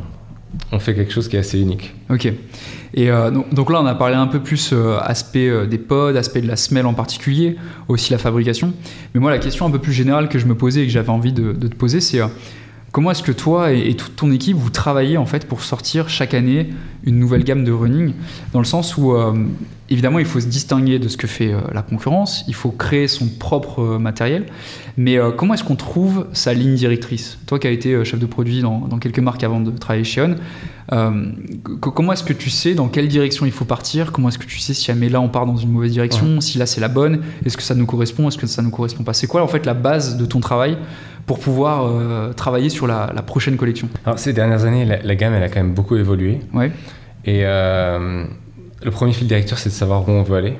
on 0.74 0.78
fait 0.78 0.94
quelque 0.94 1.12
chose 1.12 1.28
qui 1.28 1.36
est 1.36 1.40
assez 1.40 1.60
unique. 1.60 1.94
Ok. 2.08 2.32
Et 2.94 3.10
euh, 3.10 3.30
donc, 3.30 3.70
là, 3.70 3.80
on 3.80 3.86
a 3.86 3.94
parlé 3.94 4.16
un 4.16 4.26
peu 4.26 4.40
plus 4.40 4.70
euh, 4.72 4.98
aspect 5.00 5.48
euh, 5.48 5.66
des 5.66 5.78
pods, 5.78 6.16
aspect 6.16 6.42
de 6.42 6.46
la 6.46 6.56
semelle 6.56 6.86
en 6.86 6.94
particulier, 6.94 7.56
aussi 7.88 8.12
la 8.12 8.18
fabrication. 8.18 8.74
Mais 9.14 9.20
moi, 9.20 9.30
la 9.30 9.38
question 9.38 9.66
un 9.66 9.70
peu 9.70 9.78
plus 9.78 9.92
générale 9.92 10.28
que 10.28 10.38
je 10.38 10.46
me 10.46 10.54
posais 10.54 10.82
et 10.82 10.86
que 10.86 10.92
j'avais 10.92 11.10
envie 11.10 11.32
de, 11.32 11.52
te 11.52 11.74
poser, 11.74 12.00
c'est 12.00 12.20
comment 12.92 13.10
est-ce 13.10 13.22
que 13.22 13.32
toi 13.32 13.72
et, 13.72 13.94
toute 13.94 14.16
ton 14.16 14.30
équipe, 14.30 14.56
vous 14.56 14.70
travaillez 14.70 15.16
en 15.16 15.26
fait 15.26 15.46
pour 15.46 15.62
sortir 15.62 16.08
chaque 16.08 16.34
année 16.34 16.70
une 17.04 17.18
nouvelle 17.18 17.42
gamme 17.42 17.64
de 17.64 17.72
running, 17.72 18.12
dans 18.52 18.60
le 18.60 18.64
sens 18.64 18.96
où 18.96 19.14
évidemment, 19.90 20.20
il 20.20 20.24
faut 20.24 20.38
se 20.38 20.46
distinguer 20.46 20.98
de 21.00 21.08
ce 21.08 21.16
que 21.16 21.26
fait 21.26 21.52
la 21.72 21.82
concurrence, 21.82 22.44
il 22.46 22.54
faut 22.54 22.70
créer 22.70 23.08
son 23.08 23.26
propre 23.26 23.98
matériel. 23.98 24.46
Mais 24.96 25.18
euh, 25.18 25.30
comment 25.30 25.54
est-ce 25.54 25.64
qu'on 25.64 25.76
trouve 25.76 26.26
sa 26.32 26.52
ligne 26.52 26.74
directrice? 26.74 27.38
Toi 27.46 27.58
qui 27.58 27.66
as 27.66 27.70
été 27.70 27.92
euh, 27.92 28.04
chef 28.04 28.20
de 28.20 28.26
produit 28.26 28.60
dans, 28.60 28.80
quelques 28.98 29.20
marques 29.20 29.42
avant 29.42 29.60
de 29.60 29.70
travailler 29.70 30.04
chez 30.04 30.20
On, 30.22 30.34
euh, 30.92 31.32
comment 31.80 32.12
est-ce 32.12 32.24
que 32.24 32.34
tu 32.34 32.50
sais 32.50 32.74
dans 32.74 32.88
quelle 32.88 33.08
direction 33.08 33.46
il 33.46 33.52
faut 33.52 33.64
partir? 33.64 34.12
Comment 34.12 34.28
est-ce 34.28 34.38
que 34.38 34.46
tu 34.46 34.58
sais 34.58 34.74
si 34.74 34.84
jamais 34.84 35.08
là 35.08 35.20
on 35.20 35.28
part 35.28 35.46
dans 35.46 35.56
une 35.56 35.70
mauvaise 35.70 35.92
direction, 35.92 36.40
si 36.40 36.58
là 36.58 36.66
c'est 36.66 36.80
la 36.80 36.88
bonne? 36.88 37.20
Est-ce 37.44 37.56
que 37.56 37.62
ça 37.62 37.74
nous 37.74 37.86
correspond? 37.86 38.28
Est-ce 38.28 38.38
que 38.38 38.46
ça 38.46 38.60
nous 38.60 38.70
correspond 38.70 39.02
pas? 39.02 39.14
C'est 39.14 39.26
quoi 39.26 39.42
en 39.42 39.48
fait 39.48 39.64
la 39.64 39.74
base 39.74 40.16
de 40.18 40.26
ton 40.26 40.40
travail 40.40 40.76
pour 41.26 41.38
pouvoir 41.38 42.34
travailler 42.34 42.68
sur 42.68 42.86
la, 42.86 43.06
prochaine 43.26 43.56
collection 43.56 43.88
Alors, 44.04 44.18
Ces 44.18 44.32
dernières 44.32 44.64
années, 44.64 44.84
la, 44.84 45.14
gamme 45.14 45.34
elle 45.34 45.42
a 45.42 45.48
quand 45.48 45.60
même 45.60 45.74
beaucoup 45.74 45.96
évolué. 45.96 46.40
Ouais. 46.52 46.72
Et 47.24 47.44
le 48.84 48.90
premier 48.90 49.12
fil 49.12 49.26
directeur, 49.26 49.58
c'est 49.58 49.68
de 49.68 49.74
savoir 49.74 50.08
où 50.08 50.10
on 50.10 50.22
veut 50.22 50.36
aller. 50.36 50.54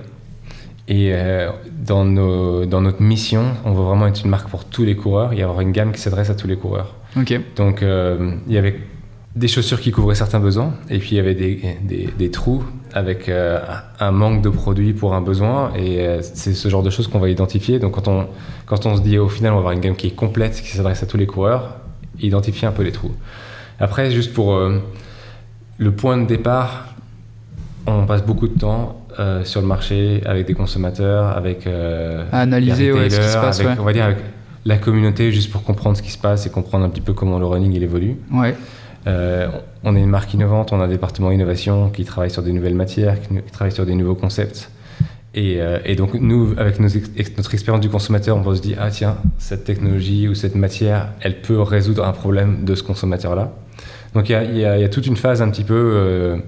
Et 0.88 1.10
euh, 1.12 1.50
dans, 1.70 2.04
nos, 2.04 2.66
dans, 2.66 2.80
notre 2.80 3.02
mission, 3.02 3.54
on 3.64 3.72
veut 3.72 3.84
vraiment 3.84 4.06
être 4.06 4.22
une 4.24 4.30
marque 4.30 4.48
pour 4.48 4.64
tous 4.64 4.84
les 4.84 4.96
coureurs 4.96 5.32
et 5.32 5.42
avoir 5.42 5.60
une 5.60 5.72
gamme 5.72 5.92
qui 5.92 6.00
s'adresse 6.00 6.30
à 6.30 6.34
tous 6.34 6.48
les 6.48 6.56
coureurs. 6.56 6.96
Donc 7.56 7.82
euh, 7.82 8.32
il 8.46 8.52
y 8.52 8.58
avait 8.58 8.80
des 9.36 9.48
chaussures 9.48 9.80
qui 9.80 9.90
couvraient 9.90 10.14
certains 10.14 10.40
besoins 10.40 10.74
et 10.90 10.98
puis 10.98 11.10
il 11.12 11.16
y 11.16 11.20
avait 11.20 11.34
des, 11.34 11.78
des, 11.82 12.08
des 12.18 12.30
trous 12.30 12.64
avec 12.94 13.28
euh, 13.28 13.60
un 14.00 14.10
manque 14.10 14.42
de 14.42 14.48
produits 14.48 14.92
pour 14.92 15.14
un 15.14 15.20
besoin 15.20 15.72
et 15.74 16.18
c'est 16.22 16.52
ce 16.52 16.68
genre 16.68 16.82
de 16.82 16.90
choses 16.90 17.08
qu'on 17.08 17.18
va 17.18 17.28
identifier. 17.28 17.78
Donc 17.78 17.92
quand 17.92 18.08
on, 18.08 18.26
quand 18.66 18.86
on 18.86 18.96
se 18.96 19.02
dit 19.02 19.18
au 19.18 19.28
final 19.28 19.52
on 19.52 19.56
va 19.56 19.60
avoir 19.60 19.72
une 19.72 19.80
gamme 19.80 19.96
qui 19.96 20.08
est 20.08 20.16
complète, 20.16 20.60
qui 20.60 20.76
s'adresse 20.76 21.02
à 21.02 21.06
tous 21.06 21.16
les 21.16 21.26
coureurs, 21.26 21.76
identifier 22.20 22.68
un 22.68 22.72
peu 22.72 22.82
les 22.82 22.92
trous. 22.92 23.12
Après, 23.80 24.10
juste 24.10 24.32
pour 24.32 24.56
le 25.78 25.92
point 25.92 26.16
de 26.16 26.26
départ, 26.26 26.94
on 27.86 28.06
passe 28.06 28.22
beaucoup 28.24 28.48
de 28.48 28.58
temps 28.58 29.02
euh, 29.18 29.44
sur 29.44 29.60
le 29.60 29.66
marché 29.66 30.22
avec 30.24 30.46
des 30.46 30.54
consommateurs, 30.54 31.36
avec 31.36 31.66
euh, 31.66 32.24
analyser 32.32 32.92
ce 33.10 33.16
qui 33.16 33.28
se 33.28 33.38
passe, 33.38 33.62
on 33.78 33.82
va 33.82 33.92
dire 33.92 34.04
avec 34.04 34.18
la 34.64 34.78
communauté 34.78 35.32
juste 35.32 35.50
pour 35.50 35.64
comprendre 35.64 35.96
ce 35.96 36.02
qui 36.02 36.12
se 36.12 36.18
passe 36.18 36.46
et 36.46 36.50
comprendre 36.50 36.84
un 36.84 36.88
petit 36.88 37.00
peu 37.00 37.12
comment 37.12 37.38
le 37.38 37.46
running 37.46 37.72
il 37.72 37.82
évolue. 37.82 38.16
Ouais. 38.32 38.54
Euh, 39.06 39.48
on 39.84 39.96
est 39.96 40.00
une 40.00 40.10
marque 40.10 40.32
innovante, 40.34 40.72
on 40.72 40.80
a 40.80 40.84
un 40.84 40.88
département 40.88 41.30
innovation 41.30 41.90
qui 41.90 42.04
travaille 42.04 42.30
sur 42.30 42.42
des 42.42 42.52
nouvelles 42.52 42.74
matières, 42.74 43.16
qui, 43.20 43.28
travaille 43.52 43.72
sur 43.72 43.86
des 43.86 43.94
nouveaux 43.94 44.14
concepts. 44.14 44.70
Et, 45.34 45.60
et 45.86 45.96
donc 45.96 46.12
nous, 46.12 46.52
avec 46.58 46.78
notre 46.78 47.54
expérience 47.54 47.80
du 47.80 47.88
consommateur, 47.88 48.36
on 48.36 48.42
va 48.42 48.54
se 48.54 48.60
dire 48.60 48.76
ah 48.78 48.90
tiens 48.90 49.16
cette 49.38 49.64
technologie 49.64 50.28
ou 50.28 50.34
cette 50.34 50.54
matière, 50.54 51.08
elle 51.22 51.40
peut 51.40 51.62
résoudre 51.62 52.04
un 52.04 52.12
problème 52.12 52.66
de 52.66 52.74
ce 52.74 52.82
consommateur-là. 52.82 53.50
Donc 54.12 54.28
il 54.28 54.54
y, 54.54 54.58
y, 54.58 54.64
a 54.66 54.88
toute 54.90 55.06
une 55.06 55.16
phase 55.16 55.40
un 55.40 55.48
petit 55.48 55.64
peu 55.64 56.42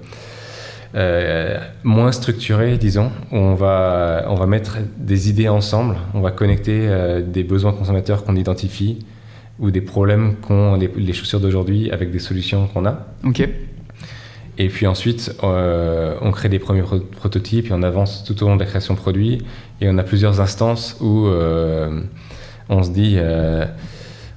euh, 0.95 1.59
moins 1.83 2.13
structuré, 2.13 2.77
disons, 2.77 3.11
où 3.31 3.35
on 3.35 3.53
va, 3.53 4.25
on 4.29 4.35
va 4.35 4.45
mettre 4.45 4.77
des 4.97 5.29
idées 5.29 5.49
ensemble, 5.49 5.97
on 6.13 6.21
va 6.21 6.31
connecter 6.31 6.87
euh, 6.87 7.21
des 7.21 7.43
besoins 7.43 7.73
consommateurs 7.73 8.23
qu'on 8.23 8.37
identifie 8.37 9.05
ou 9.59 9.71
des 9.71 9.81
problèmes 9.81 10.35
qu'ont 10.35 10.75
les, 10.75 11.13
chaussures 11.13 11.39
d'aujourd'hui 11.39 11.91
avec 11.91 12.11
des 12.11 12.19
solutions 12.19 12.67
qu'on 12.67 12.85
a. 12.85 13.07
Ok. 13.23 13.47
Et 14.57 14.69
puis 14.69 14.87
ensuite, 14.87 15.35
euh, 15.43 16.15
on 16.21 16.31
crée 16.31 16.49
des 16.49 16.59
premiers 16.59 16.83
prototypes 17.17 17.67
et 17.67 17.73
on 17.73 17.83
avance 17.83 18.23
tout 18.23 18.41
au 18.43 18.47
long 18.47 18.55
de 18.55 18.61
la 18.61 18.65
création 18.65 18.93
de 18.93 18.99
produits. 18.99 19.39
Et 19.81 19.89
on 19.89 19.97
a 19.97 20.03
plusieurs 20.03 20.39
instances 20.39 20.97
où 21.01 21.27
on 22.69 22.83
se 22.83 22.89
dit 22.89 23.17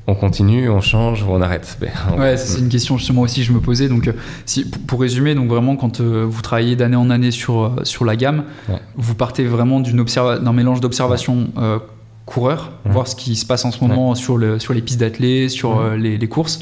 on 0.09 0.15
continue, 0.15 0.71
on 0.71 0.81
change 0.81 1.23
ou 1.23 1.27
on 1.29 1.43
arrête 1.43 1.77
ben, 1.81 1.91
Ouais, 2.19 2.37
c'est 2.39 2.59
une 2.59 2.71
question 2.71 2.97
justement 2.97 3.23
aussi 3.23 3.41
que 3.41 3.47
je 3.47 3.53
me 3.53 3.61
posais. 3.61 3.89
Donc, 3.89 4.09
euh, 4.09 4.13
si, 4.47 4.65
pour 4.65 5.01
résumer, 5.01 5.35
donc 5.35 5.49
vraiment 5.49 5.77
quand 5.77 6.01
euh, 6.01 6.27
vous 6.27 6.41
travaillez 6.41 6.77
d'année 6.77 6.97
en 6.97 7.11
année 7.11 7.31
sur, 7.31 7.63
euh, 7.63 7.85
sur 7.85 8.07
la 8.07 8.17
gamme, 8.17 8.45
vous 8.97 9.15
partez 9.15 9.45
vraiment 9.45 9.81
d'un 9.81 10.53
mélange 10.53 10.81
d'observation 10.81 11.49
coureur, 12.29 12.73
voir 12.85 13.09
ce 13.09 13.17
qui 13.17 13.35
se 13.37 13.47
passe 13.47 13.65
en 13.65 13.71
ce 13.71 13.81
moment 13.81 14.15
sur, 14.15 14.37
le, 14.37 14.59
sur 14.59 14.75
les 14.75 14.83
pistes 14.83 15.01
d'athlètes, 15.01 15.51
sur 15.51 15.83
les, 15.95 16.19
les, 16.19 16.29
courses. 16.29 16.61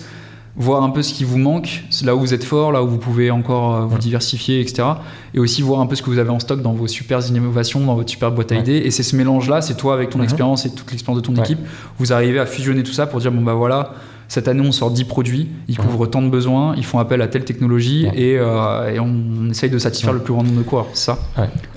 voir 0.57 0.83
un 0.83 0.91
peu 0.91 1.03
ce 1.03 1.13
qui 1.13 1.25
vous 1.25 1.39
manque, 1.39 1.85
là 2.05 2.15
où 2.15 2.21
vous 2.21 2.33
êtes 2.33 2.45
fort, 2.45 2.73
là 2.73 2.83
où 2.83 2.89
vous 2.89 2.99
pouvez 2.99 3.31
encore 3.31 3.75
euh, 3.75 3.81
vous 3.85 3.99
diversifier, 3.99 4.61
etc. 4.61 4.89
Et 5.35 5.39
aussi 5.39 5.61
voir 5.63 5.81
un 5.81 5.87
peu 5.87 5.95
ce 5.95 6.03
que 6.03 6.09
vous 6.09 6.19
avez 6.19 6.31
en 6.31 6.39
stock 6.39 6.63
dans 6.63 6.73
vos 6.73 6.87
super 6.87 7.21
innovations, 7.27 7.81
dans 7.81 7.95
votre 7.95 8.11
super 8.11 8.31
boîte 8.31 8.53
à 8.53 8.55
idées. 8.55 8.83
Et 8.85 8.91
c'est 8.91 9.03
ce 9.03 9.17
mélange-là, 9.17 9.61
c'est 9.61 9.77
toi 9.77 9.95
avec 9.95 10.11
ton 10.11 10.19
mhm. 10.19 10.25
expérience 10.25 10.65
et 10.65 10.71
toute 10.71 10.91
l'expérience 10.91 11.23
de 11.23 11.27
ton 11.27 11.35
équipe, 11.43 11.59
vous 11.99 12.13
arrivez 12.13 12.39
à 12.39 12.47
fusionner 12.47 12.83
tout 12.83 12.93
ça 12.93 13.07
pour 13.07 13.21
dire 13.21 13.33
bon 13.33 13.43
bah 13.43 13.55
voilà, 13.55 13.93
cette 14.29 14.49
année, 14.49 14.67
on 14.67 14.73
sort 14.73 14.91
10 14.91 15.05
produits, 15.05 15.49
ils 15.69 15.79
couvrent 15.79 16.07
tant 16.07 16.21
de 16.21 16.29
besoins, 16.29 16.75
ils 16.77 16.85
font 16.85 16.99
appel 16.99 17.23
à 17.23 17.29
telle 17.29 17.45
technologie 17.45 18.07
et, 18.15 18.37
euh, 18.39 19.01
on 19.01 19.51
essaye 19.51 19.71
de 19.71 19.79
satisfaire 19.79 20.13
le 20.13 20.21
plus 20.21 20.33
grand 20.33 20.43
nombre 20.43 20.59
de 20.59 20.63
coureurs. 20.63 20.89
Ça. 20.95 21.19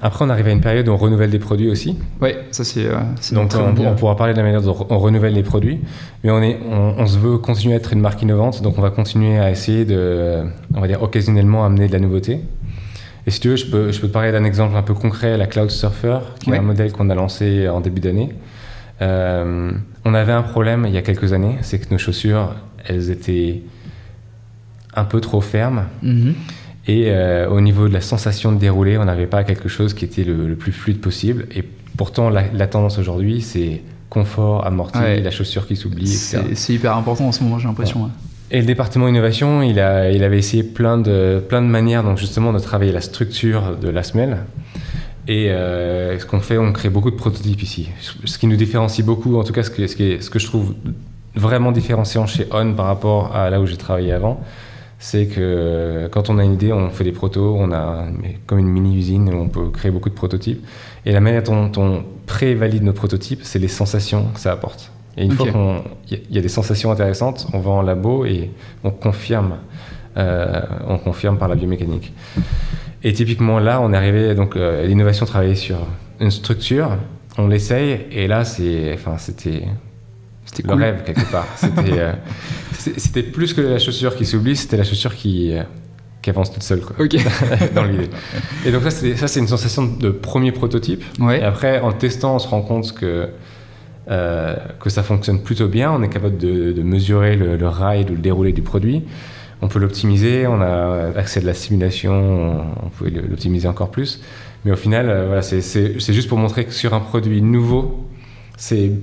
Après, 0.02 0.26
on 0.26 0.30
arrive 0.30 0.48
à 0.48 0.52
une 0.52 0.62
période 0.62 0.88
où 0.88 0.92
on 0.92 0.98
renouvelle 0.98 1.30
des 1.30 1.40
produits 1.40 1.70
aussi. 1.70 1.98
Oui, 2.22 2.32
ça 2.52 2.64
c'est. 2.64 2.86
Euh, 2.86 3.00
Donc, 3.32 3.52
on, 3.56 3.96
pourra 3.96 4.16
parler 4.16 4.34
de 4.34 4.38
la 4.38 4.44
manière 4.44 4.62
dont 4.62 4.88
on 4.90 4.98
renouvelle 4.98 5.34
les 5.34 5.44
produits, 5.44 5.80
mais 6.24 6.32
on, 6.32 6.42
est, 6.42 6.60
on, 6.70 7.06
se 7.06 7.18
veut 7.18 7.38
continuer 7.38 7.76
à 7.76 7.78
être 7.78 7.94
une 7.94 8.02
marque 8.02 8.22
innovante, 8.22 8.62
donc 8.62 8.78
on 8.78 8.82
va 8.82 8.90
continuer 8.90 9.38
à 9.38 9.52
essayer 9.52 9.86
de, 9.86 10.44
on 10.74 10.82
va 10.82 10.88
dire, 10.88 11.04
occasionnellement 11.04 11.66
amener 11.66 11.88
de 11.88 11.94
la 11.94 12.00
nouveauté. 12.00 12.42
Et 13.28 13.32
si 13.32 13.40
tu 13.40 13.50
veux, 13.50 13.58
je 13.58 13.68
peux, 13.68 13.92
je 13.92 14.00
peux 14.00 14.08
te 14.08 14.14
parler 14.14 14.32
d'un 14.32 14.44
exemple 14.44 14.76
un 14.76 14.82
peu 14.82 14.96
concret, 14.96 15.38
la 15.38 15.46
Cloud 15.46 15.70
Surfer, 15.70 16.20
qui 16.40 16.50
est 16.50 16.58
un 16.58 16.62
modèle 16.62 16.92
qu'on 16.92 17.10
a 17.10 17.16
lancé 17.16 17.68
en 17.68 17.80
début 17.80 18.02
d'année. 18.02 18.30
Euh, 19.02 19.72
on 20.06 20.14
avait 20.14 20.32
un 20.32 20.42
problème 20.42 20.86
il 20.88 20.94
y 20.94 20.98
a 20.98 21.02
quelques 21.02 21.34
années, 21.34 21.58
c'est 21.62 21.80
que 21.80 21.92
nos 21.92 21.98
chaussures, 21.98 22.56
elles 22.86 23.10
étaient 23.10 23.62
un 24.96 25.06
peu 25.06 25.22
trop 25.22 25.42
fermes. 25.42 25.86
Mhm. 26.02 26.34
Et 26.88 27.06
euh, 27.08 27.48
au 27.50 27.62
niveau 27.62 27.88
de 27.88 27.94
la 27.94 28.02
sensation 28.02 28.52
de 28.52 28.58
dérouler, 28.58 28.98
on 28.98 29.06
n'avait 29.06 29.28
pas 29.28 29.44
quelque 29.44 29.70
chose 29.70 29.94
qui 29.94 30.06
était 30.06 30.24
le, 30.24 30.56
plus 30.56 30.72
fluide 30.72 31.00
possible. 31.00 31.46
Et 31.56 31.64
pourtant, 31.98 32.30
la, 32.30 32.68
tendance 32.68 32.98
aujourd'hui, 32.98 33.42
c'est 33.42 33.82
confort, 34.10 34.66
amorti, 34.66 35.22
la 35.22 35.30
chaussure 35.30 35.68
qui 35.68 35.76
s'oublie, 35.76 36.08
C'est 36.08 36.74
hyper 36.74 36.96
important 36.98 37.28
en 37.28 37.32
ce 37.32 37.44
moment, 37.44 37.60
j'ai 37.60 37.68
l'impression. 37.68 38.10
Et 38.52 38.60
le 38.60 38.66
département 38.66 39.08
innovation, 39.08 39.62
il, 39.62 39.80
a, 39.80 40.10
il 40.10 40.24
avait 40.24 40.40
essayé 40.40 40.64
plein 40.64 40.98
de, 40.98 41.44
plein 41.48 41.62
de 41.62 41.68
manières 41.68 42.04
donc 42.04 42.18
justement 42.18 42.52
de 42.52 42.58
travailler 42.58 42.92
la 42.92 43.02
structure 43.02 43.78
de 43.80 43.90
la 43.90 44.02
semelle. 44.02 44.38
Et 45.30 45.52
euh, 45.52 46.18
ce 46.18 46.26
qu'on 46.26 46.40
fait, 46.40 46.58
on 46.58 46.74
crée 46.74 46.90
beaucoup 46.90 47.12
de 47.12 47.16
prototypes 47.16 47.62
ici. 47.62 47.90
Ce 48.26 48.40
qui 48.40 48.48
nous 48.48 48.56
différencie 48.56 49.06
beaucoup, 49.06 49.38
en 49.38 49.44
tout 49.44 49.54
cas 49.54 49.62
ce 49.62 49.70
que, 49.70 49.86
ce, 49.86 49.96
ce 49.96 50.30
que 50.32 50.40
je 50.40 50.46
trouve 50.48 50.74
vraiment 51.36 51.72
différenciant 51.72 52.26
chez 52.26 52.48
On 52.52 52.74
par 52.74 52.88
rapport 52.88 53.36
à 53.36 53.52
là 53.52 53.62
où 53.62 53.68
j'ai 53.68 53.78
travaillé 53.78 54.12
avant, 54.12 54.42
c'est 54.98 55.28
que 55.28 56.10
quand 56.12 56.32
on 56.32 56.40
a 56.40 56.44
une 56.44 56.54
idée, 56.54 56.74
on 56.74 56.90
fait 56.90 57.04
des 57.04 57.12
protos, 57.12 57.56
on 57.60 57.72
a 57.72 58.06
comme 58.48 58.58
une 58.58 58.70
mini-usine 58.70 59.30
où 59.30 59.38
on 59.38 59.50
peut 59.50 59.70
créer 59.70 59.92
beaucoup 59.92 60.10
de 60.10 60.16
prototypes. 60.16 60.66
Et 61.06 61.12
la 61.12 61.20
manière 61.20 61.44
dont 61.44 61.72
on 61.78 62.04
pré-valide 62.26 62.84
nos 62.84 62.94
prototypes, 62.94 63.42
c'est 63.44 63.60
les 63.60 63.68
sensations 63.68 64.30
que 64.34 64.40
ça 64.40 64.52
apporte. 64.52 64.92
Et 65.16 65.26
une 65.26 65.34
fois 65.34 65.46
qu'il 66.08 66.22
y, 66.32 66.40
a 66.40 66.42
des 66.42 66.50
sensations 66.50 66.92
intéressantes, 66.92 67.46
on 67.54 67.60
va 67.60 67.70
en 67.70 67.82
labo 67.84 68.26
et 68.26 68.50
on 68.84 68.90
confirme, 68.90 69.58
euh, 70.18 70.62
on 70.88 70.98
confirme 70.98 71.38
par 71.38 71.50
la 71.50 71.56
biomécanique. 71.56 72.14
Et 73.04 73.14
typiquement 73.14 73.60
là, 73.60 73.80
on 73.82 73.94
est 73.94 73.98
arrivé, 73.98 74.36
donc 74.36 74.56
euh, 74.56 74.86
l'innovation 74.86 75.26
travaillait 75.26 75.56
sur 75.56 75.78
une 76.20 76.32
structure, 76.32 76.98
on 77.38 77.48
l'essaye, 77.48 78.02
et 78.12 78.28
là, 78.28 78.44
c'est, 78.44 78.94
enfin, 78.94 79.18
c'était, 79.18 79.64
c'était 80.46 80.68
le 80.68 80.74
rêve 80.74 81.04
quelque 81.06 81.32
part. 81.32 81.48
C'était, 81.56 82.00
euh, 82.00 82.12
c'était 82.74 83.24
plus 83.24 83.54
que 83.54 83.62
la 83.62 83.80
chaussure 83.80 84.16
qui 84.16 84.26
s'oublie, 84.26 84.56
c'était 84.56 84.78
la 84.78 84.84
chaussure 84.84 85.16
qui, 85.16 85.54
euh, 85.54 85.64
qui 86.22 86.30
avance 86.30 86.52
toute 86.52 86.64
seule, 86.64 86.82
quoi, 86.82 86.96
dans 87.76 87.84
l'idée. 87.84 88.10
Et 88.66 88.72
donc 88.72 88.84
ça, 88.84 88.92
c'est, 88.92 89.16
ça, 89.16 89.28
c'est 89.28 89.40
une 89.40 89.48
sensation 89.48 89.86
de 89.86 90.10
premier 90.10 90.52
prototype. 90.52 91.04
Et 91.32 91.42
après, 91.42 91.80
en 91.80 91.94
testant, 91.94 92.36
on 92.36 92.40
se 92.40 92.48
rend 92.48 92.62
compte 92.62 92.94
que 92.94 93.30
que 94.80 94.90
ça 94.90 95.04
fonctionne 95.04 95.44
plutôt 95.44 95.68
bien. 95.68 95.92
On 95.92 96.02
est 96.02 96.10
capable 96.10 96.40
de, 96.40 96.72
de 96.72 96.82
mesurer 96.82 97.36
le, 97.36 97.58
le 97.58 97.68
ride 97.68 98.10
ou 98.10 98.16
le 98.16 98.20
déroulé 98.22 98.54
du 98.54 98.64
produit 98.64 99.04
on 99.62 99.68
peut 99.68 99.80
l'optimiser, 99.80 100.48
on 100.48 100.62
a 100.62 101.12
accès 101.18 101.40
à 101.40 101.42
de 101.42 101.48
la 101.48 101.54
simulation, 101.54 102.66
on 102.84 102.90
peut 102.90 103.10
l'optimiser 103.10 103.68
encore 103.68 103.92
plus. 103.92 104.22
Mais 104.66 104.72
au 104.72 104.76
final, 104.76 105.10
euh, 105.10 105.42
c'est 105.42 106.14
juste 106.14 106.28
pour 106.28 106.38
montrer 106.38 106.66
que 106.66 106.72
sur 106.74 106.94
un 106.94 107.00
produit 107.00 107.42
nouveau, 107.42 108.06
il 108.72 109.02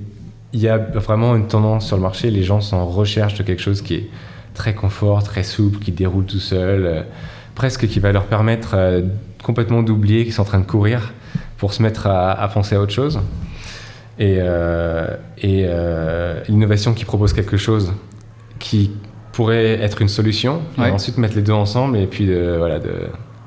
y 0.53 0.67
a 0.67 0.77
vraiment 0.77 1.35
une 1.35 1.47
tendance 1.47 1.87
sur 1.87 1.95
le 1.95 2.03
marché. 2.03 2.29
Les 2.31 2.43
gens 2.43 2.61
sont 2.61 2.77
en 2.77 2.85
recherche 2.85 3.35
de 3.35 3.43
quelque 3.43 3.61
chose 3.61 3.81
qui 3.81 3.95
est 3.95 4.09
très 4.53 4.73
confort, 4.73 5.23
très 5.23 5.43
souple, 5.43 5.79
qui 5.79 5.91
déroule 5.91 6.25
tout 6.25 6.39
seul, 6.39 6.85
euh, 6.85 7.01
presque 7.55 7.87
qui 7.87 7.99
va 7.99 8.11
leur 8.11 8.25
permettre 8.25 8.71
euh, 8.73 9.01
complètement 9.43 9.83
d'oublier 9.83 10.23
qu'ils 10.23 10.33
sont 10.33 10.41
en 10.43 10.45
train 10.45 10.59
de 10.59 10.65
courir 10.65 11.13
pour 11.57 11.73
se 11.73 11.81
mettre 11.81 12.05
à, 12.07 12.47
penser 12.53 12.75
à 12.75 12.81
autre 12.81 12.93
chose. 12.93 13.19
Et 14.19 14.39
l'innovation 16.47 16.93
qui 16.93 17.03
propose 17.03 17.33
quelque 17.33 17.57
chose 17.57 17.93
qui 18.59 18.91
pourrait 19.37 19.79
être 19.83 20.01
une 20.01 20.09
solution. 20.09 20.61
Et 20.79 20.89
ensuite 20.89 21.19
mettre 21.19 21.35
les 21.35 21.43
deux 21.43 21.53
ensemble 21.53 21.95
et 21.97 22.07
puis 22.07 22.25
de, 22.25 22.55
voilà 22.57 22.79
de. 22.79 22.89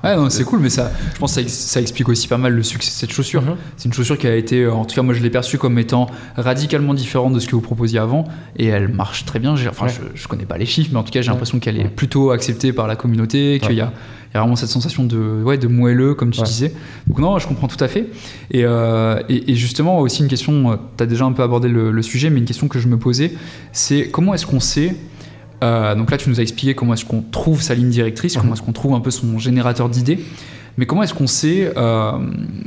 Ouais, 0.04 0.14
c'est 0.30 0.44
cool, 0.44 0.60
mais 0.60 0.70
ça, 0.70 0.90
je 1.12 1.18
pense 1.18 1.34
que 1.34 1.46
ça, 1.48 1.80
explique 1.80 2.08
aussi 2.08 2.28
pas 2.28 2.38
mal 2.38 2.54
le 2.54 2.62
succès 2.62 2.90
de 2.90 2.94
cette 2.94 3.12
chaussure. 3.12 3.42
Mhm. 3.42 3.56
C'est 3.76 3.86
une 3.86 3.92
chaussure 3.92 4.16
qui 4.16 4.28
a 4.28 4.36
été, 4.36 4.68
en 4.68 4.84
tout 4.84 4.94
cas, 4.94 5.02
moi 5.02 5.14
je 5.14 5.20
l'ai 5.20 5.30
perçue 5.30 5.58
comme 5.58 5.78
étant 5.80 6.06
radicalement 6.36 6.94
différente 6.94 7.34
de 7.34 7.40
ce 7.40 7.48
que 7.48 7.56
vous 7.56 7.60
proposiez 7.60 7.98
avant, 7.98 8.24
et 8.56 8.66
elle 8.66 8.86
marche 8.86 9.24
très 9.24 9.40
bien. 9.40 9.54
Enfin, 9.68 9.88
je, 9.88 10.00
je, 10.14 10.28
connais 10.28 10.46
pas 10.46 10.58
les 10.58 10.64
chiffres, 10.64 10.90
mais 10.92 10.98
en 10.98 11.02
tout 11.02 11.10
cas, 11.10 11.22
j'ai 11.22 11.30
l'impression 11.30 11.58
qu'elle 11.58 11.78
est 11.78 11.88
plutôt 11.88 12.30
acceptée 12.30 12.72
par 12.72 12.86
la 12.86 12.94
communauté, 12.94 13.58
qu'il 13.60 13.74
y 13.74 13.80
a, 13.80 13.92
il 14.30 14.34
y 14.34 14.36
a 14.36 14.40
vraiment 14.40 14.56
cette 14.56 14.70
sensation 14.70 15.04
de, 15.04 15.42
ouais, 15.42 15.58
de 15.58 15.66
moelleux, 15.66 16.14
comme 16.14 16.30
tu 16.30 16.40
disais. 16.42 16.72
Donc, 17.08 17.18
non, 17.18 17.38
je 17.40 17.48
comprends 17.48 17.68
tout 17.68 17.82
à 17.82 17.88
fait. 17.88 18.06
Et, 18.52 18.62
euh, 18.64 19.20
et, 19.28 19.56
justement, 19.56 19.98
aussi 19.98 20.22
une 20.22 20.28
question, 20.28 20.78
tu 20.96 21.02
as 21.02 21.06
déjà 21.06 21.24
un 21.24 21.32
peu 21.32 21.42
abordé 21.42 21.68
le, 21.68 21.90
le, 21.90 22.02
sujet, 22.02 22.30
mais 22.30 22.38
une 22.38 22.46
question 22.46 22.68
que 22.68 22.78
je 22.78 22.86
me 22.86 22.96
posais, 22.96 23.32
c'est 23.72 24.08
comment 24.08 24.32
est-ce 24.32 24.46
qu'on 24.46 24.60
sait 24.60 24.94
euh, 25.62 25.94
donc 25.94 26.10
là, 26.10 26.16
tu 26.16 26.28
nous 26.30 26.40
as 26.40 26.42
expliqué 26.42 26.74
comment 26.74 26.94
est-ce 26.94 27.04
qu'on 27.04 27.22
trouve 27.22 27.62
sa 27.62 27.74
ligne 27.74 27.90
directrice, 27.90 28.34
comment 28.34 28.48
mhm. 28.48 28.52
est-ce 28.54 28.62
qu'on 28.62 28.72
trouve 28.72 28.94
un 28.94 29.00
peu 29.00 29.10
son 29.10 29.38
générateur 29.38 29.88
d'idées. 29.88 30.24
Mais 30.78 30.86
comment 30.86 31.02
est-ce 31.02 31.14
qu'on 31.14 31.26
sait 31.26 31.72
euh, 31.76 32.12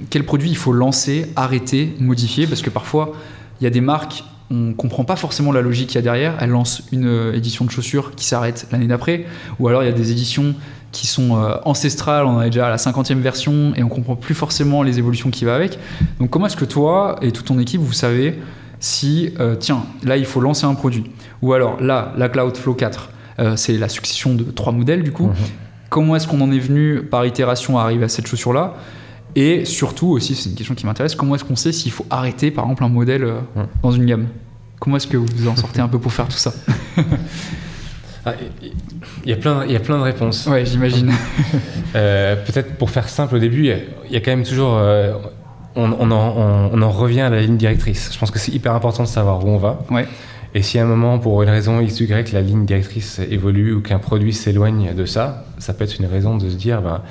quel 0.10 0.26
produit 0.26 0.50
il 0.50 0.58
faut 0.58 0.74
lancer, 0.74 1.32
arrêter, 1.36 1.96
modifier? 2.00 2.48
Parce 2.48 2.62
que 2.62 2.70
parfois, 2.70 3.14
il 3.60 3.64
y 3.64 3.68
a 3.68 3.70
des 3.70 3.82
marques, 3.82 4.24
on 4.52 4.56
ne 4.56 4.74
comprend 4.74 5.06
pas 5.06 5.16
forcément 5.16 5.52
la 5.52 5.62
logique 5.62 5.88
qu'il 5.88 5.96
y 5.96 6.00
a 6.00 6.02
derrière. 6.04 6.36
Elles 6.40 6.50
lancent 6.50 6.84
une 6.92 7.08
euh, 7.08 7.34
édition 7.34 7.66
de 7.66 7.72
chaussures 7.72 8.14
qui 8.16 8.26
s'arrête 8.26 8.68
l'année 8.72 8.88
d'après. 8.88 9.26
Ou 9.60 9.68
alors, 9.68 9.84
il 9.84 9.88
y 9.88 9.90
a 9.90 9.94
des 9.94 10.12
éditions 10.12 10.54
qui 10.92 11.08
sont 11.08 11.32
ancestrales, 11.66 12.28
on 12.28 12.40
est 12.40 12.52
déjà 12.52 12.68
à 12.68 12.70
la 12.70 12.76
50e 12.76 13.16
version 13.16 13.74
et 13.76 13.82
on 13.82 13.90
comprend 13.90 14.16
plus 14.16 14.36
forcément 14.36 14.84
les 14.84 15.00
évolutions 15.00 15.32
qui 15.32 15.44
vont 15.44 15.52
avec. 15.52 15.80
Donc 16.20 16.30
comment 16.30 16.46
est-ce 16.46 16.56
que 16.56 16.66
toi 16.66 17.16
et 17.24 17.32
toute 17.32 17.46
ton 17.46 17.58
équipe, 17.58 17.82
vous 17.82 17.94
savez 17.94 18.40
si, 18.84 19.34
tiens, 19.60 19.84
là, 20.04 20.18
il 20.18 20.26
faut 20.26 20.42
lancer 20.42 20.66
un 20.66 20.76
produit 20.76 21.06
ou 21.44 21.54
alors 21.54 21.80
là, 21.82 22.14
la 22.18 22.30
Cloudflow 22.30 22.74
4, 22.74 23.10
euh, 23.40 23.56
c'est 23.58 23.78
la 23.78 23.90
succession 23.90 24.34
de 24.34 24.44
trois 24.46 24.72
modèles 24.72 25.04
du 25.04 25.12
coup. 25.12 25.28
Mhm. 25.28 25.34
Comment 25.90 26.16
est-ce 26.16 26.28
qu'on 26.28 26.42
en 26.42 26.52
est 26.52 26.60
venu 26.60 27.04
par 27.04 27.26
itération 27.26 27.78
à 27.78 27.84
arriver 27.84 28.06
à 28.06 28.10
cette 28.10 28.26
chaussure-là? 28.26 28.76
Et 29.36 29.66
surtout 29.66 30.08
aussi, 30.08 30.36
c'est 30.36 30.50
une 30.50 30.56
question 30.56 30.74
qui 30.74 30.86
m'intéresse, 30.86 31.16
comment 31.16 31.36
est-ce 31.36 31.44
qu'on 31.44 31.56
sait 31.56 31.72
s'il 31.72 31.92
faut 31.92 32.06
arrêter 32.10 32.50
par 32.50 32.64
exemple 32.64 32.84
un 32.84 32.90
modèle 32.90 33.24
euh, 33.26 33.40
dans 33.84 33.92
une 33.92 34.06
gamme? 34.06 34.28
Comment 34.80 34.96
est-ce 34.98 35.08
que 35.08 35.18
vous 35.18 35.48
en 35.48 35.56
sortez 35.56 35.82
un 35.82 35.88
peu 35.88 36.00
pour 36.00 36.14
faire 36.14 36.28
tout 36.28 36.38
ça? 36.38 36.54
Ah, 38.26 38.36
il 39.26 39.30
y, 39.30 39.34
a 39.34 39.36
plein, 39.36 39.66
y 39.66 39.76
a 39.76 39.82
plein 39.82 39.98
de 39.98 40.04
réponses. 40.04 40.48
Ouais, 40.48 40.66
j'imagine. 40.66 41.12
Euh, 41.94 42.38
peut-être 42.38 42.78
pour 42.78 42.90
faire 42.90 43.10
simple 43.10 43.36
au 43.36 43.40
début, 43.40 43.68
il 43.68 44.14
y 44.14 44.16
a, 44.16 44.20
quand 44.22 44.32
même 44.32 44.46
toujours. 44.46 44.80
On, 45.76 45.92
on, 45.92 46.12
en, 46.12 46.70
on, 46.72 46.82
en, 46.82 46.92
revient 46.92 47.22
à 47.22 47.30
la 47.30 47.42
ligne 47.42 47.58
directrice. 47.58 48.12
Je 48.14 48.20
pense 48.20 48.32
que 48.32 48.40
c'est 48.40 48.52
hyper 48.52 48.74
important 48.74 49.04
de 49.04 49.08
savoir 49.08 49.46
où 49.46 49.50
on 49.50 49.58
va. 49.58 49.80
Ouais. 49.90 50.08
Et 50.56 50.62
si 50.62 50.78
à 50.78 50.84
un 50.84 50.86
moment, 50.86 51.18
pour 51.18 51.42
une 51.42 51.50
raison 51.50 51.82
X, 51.82 52.00
Y, 52.00 52.32
la 52.32 52.42
ligne 52.42 52.66
directrice 52.66 53.20
évolue 53.20 53.74
ou 53.74 53.82
qu'un 53.82 54.00
produit 54.00 54.34
s'éloigne 54.34 54.94
de 54.94 55.06
ça, 55.06 55.46
ça 55.58 55.74
peut 55.74 55.84
être 55.84 55.98
une 56.00 56.06
raison 56.06 56.38
de 56.38 56.50
se 56.50 56.56
dire, 56.56 56.82
ben, 56.82 57.02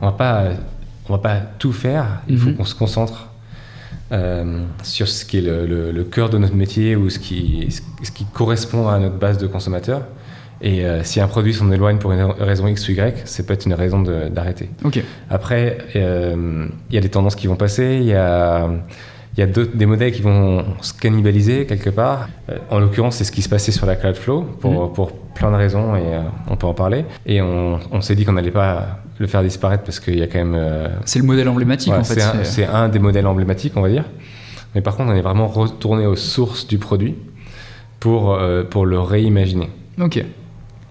on 0.00 0.06
va 0.06 0.12
pas, 0.12 0.44
on 1.08 1.12
va 1.12 1.18
pas 1.18 1.36
tout 1.58 1.72
faire. 1.72 2.22
Il 2.28 2.38
faut 2.38 2.50
mhm. 2.50 2.56
qu'on 2.56 2.64
se 2.64 2.74
concentre 2.74 3.28
euh, 4.12 4.62
sur 4.84 5.08
ce 5.08 5.24
qui 5.24 5.38
est 5.38 5.40
le, 5.40 6.04
cœur 6.04 6.30
de 6.30 6.38
notre 6.38 6.54
métier 6.54 6.94
ou 6.94 7.10
ce 7.10 7.18
qui, 7.18 7.66
ce 8.02 8.10
qui 8.12 8.24
correspond 8.26 8.86
à 8.88 8.98
notre 8.98 9.16
base 9.16 9.38
de 9.38 9.46
consommateurs. 9.48 10.02
Et 10.64 10.82
euh, 10.82 11.04
si 11.04 11.20
un 11.20 11.28
produit 11.28 11.52
s'en 11.52 11.70
éloigne 11.70 11.98
pour 11.98 12.12
une 12.12 12.22
raison 12.22 12.66
X 12.66 12.88
ou 12.88 12.92
Y, 12.92 13.22
c'est 13.26 13.46
peut-être 13.46 13.66
une 13.66 13.74
raison 13.74 14.00
d'arrêter. 14.00 14.70
Après, 15.28 15.76
euh, 15.94 16.66
il 16.88 16.94
y 16.94 16.98
a 16.98 17.02
des 17.02 17.10
tendances 17.10 17.36
qui 17.36 17.46
vont 17.46 17.54
passer. 17.54 17.98
Il 18.00 18.06
y 18.06 18.14
a 18.14 18.68
il 19.36 19.40
y 19.40 19.42
a 19.42 19.46
des 19.46 19.84
modèles 19.84 20.12
qui 20.12 20.22
vont 20.22 20.64
se 20.80 20.94
cannibaliser 20.94 21.66
quelque 21.66 21.90
part. 21.90 22.28
Euh, 22.48 22.56
en 22.70 22.78
l'occurrence, 22.78 23.16
c'est 23.16 23.24
ce 23.24 23.32
qui 23.32 23.42
se 23.42 23.48
passait 23.48 23.72
sur 23.72 23.84
la 23.84 23.96
Cloudflow 23.96 24.42
pour, 24.60 24.70
mhm. 24.70 24.92
pour 24.92 25.12
plein 25.12 25.50
de 25.50 25.56
raisons 25.56 25.96
et 25.96 26.04
on 26.48 26.56
peut 26.56 26.68
en 26.68 26.72
parler. 26.72 27.04
Et 27.26 27.42
on, 27.42 27.80
on 27.90 28.00
s'est 28.00 28.14
dit 28.14 28.24
qu'on 28.24 28.34
n'allait 28.34 28.52
pas 28.52 29.00
le 29.18 29.26
faire 29.26 29.42
disparaître 29.42 29.82
parce 29.82 29.98
qu'il 29.98 30.18
y 30.18 30.22
a 30.22 30.28
quand 30.28 30.38
même. 30.38 30.88
C'est 31.04 31.18
le 31.18 31.26
modèle 31.26 31.48
emblématique 31.48 31.92
en 31.92 32.04
fait. 32.04 32.20
C'est 32.44 32.64
un, 32.64 32.88
des 32.88 33.00
modèles 33.00 33.26
emblématiques, 33.26 33.72
on 33.76 33.82
va 33.82 33.90
dire. 33.90 34.04
Mais 34.74 34.80
par 34.80 34.96
contre, 34.96 35.10
on 35.10 35.16
est 35.16 35.20
vraiment 35.20 35.48
retourné 35.48 36.06
aux 36.06 36.16
sources 36.16 36.68
du 36.68 36.78
produit 36.78 37.16
pour, 37.98 38.38
pour 38.70 38.86
le 38.86 39.00
réimaginer. 39.00 39.68
Ok, 40.00 40.24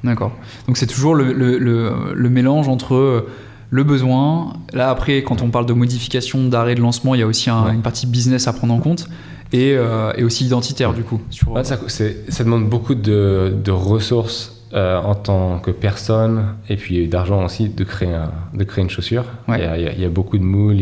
d'accord. 0.03 0.31
Donc 0.67 0.77
c'est 0.77 0.87
toujours 0.87 1.15
le, 1.15 1.33
le, 1.33 1.57
le, 1.57 2.29
mélange 2.29 2.67
entre 2.67 3.25
le 3.69 3.83
besoin. 3.83 4.53
Là, 4.73 4.89
après, 4.89 5.23
quand 5.23 5.41
on 5.41 5.49
parle 5.49 5.65
de 5.65 5.73
modification, 5.73 6.47
d'arrêt 6.47 6.75
de 6.75 6.81
lancement, 6.81 7.15
il 7.15 7.19
y 7.19 7.23
a 7.23 7.27
aussi 7.27 7.49
une 7.49 7.81
partie 7.81 8.07
business 8.07 8.47
à 8.47 8.53
prendre 8.53 8.73
en 8.73 8.79
compte. 8.79 9.07
Et, 9.51 9.75
euh, 9.75 10.11
aussi 10.25 10.45
identitaire, 10.45 10.93
du 10.93 11.03
coup. 11.03 11.21
ça, 11.63 12.43
demande 12.43 12.69
beaucoup 12.69 12.95
de, 12.95 13.71
ressources 13.71 14.63
euh, 14.73 14.99
en 14.99 15.13
tant 15.13 15.59
que 15.59 15.69
personne 15.69 16.55
et 16.67 16.75
puis 16.75 17.07
d'argent 17.07 17.45
aussi 17.45 17.69
de 17.69 17.83
créer, 17.83 18.17
de 18.53 18.63
créer 18.63 18.83
une 18.83 18.89
chaussure. 18.89 19.25
Il, 19.47 19.99
y 19.99 20.05
a, 20.05 20.09
beaucoup 20.09 20.37
de 20.37 20.43
moules, 20.43 20.81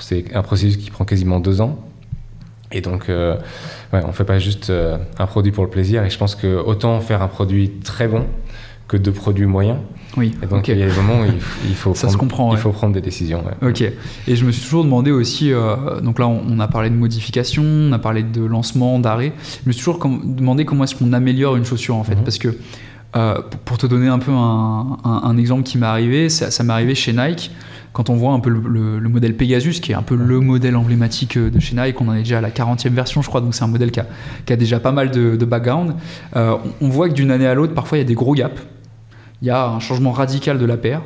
c'est 0.00 0.34
un 0.34 0.42
processus 0.42 0.76
qui 0.76 0.90
prend 0.90 1.04
quasiment 1.04 1.40
deux 1.40 1.60
ans. 1.60 1.78
Et 2.74 2.80
donc, 2.80 3.08
euh, 3.08 3.36
on 3.92 4.08
ne 4.08 4.12
fait 4.12 4.24
pas 4.24 4.38
juste 4.38 4.68
euh, 4.68 4.98
un 5.18 5.26
produit 5.26 5.52
pour 5.52 5.64
le 5.64 5.70
plaisir. 5.70 6.04
Et 6.04 6.10
je 6.10 6.18
pense 6.18 6.34
que 6.34 6.56
autant 6.56 7.00
faire 7.00 7.22
un 7.22 7.28
produit 7.28 7.70
très 7.84 8.08
bon 8.08 8.26
que 8.98 9.02
de 9.02 9.10
produits 9.10 9.46
moyens. 9.46 9.78
Oui. 10.16 10.32
Et 10.42 10.46
donc 10.46 10.68
il 10.68 10.78
y 10.78 10.82
a 10.82 10.86
des 10.86 10.94
moments 10.94 11.20
où 11.20 11.24
il, 11.66 11.74
faut, 11.74 11.94
Ça 11.94 12.02
prendre, 12.02 12.12
se 12.12 12.18
comprend, 12.18 12.52
il 12.52 12.58
faut 12.58 12.70
prendre 12.70 12.94
des 12.94 13.00
décisions. 13.00 13.42
Ok. 13.62 13.82
Et 13.82 14.36
je 14.36 14.44
me 14.44 14.52
suis 14.52 14.62
toujours 14.62 14.84
demandé 14.84 15.10
aussi, 15.10 15.52
euh, 15.52 16.00
donc 16.00 16.18
là 16.18 16.28
on, 16.28 16.60
a 16.60 16.68
parlé 16.68 16.90
de 16.90 16.94
modification, 16.94 17.62
on 17.64 17.92
a 17.92 17.98
parlé 17.98 18.22
de 18.22 18.44
lancement, 18.44 18.98
d'arrêt. 18.98 19.32
Je 19.62 19.68
me 19.68 19.72
suis 19.72 19.84
toujours 19.84 19.98
demandé 20.24 20.64
comment 20.64 20.84
est-ce 20.84 20.94
qu'on 20.94 21.12
améliore 21.12 21.56
une 21.56 21.64
chaussure 21.64 21.96
en 21.96 22.04
fait, 22.04 22.14
mhm. 22.16 22.24
parce 22.24 22.38
que 22.38 22.56
euh, 23.16 23.40
pour 23.64 23.78
te 23.78 23.86
donner 23.86 24.08
un 24.08 24.18
peu 24.18 24.32
un, 24.32 25.36
exemple 25.36 25.62
qui 25.62 25.78
m'est 25.78 25.86
arrivé, 25.86 26.28
ça, 26.28 26.64
m'est 26.64 26.72
arrivé 26.72 26.94
chez 26.94 27.12
Nike 27.12 27.50
quand 27.92 28.10
on 28.10 28.16
voit 28.16 28.32
un 28.32 28.40
peu 28.40 28.50
le, 28.50 29.08
modèle 29.08 29.36
Pegasus, 29.36 29.74
qui 29.80 29.92
est 29.92 29.94
un 29.94 30.02
peu 30.02 30.16
le 30.16 30.40
modèle 30.40 30.74
emblématique 30.74 31.38
de 31.38 31.60
chez 31.60 31.76
Nike, 31.76 32.00
on 32.00 32.08
en 32.08 32.14
est 32.14 32.24
déjà 32.24 32.38
à 32.38 32.40
la 32.40 32.50
40e 32.50 32.88
version, 32.88 33.22
je 33.22 33.28
crois, 33.28 33.40
donc 33.40 33.54
c'est 33.54 33.62
un 33.62 33.68
modèle 33.68 33.92
qui 33.92 34.00
a, 34.00 34.56
déjà 34.56 34.80
pas 34.80 34.90
mal 34.90 35.12
de, 35.12 35.44
background. 35.44 35.94
Euh, 36.34 36.56
on 36.80 36.88
voit 36.88 37.08
que 37.08 37.14
d'une 37.14 37.30
année 37.30 37.46
à 37.46 37.54
l'autre, 37.54 37.72
parfois 37.72 37.98
il 37.98 38.00
y 38.00 38.04
a 38.04 38.06
des 38.06 38.14
gros 38.14 38.34
gaps 38.34 38.60
il 39.42 39.48
y 39.48 39.50
a 39.50 39.66
un 39.66 39.80
changement 39.80 40.12
radical 40.12 40.58
de 40.58 40.64
la 40.64 40.76
paire. 40.76 41.02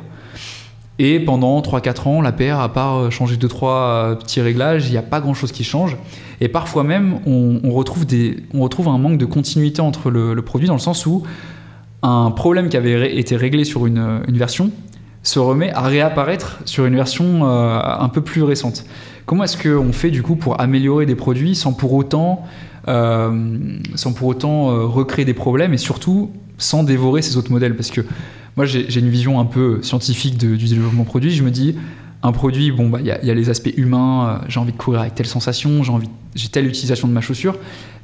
Et 1.01 1.21
pendant 1.21 1.61
3-4 1.61 2.07
ans, 2.09 2.21
la 2.21 2.33
paire, 2.33 2.59
à 2.59 2.73
part 2.73 2.97
euh, 2.97 3.09
changer 3.09 3.37
2-3 3.37 3.63
euh, 3.63 4.15
petits 4.15 4.41
réglages, 4.41 4.87
il 4.87 4.91
n'y 4.91 4.97
a 4.97 5.01
pas 5.01 5.21
grand-chose 5.21 5.53
qui 5.53 5.63
change. 5.63 5.95
Et 6.41 6.49
parfois 6.49 6.83
même, 6.83 7.19
on, 7.25 7.71
retrouve 7.71 8.87
un 8.89 8.97
manque 8.97 9.17
de 9.17 9.25
continuité 9.25 9.81
entre 9.81 10.09
le, 10.11 10.35
produit, 10.41 10.67
dans 10.67 10.73
le 10.73 10.79
sens 10.79 11.05
où 11.05 11.23
un 12.01 12.31
problème 12.31 12.67
qui 12.67 12.75
avait 12.75 13.17
été 13.17 13.37
réglé 13.37 13.63
sur 13.63 13.85
une, 13.85 14.21
version 14.27 14.71
se 15.23 15.39
remet 15.39 15.71
à 15.71 15.81
réapparaître 15.81 16.59
sur 16.65 16.85
une 16.85 16.95
version 16.95 17.45
euh, 17.45 17.79
un 17.81 18.09
peu 18.09 18.21
plus 18.21 18.43
récente. 18.43 18.85
Comment 19.25 19.45
est-ce 19.45 19.57
qu'on 19.57 19.93
fait 19.93 20.11
du 20.11 20.21
coup 20.21 20.35
pour 20.35 20.59
améliorer 20.59 21.05
des 21.05 21.15
produits 21.15 21.55
sans 21.55 21.73
pour 21.73 21.93
autant, 21.93 22.43
sans 22.87 24.13
pour 24.15 24.27
autant 24.27 24.87
recréer 24.87 25.25
des 25.25 25.35
problèmes 25.35 25.73
et 25.73 25.77
surtout 25.77 26.31
sans 26.59 26.83
dévorer 26.83 27.23
ces 27.23 27.35
autres 27.37 27.51
modèles. 27.51 27.75
Parce 27.75 27.89
que 27.89 28.01
moi, 28.55 28.65
j'ai 28.65 28.99
une 28.99 29.09
vision 29.09 29.39
un 29.39 29.45
peu 29.45 29.79
scientifique 29.81 30.37
du 30.37 30.57
développement 30.57 31.05
produit. 31.05 31.31
Je 31.31 31.43
me 31.43 31.49
dis, 31.49 31.75
un 32.21 32.31
produit, 32.33 32.71
bon, 32.71 32.89
bah, 32.89 32.99
il 32.99 33.07
y, 33.07 33.31
a 33.31 33.33
les 33.33 33.49
aspects 33.49 33.73
humains, 33.77 34.41
euh, 34.41 34.45
j'ai 34.49 34.59
envie 34.59 34.73
de 34.73 34.77
courir 34.77 35.01
avec 35.01 35.15
telle 35.15 35.25
sensation, 35.25 35.83
j'ai 35.83 35.91
envie, 35.91 36.09
j'ai 36.35 36.49
telle 36.49 36.67
utilisation 36.67 37.07
de 37.07 37.13
ma 37.13 37.21
chaussure, 37.21 37.55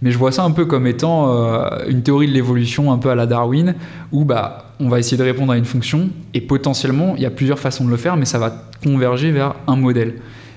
mais 0.02 0.12
je 0.12 0.18
vois 0.18 0.32
ça 0.32 0.44
un 0.44 0.52
peu 0.52 0.66
comme 0.66 0.88
étant 0.88 1.34
euh, 1.34 1.68
une 1.90 2.02
théorie 2.02 2.28
de 2.28 2.32
l'évolution 2.32 2.94
un 2.94 2.98
peu 2.98 3.10
à 3.10 3.16
la 3.16 3.26
Darwin, 3.26 3.76
où 4.14 4.24
bah, 4.24 4.74
on 4.80 4.88
va 4.88 5.00
essayer 5.00 5.18
de 5.18 5.24
répondre 5.24 5.52
à 5.52 5.58
une 5.58 5.66
fonction, 5.66 6.10
et 6.34 6.40
potentiellement, 6.40 7.16
il 7.18 7.24
y 7.24 7.26
a 7.26 7.30
plusieurs 7.30 7.60
façons 7.60 7.84
de 7.84 7.90
le 7.90 7.98
faire, 7.98 8.16
mais 8.16 8.26
ça 8.26 8.40
va 8.40 8.70
converger 8.82 9.32
vers 9.32 9.56
un 9.68 9.76
modèle. 9.76 10.16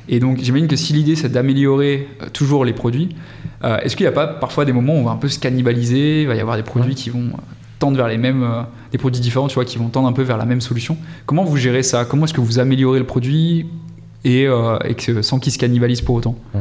Et 0.08 0.20
donc, 0.20 0.38
j'imagine 0.40 0.68
que 0.68 0.76
si 0.76 0.92
l'idée 0.92 1.16
c'est 1.16 1.28
d'améliorer 1.28 2.06
euh, 2.22 2.26
toujours 2.32 2.64
les 2.64 2.72
produits, 2.72 3.16
est-ce 3.82 3.96
qu'il 3.96 4.04
n'y 4.04 4.08
a 4.08 4.12
pas 4.12 4.28
parfois 4.28 4.64
des 4.64 4.72
moments 4.72 4.94
où 4.94 4.98
on 4.98 5.02
va 5.02 5.10
un 5.10 5.16
peu 5.16 5.26
se 5.26 5.40
cannibaliser, 5.40 6.22
il 6.22 6.28
va 6.28 6.36
y 6.36 6.40
avoir 6.40 6.56
des 6.56 6.62
produits 6.62 6.94
qui 6.94 7.10
vont 7.10 7.32
tendent 7.78 7.96
vers 7.96 8.08
les 8.08 8.18
mêmes, 8.18 8.42
euh, 8.42 8.62
des 8.92 8.98
produits 8.98 9.20
différents, 9.20 9.48
tu 9.48 9.54
vois, 9.54 9.64
qui 9.64 9.78
vont 9.78 9.88
tendre 9.88 10.08
un 10.08 10.12
peu 10.12 10.22
vers 10.22 10.36
la 10.36 10.44
même 10.44 10.60
solution. 10.60 10.96
Comment 11.26 11.44
vous 11.44 11.56
gérez 11.56 11.82
ça? 11.82 12.04
Comment 12.04 12.24
est-ce 12.24 12.34
que 12.34 12.40
vous 12.40 12.58
améliorez 12.58 12.98
le 12.98 13.06
produit 13.06 13.66
et, 14.24 14.46
euh, 14.46 14.78
sans 15.22 15.38
qu'il 15.38 15.52
se 15.52 15.58
cannibalise 15.58 16.00
pour 16.00 16.16
autant? 16.16 16.36
Je 16.54 16.60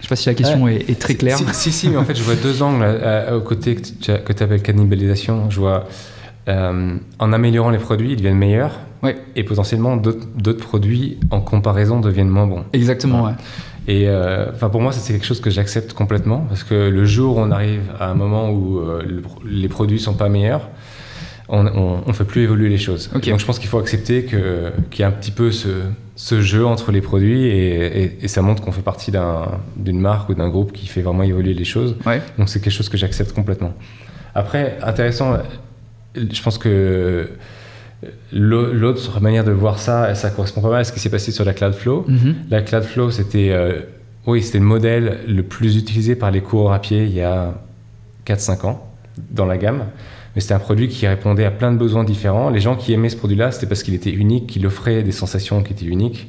Je 0.00 0.02
sais 0.02 0.08
pas 0.08 0.16
si 0.16 0.28
la 0.28 0.34
question 0.34 0.68
est, 0.68 0.98
très 0.98 1.14
claire. 1.14 1.38
Si, 1.52 1.72
si, 1.72 1.88
mais 1.88 1.96
en 1.96 2.04
fait, 2.04 2.14
je 2.14 2.22
vois 2.22 2.36
deux 2.36 2.62
angles 2.62 2.84
euh, 2.84 3.38
au 3.38 3.40
côté 3.40 3.74
que 3.74 3.82
tu, 3.82 4.10
appelles 4.10 4.62
cannibalisation. 4.62 5.50
Je 5.50 5.60
vois 5.60 5.86
en 6.46 7.32
améliorant 7.32 7.70
les 7.70 7.78
produits, 7.78 8.12
ils 8.12 8.16
deviennent 8.16 8.38
meilleurs. 8.38 8.78
Et 9.34 9.44
potentiellement, 9.44 9.96
d'autres 9.96 10.64
produits, 10.64 11.18
en 11.30 11.40
comparaison, 11.40 12.00
deviennent 12.00 12.28
moins 12.28 12.46
bons. 12.46 12.64
Exactement, 12.72 13.24
ouais. 13.24 13.32
Et 13.88 14.08
euh, 14.08 14.46
pour 14.52 14.80
moi, 14.80 14.92
c'est 14.92 15.12
quelque 15.12 15.26
chose 15.26 15.40
que 15.40 15.50
j'accepte 15.50 15.92
complètement 15.94 16.44
parce 16.48 16.64
que 16.64 16.88
le 16.88 17.04
jour 17.04 17.36
où 17.36 17.40
on 17.40 17.50
arrive 17.50 17.82
à 17.98 18.10
un 18.10 18.14
moment 18.14 18.50
où 18.50 18.78
euh, 18.78 19.22
les 19.44 19.68
produits 19.68 19.98
sont 19.98 20.14
pas 20.14 20.28
meilleurs, 20.28 20.68
on, 21.48 22.02
ne 22.06 22.12
fait 22.12 22.24
plus 22.24 22.42
évoluer 22.42 22.68
les 22.68 22.78
choses. 22.78 23.10
Donc 23.12 23.24
je 23.24 23.44
pense 23.44 23.58
qu'il 23.58 23.68
faut 23.68 23.78
accepter 23.78 24.24
qu'il 24.24 25.00
y 25.00 25.02
a 25.02 25.08
un 25.08 25.12
petit 25.12 25.32
peu 25.32 25.50
ce, 25.50 25.68
ce, 26.14 26.40
jeu 26.40 26.64
entre 26.64 26.92
les 26.92 27.00
produits 27.00 27.46
et, 27.46 28.28
ça 28.28 28.40
montre 28.40 28.62
qu'on 28.62 28.70
fait 28.70 28.82
partie 28.82 29.10
d'une 29.76 30.00
marque 30.00 30.28
ou 30.28 30.34
d'un 30.34 30.48
groupe 30.48 30.70
qui 30.70 30.86
fait 30.86 31.02
vraiment 31.02 31.24
évoluer 31.24 31.54
les 31.54 31.64
choses. 31.64 31.96
Donc 32.38 32.48
c'est 32.48 32.60
quelque 32.60 32.72
chose 32.72 32.88
que 32.88 32.96
j'accepte 32.96 33.32
complètement. 33.32 33.74
Après, 34.36 34.78
intéressant, 34.82 35.38
je 36.14 36.42
pense 36.42 36.56
que 36.56 37.30
L'autre 38.32 39.20
manière 39.20 39.44
de 39.44 39.52
voir 39.52 39.78
ça, 39.78 40.14
ça 40.14 40.30
correspond 40.30 40.62
pas 40.62 40.70
mal 40.70 40.80
à 40.80 40.84
ce 40.84 40.92
qui 40.92 41.00
s'est 41.00 41.10
passé 41.10 41.32
sur 41.32 41.44
la 41.44 41.52
Cloudflow. 41.52 42.06
Mhm. 42.08 42.34
La 42.50 42.62
Cloudflow, 42.62 43.10
c'était 43.10 43.50
euh, 43.50 43.80
oui, 44.26 44.42
c'était 44.42 44.58
le 44.58 44.64
modèle 44.64 45.20
le 45.28 45.42
plus 45.42 45.76
utilisé 45.76 46.14
par 46.14 46.30
les 46.30 46.40
coureurs 46.40 46.72
à 46.72 46.78
pied 46.78 47.04
il 47.04 47.12
y 47.12 47.20
a 47.20 47.54
4-5 48.26 48.66
ans 48.66 48.86
dans 49.30 49.44
la 49.44 49.58
gamme. 49.58 49.84
Mais 50.34 50.40
c'était 50.40 50.54
un 50.54 50.60
produit 50.60 50.86
qui 50.86 51.08
répondait 51.08 51.44
à 51.44 51.50
plein 51.50 51.72
de 51.72 51.76
besoins 51.76 52.04
différents. 52.04 52.50
Les 52.50 52.60
gens 52.60 52.76
qui 52.76 52.92
aimaient 52.92 53.08
ce 53.08 53.16
produit-là, 53.16 53.50
c'était 53.50 53.66
parce 53.66 53.82
qu'il 53.82 53.94
était 53.94 54.12
unique, 54.12 54.46
qu'il 54.46 54.64
offrait 54.64 55.02
des 55.02 55.10
sensations 55.10 55.60
qui 55.64 55.72
étaient 55.72 55.86
uniques. 55.86 56.28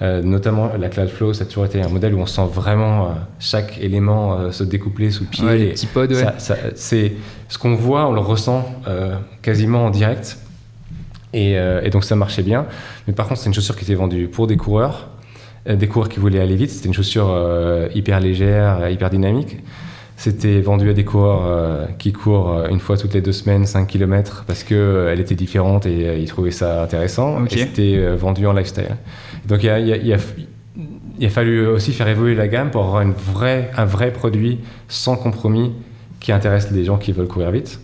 Euh, 0.00 0.22
notamment 0.22 0.70
la 0.78 0.88
Cloudflow, 0.88 1.34
ça 1.34 1.42
a 1.42 1.46
toujours 1.46 1.64
été 1.64 1.82
un 1.82 1.88
modèle 1.88 2.14
où 2.14 2.20
on 2.20 2.26
sent 2.26 2.46
vraiment 2.50 3.06
euh, 3.06 3.08
chaque 3.40 3.78
élément 3.80 4.52
se 4.52 4.62
découpler 4.62 5.10
sous 5.10 5.24
le 5.24 5.30
pied. 5.30 5.58
les 5.58 5.70
petits 5.72 5.86
pods, 5.86 6.06
c'est 6.76 7.12
ce 7.48 7.58
qu'on 7.58 7.74
voit, 7.74 8.06
on 8.06 8.12
le 8.12 8.20
ressent 8.20 8.64
quasiment 9.42 9.86
en 9.86 9.90
direct. 9.90 10.38
Euh, 11.34 11.82
et, 11.82 11.90
donc 11.90 12.04
ça 12.04 12.16
marchait 12.16 12.42
bien. 12.42 12.66
Mais 13.06 13.12
par 13.12 13.28
contre, 13.28 13.40
c'est 13.40 13.48
une 13.48 13.54
chaussure 13.54 13.76
qui 13.76 13.84
était 13.84 13.94
vendue 13.94 14.28
pour 14.28 14.46
des 14.46 14.56
coureurs, 14.56 15.08
euh, 15.68 15.76
des 15.76 15.88
coureurs 15.88 16.08
qui 16.08 16.20
voulaient 16.20 16.40
aller 16.40 16.56
vite. 16.56 16.70
C'était 16.70 16.88
une 16.88 16.94
chaussure 16.94 17.30
euh, 17.30 17.88
hyper 17.94 18.20
légère, 18.20 18.88
hyper 18.90 19.10
dynamique. 19.10 19.58
C'était 20.16 20.60
vendu 20.60 20.90
à 20.90 20.92
des 20.92 21.04
coureurs 21.04 21.88
qui 21.96 22.12
courent 22.12 22.66
une 22.68 22.78
fois 22.78 22.98
toutes 22.98 23.14
les 23.14 23.22
deux 23.22 23.32
semaines 23.32 23.64
5 23.64 23.86
km 23.86 24.44
parce 24.46 24.64
qu'elle 24.64 25.18
était 25.18 25.34
différente 25.34 25.86
et 25.86 26.20
ils 26.20 26.28
trouvaient 26.28 26.50
ça 26.50 26.82
intéressant. 26.82 27.42
Et 27.46 27.56
c'était 27.56 28.16
vendu 28.16 28.46
en 28.46 28.52
lifestyle. 28.52 28.96
Donc 29.48 29.62
il, 29.62 30.12
a, 30.12 31.28
fallu 31.30 31.66
aussi 31.66 31.94
faire 31.94 32.06
évoluer 32.06 32.34
la 32.34 32.48
gamme 32.48 32.70
pour 32.70 32.84
avoir 32.84 33.00
une 33.00 33.14
vraie, 33.14 33.70
un 33.78 33.86
vrai 33.86 34.12
produit 34.12 34.58
sans 34.88 35.16
compromis 35.16 35.72
qui 36.20 36.32
intéresse 36.32 36.70
les 36.70 36.84
gens 36.84 36.98
qui 36.98 37.12
veulent 37.12 37.26
courir 37.26 37.50
vite 37.50 37.80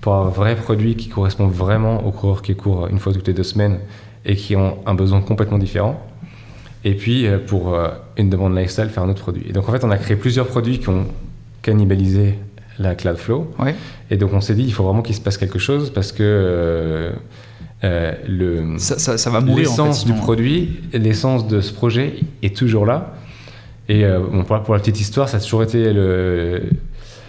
pour 0.00 0.14
avoir 0.14 0.28
un 0.28 0.30
vrai 0.30 0.56
produit 0.56 0.96
qui 0.96 1.08
correspond 1.08 1.46
vraiment 1.46 2.06
aux 2.06 2.12
coureurs 2.12 2.42
qui 2.42 2.54
courent 2.54 2.88
une 2.88 2.98
fois 2.98 3.12
toutes 3.12 3.26
les 3.26 3.34
deux 3.34 3.42
semaines 3.42 3.78
et 4.24 4.36
qui 4.36 4.56
ont 4.56 4.78
un 4.86 4.94
besoin 4.94 5.20
complètement 5.20 5.58
différent. 5.58 6.00
Et 6.84 6.94
puis, 6.94 7.26
euh, 7.26 7.38
pour 7.38 7.74
euh, 7.74 7.88
une 8.16 8.28
demande 8.28 8.56
lifestyle, 8.56 8.88
faire 8.88 9.04
un 9.04 9.08
autre 9.08 9.22
produit. 9.22 9.44
Et 9.48 9.52
donc, 9.52 9.68
en 9.68 9.72
fait, 9.72 9.84
on 9.84 9.90
a 9.90 9.98
créé 9.98 10.16
plusieurs 10.16 10.46
produits 10.46 10.78
qui 10.78 10.88
ont 10.88 11.06
cannibalisé 11.62 12.38
la 12.78 12.94
Cloudflow. 12.94 13.52
Et 14.10 14.16
donc, 14.16 14.32
on 14.32 14.40
s'est 14.40 14.54
dit, 14.54 14.64
il 14.64 14.72
faut 14.72 14.84
vraiment 14.84 15.02
qu'il 15.02 15.14
se 15.14 15.20
passe 15.20 15.38
quelque 15.38 15.58
chose 15.58 15.92
parce 15.92 16.10
que 16.10 17.12
euh, 17.84 18.12
le, 18.26 18.78
ça, 18.78 19.18
ça, 19.18 19.30
va 19.30 19.40
mourir. 19.40 19.68
L'essence 19.68 20.04
du 20.04 20.12
produit, 20.12 20.80
l'essence 20.92 21.46
de 21.46 21.60
ce 21.60 21.72
projet 21.72 22.14
est 22.42 22.56
toujours 22.56 22.86
là. 22.86 23.14
Et 23.88 24.04
pour, 24.46 24.62
pour, 24.62 24.74
la 24.74 24.80
petite 24.80 25.00
histoire, 25.00 25.28
ça 25.28 25.36
a 25.36 25.40
toujours 25.40 25.62
été 25.62 25.92
le, 25.92 26.62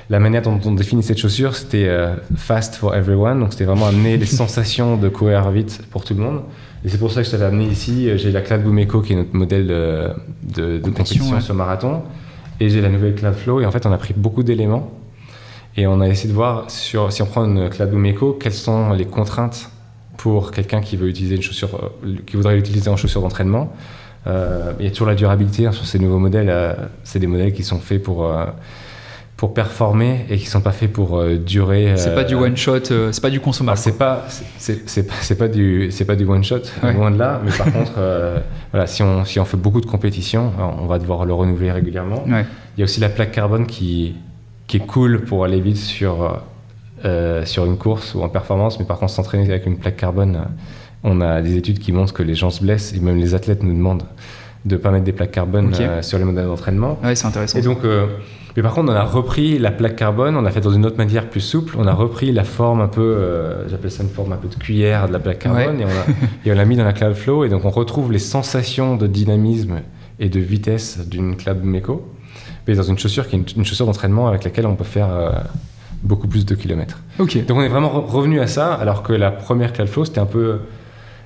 la 0.10 0.20
manière 0.20 0.42
dont 0.42 0.60
on 0.66 0.74
définit 0.74 1.04
cette 1.04 1.18
chaussure, 1.18 1.56
c'était 1.56 1.88
euh, 1.88 2.16
fast 2.36 2.76
for 2.76 2.96
everyone. 2.96 3.40
Donc, 3.40 3.54
c'était 3.54 3.66
vraiment 3.66 3.88
amener 3.88 4.18
les 4.18 4.26
sensations 4.26 4.98
de 4.98 5.10
courir 5.10 5.50
vite 5.52 5.82
pour 5.92 6.04
tout 6.04 6.14
le 6.14 6.22
monde. 6.22 6.42
Et 6.86 6.90
c'est 6.90 6.98
pour 6.98 7.12
ça 7.12 7.22
que 7.22 7.26
je 7.26 7.32
t'avais 7.32 7.46
amené 7.46 7.66
ici. 7.66 8.10
J'ai 8.18 8.32
la 8.32 8.42
Cloud 8.42 8.64
Boom 8.64 8.80
Echo, 8.80 9.02
qui 9.02 9.14
est 9.14 9.16
notre 9.16 9.34
modèle 9.36 9.68
de, 9.68 10.10
de, 10.44 10.80
compétition, 10.80 11.40
sur 11.40 11.56
marathon. 11.56 12.02
Et 12.60 12.70
j'ai 12.70 12.82
la 12.82 12.90
nouvelle 12.90 13.16
Cloud 13.16 13.36
Flow. 13.36 13.62
Et 13.62 13.66
en 13.66 13.72
fait, 13.72 13.86
on 13.86 13.92
a 13.92 13.98
pris 13.98 14.14
beaucoup 14.16 14.44
d'éléments. 14.44 14.92
Et 15.78 15.88
on 15.88 16.02
a 16.02 16.08
essayé 16.08 16.30
de 16.30 16.36
voir, 16.36 16.70
sur, 16.70 17.12
si 17.12 17.22
on 17.22 17.26
prend 17.26 17.46
une 17.46 17.70
Cloud 17.70 17.90
Boom 17.90 18.06
Echo, 18.06 18.34
quelles 18.34 18.54
sont 18.54 18.92
les 18.92 19.06
contraintes 19.06 19.72
pour 20.18 20.52
quelqu'un 20.52 20.82
qui 20.82 20.98
veut 20.98 21.08
utiliser 21.08 21.38
une 21.38 21.42
chaussure, 21.42 21.92
euh, 22.04 22.16
qui 22.28 22.36
voudrait 22.36 22.56
l'utiliser 22.56 22.90
en 22.90 22.98
chaussure 22.98 23.22
d'entraînement. 23.22 23.74
Euh, 24.28 24.74
il 24.80 24.86
y 24.86 24.88
a 24.88 24.92
toujours 24.92 25.08
la 25.08 25.16
durabilité 25.16 25.66
hein, 25.66 25.72
sur 25.72 25.86
ces 25.86 26.00
nouveaux 26.00 26.20
modèles. 26.20 26.54
c'est 27.04 27.20
des 27.20 27.28
modèles 27.28 27.54
qui 27.54 27.64
sont 27.64 27.80
faits 27.80 28.04
pour 28.04 28.30
pour 29.44 29.54
performer 29.54 30.26
et 30.30 30.38
qui 30.38 30.46
sont 30.46 30.62
pas 30.62 30.72
faits 30.72 30.94
pour 30.94 31.20
euh, 31.20 31.36
durer. 31.36 31.96
C'est 31.98 32.16
pas 32.16 32.24
du 32.24 32.34
euh, 32.34 32.46
one 32.46 32.56
shot, 32.56 32.92
euh, 32.92 33.12
c'est 33.12 33.20
pas 33.20 33.30
du 33.30 33.42
consommable. 33.42 33.78
C'est 33.78 33.98
pas, 33.98 34.24
c'est 34.58 35.06
pas, 35.06 35.36
pas 35.38 35.48
du, 35.50 35.92
c'est 35.92 36.06
pas 36.06 36.16
du 36.16 36.24
one 36.24 36.46
shot, 36.46 36.62
loin 36.82 37.12
de 37.12 37.18
là. 37.18 37.42
Mais 37.44 37.52
par 37.52 37.66
contre, 37.74 37.92
voilà, 38.72 38.88
si 38.88 39.04
on, 39.04 39.26
si 39.26 39.42
on 39.42 39.44
fait 39.44 39.58
beaucoup 39.58 39.82
de 39.82 39.86
compétition, 39.86 40.54
on 40.80 40.86
va 40.86 40.98
devoir 40.98 41.26
le 41.26 41.34
renouveler 41.34 41.74
régulièrement. 41.74 42.24
Il 42.26 42.46
y 42.78 42.84
a 42.84 42.86
aussi 42.86 43.02
la 43.02 43.10
plaque 43.10 43.34
carbone 43.34 43.68
qui, 43.68 44.16
qui 44.68 44.78
est 44.78 44.88
cool 44.88 45.26
pour 45.26 45.44
aller 45.44 45.60
vite 45.60 45.76
sur, 45.76 46.42
sur 47.44 47.66
une 47.66 47.78
course 47.78 48.16
ou 48.16 48.22
en 48.22 48.30
performance, 48.30 48.80
mais 48.80 48.86
par 48.86 48.98
contre 48.98 49.12
s'entraîner 49.12 49.44
avec 49.50 49.66
une 49.66 49.78
plaque 49.78 49.98
carbone, 49.98 50.40
on 51.04 51.20
a 51.20 51.42
des 51.42 51.58
études 51.58 51.80
qui 51.80 51.92
montrent 51.92 52.14
que 52.14 52.24
les 52.24 52.36
gens 52.36 52.50
se 52.50 52.64
blessent 52.64 52.94
et 52.96 53.02
même 53.02 53.18
les 53.18 53.36
athlètes 53.36 53.62
nous 53.62 53.74
demandent 53.74 54.04
de 54.64 54.78
pas 54.78 54.90
mettre 54.90 55.04
des 55.04 55.12
plaques 55.12 55.32
carbone 55.32 55.74
sur 56.02 56.18
les 56.18 56.24
modèles 56.24 56.46
d'entraînement. 56.46 56.98
Ouais, 57.04 57.14
c'est 57.14 57.28
intéressant. 57.28 57.60
Et 57.60 57.62
donc 57.62 57.80
Mais 58.56 58.62
par 58.62 58.74
contre, 58.74 58.92
on 58.92 58.96
a 58.96 59.04
repris 59.04 59.58
la 59.58 59.72
plaque 59.72 59.96
carbone, 59.96 60.36
on 60.38 60.46
a 60.46 60.52
fait 60.52 60.62
dans 60.62 60.72
une 60.72 60.86
autre 60.86 60.98
manière 60.98 61.30
plus 61.30 61.42
souple, 61.42 61.76
on 61.78 61.88
a 61.88 61.94
repris 61.94 62.32
la 62.32 62.44
forme 62.44 62.82
un 62.82 62.88
peu, 62.88 63.02
euh, 63.02 63.68
j'appelle 63.68 63.92
ça 63.92 64.04
une 64.04 64.10
forme 64.10 64.32
un 64.34 64.38
peu 64.38 64.48
de 64.48 64.56
cuillère 64.56 65.08
de 65.08 65.14
la 65.14 65.20
plaque 65.20 65.40
carbone, 65.40 65.82
et, 65.82 65.86
on 65.86 65.88
a, 65.88 66.14
et 66.46 66.52
on 66.52 66.56
l'a 66.56 66.66
mis 66.66 66.76
dans 66.76 66.84
la 66.84 66.94
Cloudflow, 66.94 67.46
et 67.46 67.50
donc 67.50 67.66
on 67.66 67.72
retrouve 67.72 68.12
les 68.12 68.20
sensations 68.20 68.96
de 68.96 69.08
dynamisme 69.08 69.82
et 70.20 70.30
de 70.30 70.40
vitesse 70.40 71.00
d'une 71.08 71.36
Cloud 71.36 71.64
Meco, 71.64 72.08
mais 72.68 72.76
dans 72.76 72.84
une 72.84 72.98
chaussure 73.00 73.28
qui 73.28 73.36
est 73.36 73.56
une, 73.56 73.66
chaussure 73.66 73.88
d'entraînement 73.88 74.28
avec 74.28 74.44
laquelle 74.44 74.68
on 74.68 74.76
peut 74.76 74.84
faire 74.84 75.10
euh, 75.10 75.32
beaucoup 76.04 76.28
plus 76.28 76.46
de 76.46 76.54
kilomètres. 76.54 77.00
Ok. 77.18 77.44
Donc 77.48 77.58
on 77.58 77.62
est 77.62 77.70
vraiment 77.70 77.90
revenu 77.90 78.40
à 78.40 78.48
ça, 78.48 78.74
alors 78.74 79.02
que 79.02 79.14
la 79.14 79.32
première 79.32 79.74
Cloudflow, 79.74 80.06
c'était 80.06 80.20
un 80.20 80.28
peu 80.28 80.60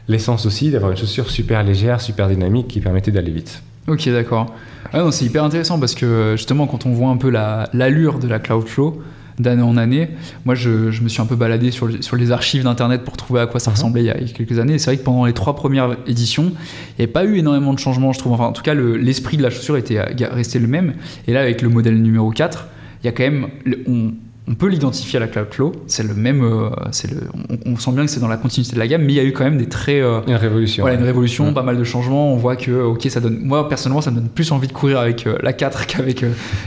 l'essence 0.07 0.45
aussi 0.45 0.71
d'avoir 0.71 0.91
une 0.91 0.97
chaussure 0.97 1.30
super 1.30 1.61
légère, 1.63 1.99
super 1.99 2.30
dynamique 2.30 2.69
qui 2.69 2.80
permettait 2.80 3.11
d'aller 3.11 3.32
vite. 3.32 3.61
Ok, 3.88 4.10
d'accord. 4.10 4.54
Ah 4.94 5.06
c'est 5.12 5.26
hyper 5.26 5.44
intéressant 5.44 5.80
parce 5.80 5.96
que 5.96 6.34
justement, 6.36 6.68
quand 6.68 6.86
on 6.86 6.92
voit 6.92 7.10
un 7.10 7.18
peu 7.18 7.30
l'allure 7.30 8.20
de 8.20 8.28
la 8.28 8.40
Cloudflow 8.40 9.02
d'année 9.40 9.62
en 9.62 9.78
année, 9.78 10.10
moi 10.46 10.56
je, 10.56 10.92
je, 10.92 11.02
me 11.04 11.10
suis 11.10 11.22
un 11.22 11.26
peu 11.26 11.36
baladé 11.36 11.72
sur, 11.72 11.90
sur 12.04 12.16
les 12.16 12.32
archives 12.32 12.64
d'internet 12.64 13.04
pour 13.04 13.18
trouver 13.18 13.42
à 13.42 13.48
quoi 13.48 13.60
ça 13.60 13.70
mhm. 13.70 13.76
ressemblait 13.76 14.02
il 14.02 14.08
y 14.08 14.10
a, 14.10 14.16
quelques 14.16 14.60
années. 14.60 14.78
c'est 14.80 14.92
vrai 14.92 14.98
que 14.98 15.04
pendant 15.04 15.26
les 15.26 15.34
trois 15.34 15.56
premières 15.56 15.96
éditions, 16.08 16.46
il 16.46 17.00
n'y 17.00 17.04
avait 17.04 17.08
pas 17.08 17.24
eu 17.24 17.38
énormément 17.38 17.74
de 17.74 17.80
changements, 17.80 18.12
je 18.14 18.20
trouve. 18.20 18.34
Enfin, 18.34 18.46
en 18.46 18.54
tout 18.54 18.64
cas, 18.64 18.74
l'esprit 18.74 19.38
de 19.38 19.44
la 19.44 19.50
chaussure 19.50 19.78
était 19.78 20.02
resté 20.02 20.60
le 20.60 20.68
même. 20.68 20.96
Et 21.28 21.34
là, 21.34 21.42
avec 21.42 21.62
le 21.62 21.70
modèle 21.70 22.02
numéro 22.02 22.32
4, 22.32 22.68
il 23.04 23.06
y 23.06 23.10
a 23.10 23.12
quand 23.12 23.24
même. 23.24 23.48
On, 23.88 24.14
on 24.50 24.56
peut 24.56 24.68
l'identifier 24.68 25.18
à 25.18 25.20
la 25.20 25.28
Cloudflow. 25.28 25.74
C'est 25.88 26.04
le 26.04 26.14
même, 26.14 26.41
euh, 26.41 26.70
c'est 26.91 27.12
le, 27.12 27.24
on, 27.66 27.76
sent 27.76 27.91
bien 27.91 28.06
que 28.06 28.12
c'est 28.12 28.22
dans 28.22 28.30
la 28.30 28.38
continuité 28.38 28.76
de 28.76 28.80
la 28.80 28.88
gamme, 28.88 29.04
mais 29.04 29.14
il 29.14 29.16
y 29.16 29.20
a 29.20 29.24
eu 29.24 29.34
quand 29.34 29.43
même 29.43 29.58
des 29.58 29.68
très, 29.68 30.00
euh, 30.00 30.22
une 30.26 30.36
révolution, 30.36 30.84
voilà, 30.84 30.98
une 30.98 31.04
révolution, 31.04 31.54
pas 31.54 31.64
mal 31.64 31.78
de 31.78 31.84
changements. 31.84 32.32
On 32.34 32.38
voit 32.38 32.56
que, 32.56 32.72
ok, 32.72 33.06
ça 33.10 33.20
donne, 33.20 33.39
moi 33.43 33.68
personnellement, 33.68 34.02
ça 34.02 34.12
me 34.12 34.16
donne 34.16 34.30
plus 34.30 34.52
envie 34.52 34.68
de 34.68 34.74
courir 34.74 35.00
avec 35.00 35.28
euh, 35.28 35.38
la 35.43 35.52
4 35.52 35.86
qu'avec 35.88 36.24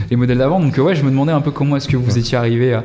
les 0.09 0.15
modèles 0.15 0.37
d'avant. 0.37 0.59
Donc 0.59 0.77
ouais, 0.77 0.93
je 0.93 1.03
me 1.03 1.09
demandais 1.09 1.31
un 1.31 1.41
peu 1.41 1.51
comment 1.51 1.75
est-ce 1.75 1.87
que 1.87 1.97
vous 1.97 2.19
étiez 2.19 2.37
arrivé 2.37 2.79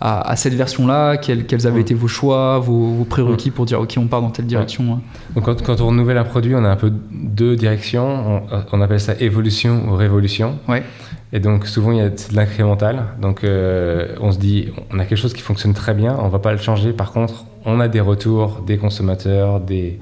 à, 0.00 0.34
cette 0.34 0.54
version-là, 0.54 1.18
quels, 1.18 1.66
avaient 1.66 1.82
été 1.82 1.92
vos 1.94 2.08
choix, 2.08 2.58
vos, 2.58 3.04
prérequis 3.04 3.50
pour 3.50 3.66
dire 3.66 3.80
ok, 3.80 3.94
on 3.98 4.06
part 4.06 4.22
dans 4.22 4.30
telle 4.30 4.46
direction. 4.46 4.94
Hein. 4.94 5.00
Donc 5.34 5.44
quand, 5.44 5.62
quand, 5.62 5.80
on 5.80 5.88
renouvelle 5.88 6.16
un 6.16 6.24
produit, 6.24 6.54
on 6.54 6.64
a 6.64 6.70
un 6.70 6.76
peu 6.76 6.90
deux 7.12 7.54
directions. 7.54 8.42
On, 8.50 8.62
on 8.72 8.80
appelle 8.80 9.00
ça 9.00 9.14
évolution 9.20 9.84
ou 9.88 9.94
révolution. 9.94 10.58
Ouais. 10.68 10.82
Et 11.32 11.38
donc 11.38 11.66
souvent 11.66 11.92
il 11.92 11.98
y 11.98 12.00
a 12.00 12.08
de 12.08 12.16
l'incrémental. 12.34 13.04
Donc 13.20 13.44
euh, 13.44 14.14
on 14.20 14.32
se 14.32 14.38
dit, 14.38 14.68
on 14.90 14.98
a 14.98 15.04
quelque 15.04 15.18
chose 15.18 15.32
qui 15.32 15.42
fonctionne 15.42 15.74
très 15.74 15.94
bien, 15.94 16.16
on 16.18 16.28
va 16.28 16.38
pas 16.38 16.52
le 16.52 16.58
changer. 16.58 16.92
Par 16.92 17.12
contre, 17.12 17.44
on 17.64 17.80
a 17.80 17.88
des 17.88 18.00
retours 18.00 18.62
des 18.66 18.78
consommateurs, 18.78 19.60
des, 19.60 20.00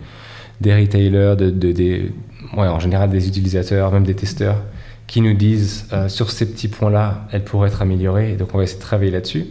des 0.60 0.74
retailers, 0.74 1.36
de, 1.36 1.50
des, 1.50 2.12
ouais, 2.56 2.68
en 2.68 2.80
général 2.80 3.10
des 3.10 3.28
utilisateurs, 3.28 3.92
même 3.92 4.04
des 4.04 4.14
testeurs, 4.14 4.62
qui 5.06 5.20
nous 5.20 5.34
disent 5.34 5.86
euh, 5.92 6.08
sur 6.08 6.30
ces 6.30 6.50
petits 6.50 6.68
points-là, 6.68 7.26
elle 7.32 7.44
pourrait 7.44 7.68
être 7.68 7.82
améliorée. 7.82 8.32
Et 8.32 8.36
donc 8.36 8.54
on 8.54 8.58
va 8.58 8.64
essayer 8.64 8.78
de 8.78 8.84
travailler 8.84 9.10
là-dessus. 9.10 9.46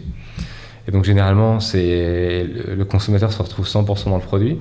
Et 0.87 0.91
donc 0.91 1.03
généralement, 1.03 1.59
c'est 1.59 2.47
le, 2.75 2.85
consommateur 2.85 3.33
se 3.33 3.43
retrouve 3.43 3.67
100% 3.67 4.05
dans 4.05 4.15
le 4.15 4.21
produit. 4.21 4.57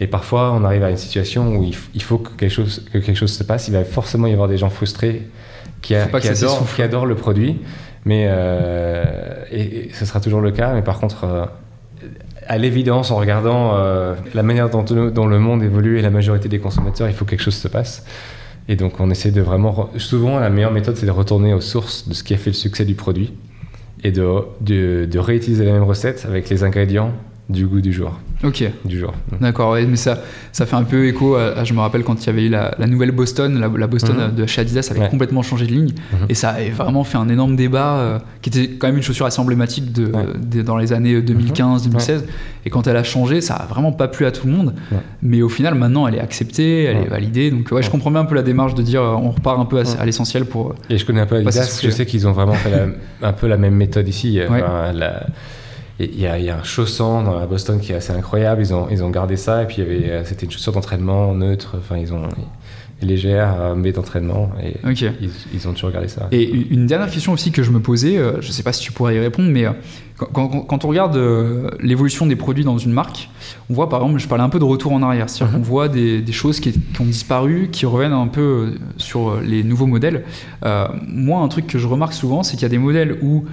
Et 0.00 0.08
parfois, 0.08 0.52
on 0.52 0.64
arrive 0.64 0.82
à 0.82 0.90
une 0.90 0.96
situation 0.96 1.56
où 1.56 1.62
il, 1.62 1.76
il 1.94 2.02
faut 2.02 2.18
que 2.18 2.30
quelque, 2.36 2.50
chose, 2.50 2.84
que 2.92 2.98
quelque 2.98 3.16
chose 3.16 3.32
se 3.32 3.44
passe. 3.44 3.68
Il 3.68 3.74
va 3.74 3.84
forcément 3.84 4.26
y 4.26 4.32
avoir 4.32 4.48
des 4.48 4.58
gens 4.58 4.70
frustrés 4.70 5.28
qui, 5.82 5.94
adore, 5.94 7.06
le 7.06 7.14
produit. 7.14 7.58
Mais 8.04 8.26
euh, 8.28 9.04
et, 9.50 9.90
ce 9.92 10.04
sera 10.04 10.20
toujours 10.20 10.40
le 10.40 10.50
cas. 10.50 10.74
Mais 10.74 10.82
par 10.82 10.98
contre, 10.98 11.24
euh, 11.24 11.44
à 12.46 12.58
l'évidence, 12.58 13.10
en 13.10 13.16
regardant 13.16 13.74
euh, 13.74 14.14
la 14.34 14.42
manière 14.42 14.70
dont, 14.70 14.82
dont, 14.82 15.26
le 15.26 15.38
monde 15.38 15.62
évolue 15.62 15.98
et 15.98 16.02
la 16.02 16.10
majorité 16.10 16.48
des 16.48 16.58
consommateurs, 16.58 17.08
il 17.08 17.14
faut 17.14 17.24
que 17.24 17.30
quelque 17.30 17.42
chose 17.42 17.56
se 17.56 17.68
passe. 17.68 18.04
Et 18.68 18.76
donc, 18.76 19.00
on 19.00 19.10
essaie 19.10 19.30
de 19.30 19.40
vraiment. 19.40 19.90
Souvent, 19.96 20.38
la 20.38 20.50
meilleure 20.50 20.72
méthode, 20.72 20.96
c'est 20.96 21.06
de 21.06 21.10
retourner 21.10 21.54
aux 21.54 21.60
sources 21.60 22.08
de 22.08 22.14
ce 22.14 22.22
qui 22.22 22.34
a 22.34 22.36
fait 22.36 22.50
le 22.50 22.54
succès 22.54 22.84
du 22.84 22.94
produit 22.94 23.32
et 24.04 24.12
de, 24.12 24.26
de, 24.60 25.08
de 25.10 25.18
réutiliser 25.18 25.64
la 25.64 25.72
même 25.72 25.82
recette 25.82 26.24
avec 26.26 26.48
les 26.50 26.62
ingrédients 26.62 27.12
du 27.48 27.66
goût 27.66 27.80
du 27.80 27.92
jour. 27.94 28.12
Ok. 28.44 28.62
Du 28.84 28.98
jour. 28.98 29.14
D'accord, 29.40 29.74
mais 29.74 29.96
ça, 29.96 30.18
ça 30.52 30.66
fait 30.66 30.76
un 30.76 30.84
peu 30.84 31.06
écho 31.06 31.34
à, 31.34 31.64
je 31.64 31.72
me 31.72 31.80
rappelle 31.80 32.04
quand 32.04 32.22
il 32.22 32.26
y 32.26 32.30
avait 32.30 32.44
eu 32.44 32.48
la, 32.50 32.86
nouvelle 32.86 33.10
Boston, 33.10 33.58
la, 33.58 33.86
Boston 33.86 34.16
mhm. 34.16 34.34
de 34.34 34.46
chez 34.46 34.60
Adidas 34.60 34.88
avait 34.90 35.08
complètement 35.08 35.42
changé 35.42 35.66
de 35.66 35.72
ligne 35.72 35.92
mhm. 36.12 36.26
et 36.28 36.34
ça 36.34 36.50
avait 36.50 36.70
vraiment 36.70 37.04
fait 37.04 37.16
un 37.16 37.28
énorme 37.28 37.56
débat 37.56 37.96
euh, 37.96 38.18
qui 38.42 38.50
était 38.50 38.74
quand 38.74 38.86
même 38.88 38.98
une 38.98 39.02
chaussure 39.02 39.26
assez 39.26 39.40
emblématique 39.40 39.92
de, 39.92 40.62
dans 40.62 40.76
les 40.76 40.92
années 40.92 41.20
2015-2016 41.20 42.14
mhm. 42.16 42.22
et 42.66 42.70
quand 42.70 42.86
elle 42.86 42.96
a 42.96 43.02
changé, 43.02 43.40
ça 43.40 43.54
a 43.54 43.66
vraiment 43.66 43.92
pas 43.92 44.08
plu 44.08 44.26
à 44.26 44.30
tout 44.30 44.46
le 44.46 44.52
monde, 44.52 44.74
mais 45.22 45.40
au 45.40 45.48
final 45.48 45.74
maintenant 45.74 46.06
elle 46.06 46.16
est 46.16 46.20
acceptée, 46.20 46.84
elle 46.84 46.98
est 46.98 47.08
validée, 47.08 47.50
donc 47.50 47.68
ouais, 47.72 47.82
je 47.82 47.90
comprends 47.90 48.10
bien 48.10 48.20
un 48.20 48.26
peu 48.26 48.34
la 48.34 48.42
démarche 48.42 48.74
de 48.74 48.82
dire 48.82 49.02
euh, 49.02 49.14
on 49.14 49.30
repart 49.30 49.58
un 49.58 49.64
peu 49.64 49.78
à, 49.78 50.04
l'essentiel 50.04 50.44
pour. 50.44 50.74
Et 50.90 50.98
je 50.98 51.06
connais 51.06 51.20
un 51.20 51.26
peu 51.26 51.36
Adidas, 51.36 51.80
je 51.82 51.90
sais 51.90 52.04
qu'ils 52.04 52.28
ont 52.28 52.32
vraiment 52.32 52.54
fait 52.54 52.88
un 53.22 53.32
peu 53.32 53.46
la 53.46 53.56
même 53.56 53.74
méthode 53.74 54.06
ici. 54.06 54.38
la, 54.38 55.26
il 56.00 56.20
y, 56.20 56.26
a, 56.26 56.38
y, 56.38 56.48
a 56.48 56.58
un 56.58 56.62
chausson 56.62 57.24
dans 57.24 57.38
la 57.38 57.46
Boston 57.46 57.80
qui 57.80 57.92
est 57.92 57.96
assez 57.96 58.12
incroyable. 58.12 58.62
Ils 58.62 58.72
ont, 58.72 58.86
ils 58.88 59.02
ont 59.02 59.10
gardé 59.10 59.36
ça. 59.36 59.64
Et 59.64 59.66
puis, 59.66 59.82
euh, 59.82 60.24
c'était 60.24 60.46
une 60.46 60.52
chaussure 60.52 60.72
d'entraînement 60.72 61.34
neutre. 61.34 61.74
Enfin, 61.78 61.96
ils 61.96 62.12
ont 62.12 62.28
légère, 63.02 63.54
euh, 63.60 63.74
mais 63.74 63.90
d'entraînement. 63.90 64.50
Et 64.62 64.76
ils, 65.52 65.68
ont 65.68 65.72
toujours 65.72 65.90
gardé 65.90 66.08
ça. 66.08 66.28
Et 66.30 66.48
une 66.70 66.86
dernière 66.86 67.10
question 67.10 67.32
aussi 67.32 67.50
que 67.50 67.64
je 67.64 67.72
me 67.72 67.80
posais, 67.80 68.16
euh, 68.16 68.40
je 68.40 68.48
ne 68.48 68.52
sais 68.52 68.62
pas 68.62 68.72
si 68.72 68.80
tu 68.80 68.92
pourrais 68.92 69.16
y 69.16 69.18
répondre, 69.18 69.48
mais 69.50 69.66
quand, 70.16 70.84
on 70.84 70.88
regarde 70.88 71.16
l'évolution 71.80 72.26
des 72.26 72.34
produits 72.34 72.64
dans 72.64 72.78
une 72.78 72.92
marque, 72.92 73.30
on 73.70 73.74
voit 73.74 73.88
par 73.88 74.02
exemple, 74.02 74.18
je 74.18 74.26
parlais 74.26 74.42
un 74.42 74.48
peu 74.48 74.58
de 74.58 74.64
retour 74.64 74.92
en 74.92 75.02
arrière, 75.02 75.30
c'est-à-dire 75.30 75.56
mhm. 75.56 75.62
qu'on 75.62 75.68
voit 75.68 75.88
des, 75.88 76.20
des 76.20 76.32
choses 76.32 76.58
qui, 76.58 76.72
qui, 76.72 77.00
ont 77.00 77.04
disparu, 77.04 77.68
qui 77.70 77.86
reviennent 77.86 78.12
un 78.12 78.26
peu 78.26 78.74
sur 78.96 79.40
les 79.40 79.62
nouveaux 79.62 79.86
modèles. 79.86 80.24
moi, 81.06 81.40
un 81.40 81.48
truc 81.48 81.68
que 81.68 81.78
je 81.78 81.86
remarque 81.86 82.14
souvent, 82.14 82.42
c'est 82.42 82.54
qu'il 82.54 82.62
y 82.62 82.66
a 82.66 82.68
des 82.68 82.78
modèles 82.78 83.18
où 83.22 83.44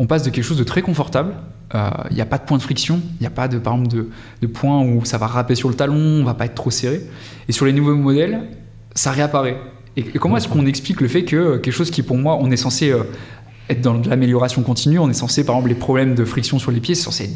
on 0.00 0.06
passe 0.06 0.22
de 0.22 0.30
quelque 0.30 0.44
chose 0.44 0.56
de 0.56 0.64
très 0.64 0.80
confortable. 0.80 1.34
Il 1.72 1.76
euh, 1.76 1.90
n'y 2.10 2.22
a 2.22 2.26
pas 2.26 2.38
de 2.38 2.44
point 2.44 2.56
de 2.56 2.62
friction, 2.62 3.00
il 3.20 3.20
n'y 3.20 3.26
a 3.26 3.30
pas 3.30 3.48
de, 3.48 3.58
par 3.58 3.74
exemple, 3.74 3.94
de, 3.94 4.08
de 4.40 4.46
point 4.46 4.82
où 4.82 5.04
ça 5.04 5.18
va 5.18 5.26
râper 5.26 5.54
sur 5.54 5.68
le 5.68 5.74
talon, 5.74 5.94
on 5.94 6.24
va 6.24 6.34
pas 6.34 6.46
être 6.46 6.54
trop 6.54 6.70
serré. 6.70 7.02
Et 7.48 7.52
sur 7.52 7.66
les 7.66 7.72
nouveaux 7.72 7.94
modèles, 7.94 8.48
ça 8.94 9.12
réapparaît. 9.12 9.58
Et, 9.98 10.04
comment 10.04 10.38
est-ce 10.38 10.48
qu'on 10.48 10.64
explique 10.64 11.02
le 11.02 11.08
fait 11.08 11.24
que 11.24 11.58
quelque 11.58 11.74
chose 11.74 11.90
qui, 11.90 12.02
pour 12.02 12.16
moi, 12.16 12.38
on 12.40 12.50
est 12.50 12.56
censé 12.56 12.90
euh, 12.90 13.02
être 13.68 13.82
dans 13.82 14.00
l'amélioration 14.08 14.62
continue, 14.62 14.98
on 14.98 15.10
est 15.10 15.12
censé, 15.12 15.44
par 15.44 15.54
exemple, 15.56 15.68
les 15.68 15.78
problèmes 15.78 16.14
de 16.14 16.24
friction 16.24 16.58
sur 16.58 16.70
les 16.70 16.80
pieds, 16.80 16.94
c'est 16.94 17.04
censé, 17.04 17.28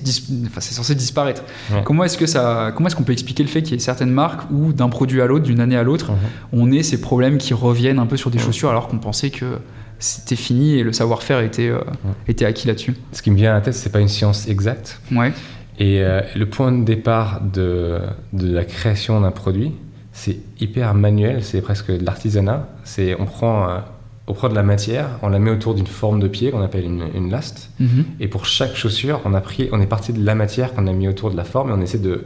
censé, 0.58 0.94
disparaître. 0.94 1.44
Comment 1.84 2.04
est-ce 2.04 2.16
que 2.16 2.26
ça, 2.26 2.72
comment 2.74 2.88
est-ce 2.88 2.96
qu'on 2.96 3.02
peut 3.04 3.12
expliquer 3.12 3.42
le 3.42 3.50
fait 3.50 3.62
qu'il 3.62 3.72
y 3.72 3.76
ait 3.76 3.78
certaines 3.78 4.10
marques 4.10 4.50
où 4.50 4.72
d'un 4.72 4.88
produit 4.88 5.20
à 5.20 5.26
l'autre, 5.26 5.44
d'une 5.44 5.60
année 5.60 5.76
à 5.76 5.82
l'autre, 5.82 6.12
on 6.52 6.72
ait 6.72 6.82
ces 6.82 6.98
problèmes 6.98 7.36
qui 7.36 7.52
reviennent 7.52 7.98
un 7.98 8.06
peu 8.06 8.16
sur 8.16 8.30
des 8.30 8.38
chaussures 8.38 8.70
alors 8.70 8.88
qu'on 8.88 8.98
pensait 8.98 9.30
que 9.30 9.58
c'était 10.04 10.36
fini 10.36 10.78
et 10.78 10.82
le 10.82 10.92
savoir-faire 10.92 11.40
était, 11.40 11.68
euh, 11.68 11.80
était 12.28 12.44
acquis 12.44 12.66
là-dessus. 12.66 12.94
Ce 13.12 13.22
qui 13.22 13.30
me 13.30 13.36
vient 13.36 13.52
à 13.52 13.54
la 13.54 13.60
tête, 13.62 13.74
c'est 13.74 13.90
pas 13.90 14.00
une 14.00 14.08
science 14.08 14.48
exacte. 14.48 15.00
Ouais. 15.10 15.32
Et 15.78 16.02
euh, 16.02 16.20
le 16.36 16.46
point 16.46 16.72
de 16.72 16.84
départ 16.84 17.40
de, 17.40 17.98
de 18.32 18.54
la 18.54 18.64
création 18.64 19.20
d'un 19.20 19.30
produit, 19.30 19.72
c'est 20.12 20.36
hyper 20.60 20.94
manuel, 20.94 21.42
c'est 21.42 21.62
presque 21.62 21.90
de 21.90 22.04
l'artisanat. 22.04 22.68
C'est 22.84 23.18
on 23.18 23.24
prend 23.24 23.68
euh, 23.68 23.78
on 24.26 24.34
prend 24.34 24.48
de 24.48 24.54
la 24.54 24.62
matière, 24.62 25.08
on 25.22 25.28
la 25.28 25.38
met 25.38 25.50
autour 25.50 25.74
d'une 25.74 25.86
forme 25.86 26.20
de 26.20 26.28
pied 26.28 26.50
qu'on 26.50 26.62
appelle 26.62 26.84
une, 26.84 27.04
une 27.14 27.30
laste. 27.30 27.70
Mhm. 27.80 28.04
Et 28.20 28.28
pour 28.28 28.46
chaque 28.46 28.74
chaussure, 28.74 29.20
on 29.24 29.34
a 29.34 29.40
pris, 29.40 29.68
on 29.72 29.80
est 29.80 29.86
parti 29.86 30.12
de 30.12 30.24
la 30.24 30.34
matière 30.34 30.74
qu'on 30.74 30.86
a 30.86 30.92
mis 30.92 31.08
autour 31.08 31.30
de 31.30 31.36
la 31.36 31.44
forme 31.44 31.70
et 31.70 31.72
on 31.72 31.80
essaie 31.80 31.98
de, 31.98 32.24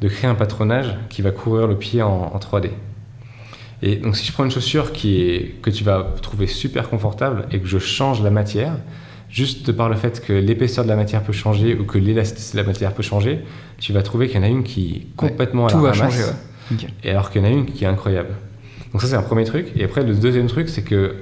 de 0.00 0.08
créer 0.08 0.30
un 0.30 0.34
patronage 0.34 0.96
qui 1.08 1.22
va 1.22 1.30
couvrir 1.30 1.66
le 1.66 1.76
pied 1.76 2.02
en, 2.02 2.32
en 2.34 2.38
3D. 2.38 2.70
Et 3.82 3.96
donc, 3.96 4.16
si 4.16 4.26
je 4.26 4.32
prends 4.32 4.44
une 4.44 4.50
chaussure 4.50 4.92
qui 4.92 5.20
est, 5.20 5.54
que 5.62 5.70
tu 5.70 5.84
vas 5.84 6.14
trouver 6.22 6.46
super 6.46 6.88
confortable 6.88 7.46
et 7.52 7.60
que 7.60 7.66
je 7.66 7.78
change 7.78 8.22
la 8.22 8.30
matière, 8.30 8.72
juste 9.28 9.72
par 9.72 9.88
le 9.88 9.96
fait 9.96 10.24
que 10.24 10.32
l'épaisseur 10.32 10.84
de 10.84 10.88
la 10.88 10.96
matière 10.96 11.22
peut 11.22 11.32
changer 11.32 11.74
ou 11.74 11.84
que 11.84 11.98
l'élasticité 11.98 12.56
de 12.56 12.62
la 12.62 12.68
matière 12.68 12.92
peut 12.92 13.02
changer, 13.02 13.40
tu 13.78 13.92
vas 13.92 14.02
trouver 14.02 14.28
qu'il 14.28 14.36
y 14.36 14.38
en 14.38 14.44
a 14.44 14.48
une 14.48 14.62
qui 14.62 14.94
est 14.94 15.16
complètement 15.16 15.66
à 15.66 15.70
tout 15.70 15.84
la 15.84 15.90
va 15.90 15.92
changer, 15.92 16.22
et 17.04 17.10
alors 17.10 17.30
qu'il 17.30 17.42
y 17.42 17.44
en 17.44 17.48
a 17.48 17.50
une 17.50 17.66
qui 17.66 17.84
est 17.84 17.88
incroyable. 17.88 18.30
Donc 18.92 19.02
ça 19.02 19.08
c'est 19.08 19.16
un 19.16 19.22
premier 19.22 19.44
truc. 19.44 19.72
Et 19.76 19.84
après 19.84 20.02
le 20.04 20.14
deuxième 20.14 20.46
truc 20.46 20.68
c'est 20.68 20.82
que 20.82 21.16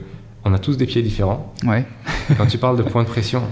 on 0.44 0.52
a 0.52 0.58
tous 0.58 0.76
des 0.76 0.86
pieds 0.86 1.02
différents. 1.02 1.54
Ouais. 1.64 1.84
Quand 2.36 2.46
tu 2.46 2.58
parles 2.58 2.76
de 2.76 2.82
point 2.82 3.02
de 3.02 3.08
pression, 3.08 3.42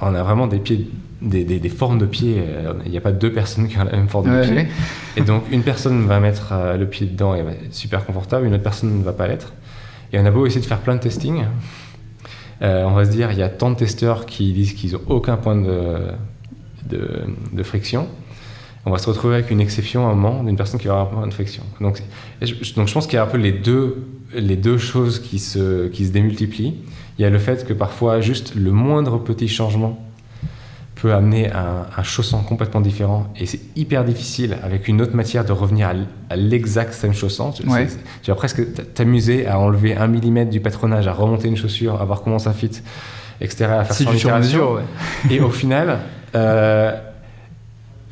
on 0.00 0.14
a 0.14 0.22
vraiment 0.22 0.46
des 0.46 0.58
pieds 0.58 0.88
des, 1.22 1.68
formes 1.68 1.98
de 1.98 2.06
pied. 2.06 2.36
Euh, 2.38 2.72
il 2.84 2.90
n'y 2.90 2.96
a 2.96 3.00
pas 3.00 3.12
deux 3.12 3.32
personnes 3.32 3.68
qui 3.68 3.78
ont 3.78 3.84
la 3.84 3.92
même 3.92 4.08
forme 4.08 4.30
de 4.30 4.42
pied. 4.42 4.66
Et 5.16 5.20
donc, 5.22 5.44
une 5.50 5.62
personne 5.62 6.06
va 6.06 6.20
mettre 6.20 6.50
euh, 6.52 6.76
le 6.76 6.86
pied 6.86 7.06
dedans 7.06 7.34
et 7.34 7.42
va 7.42 7.52
être 7.52 7.74
super 7.74 8.04
confortable, 8.04 8.46
une 8.46 8.54
autre 8.54 8.62
personne 8.62 8.98
ne 8.98 9.02
va 9.02 9.12
pas 9.12 9.26
l'être. 9.26 9.52
Et 10.12 10.18
on 10.18 10.24
a 10.24 10.30
beau 10.30 10.46
essayer 10.46 10.60
de 10.60 10.66
faire 10.66 10.80
plein 10.80 10.96
de 10.96 11.00
testing, 11.00 11.44
euh, 12.62 12.84
on 12.84 12.92
va 12.92 13.04
se 13.04 13.10
dire, 13.10 13.32
il 13.32 13.38
y 13.38 13.42
a 13.42 13.48
tant 13.48 13.70
de 13.70 13.76
testeurs 13.76 14.26
qui 14.26 14.52
disent 14.52 14.74
qu'ils 14.74 14.92
n'ont 14.92 15.02
aucun 15.08 15.36
point 15.36 15.56
de, 15.56 15.98
de, 16.84 17.62
friction. 17.62 18.06
On 18.84 18.90
va 18.90 18.98
se 18.98 19.08
retrouver 19.08 19.34
avec 19.34 19.50
une 19.50 19.60
exception 19.60 20.08
à 20.08 20.10
un 20.10 20.14
moment 20.14 20.42
d'une 20.42 20.56
personne 20.56 20.80
qui 20.80 20.86
va 20.86 20.94
avoir 20.94 21.12
un 21.12 21.16
point 21.16 21.26
de 21.26 21.32
friction. 21.34 21.62
Donc, 21.80 22.02
je, 22.42 22.74
donc 22.74 22.88
je 22.88 22.94
pense 22.94 23.06
qu'il 23.06 23.14
y 23.14 23.18
a 23.18 23.22
un 23.22 23.26
peu 23.26 23.38
les 23.38 23.52
deux, 23.52 24.06
les 24.34 24.56
deux 24.56 24.78
choses 24.78 25.20
qui 25.20 25.38
se, 25.38 25.88
qui 25.88 26.06
se 26.06 26.12
démultiplient. 26.12 26.76
Il 27.20 27.22
y 27.22 27.26
a 27.26 27.30
le 27.30 27.38
fait 27.38 27.66
que 27.66 27.74
parfois, 27.74 28.22
juste 28.22 28.54
le 28.54 28.70
moindre 28.70 29.18
petit 29.18 29.46
changement 29.46 30.02
peut 30.94 31.12
amener 31.12 31.52
un, 31.52 31.84
un, 31.94 32.02
chausson 32.02 32.42
complètement 32.42 32.80
différent 32.80 33.26
et 33.36 33.44
c'est 33.44 33.60
hyper 33.76 34.06
difficile 34.06 34.56
avec 34.62 34.88
une 34.88 35.02
autre 35.02 35.14
matière 35.14 35.44
de 35.44 35.52
revenir 35.52 35.92
à, 36.30 36.36
l'exact 36.36 36.98
même 37.02 37.12
chausson. 37.12 37.52
Tu 37.52 37.62
vas 37.66 38.34
presque 38.34 38.62
t'amuser 38.94 39.46
à 39.46 39.58
enlever 39.58 39.94
un 39.94 40.06
millimètre 40.06 40.50
du 40.50 40.60
patronage, 40.60 41.08
à 41.08 41.12
remonter 41.12 41.48
une 41.48 41.58
chaussure, 41.58 42.00
à 42.00 42.06
voir 42.06 42.22
comment 42.22 42.38
ça 42.38 42.54
fit, 42.54 42.80
etc. 43.42 43.64
À 43.64 43.84
faire 43.84 43.96
son 43.96 44.14
itération. 44.14 44.72
Ouais. 44.76 44.82
Et 45.28 45.40
au 45.40 45.50
final, 45.50 45.98
euh, 46.34 46.98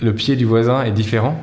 le 0.02 0.14
pied 0.14 0.36
du 0.36 0.44
voisin 0.44 0.82
est 0.82 0.92
différent 0.92 1.40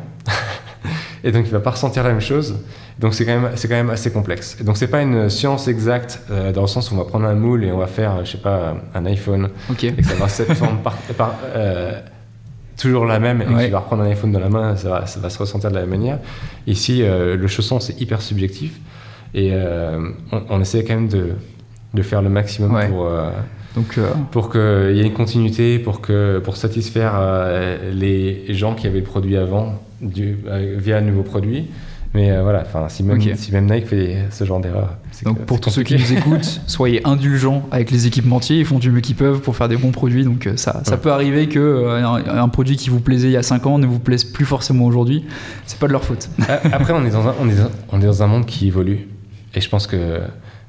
et 1.25 1.31
donc 1.31 1.45
il 1.47 1.51
va 1.51 1.59
pas 1.59 1.71
ressentir 1.71 2.03
la 2.03 2.09
même 2.09 2.21
chose. 2.21 2.55
Donc 2.99 3.15
c'est 3.15 3.25
quand 3.25 3.41
même 3.41 3.51
c'est 3.55 3.67
quand 3.67 3.75
même 3.75 3.89
assez 3.89 4.11
complexe. 4.11 4.57
Et 4.61 4.63
donc 4.63 4.77
c'est 4.77 4.87
pas 4.87 5.01
une 5.01 5.29
science 5.29 5.67
exacte 5.67 6.21
euh, 6.29 6.53
dans 6.53 6.61
le 6.61 6.67
sens 6.67 6.91
où 6.91 6.93
on 6.93 6.97
va 6.97 7.05
prendre 7.05 7.25
un 7.25 7.33
moule 7.33 7.65
et 7.65 7.71
on 7.71 7.79
va 7.79 7.87
faire 7.87 8.23
je 8.23 8.31
sais 8.31 8.37
pas 8.37 8.75
un 8.93 9.05
iPhone 9.07 9.49
et 9.81 9.91
que 9.91 10.05
ça 10.05 10.13
va 10.13 10.29
cette 10.29 10.53
forme 10.53 10.77
par, 11.17 11.35
euh, 11.55 11.99
toujours 12.77 13.05
la 13.05 13.19
même 13.19 13.41
et 13.41 13.45
que 13.45 13.65
tu 13.65 13.71
vas 13.71 13.79
reprendre 13.79 14.03
un 14.03 14.07
iPhone 14.07 14.31
dans 14.31 14.39
la 14.39 14.49
main 14.49 14.75
ça 14.75 14.89
va, 14.89 15.05
ça 15.07 15.19
va 15.19 15.31
se 15.31 15.39
ressentir 15.39 15.71
de 15.71 15.75
la 15.75 15.81
même 15.81 15.89
manière. 15.89 16.19
Ici 16.67 17.01
euh, 17.01 17.35
le 17.35 17.47
chausson 17.47 17.79
c'est 17.79 17.99
hyper 17.99 18.21
subjectif 18.21 18.79
et 19.33 19.51
on, 20.31 20.61
essaie 20.61 20.85
quand 20.85 20.93
même 20.93 21.09
de, 21.09 21.31
de 21.93 22.01
faire 22.03 22.21
le 22.21 22.29
maximum 22.29 22.87
pour 22.87 23.09
donc, 23.75 23.99
pour 24.31 24.49
qu'il 24.49 24.95
y 24.95 24.99
ait 24.99 25.05
une 25.05 25.13
continuité, 25.13 25.79
pour, 25.79 26.01
que, 26.01 26.39
pour 26.39 26.57
satisfaire 26.57 27.13
les 27.91 28.45
gens 28.53 28.73
qui 28.73 28.87
avaient 28.87 28.99
le 28.99 29.03
produit 29.03 29.37
avant 29.37 29.73
du, 30.01 30.37
via 30.77 30.97
un 30.97 31.01
nouveau 31.01 31.23
produit. 31.23 31.67
Mais 32.15 32.31
euh, 32.31 32.43
voilà, 32.43 32.63
si 32.87 33.03
même, 33.03 33.19
si 33.35 33.51
même 33.51 33.69
Nike 33.69 33.87
fait 33.87 34.15
ce 34.31 34.45
genre 34.45 34.61
d'erreur. 34.61 34.95
Donc 35.23 35.39
pour 35.41 35.59
tous 35.59 35.69
ceux 35.69 35.83
qui 35.83 35.95
nous 35.95 36.13
écoutent, 36.13 36.61
soyez 36.65 37.05
indulgents 37.05 37.67
avec 37.71 37.91
les 37.91 38.07
équipementiers, 38.07 38.57
ils 38.57 38.65
font 38.65 38.79
du 38.79 38.89
mieux 38.89 39.01
qu'ils 39.01 39.17
peuvent 39.17 39.41
pour 39.41 39.57
faire 39.57 39.67
des 39.67 39.75
bons 39.75 39.91
produits. 39.91 40.23
Donc 40.23 40.47
euh, 40.47 40.55
ça, 40.55 40.81
ça 40.85 40.95
peut 40.95 41.11
arriver 41.11 41.49
que 41.49 41.59
euh, 41.59 42.05
un, 42.05 42.47
produit 42.47 42.77
qui 42.77 42.89
vous 42.89 43.01
plaisait 43.01 43.27
il 43.27 43.33
y 43.33 43.37
a 43.37 43.43
5 43.43 43.65
ans 43.65 43.79
ne 43.79 43.85
vous 43.85 43.99
plaise 43.99 44.23
plus 44.23 44.45
forcément 44.45 44.85
aujourd'hui. 44.85 45.25
C'est 45.65 45.77
pas 45.77 45.87
de 45.87 45.91
leur 45.91 46.05
faute. 46.05 46.29
Après, 46.71 46.93
on 46.93 47.05
est, 47.05 47.09
dans 47.09 47.27
un, 47.27 47.35
on, 47.41 47.49
est, 47.49 47.57
on 47.91 48.01
est 48.01 48.05
dans 48.05 48.23
un 48.23 48.27
monde 48.27 48.45
qui 48.45 48.67
évolue. 48.67 49.09
Et 49.53 49.59
je 49.59 49.67
pense 49.67 49.85
que 49.85 50.21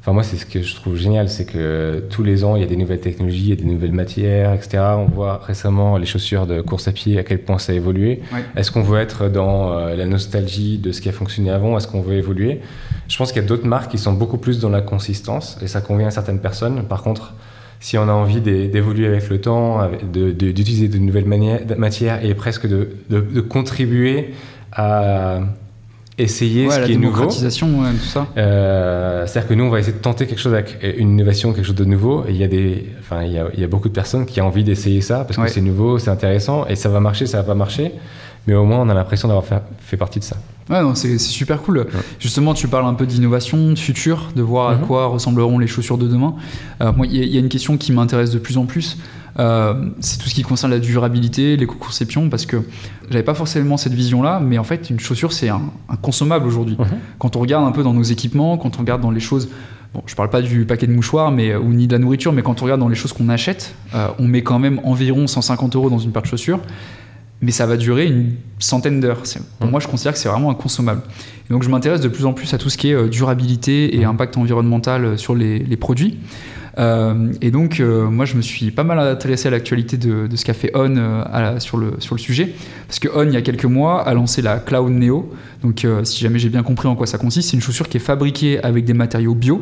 Enfin, 0.07 0.15
moi, 0.15 0.23
c'est 0.23 0.37
ce 0.37 0.47
que 0.47 0.63
je 0.63 0.77
trouve 0.77 0.95
génial, 0.95 1.29
c'est 1.29 1.47
que 1.47 2.05
tous 2.11 2.23
les 2.23 2.45
ans, 2.45 2.55
il 2.55 2.63
y 2.63 2.65
a 2.65 2.69
des 2.69 2.77
nouvelles 2.77 3.01
technologies, 3.01 3.43
il 3.43 3.49
y 3.49 3.53
a 3.55 3.57
des 3.57 3.65
nouvelles 3.65 3.91
matières, 3.91 4.55
etc. 4.55 4.79
On 4.99 5.07
voit 5.07 5.39
récemment 5.45 5.97
les 5.97 6.07
chaussures 6.07 6.47
de 6.47 6.61
course 6.61 6.87
à 6.87 6.93
pied, 6.93 7.19
à 7.19 7.25
quel 7.25 7.41
point 7.41 7.59
ça 7.59 7.73
a 7.73 7.75
évolué. 7.75 8.21
Est-ce 8.55 8.71
qu'on 8.71 8.83
veut 8.83 9.01
être 9.01 9.29
dans 9.29 9.73
euh, 9.73 9.97
la 9.97 10.07
nostalgie 10.07 10.79
de 10.79 10.93
ce 10.93 11.01
qui 11.01 11.09
a 11.09 11.13
fonctionné 11.13 11.51
avant? 11.51 11.77
Est-ce 11.77 11.89
qu'on 11.89 12.03
veut 12.03 12.15
évoluer? 12.15 12.61
Je 13.09 13.17
pense 13.19 13.33
qu'il 13.33 13.43
y 13.43 13.45
a 13.45 13.49
d'autres 13.49 13.67
marques 13.67 13.91
qui 13.91 13.99
sont 13.99 14.13
beaucoup 14.13 14.39
plus 14.39 14.61
dans 14.61 14.69
la 14.69 14.81
consistance, 14.81 15.59
et 15.61 15.67
ça 15.67 15.81
convient 15.81 16.07
à 16.07 16.13
certaines 16.13 16.39
personnes. 16.39 16.85
Par 16.85 17.03
contre, 17.03 17.35
si 17.81 17.99
on 17.99 18.09
a 18.09 18.13
envie 18.13 18.41
d'évoluer 18.41 19.09
avec 19.09 19.29
le 19.29 19.41
temps, 19.41 19.91
d'utiliser 20.13 20.87
de, 20.87 20.99
nouvelles 20.99 21.27
matières 21.27 22.25
et 22.25 22.33
presque 22.35 22.69
de, 22.69 22.91
de 23.11 23.41
contribuer 23.41 24.35
à 24.71 25.41
essayer 26.19 26.71
ce 26.71 26.81
qui 26.81 26.93
est 26.93 26.97
nouveau. 26.97 27.27
tout 27.27 27.31
ça. 27.33 28.27
Euh, 28.37 29.27
c'est-à-dire 29.27 29.49
que 29.49 29.55
nous, 29.55 29.65
on 29.65 29.71
va 29.71 29.81
essayer 29.81 29.97
de 29.97 30.03
tenter 30.03 30.27
quelque 30.27 30.39
chose 30.39 30.55
avec 30.55 30.79
une 30.97 31.11
innovation, 31.11 31.53
quelque 31.53 31.67
chose 31.67 31.75
de 31.75 31.85
nouveau. 31.85 32.25
Et 32.27 32.31
il 32.31 32.37
y 32.37 32.45
a 32.45 32.49
des, 32.49 32.87
enfin, 33.01 33.23
il 33.23 33.33
y 33.33 33.39
a, 33.39 33.49
il 33.55 33.61
y 33.61 33.65
a 33.65 33.69
beaucoup 33.69 33.89
de 33.89 33.95
personnes 33.95 34.27
qui 34.27 34.41
ont 34.41 34.47
envie 34.47 34.65
d'essayer 34.65 35.01
ça 35.01 35.25
parce 35.25 35.37
que 35.37 35.49
c'est 35.49 35.61
nouveau, 35.61 35.99
c'est 35.99 36.11
intéressant 36.11 36.67
et 36.67 36.77
ça 36.77 36.89
va 36.89 37.01
marcher, 37.01 37.27
ça 37.27 37.39
va 37.39 37.45
pas 37.45 37.55
marcher. 37.55 37.93
Mais 38.47 38.55
au 38.55 38.65
moins, 38.65 38.79
on 38.81 38.89
a 38.89 38.95
l'impression 38.95 39.29
d'avoir 39.29 39.45
fait, 39.45 39.61
fait, 39.81 39.97
partie 39.97 40.21
de 40.21 40.25
ça. 40.25 40.37
Ouais, 40.71 40.81
c'est 40.95 41.19
super 41.19 41.63
cool. 41.63 41.87
Justement, 42.19 42.55
tu 42.55 42.69
parles 42.69 42.87
un 42.87 42.95
peu 42.95 43.07
d'innovation, 43.07 43.73
de 43.73 43.79
futur, 43.79 44.31
de 44.37 44.43
voir 44.43 44.71
à 44.71 44.75
mhm. 44.77 44.87
quoi 44.87 45.07
ressembleront 45.07 45.59
les 45.59 45.67
chaussures 45.67 45.99
de 45.99 46.07
demain. 46.07 46.35
Euh, 46.81 46.93
moi, 46.93 47.07
il 47.07 47.25
y, 47.25 47.37
a 47.37 47.41
une 47.41 47.49
question 47.49 47.77
qui 47.77 47.93
m'intéresse 47.93 48.31
de 48.31 48.39
plus 48.39 48.57
en 48.57 48.67
plus. 48.67 48.99
Euh, 49.39 49.91
c'est 50.01 50.19
tout 50.19 50.29
ce 50.29 50.35
qui 50.35 50.43
concerne 50.43 50.73
la 50.73 50.79
durabilité, 50.79 51.57
l'éco-conception, 51.57 52.29
parce 52.29 52.47
que 52.47 52.63
j'avais 53.11 53.23
pas 53.23 53.35
forcément 53.35 53.77
cette 53.77 53.93
vision-là, 53.93 54.41
mais 54.41 54.59
en 54.59 54.65
fait, 54.65 54.91
une 54.91 55.01
chaussure, 55.01 55.33
c'est 55.33 55.49
un, 55.49 55.61
consommable 56.03 56.47
aujourd'hui. 56.47 56.77
Mhm. 56.79 56.87
Quand 57.19 57.37
on 57.37 57.41
regarde 57.41 57.67
un 57.67 57.73
peu 57.73 57.83
dans 57.83 57.95
nos 57.95 58.03
équipements, 58.03 58.57
quand 58.57 58.77
on 58.77 58.81
regarde 58.81 59.03
dans 59.03 59.11
les 59.11 59.21
choses, 59.21 59.49
bon, 59.95 60.03
je 60.07 60.15
parle 60.15 60.31
pas 60.31 60.43
du 60.43 60.65
paquet 60.65 60.87
de 60.87 60.93
mouchoirs, 60.93 61.31
mais, 61.31 61.55
ou 61.55 61.73
ni 61.73 61.87
de 61.87 61.93
la 61.93 61.99
nourriture, 61.99 62.33
mais 62.33 62.43
quand 62.43 62.63
on 62.63 62.65
regarde 62.65 62.81
dans 62.81 62.89
les 62.89 62.97
choses 62.97 63.13
qu'on 63.13 63.29
achète, 63.29 63.75
euh, 63.95 64.09
on 64.19 64.27
met 64.27 64.43
quand 64.43 64.59
même 64.59 64.81
environ 64.85 65.27
150 65.27 65.77
euros 65.77 65.91
dans 65.91 65.99
une 65.99 66.13
paire 66.13 66.23
de 66.23 66.29
chaussures 66.29 66.61
mais 67.41 67.51
ça 67.51 67.67
va 67.67 67.77
durer 67.77 68.07
une 68.07 68.35
centaine 68.59 69.01
d'heures. 69.01 69.23
Pour 69.59 69.69
mmh. 69.69 69.71
moi, 69.71 69.81
je 69.81 69.89
considère 69.89 70.13
que 70.13 70.19
c'est 70.19 70.29
vraiment 70.29 70.51
inconsommable. 70.51 71.03
Et 71.49 71.53
donc, 71.53 71.63
je 71.63 71.69
m'intéresse 71.69 72.01
de 72.01 72.09
plus 72.09 72.25
en 72.25 72.33
plus 72.33 72.53
à 72.55 72.59
tout 72.59 72.71
ce 72.71 72.79
qui 72.79 72.91
est 72.91 72.95
euh, 72.95 73.09
durabilité 73.09 73.97
et 73.97 74.05
mmh. 74.05 74.09
impact 74.09 74.37
environnemental 74.37 75.19
sur 75.19 75.35
les, 75.35 75.59
les 75.59 75.77
produits. 75.77 76.19
Euh, 76.79 77.33
et 77.41 77.51
donc, 77.51 77.81
euh, 77.81 78.09
moi, 78.09 78.25
je 78.25 78.37
me 78.37 78.43
suis 78.43 78.71
pas 78.71 78.85
mal 78.85 78.99
intéressé 78.99 79.49
à 79.49 79.51
l'actualité 79.51 79.97
de, 79.97 80.29
ce 80.35 80.45
qu'a 80.45 80.55
fait 80.55 80.71
On 80.75 80.97
euh, 80.97 81.59
sur, 81.59 81.79
le, 81.79 81.95
sur 81.99 82.15
le 82.15 82.21
sujet. 82.21 82.53
Parce 82.87 82.99
que 82.99 83.09
On, 83.15 83.27
il 83.27 83.33
y 83.33 83.37
a 83.37 83.43
quelques 83.43 83.65
mois, 83.65 84.03
a 84.07 84.15
lancé 84.15 84.43
la 84.43 84.59
Cloud 84.59 84.93
Neo. 84.93 85.33
Donc, 85.63 85.87
si 86.05 86.21
jamais 86.21 86.39
j'ai 86.39 86.49
bien 86.49 86.63
compris 86.63 86.89
en 86.89 86.95
quoi 86.95 87.07
ça 87.07 87.19
consiste, 87.19 87.51
c'est 87.51 87.57
une 87.57 87.63
chaussure 87.63 87.89
qui 87.89 87.97
est 87.97 88.01
fabriquée 88.01 88.63
avec 88.63 88.85
des 88.85 88.95
matériaux 88.95 89.35
bio 89.35 89.61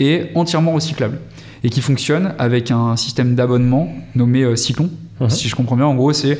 et 0.00 0.26
entièrement 0.34 0.72
recyclables. 0.72 1.18
Et 1.64 1.70
qui 1.70 1.80
fonctionne 1.80 2.34
avec 2.38 2.70
un 2.70 2.96
système 2.96 3.34
d'abonnement 3.34 3.92
nommé 4.14 4.56
Cyclon. 4.56 4.90
Mhm. 5.20 5.30
Si 5.30 5.48
je 5.48 5.54
comprends 5.54 5.76
bien, 5.76 5.86
en 5.86 5.94
gros, 5.94 6.12
c'est 6.12 6.38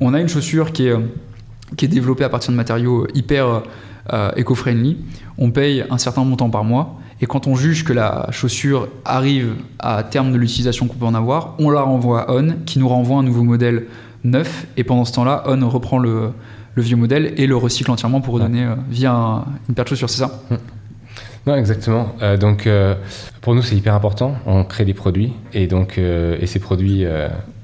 on 0.00 0.14
a 0.14 0.20
une 0.20 0.28
chaussure 0.28 0.72
qui 0.72 0.86
est, 0.86 0.94
qui 1.76 1.84
est 1.84 1.88
développée 1.88 2.24
à 2.24 2.28
partir 2.28 2.52
de 2.52 2.56
matériaux 2.56 3.06
hyper 3.14 3.62
éco-friendly. 4.36 4.96
On 5.36 5.50
paye 5.50 5.84
un 5.90 5.98
certain 5.98 6.24
montant 6.24 6.48
par 6.48 6.64
mois 6.64 6.98
et 7.20 7.26
quand 7.26 7.46
on 7.46 7.56
juge 7.56 7.84
que 7.84 7.92
la 7.92 8.28
chaussure 8.30 8.88
arrive 9.04 9.54
à 9.78 10.02
terme 10.02 10.32
de 10.32 10.38
l'utilisation 10.38 10.86
qu'on 10.86 10.96
peut 10.96 11.06
en 11.06 11.14
avoir, 11.14 11.54
on 11.58 11.70
la 11.70 11.82
renvoie 11.82 12.30
à 12.30 12.34
On, 12.34 12.54
qui 12.64 12.78
nous 12.78 12.88
renvoie 12.88 13.18
un 13.18 13.22
nouveau 13.24 13.42
modèle 13.42 13.86
neuf. 14.24 14.66
Et 14.76 14.84
pendant 14.84 15.04
ce 15.04 15.12
temps-là, 15.12 15.42
On 15.46 15.68
reprend 15.68 15.98
le, 15.98 16.32
vieux 16.76 16.96
modèle 16.96 17.34
et 17.36 17.48
le 17.48 17.56
recycle 17.56 17.90
entièrement 17.90 18.20
pour 18.20 18.34
redonner 18.34 18.64
euh, 18.64 18.76
via 18.88 19.44
une 19.68 19.74
paire 19.74 19.84
de 19.84 19.88
chaussures, 19.88 20.08
c'est 20.08 20.20
ça? 20.20 20.44
Mmh. 20.48 20.54
non, 21.48 21.56
exactement. 21.56 22.14
Euh, 22.22 22.36
donc, 22.36 22.68
euh, 22.68 22.94
pour 23.40 23.56
nous, 23.56 23.62
c'est 23.62 23.74
hyper 23.74 23.96
important. 23.96 24.36
On 24.46 24.62
crée 24.62 24.84
des 24.84 24.94
produits 24.94 25.32
et 25.52 25.66
donc, 25.66 25.98
et 25.98 26.46
ces 26.46 26.60
produits 26.60 27.04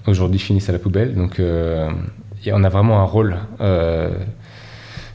aujourd'hui 0.09 0.41
finissent 0.41 0.69
à 0.69 0.73
la 0.73 0.81
poubelle. 0.81 1.15
Donc, 1.15 1.41
on 2.53 2.65
a 2.65 2.69
vraiment 2.69 3.01
un 3.01 3.05
rôle 3.05 3.37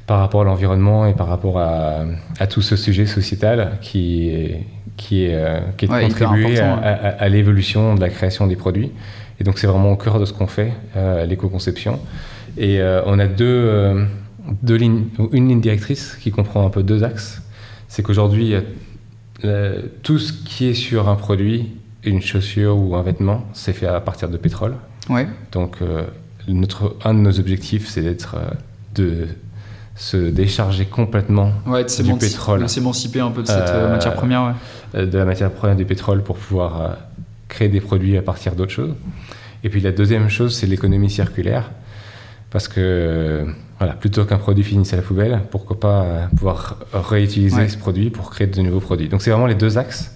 par 0.09 0.21
rapport 0.21 0.41
à 0.41 0.43
l'environnement 0.43 1.05
et 1.05 1.13
par 1.13 1.27
rapport 1.27 1.59
à, 1.59 2.03
tout 2.49 2.63
ce 2.63 2.75
sujet 2.75 3.05
sociétal 3.05 3.77
qui 3.80 4.30
est, 4.30 4.65
qui 4.97 5.25
est, 5.25 5.36
euh, 5.36 5.59
qui 5.77 5.86
est 5.86 5.88
de 5.88 6.07
contribuer 6.07 6.59
à, 6.59 7.30
l'évolution 7.30 7.93
de 7.93 8.01
la 8.01 8.09
création 8.09 8.47
des 8.47 8.55
produits. 8.55 8.91
Et 9.39 9.43
donc 9.43 9.59
c'est 9.59 9.67
vraiment 9.67 9.91
au 9.91 9.97
cœur 9.97 10.19
de 10.19 10.25
ce 10.25 10.34
qu'on 10.34 10.47
fait, 10.47 10.73
euh, 10.97 11.27
l'éco-conception. 11.27 11.99
Et 12.57 12.82
euh, 12.82 13.03
on 13.05 13.19
a 13.19 13.27
deux, 13.27 14.07
deux 14.63 14.77
lignes, 14.77 15.03
une 15.32 15.49
ligne 15.49 15.61
directrice 15.61 16.17
qui 16.19 16.32
comprend 16.32 16.65
un 16.65 16.71
peu 16.71 16.82
deux 16.82 17.03
axes. 17.03 17.43
C'est 17.88 18.01
qu'aujourd'hui, 18.01 18.55
tout 20.01 20.17
ce 20.17 20.34
qui 20.34 20.69
est 20.69 20.73
sur 20.73 21.07
un 21.07 21.17
produit, 21.17 21.69
une 22.03 22.23
chaussure 22.23 22.80
ou 22.80 22.95
un 22.95 23.03
vêtement, 23.03 23.45
c'est 23.53 23.73
fait 23.73 23.86
à 23.86 24.01
partir 24.01 24.27
de 24.27 24.38
pétrole. 24.38 24.73
Ouais. 25.07 25.27
Donc 25.51 25.77
notre, 26.47 26.95
un 27.03 27.13
de 27.13 27.19
nos 27.19 27.39
objectifs, 27.39 27.87
c'est 27.87 28.01
d'être 28.01 28.37
de 28.95 29.27
se 29.99 30.15
décharger 30.15 30.85
complètement 30.85 31.51
du 32.03 32.13
pétrole. 32.15 32.61
De 32.61 32.67
s'émanciper 32.67 33.19
un 33.19 33.31
peu 33.31 33.41
de 33.41 33.47
cette 33.47 33.69
euh, 33.69 33.91
matière 33.91 34.13
première. 34.13 34.55
Euh, 34.95 35.05
de 35.05 35.17
la 35.17 35.25
matière 35.25 35.51
première 35.51 35.75
du 35.75 35.83
pétrole 35.85 36.23
pour 36.23 36.37
pouvoir 36.37 36.81
euh, 36.81 36.89
créer 37.49 37.67
des 37.67 37.81
produits 37.81 38.17
à 38.17 38.21
partir 38.21 38.55
d'autres 38.55 38.71
choses. 38.71 38.95
Et 39.65 39.69
puis 39.69 39.81
la 39.81 39.91
deuxième 39.91 40.29
chose, 40.29 40.55
c'est 40.55 40.67
l'économie 40.67 41.09
circulaire. 41.09 41.71
Parce 42.49 42.67
que, 42.67 43.45
voilà, 43.77 43.93
plutôt 43.93 44.23
qu'un 44.23 44.37
produit 44.37 44.63
finisse 44.63 44.93
à 44.93 44.95
la 44.95 45.01
poubelle, 45.01 45.41
pourquoi 45.51 45.79
pas 45.79 46.29
pouvoir 46.35 46.77
réutiliser 46.93 47.67
ce 47.67 47.77
produit 47.77 48.09
pour 48.09 48.31
créer 48.31 48.47
de 48.47 48.61
nouveaux 48.61 48.79
produits. 48.79 49.09
Donc 49.09 49.21
c'est 49.21 49.29
vraiment 49.29 49.45
les 49.45 49.53
deux 49.53 49.77
axes. 49.77 50.15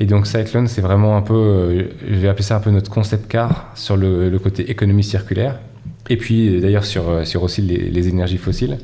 Et 0.00 0.06
donc 0.06 0.26
Cyclone, 0.26 0.66
c'est 0.66 0.80
vraiment 0.80 1.16
un 1.16 1.22
peu, 1.22 1.88
je 2.08 2.14
vais 2.16 2.28
appeler 2.28 2.42
ça 2.42 2.56
un 2.56 2.60
peu 2.60 2.70
notre 2.70 2.90
concept 2.90 3.28
car 3.28 3.70
sur 3.74 3.96
le 3.96 4.36
côté 4.38 4.70
économie 4.70 5.04
circulaire. 5.04 5.58
Et 6.10 6.16
puis 6.16 6.60
d'ailleurs 6.60 6.84
sur, 6.84 7.08
euh, 7.08 7.24
sur 7.24 7.42
aussi 7.42 7.62
les, 7.62 8.08
énergies 8.08 8.38
fossiles. 8.38 8.78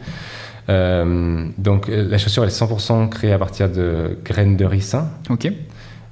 Euh, 0.68 1.46
donc 1.58 1.88
euh, 1.88 2.06
la 2.08 2.18
chaussure 2.18 2.44
elle 2.44 2.50
est 2.50 2.60
100% 2.60 3.08
créée 3.08 3.32
à 3.32 3.38
partir 3.38 3.70
de 3.70 4.18
graines 4.24 4.56
de 4.56 4.64
ricin. 4.64 5.08
Ok. 5.28 5.50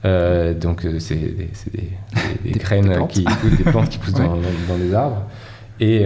donc 0.04 0.86
c'est 0.98 1.14
des, 1.14 1.50
des, 1.72 2.50
des, 2.50 2.50
graines 2.58 3.06
qui 3.08 3.24
des 3.24 3.64
plantes 3.64 3.88
qui 3.88 3.98
poussent 3.98 4.14
dans, 4.14 4.36
dans, 4.68 4.78
des 4.78 4.94
arbres. 4.94 5.22
Et 5.80 6.00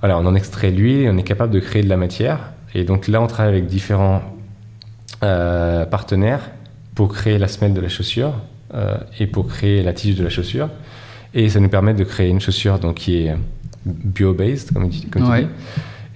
voilà, 0.00 0.18
on 0.18 0.26
en 0.26 0.34
extrait 0.34 0.70
l'huile 0.70 1.08
on 1.12 1.18
est 1.18 1.22
capable 1.22 1.52
de 1.52 1.60
créer 1.60 1.82
de 1.82 1.88
la 1.88 1.96
matière. 1.96 2.52
Et 2.74 2.84
donc 2.84 3.08
là, 3.08 3.22
on 3.22 3.26
travaille 3.26 3.52
avec 3.52 3.66
différents 3.66 4.22
partenaires 5.20 6.50
pour 6.98 7.12
créer 7.12 7.38
la 7.38 7.46
semelle 7.46 7.74
de 7.74 7.80
la 7.80 7.88
chaussure 7.88 8.32
et 9.20 9.28
pour 9.28 9.46
créer 9.46 9.84
la 9.84 9.92
tige 9.92 10.16
de 10.16 10.24
la 10.24 10.30
chaussure. 10.30 10.68
Et 11.32 11.48
ça 11.48 11.60
nous 11.60 11.68
permet 11.68 11.94
de 11.94 12.02
créer 12.02 12.28
une 12.28 12.40
chaussure 12.40 12.80
donc, 12.80 12.96
qui 12.96 13.18
est 13.18 13.36
bio-based, 13.86 14.72
comme, 14.72 14.90
tu 14.90 14.98
dis. 14.98 15.46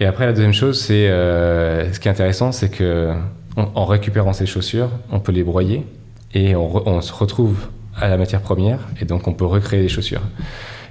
Et 0.01 0.07
après, 0.07 0.27
la 0.27 0.33
deuxième 0.33 0.53
chose, 0.53 0.81
c'est 0.81 1.09
euh, 1.09 1.93
ce 1.93 2.01
qui 2.01 2.09
est 2.09 2.11
intéressant, 2.11 2.51
c'est 2.51 2.69
que 2.69 3.13
en 3.55 3.85
récupérant 3.85 4.33
ces 4.33 4.45
chaussures, 4.45 4.91
on 5.13 5.21
peut 5.21 5.31
les 5.31 5.45
broyer 5.45 5.87
et 6.35 6.57
on, 6.57 7.01
se 7.01 7.13
retrouve 7.13 7.69
à 7.95 8.09
la 8.09 8.17
matière 8.17 8.41
première 8.41 8.81
et 9.01 9.05
donc 9.05 9.29
on 9.29 9.35
peut 9.35 9.45
recréer 9.45 9.83
des 9.83 9.89
chaussures. 9.89 10.23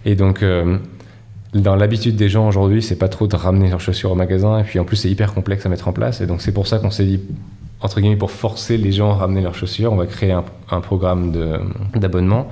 Et 0.05 0.15
donc, 0.15 0.41
dans 1.53 1.75
l'habitude 1.75 2.15
des 2.15 2.29
gens 2.29 2.47
aujourd'hui, 2.47 2.81
c'est 2.81 2.95
pas 2.95 3.09
trop 3.09 3.27
de 3.27 3.35
ramener 3.35 3.69
leurs 3.69 3.81
chaussures 3.81 4.13
au 4.13 4.15
magasin. 4.15 4.57
Et 4.59 4.63
puis 4.63 4.79
en 4.79 4.85
plus, 4.85 4.95
c'est 4.95 5.09
hyper 5.09 5.33
complexe 5.33 5.65
à 5.65 5.69
mettre 5.69 5.89
en 5.89 5.91
place. 5.91 6.21
Et 6.21 6.27
donc, 6.27 6.41
c'est 6.41 6.53
pour 6.53 6.65
ça 6.65 6.79
qu'on 6.79 6.91
s'est 6.91 7.03
dit, 7.03 7.19
entre 7.81 7.99
guillemets, 7.99 8.15
pour 8.15 8.31
forcer 8.31 8.77
les 8.77 8.91
gens 8.91 9.11
à 9.11 9.15
ramener 9.15 9.41
leurs 9.41 9.55
chaussures, 9.55 9.91
on 9.91 9.97
va 9.97 10.05
créer 10.05 10.31
un, 10.31 10.43
un 10.69 10.81
programme 10.81 11.31
d'abonnement. 11.95 12.49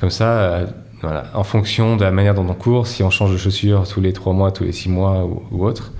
Comme 0.00 0.10
ça, 0.10 0.66
voilà, 1.02 1.24
en 1.34 1.44
fonction 1.44 1.96
de 1.96 2.04
la 2.04 2.10
manière 2.10 2.34
dont 2.34 2.46
on 2.48 2.54
court, 2.54 2.86
si 2.86 3.02
on 3.02 3.10
change 3.10 3.32
de 3.32 3.36
chaussures 3.36 3.86
tous 3.86 4.00
les 4.00 4.12
3 4.12 4.32
mois, 4.32 4.50
tous 4.50 4.64
les 4.64 4.72
6 4.72 4.88
mois 4.88 5.24
ou, 5.50 5.64
autre, 5.64 5.92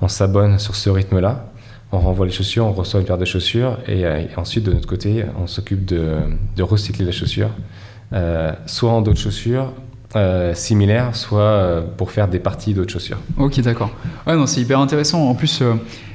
on 0.00 0.08
s'abonne 0.08 0.58
sur 0.58 0.74
ce 0.74 0.90
rythme-là. 0.90 1.46
On 1.92 2.00
renvoie 2.00 2.26
les 2.26 2.32
chaussures, 2.32 2.64
on 2.66 2.72
reçoit 2.72 3.00
une 3.00 3.06
paire 3.06 3.18
de 3.18 3.24
chaussures 3.24 3.78
et, 3.86 4.04
ensuite 4.36 4.64
de 4.64 4.72
notre 4.72 4.88
côté, 4.88 5.24
on 5.38 5.46
s'occupe 5.46 5.84
de, 5.84 6.16
de, 6.56 6.62
recycler 6.62 7.04
les 7.04 7.12
chaussures, 7.12 7.50
euh, 8.12 8.52
soit 8.66 8.90
en 8.90 9.02
d'autres 9.02 9.20
chaussures, 9.20 9.72
euh, 10.14 10.52
similaires, 10.54 11.16
soit 11.16 11.40
euh, 11.40 11.80
pour 11.96 12.10
faire 12.10 12.28
des 12.28 12.38
parties 12.38 12.74
d'autres 12.74 12.92
chaussures. 12.92 13.16
Ok, 13.38 13.60
d'accord. 13.60 13.90
Ouais, 14.26 14.36
non, 14.36 14.46
c'est 14.46 14.60
hyper 14.60 14.78
intéressant. 14.78 15.26
En 15.26 15.34
plus, 15.34 15.62
euh, 15.62 15.72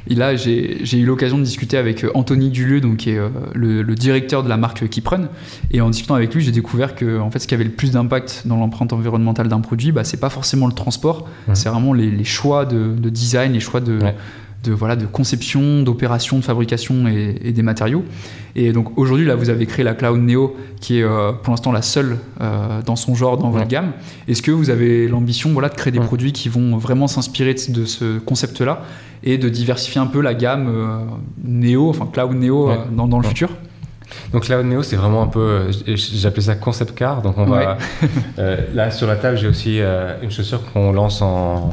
là, 0.07 0.35
j'ai 0.35 0.97
eu 0.97 1.05
l'occasion 1.05 1.39
de 1.39 1.43
discuter 1.43 1.77
avec 1.77 2.05
Anthony 2.13 2.51
Dulieu, 2.51 2.79
donc, 2.79 2.97
qui 2.97 3.09
est 3.09 3.19
le, 3.55 3.83
directeur 3.95 4.43
de 4.43 4.49
la 4.49 4.57
marque 4.57 4.87
Kiprun. 4.87 5.29
Et 5.71 5.81
en 5.81 5.89
discutant 5.89 6.13
avec 6.13 6.33
lui, 6.35 6.43
j'ai 6.43 6.51
découvert 6.51 6.93
que 6.93 7.19
en 7.19 7.31
fait, 7.31 7.39
ce 7.39 7.47
qui 7.47 7.55
avait 7.55 7.63
le 7.63 7.71
plus 7.71 7.91
d'impact 7.91 8.43
dans 8.45 8.57
l'empreinte 8.57 8.93
environnementale 8.93 9.47
d'un 9.47 9.61
produit, 9.61 9.91
bah, 9.91 10.03
c'est 10.03 10.19
pas 10.19 10.29
forcément 10.29 10.67
le 10.67 10.73
transport, 10.73 11.27
mmh. 11.47 11.55
c'est 11.55 11.69
vraiment 11.69 11.93
les, 11.93 12.23
choix 12.23 12.65
de, 12.65 13.09
design, 13.09 13.53
les 13.53 13.59
choix 13.59 13.79
de, 13.79 13.99
de, 14.63 14.73
voilà, 14.73 14.95
de 14.95 15.05
conception, 15.05 15.83
d'opération, 15.83 16.39
de 16.39 16.43
fabrication 16.43 17.07
et, 17.07 17.51
des 17.51 17.61
matériaux. 17.61 18.03
Et 18.55 18.71
donc 18.73 18.97
aujourd'hui, 18.97 19.25
là, 19.25 19.35
vous 19.35 19.49
avez 19.49 19.65
créé 19.65 19.83
la 19.85 19.93
Cloud 19.93 20.19
Neo, 20.19 20.55
qui 20.81 20.99
est 20.99 21.03
euh, 21.03 21.31
pour 21.31 21.51
l'instant 21.51 21.71
la 21.71 21.81
seule 21.81 22.17
euh, 22.41 22.81
dans 22.81 22.95
son 22.95 23.15
genre 23.15 23.37
dans 23.37 23.49
votre 23.49 23.67
gamme. 23.67 23.91
Est-ce 24.27 24.41
que 24.41 24.51
vous 24.51 24.69
avez 24.69 25.07
l'ambition 25.07 25.51
voilà, 25.51 25.69
de 25.69 25.75
créer 25.75 25.91
des 25.91 25.99
produits 25.99 26.31
qui 26.31 26.49
vont 26.49 26.77
vraiment 26.77 27.07
s'inspirer 27.07 27.55
de, 27.69 27.85
ce 27.85 28.19
concept-là 28.19 28.81
et 29.23 29.37
de 29.37 29.49
diversifier 29.49 30.01
un 30.01 30.07
peu 30.07 30.21
la 30.21 30.33
gamme 30.33 30.67
euh, 30.69 30.99
Neo, 31.43 31.89
enfin 31.89 32.07
Cloud 32.11 32.33
Neo 32.33 32.71
dans, 32.91 33.07
dans, 33.07 33.19
le 33.19 33.27
futur? 33.27 33.49
Donc 34.31 34.43
Cloud 34.43 34.65
Neo, 34.65 34.83
c'est 34.83 34.95
vraiment 34.95 35.21
un 35.21 35.27
peu, 35.27 35.67
j'appelais 35.85 36.43
ça 36.43 36.55
concept 36.55 36.95
car. 36.95 37.21
Donc 37.21 37.37
on 37.37 37.45
va, 37.45 37.77
là 38.73 38.91
sur 38.91 39.07
la 39.07 39.15
table, 39.17 39.37
j'ai 39.37 39.47
aussi 39.47 39.79
une 40.23 40.31
chaussure 40.31 40.61
qu'on 40.71 40.91
lance 40.91 41.21
en, 41.21 41.71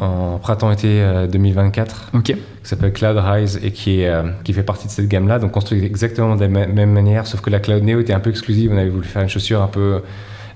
en 0.00 0.38
printemps-été 0.38 1.26
2024 1.30 2.10
euh, 2.14 2.20
qui 2.20 2.34
s'appelle 2.62 2.92
Cloud 2.92 3.16
Rise 3.16 3.60
et 3.62 3.70
qui, 3.70 4.00
est, 4.00 4.08
euh, 4.08 4.24
qui 4.44 4.52
fait 4.52 4.62
partie 4.62 4.86
de 4.86 4.92
cette 4.92 5.08
gamme-là. 5.08 5.38
Donc 5.38 5.52
construit 5.52 5.84
exactement 5.84 6.36
de 6.36 6.44
la 6.44 6.48
même 6.48 6.92
manière, 6.92 7.26
sauf 7.26 7.40
que 7.40 7.50
la 7.50 7.60
Cloud 7.60 7.82
Neo 7.82 8.00
était 8.00 8.12
un 8.12 8.20
peu 8.20 8.30
exclusive. 8.30 8.70
On 8.72 8.78
avait 8.78 8.90
voulu 8.90 9.06
faire 9.06 9.22
une 9.22 9.28
chaussure 9.28 9.62
un 9.62 9.68
peu 9.68 10.02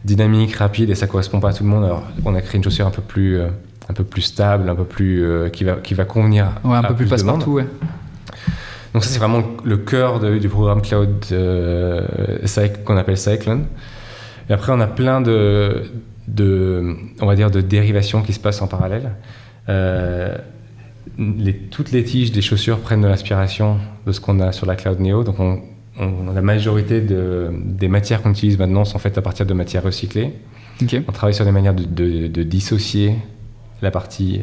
dynamique, 0.05 0.55
rapide 0.57 0.91
et 0.91 0.95
ça 0.95 1.07
correspond 1.07 1.41
pas 1.41 1.51
à 1.51 1.53
tout 1.53 1.65
le 1.65 1.71
monde. 1.71 1.85
Alors 1.85 2.03
on 2.25 2.35
a 2.35 2.41
créé 2.41 2.57
une 2.57 2.65
chaussure 2.65 2.87
un 2.87 2.91
peu 2.91 3.03
plus, 3.03 3.39
euh, 3.39 3.49
un 3.89 3.95
peu 3.95 4.05
plus 4.05 4.23
stable, 4.23 4.69
un 4.69 4.75
peu 4.75 4.85
plus 4.85 5.25
qui, 5.53 5.65
va, 5.65 5.75
qui 5.75 5.95
va 5.95 6.05
convenir. 6.05 6.53
Ouais, 6.65 6.77
un 6.77 6.83
peu 6.83 6.95
plus 6.95 7.07
passe-partout, 7.07 7.53
ouais. 7.53 7.67
Donc 8.93 9.05
ça 9.05 9.11
c'est 9.11 9.21
vraiment 9.21 9.45
le 9.65 9.77
cœur 9.77 10.19
du 10.19 10.49
programme 10.49 10.83
Cloud 10.83 11.25
qu'on 12.85 12.97
appelle 12.97 13.17
Cyclone. 13.17 13.67
Et 14.49 14.53
après 14.53 14.73
on 14.73 14.81
a 14.81 14.89
plein 14.89 15.21
de 15.21 15.85
de, 16.35 16.97
on 17.21 17.27
va 17.27 17.35
dire, 17.37 17.51
de 17.51 17.61
dérivation 17.61 18.23
qui 18.23 18.33
se 18.33 18.41
passe 18.41 18.63
en 18.63 18.67
parallèle. 18.67 19.13
Euh, 19.69 20.37
les, 21.19 21.55
toutes 21.55 21.93
les 21.93 22.05
tiges 22.05 22.33
des 22.33 22.43
chaussures 22.43 22.79
prennent 22.81 23.03
de 23.03 23.09
l'inspiration 23.09 23.79
de 24.07 24.13
ce 24.13 24.21
qu'on 24.21 24.41
a 24.41 24.53
sur 24.53 24.67
la 24.67 24.77
Cloud 24.77 25.01
Neo. 25.01 25.25
Donc, 25.25 25.41
on, 25.41 25.61
la 26.35 26.43
majorité 26.43 27.01
de, 27.01 27.51
des 27.53 27.89
matières 27.89 28.23
qu'on 28.23 28.31
utilise 28.31 28.59
maintenant 28.59 28.85
sont 28.85 28.99
faites 28.99 29.19
à 29.19 29.23
partir 29.23 29.47
de 29.47 29.55
matières 29.55 29.83
recyclées. 29.83 30.33
On 31.07 31.13
travaille 31.13 31.35
sur 31.35 31.45
des 31.45 31.53
manières 31.53 31.75
de, 31.75 32.43
dissocier 32.43 33.17
la 33.83 33.91
partie, 33.91 34.43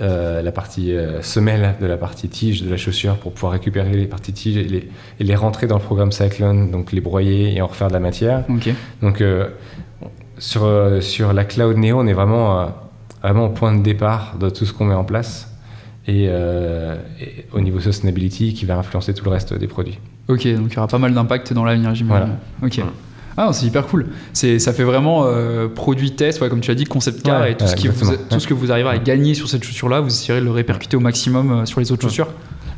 euh, 0.00 0.42
la 0.42 0.50
partie 0.52 0.92
euh, 0.92 1.22
semelle 1.22 1.76
de 1.80 1.86
la 1.86 1.96
partie 1.96 2.28
tige 2.28 2.62
de 2.62 2.70
la 2.70 2.76
chaussure 2.76 3.16
pour 3.18 3.32
pouvoir 3.32 3.52
récupérer 3.52 3.92
les 3.92 4.06
parties 4.06 4.32
tiges 4.32 4.56
et 4.56 4.64
les, 4.64 4.88
et 5.20 5.24
les 5.24 5.34
rentrer 5.36 5.68
dans 5.68 5.76
le 5.76 5.82
programme 5.82 6.10
Cyclone, 6.10 6.72
donc 6.72 6.90
les 6.90 7.00
broyer 7.00 7.56
et 7.56 7.62
en 7.62 7.68
refaire 7.68 7.88
de 7.88 7.92
la 7.92 8.00
matière. 8.00 8.44
Donc, 9.00 9.20
euh, 9.20 9.48
sur 10.42 11.32
la 11.32 11.44
cloud 11.44 11.76
Neo, 11.76 12.00
on 12.00 12.06
est 12.06 12.12
vraiment, 12.12 12.60
euh, 12.60 12.66
vraiment 13.22 13.46
au 13.46 13.50
point 13.50 13.74
de 13.74 13.82
départ 13.82 14.36
de 14.38 14.50
tout 14.50 14.66
ce 14.66 14.72
qu'on 14.72 14.84
met 14.84 14.94
en 14.94 15.04
place. 15.04 15.48
Euh, 16.08 16.96
et, 17.20 17.46
au 17.52 17.60
niveau 17.60 17.78
sustainability 17.78 18.54
qui 18.54 18.66
va 18.66 18.76
influencer 18.76 19.14
tout 19.14 19.24
le 19.24 19.30
reste 19.30 19.54
des 19.54 19.68
produits. 19.68 19.98
Ok, 20.28 20.46
donc 20.54 20.72
il 20.72 20.74
y 20.74 20.78
aura 20.78 20.88
pas 20.88 20.98
mal 20.98 21.14
d'impact 21.14 21.52
dans 21.52 21.64
l'avenir, 21.64 21.94
j'imagine. 21.94 22.36
Voilà. 22.60 22.74
Ok. 22.76 22.84
Ah, 23.36 23.50
c'est 23.52 23.66
hyper 23.66 23.86
cool. 23.86 24.08
C'est, 24.32 24.58
ça 24.58 24.72
fait 24.72 24.82
vraiment 24.82 25.26
produit 25.74 26.10
test, 26.10 26.40
ouais, 26.40 26.48
comme 26.48 26.60
tu 26.60 26.70
as 26.70 26.74
dit, 26.74 26.84
concept 26.84 27.22
car 27.22 27.46
et 27.46 27.56
tout, 27.56 27.66
ce 27.66 27.76
qui 27.76 27.88
vous, 27.88 28.16
tout 28.28 28.40
ce 28.40 28.46
que 28.46 28.52
vous 28.52 28.72
arrivez 28.72 28.88
à 28.88 28.98
gagner 28.98 29.34
sur 29.34 29.48
cette 29.48 29.62
chaussure-là, 29.62 30.00
vous 30.00 30.08
essayerez 30.08 30.40
de 30.40 30.44
le 30.44 30.50
répercuter 30.50 30.96
au 30.96 31.00
maximum 31.00 31.64
sur 31.66 31.80
les 31.80 31.92
autres 31.92 32.02
chaussures. 32.02 32.28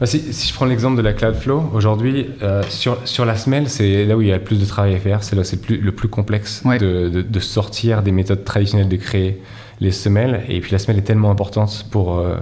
Bah, 0.01 0.07
si, 0.07 0.49
je 0.49 0.53
prends 0.55 0.65
l'exemple 0.67 0.97
de 0.97 1.03
la 1.03 1.13
Cloudflow, 1.13 1.71
aujourd'hui, 1.73 2.27
euh, 2.43 2.63
sur, 2.69 2.99
sur 3.07 3.25
la 3.25 3.37
semelle, 3.37 3.69
c'est 3.69 4.05
là 4.05 4.17
où 4.17 4.23
il 4.23 4.29
y 4.29 4.33
a 4.33 4.39
le 4.39 4.43
plus 4.43 4.59
de 4.59 4.65
travail 4.65 4.95
à 4.95 4.99
faire, 4.99 5.23
c'est 5.23 5.37
là 5.37 5.45
c'est 5.45 5.69
le 5.69 5.93
plus 5.93 6.09
complexe 6.09 6.65
de, 6.65 7.09
de, 7.23 7.41
sortir 7.41 8.03
des 8.03 8.11
méthodes 8.11 8.45
traditionnelles 8.45 8.89
de 8.89 8.97
créer 8.97 9.41
les 9.81 9.93
semelles. 9.93 10.43
Et 10.49 10.61
puis 10.61 10.73
la 10.73 10.79
semelle 10.79 10.99
est 10.99 11.03
tellement 11.03 11.31
importante 11.31 11.87
pour 11.93 12.19
euh, 12.19 12.37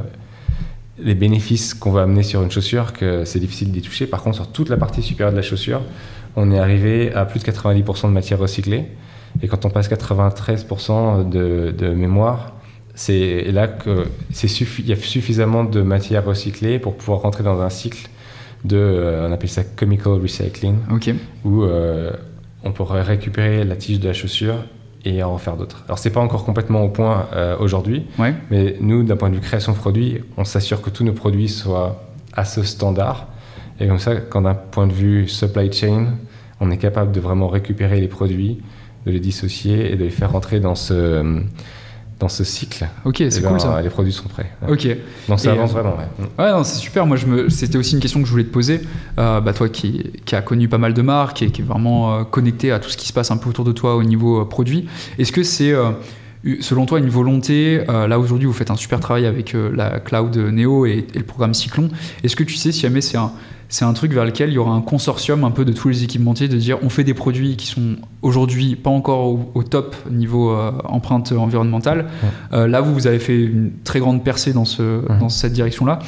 les 0.99 1.15
bénéfices 1.15 1.75
qu'on 1.75 1.93
va 1.93 2.03
amener 2.03 2.23
sur 2.23 2.43
une 2.43 2.51
chaussure 2.51 2.95
que 2.95 3.27
c'est 3.27 3.41
difficile 3.41 3.71
d'y 3.71 3.83
toucher. 3.83 4.07
Par 4.07 4.23
contre, 4.23 4.37
sur 4.37 4.49
toute 4.49 4.71
la 4.71 4.79
partie 4.79 5.03
supérieure 5.03 5.33
de 5.33 5.37
la 5.37 5.43
chaussure, 5.43 5.83
on 6.37 6.51
est 6.53 6.59
arrivé 6.59 7.13
à 7.13 7.27
plus 7.27 7.41
de 7.41 7.45
90% 7.45 8.05
de 8.05 8.13
matière 8.13 8.39
recyclée. 8.39 8.87
Et 9.43 9.49
quand 9.49 9.67
on 9.67 9.71
passe 9.71 9.91
93% 9.91 11.29
de, 11.29 11.75
de 11.77 11.89
mémoire, 11.91 12.55
c'est 12.95 13.51
là 13.51 13.69
que 13.69 14.07
il 14.81 14.87
y 14.87 14.93
a 14.93 14.97
suffisamment 14.97 15.65
de 15.65 15.83
matière 15.83 16.25
recyclée 16.25 16.79
pour 16.79 16.97
pouvoir 16.97 17.21
rentrer 17.21 17.43
dans 17.43 17.61
un 17.61 17.71
cycle 17.71 18.09
de, 18.65 18.77
euh, 18.77 19.29
on 19.29 19.33
appelle 19.33 19.49
ça 19.49 19.63
chemical 19.79 20.13
recycling, 20.15 20.77
où 21.45 21.63
euh, 21.63 22.13
on 22.65 22.73
pourrait 22.73 23.03
récupérer 23.03 23.65
la 23.65 23.77
tige 23.77 23.99
de 23.99 24.09
la 24.09 24.15
chaussure 24.15 24.57
et 25.05 25.23
en 25.23 25.37
faire 25.39 25.57
d'autres. 25.57 25.83
Alors 25.87 25.99
c'est 25.99 26.11
pas 26.11 26.21
encore 26.21 26.45
complètement 26.45 26.83
au 26.85 26.89
point 26.89 27.27
euh, 27.33 27.57
aujourd'hui, 27.59 28.07
mais 28.51 28.77
nous, 28.81 29.03
d'un 29.03 29.17
point 29.17 29.31
de 29.31 29.35
vue 29.35 29.41
création 29.41 29.73
de 29.73 29.79
produits, 29.79 30.21
on 30.37 30.45
s'assure 30.45 30.81
que 30.81 30.91
tous 30.91 31.03
nos 31.03 31.13
produits 31.13 31.49
soient 31.49 32.05
à 32.35 32.45
ce 32.45 32.63
standard. 32.63 33.27
Et 33.81 33.89
comme 33.89 33.99
ça, 33.99 34.15
quand 34.17 34.43
d'un 34.43 34.55
point 34.55 34.87
de 34.87 34.93
vue 34.93 35.27
supply 35.27 35.73
chain, 35.73 36.15
on 36.61 36.71
est 36.71 36.77
capable 36.77 37.11
de 37.11 37.19
vraiment 37.19 37.49
récupérer 37.49 38.01
les 38.01 38.07
produits, 38.07 38.63
de 39.07 39.11
les 39.11 39.19
dissocier 39.19 39.93
et 39.93 39.97
de 39.97 40.05
les 40.05 40.11
faire 40.11 40.31
rentrer 40.31 40.61
dans 40.61 40.77
ce 40.77 41.43
dans 42.23 42.29
ce 42.29 42.45
cycle. 42.45 42.87
Ok, 43.05 43.17
c'est 43.19 43.39
eh 43.39 43.43
cool 43.43 43.53
ben, 43.53 43.59
ça. 43.59 43.83
Les 43.83 43.91
produits 43.91 44.13
sont 44.13 44.29
prêts. 44.29 44.49
Ok. 44.69 44.87
Donc 45.29 45.41
ça 45.41 45.51
avance 45.51 45.73
vraiment. 45.73 45.97
Ouais, 46.39 46.53
ouais 46.53 46.65
c'est 46.65 46.79
super. 46.79 47.05
Moi, 47.05 47.17
je 47.17 47.27
me... 47.27 47.49
c'était 47.49 47.77
aussi 47.77 47.95
une 47.95 48.01
question 48.01 48.21
que 48.21 48.27
je 48.27 48.31
voulais 48.31 48.45
te 48.45 48.53
poser. 48.53 48.81
Euh, 49.19 49.41
bah, 49.41 49.53
toi 49.53 49.69
qui, 49.69 50.13
qui 50.25 50.37
a 50.37 50.41
connu 50.41 50.69
pas 50.69 50.79
mal 50.79 50.95
de 50.95 51.03
marques 51.03 51.43
et 51.43 51.51
qui 51.51 51.63
est 51.63 51.65
vraiment 51.65 52.15
euh, 52.15 52.23
connecté 52.23 52.71
à 52.71 52.79
tout 52.79 52.91
ce 52.91 52.97
qui 52.97 53.09
se 53.09 53.13
passe 53.13 53.33
un 53.33 53.39
peu 53.39 53.51
autour 53.51 53.65
de 53.65 53.73
toi 53.73 53.97
au 53.97 54.05
niveau 54.05 54.41
euh, 54.41 54.45
produit, 54.45 54.89
est-ce 55.19 55.33
que 55.33 55.43
c'est 55.43 55.75
selon 56.61 56.87
toi 56.87 57.01
une 57.01 57.09
volonté 57.09 57.85
Là 57.87 58.19
aujourd'hui, 58.19 58.47
vous 58.47 58.53
faites 58.53 58.71
un 58.71 58.77
super 58.77 59.01
travail 59.01 59.27
avec 59.27 59.55
la 59.55 59.99
cloud 59.99 60.37
Neo 60.37 60.87
et, 60.87 61.07
et 61.13 61.19
le 61.19 61.25
programme 61.25 61.55
Cyclone. 61.55 61.91
Est-ce 62.23 62.37
que 62.37 62.45
tu 62.45 62.55
sais 62.55 62.71
si 62.71 62.81
jamais 62.81 63.01
c'est 63.01 63.17
un 63.17 63.33
c'est 63.73 63.87
un 63.87 63.95
truc 63.95 64.13
vers 64.13 64.27
lequel 64.27 64.51
il 64.51 64.53
y 64.53 64.59
aura 64.59 64.75
un 64.75 64.83
consortium 64.83 65.45
un 65.45 65.51
peu 65.51 65.65
de 65.65 65.73
tous 65.73 65.89
les 65.89 66.05
équipementiers 66.05 66.47
de 66.47 66.59
dire 66.59 66.77
on 66.83 66.91
fait 66.91 67.05
des 67.05 67.15
produits 67.15 67.57
qui 67.57 67.67
sont 67.67 67.97
aujourd'hui 68.21 68.77
pas 68.77 68.91
encore 68.91 69.39
au, 69.55 69.63
top 69.63 69.97
niveau 70.11 70.51
euh, 70.51 70.73
empreinte 70.85 71.33
environnementale. 71.33 72.11
Euh, 72.53 72.69
là, 72.69 72.83
vous, 72.83 72.93
vous 72.93 73.07
avez 73.07 73.19
fait 73.19 73.41
une 73.41 73.73
très 73.83 73.99
grande 73.99 74.23
percée 74.23 74.53
dans, 74.53 74.67
ce, 74.67 75.01
dans 75.19 75.31
cette 75.31 75.55
direction-là. 75.55 76.01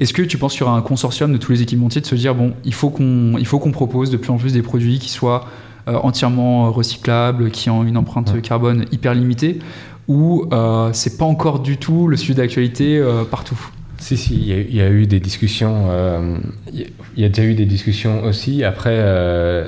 Est-ce 0.00 0.12
que 0.12 0.22
tu 0.22 0.38
penses 0.38 0.54
qu'il 0.54 0.62
y 0.62 0.64
aura 0.64 0.76
un 0.76 0.82
consortium 0.82 1.32
de 1.32 1.38
tous 1.38 1.52
les 1.52 1.62
équipementiers 1.62 2.00
de 2.00 2.06
se 2.06 2.16
dire 2.16 2.34
bon, 2.34 2.52
il 2.64 2.74
faut 2.74 2.90
qu'on 2.90 3.36
il 3.38 3.46
faut 3.46 3.60
qu'on 3.60 3.70
propose 3.70 4.10
de 4.10 4.16
plus 4.16 4.32
en 4.32 4.36
plus 4.36 4.52
des 4.52 4.62
produits 4.62 4.98
qui 4.98 5.08
soient 5.08 5.44
euh, 5.86 5.94
entièrement 6.02 6.72
recyclables, 6.72 7.52
qui 7.52 7.70
ont 7.70 7.84
une 7.84 7.96
empreinte 7.96 8.42
carbone 8.42 8.86
hyper 8.90 9.14
limitée, 9.14 9.60
ou 10.08 10.48
c'est 10.92 11.16
pas 11.16 11.24
encore 11.24 11.60
du 11.60 11.76
tout 11.76 12.08
le 12.08 12.16
sujet 12.16 12.34
d'actualité 12.34 13.00
partout? 13.30 13.70
Si, 14.04 14.18
si, 14.18 14.34
il 14.34 14.76
y, 14.76 14.82
a 14.82 14.90
eu 14.90 15.06
des 15.06 15.18
discussions. 15.18 15.86
Euh, 15.88 16.36
il 16.74 17.22
y 17.22 17.24
a 17.24 17.28
déjà 17.30 17.42
eu 17.42 17.54
des 17.54 17.64
discussions 17.64 18.22
aussi. 18.24 18.62
Après, 18.62 18.90
euh, 18.92 19.66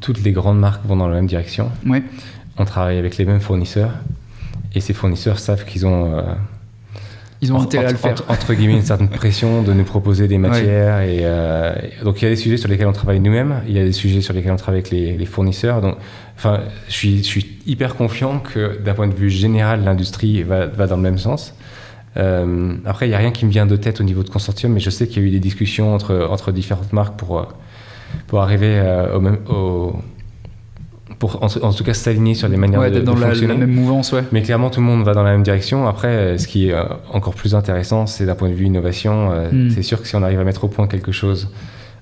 toutes 0.00 0.24
les 0.24 0.32
grandes 0.32 0.58
marques 0.58 0.84
vont 0.84 0.96
dans 0.96 1.06
la 1.06 1.14
même 1.14 1.28
direction. 1.28 1.70
On 2.58 2.64
travaille 2.64 2.98
avec 2.98 3.16
les 3.16 3.24
mêmes 3.24 3.40
fournisseurs. 3.40 3.92
Et 4.74 4.80
ces 4.80 4.92
fournisseurs 4.92 5.38
savent 5.38 5.64
qu'ils 5.64 5.86
ont. 5.86 6.18
Euh, 6.18 6.22
ils 7.42 7.52
ont 7.52 7.60
intérêt 7.60 7.86
à 7.86 7.90
le 7.92 7.96
faire. 7.96 8.16
Entre, 8.26 8.54
guillemets, 8.54 8.74
une 8.74 8.82
certaine 8.82 9.08
pression 9.08 9.62
de 9.62 9.72
nous 9.72 9.84
proposer 9.84 10.26
des 10.26 10.38
matières. 10.48 11.02
Et, 11.02 11.24
donc, 12.02 12.20
il 12.20 12.24
y 12.24 12.26
a 12.26 12.30
des 12.30 12.36
sujets 12.36 12.56
sur 12.56 12.68
lesquels 12.68 12.88
on 12.88 12.92
travaille 12.92 13.20
nous-mêmes. 13.20 13.62
Il 13.68 13.76
y 13.76 13.78
a 13.78 13.84
des 13.84 13.92
sujets 13.92 14.20
sur 14.20 14.34
lesquels 14.34 14.52
on 14.52 14.56
travaille 14.56 14.80
avec 14.80 14.90
les, 14.90 15.26
fournisseurs. 15.26 15.80
Donc, 15.80 15.94
enfin, 16.36 16.58
je 16.88 16.92
suis, 16.92 17.18
je 17.18 17.28
suis 17.28 17.58
hyper 17.66 17.94
confiant 17.94 18.40
que 18.40 18.80
d'un 18.82 18.94
point 18.94 19.06
de 19.06 19.14
vue 19.14 19.30
général, 19.30 19.84
l'industrie 19.84 20.42
va, 20.42 20.66
va 20.66 20.88
dans 20.88 20.96
le 20.96 21.02
même 21.02 21.18
sens. 21.18 21.54
Euh, 22.16 22.74
après, 22.84 23.06
il 23.06 23.10
n'y 23.10 23.14
a 23.14 23.18
rien 23.18 23.30
qui 23.30 23.46
me 23.46 23.50
vient 23.50 23.66
de 23.66 23.76
tête 23.76 24.00
au 24.00 24.04
niveau 24.04 24.22
de 24.22 24.30
consortium, 24.30 24.72
mais 24.72 24.80
je 24.80 24.90
sais 24.90 25.06
qu'il 25.06 25.22
y 25.22 25.24
a 25.24 25.28
eu 25.28 25.30
des 25.30 25.40
discussions 25.40 25.94
entre, 25.94 26.28
entre 26.30 26.52
différentes 26.52 26.92
marques 26.92 27.16
pour, 27.16 27.38
euh, 27.38 27.44
pour 28.26 28.40
arriver 28.40 28.78
euh, 28.78 29.16
au 29.16 29.20
même, 29.20 29.38
au, 29.48 29.94
pour 31.18 31.42
en, 31.42 31.72
tout 31.72 31.84
cas 31.84 31.94
s'aligner 31.94 32.34
sur 32.34 32.48
les 32.48 32.56
manières 32.56 32.90
de, 32.90 33.00
dans 33.00 33.14
la, 33.14 33.34
même 33.34 33.70
mouvance, 33.70 34.12
ouais. 34.12 34.24
Mais 34.32 34.42
clairement, 34.42 34.70
tout 34.70 34.80
le 34.80 34.86
monde 34.86 35.04
va 35.04 35.14
dans 35.14 35.22
la 35.22 35.32
même 35.32 35.42
direction. 35.42 35.86
Après, 35.86 36.38
ce 36.38 36.48
qui 36.48 36.70
est 36.70 36.74
encore 37.12 37.34
plus 37.34 37.54
intéressant, 37.54 38.06
c'est 38.06 38.26
d'un 38.26 38.34
point 38.34 38.48
de 38.48 38.54
vue 38.54 38.66
innovation. 38.66 39.30
Hmm. 39.52 39.70
C'est 39.70 39.82
sûr 39.82 40.00
que 40.00 40.08
si 40.08 40.16
on 40.16 40.22
arrive 40.22 40.40
à 40.40 40.44
mettre 40.44 40.64
au 40.64 40.68
point 40.68 40.86
quelque 40.86 41.12
chose 41.12 41.50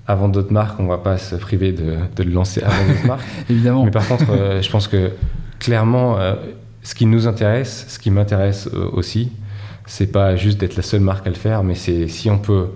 avant 0.07 0.29
d'autres 0.29 0.53
marques, 0.53 0.79
on 0.79 0.87
va 0.87 0.97
pas 0.97 1.17
se 1.17 1.35
priver 1.35 1.71
de, 1.71 1.95
de 2.15 2.23
le 2.23 2.31
lancer 2.31 2.63
avant 2.63 2.87
d'autres 2.87 3.05
marques. 3.05 3.27
Évidemment. 3.49 3.83
Mais 3.83 3.91
par 3.91 4.07
contre, 4.07 4.25
je 4.61 4.69
pense 4.69 4.87
que 4.87 5.11
clairement, 5.59 6.17
ce 6.81 6.95
qui 6.95 7.05
nous 7.05 7.27
intéresse, 7.27 7.85
ce 7.89 7.99
qui 7.99 8.11
m'intéresse 8.11 8.69
aussi, 8.93 9.31
c'est 9.89 10.11
pas 10.11 10.35
juste 10.35 10.59
d'être 10.59 10.75
la 10.75 10.83
seule 10.83 11.01
marque 11.01 11.25
à 11.25 11.31
le 11.31 11.35
faire, 11.35 11.63
mais 11.63 11.73
c'est 11.73 12.07
si 12.07 12.29
on 12.29 12.37
peut 12.37 12.67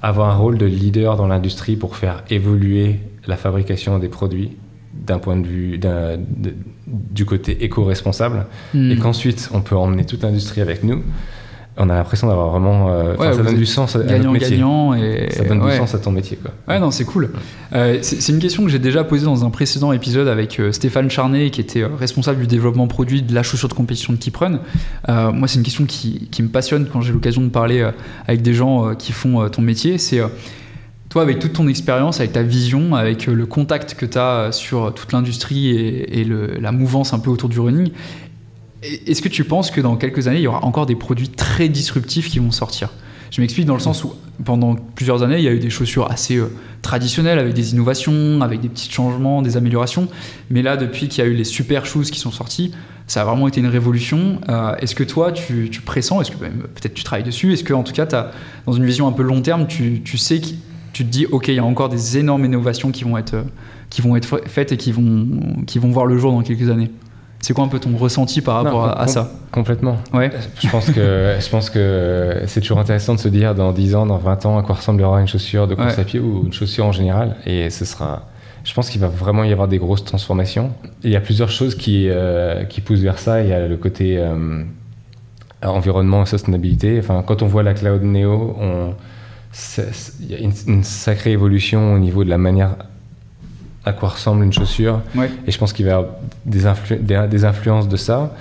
avoir 0.00 0.30
un 0.30 0.36
rôle 0.36 0.56
de 0.56 0.64
leader 0.64 1.16
dans 1.16 1.26
l'industrie 1.26 1.76
pour 1.76 1.96
faire 1.96 2.24
évoluer 2.30 2.98
la 3.26 3.36
fabrication 3.36 3.98
des 3.98 4.08
produits 4.08 4.56
d'un 4.94 5.18
point 5.18 5.36
de 5.36 5.46
vue 5.46 5.78
du 6.86 7.26
côté 7.26 7.62
éco-responsable, 7.62 8.46
hmm. 8.72 8.90
et 8.90 8.96
qu'ensuite 8.96 9.50
on 9.52 9.60
peut 9.60 9.76
emmener 9.76 10.06
toute 10.06 10.22
l'industrie 10.22 10.62
avec 10.62 10.82
nous, 10.82 11.02
on 11.78 11.88
a 11.88 11.94
l'impression 11.94 12.28
d'avoir 12.28 12.50
vraiment. 12.50 12.90
Euh, 12.90 13.16
ça 13.16 13.42
donne 13.42 13.56
du 13.56 13.64
sens 13.64 13.96
à, 13.96 14.00
notre 14.00 14.30
métier. 14.30 14.50
Gagnant 14.50 14.94
et 14.94 15.28
ça 15.30 15.44
donne 15.44 15.64
du 15.66 15.76
sens 15.76 15.94
à 15.94 15.98
ton 15.98 16.10
métier. 16.10 16.36
Quoi. 16.36 16.52
Ouais, 16.68 16.78
non, 16.78 16.90
c'est 16.90 17.04
cool. 17.04 17.30
Euh, 17.72 17.98
c'est 18.02 18.32
une 18.32 18.40
question 18.40 18.62
que 18.64 18.68
j'ai 18.68 18.78
déjà 18.78 19.04
posée 19.04 19.24
dans 19.24 19.44
un 19.44 19.50
précédent 19.50 19.92
épisode 19.92 20.28
avec 20.28 20.60
euh, 20.60 20.72
Stéphane 20.72 21.10
Charnet, 21.10 21.50
qui 21.50 21.62
était 21.62 21.84
responsable 21.84 22.40
du 22.40 22.46
développement 22.46 22.86
produit 22.88 23.22
de 23.22 23.34
la 23.34 23.42
chaussure 23.42 23.68
de 23.68 23.74
compétition 23.74 24.12
de 24.12 24.18
Kiprun. 24.18 24.60
moi, 25.08 25.48
c'est 25.48 25.56
une 25.56 25.64
question 25.64 25.86
qui, 25.86 26.28
qui, 26.30 26.42
me 26.42 26.48
passionne 26.48 26.86
quand 26.92 27.00
j'ai 27.00 27.12
l'occasion 27.12 27.40
de 27.40 27.48
parler 27.48 27.88
avec 28.26 28.42
des 28.42 28.52
gens 28.52 28.94
qui 28.94 29.12
font 29.12 29.48
ton 29.48 29.62
métier. 29.62 29.96
C'est. 29.96 30.20
toi, 31.08 31.22
avec 31.22 31.38
toute 31.38 31.54
ton 31.54 31.68
expérience, 31.68 32.20
avec 32.20 32.32
ta 32.32 32.42
vision, 32.42 32.94
avec 32.94 33.26
le 33.26 33.46
contact 33.46 33.94
que 33.94 34.04
tu 34.04 34.18
as 34.18 34.52
sur 34.52 34.92
toute 34.92 35.12
l'industrie 35.12 35.70
et, 35.70 36.20
et 36.20 36.24
le, 36.24 36.58
la 36.60 36.72
mouvance 36.72 37.14
un 37.14 37.18
peu 37.18 37.30
autour 37.30 37.48
du 37.48 37.60
running, 37.60 37.92
est-ce 38.82 39.22
que 39.22 39.28
tu 39.28 39.44
penses 39.44 39.70
que 39.70 39.80
dans 39.80 39.96
quelques 39.96 40.28
années, 40.28 40.38
il 40.38 40.42
y 40.42 40.48
aura 40.48 40.64
encore 40.64 40.86
des 40.86 40.96
produits 40.96 41.28
très 41.28 41.68
disruptifs 41.68 42.30
qui 42.30 42.38
vont 42.38 42.50
sortir? 42.50 42.90
Je 43.30 43.40
m'explique 43.40 43.64
dans 43.64 43.74
le 43.74 43.80
sens 43.80 44.04
où 44.04 44.12
pendant 44.44 44.74
plusieurs 44.74 45.22
années, 45.22 45.38
il 45.38 45.44
y 45.44 45.48
a 45.48 45.52
eu 45.52 45.58
des 45.58 45.70
chaussures 45.70 46.10
assez 46.10 46.36
euh, 46.36 46.52
traditionnelles 46.82 47.38
avec 47.38 47.54
des 47.54 47.72
innovations, 47.72 48.42
avec 48.42 48.60
des 48.60 48.68
petits 48.68 48.90
changements, 48.90 49.40
des 49.40 49.56
améliorations. 49.56 50.08
Mais 50.50 50.60
là, 50.60 50.76
depuis 50.76 51.08
qu'il 51.08 51.24
y 51.24 51.26
a 51.26 51.30
eu 51.30 51.34
les 51.34 51.44
super 51.44 51.86
shoes 51.86 52.04
qui 52.04 52.18
sont 52.18 52.30
sortis, 52.30 52.72
ça 53.06 53.22
a 53.22 53.24
vraiment 53.24 53.48
été 53.48 53.60
une 53.60 53.68
révolution. 53.68 54.40
Euh, 54.48 54.74
est-ce 54.76 54.94
que 54.94 55.04
toi, 55.04 55.32
tu, 55.32 55.70
pressens, 55.84 56.20
est-ce 56.20 56.30
que 56.32 56.36
peut-être 56.36 56.94
tu 56.94 57.04
travailles 57.04 57.24
dessus, 57.24 57.54
est-ce 57.54 57.64
que 57.64 57.72
en 57.72 57.84
tout 57.84 57.94
cas, 57.94 58.06
as, 58.12 58.32
dans 58.66 58.72
une 58.72 58.84
vision 58.84 59.08
un 59.08 59.12
peu 59.12 59.22
long 59.22 59.40
terme, 59.40 59.66
tu, 59.66 60.18
sais 60.18 60.40
que 60.40 60.48
tu 60.92 61.04
te 61.04 61.10
dis, 61.10 61.24
ok, 61.24 61.48
il 61.48 61.54
y 61.54 61.58
a 61.58 61.64
encore 61.64 61.88
des 61.88 62.18
énormes 62.18 62.44
innovations 62.44 62.90
qui 62.90 63.04
vont 63.04 63.16
être, 63.16 63.44
être 63.96 64.40
faites 64.46 64.72
et 64.72 64.76
qui 64.76 64.92
vont 64.92 65.88
voir 65.90 66.04
le 66.04 66.18
jour 66.18 66.32
dans 66.32 66.42
quelques 66.42 66.68
années? 66.68 66.90
C'est 67.42 67.54
quoi 67.54 67.64
un 67.64 67.68
peu 67.68 67.80
ton 67.80 67.96
ressenti 67.96 68.40
par 68.40 68.62
rapport 68.62 68.98
à, 68.98 69.06
ça 69.08 69.30
Complètement. 69.50 69.98
Ouais. 70.14 70.30
Je 70.60 70.68
pense 70.70 70.90
que, 70.90 71.36
je 71.40 71.50
pense 71.50 71.70
que 71.70 72.42
c'est 72.46 72.60
toujours 72.60 72.78
intéressant 72.78 73.14
de 73.14 73.18
se 73.18 73.28
dire 73.28 73.56
dans 73.56 73.72
10 73.72 73.96
ans, 73.96 74.06
dans 74.06 74.16
20 74.16 74.46
ans, 74.46 74.58
à 74.58 74.62
quoi 74.62 74.76
ressemblera 74.76 75.20
une 75.20 75.26
chaussure 75.26 75.66
de 75.66 75.74
course 75.74 75.98
à 75.98 76.04
pied 76.04 76.20
ou 76.20 76.44
une 76.46 76.52
chaussure 76.52 76.86
en 76.86 76.92
général. 76.92 77.36
Et 77.44 77.68
ce 77.68 77.84
sera. 77.84 78.28
Je 78.62 78.72
pense 78.74 78.90
qu'il 78.90 79.00
va 79.00 79.08
vraiment 79.08 79.42
y 79.42 79.50
avoir 79.50 79.66
des 79.66 79.78
grosses 79.78 80.04
transformations. 80.04 80.70
il 81.02 81.10
y 81.10 81.16
a 81.16 81.20
plusieurs 81.20 81.50
choses 81.50 81.74
qui, 81.74 82.06
euh, 82.08 82.62
qui 82.62 82.80
poussent 82.80 83.00
vers 83.00 83.18
ça. 83.18 83.42
Il 83.42 83.48
y 83.48 83.52
a 83.52 83.66
le 83.66 83.76
côté 83.76 84.18
euh, 84.18 84.62
environnement 85.64 86.22
et 86.22 86.26
sustainabilité. 86.26 87.00
Enfin, 87.00 87.24
quand 87.26 87.42
on 87.42 87.48
voit 87.48 87.64
la 87.64 87.74
Cloud 87.74 88.04
Neo, 88.04 88.56
on, 88.60 88.94
il 90.20 90.30
y 90.30 90.34
a 90.36 90.38
une, 90.38 90.52
une, 90.68 90.84
sacrée 90.84 91.32
évolution 91.32 91.94
au 91.94 91.98
niveau 91.98 92.22
de 92.22 92.30
la 92.30 92.38
manière 92.38 92.76
à 93.84 93.92
quoi 93.92 94.10
ressemble 94.10 94.44
une 94.44 94.52
chaussure. 94.52 95.00
Et 95.46 95.50
je 95.50 95.58
pense 95.58 95.72
qu'il 95.72 95.86
va 95.86 95.90
y 95.90 95.94
avoir 95.94 96.12
des, 96.46 97.28
des, 97.28 97.44
influences 97.44 97.88
de 97.88 97.96
ça. 97.96 98.34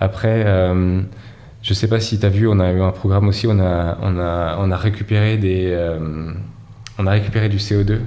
Après, 0.00 0.42
euh, 0.46 1.00
je 1.62 1.70
ne 1.70 1.74
sais 1.74 1.88
pas 1.88 2.00
si 2.00 2.18
tu 2.18 2.26
as 2.26 2.28
vu, 2.28 2.48
on 2.48 2.58
a 2.58 2.72
eu 2.72 2.80
un 2.80 2.90
programme 2.90 3.28
aussi, 3.28 3.46
on 3.46 3.60
a, 3.60 3.98
on 4.02 4.18
a, 4.18 4.56
on 4.58 4.70
a, 4.70 4.76
récupéré, 4.76 5.36
des, 5.36 5.66
euh, 5.68 6.32
on 6.98 7.06
a 7.06 7.10
récupéré 7.12 7.48
du 7.48 7.58
CO2. 7.58 7.98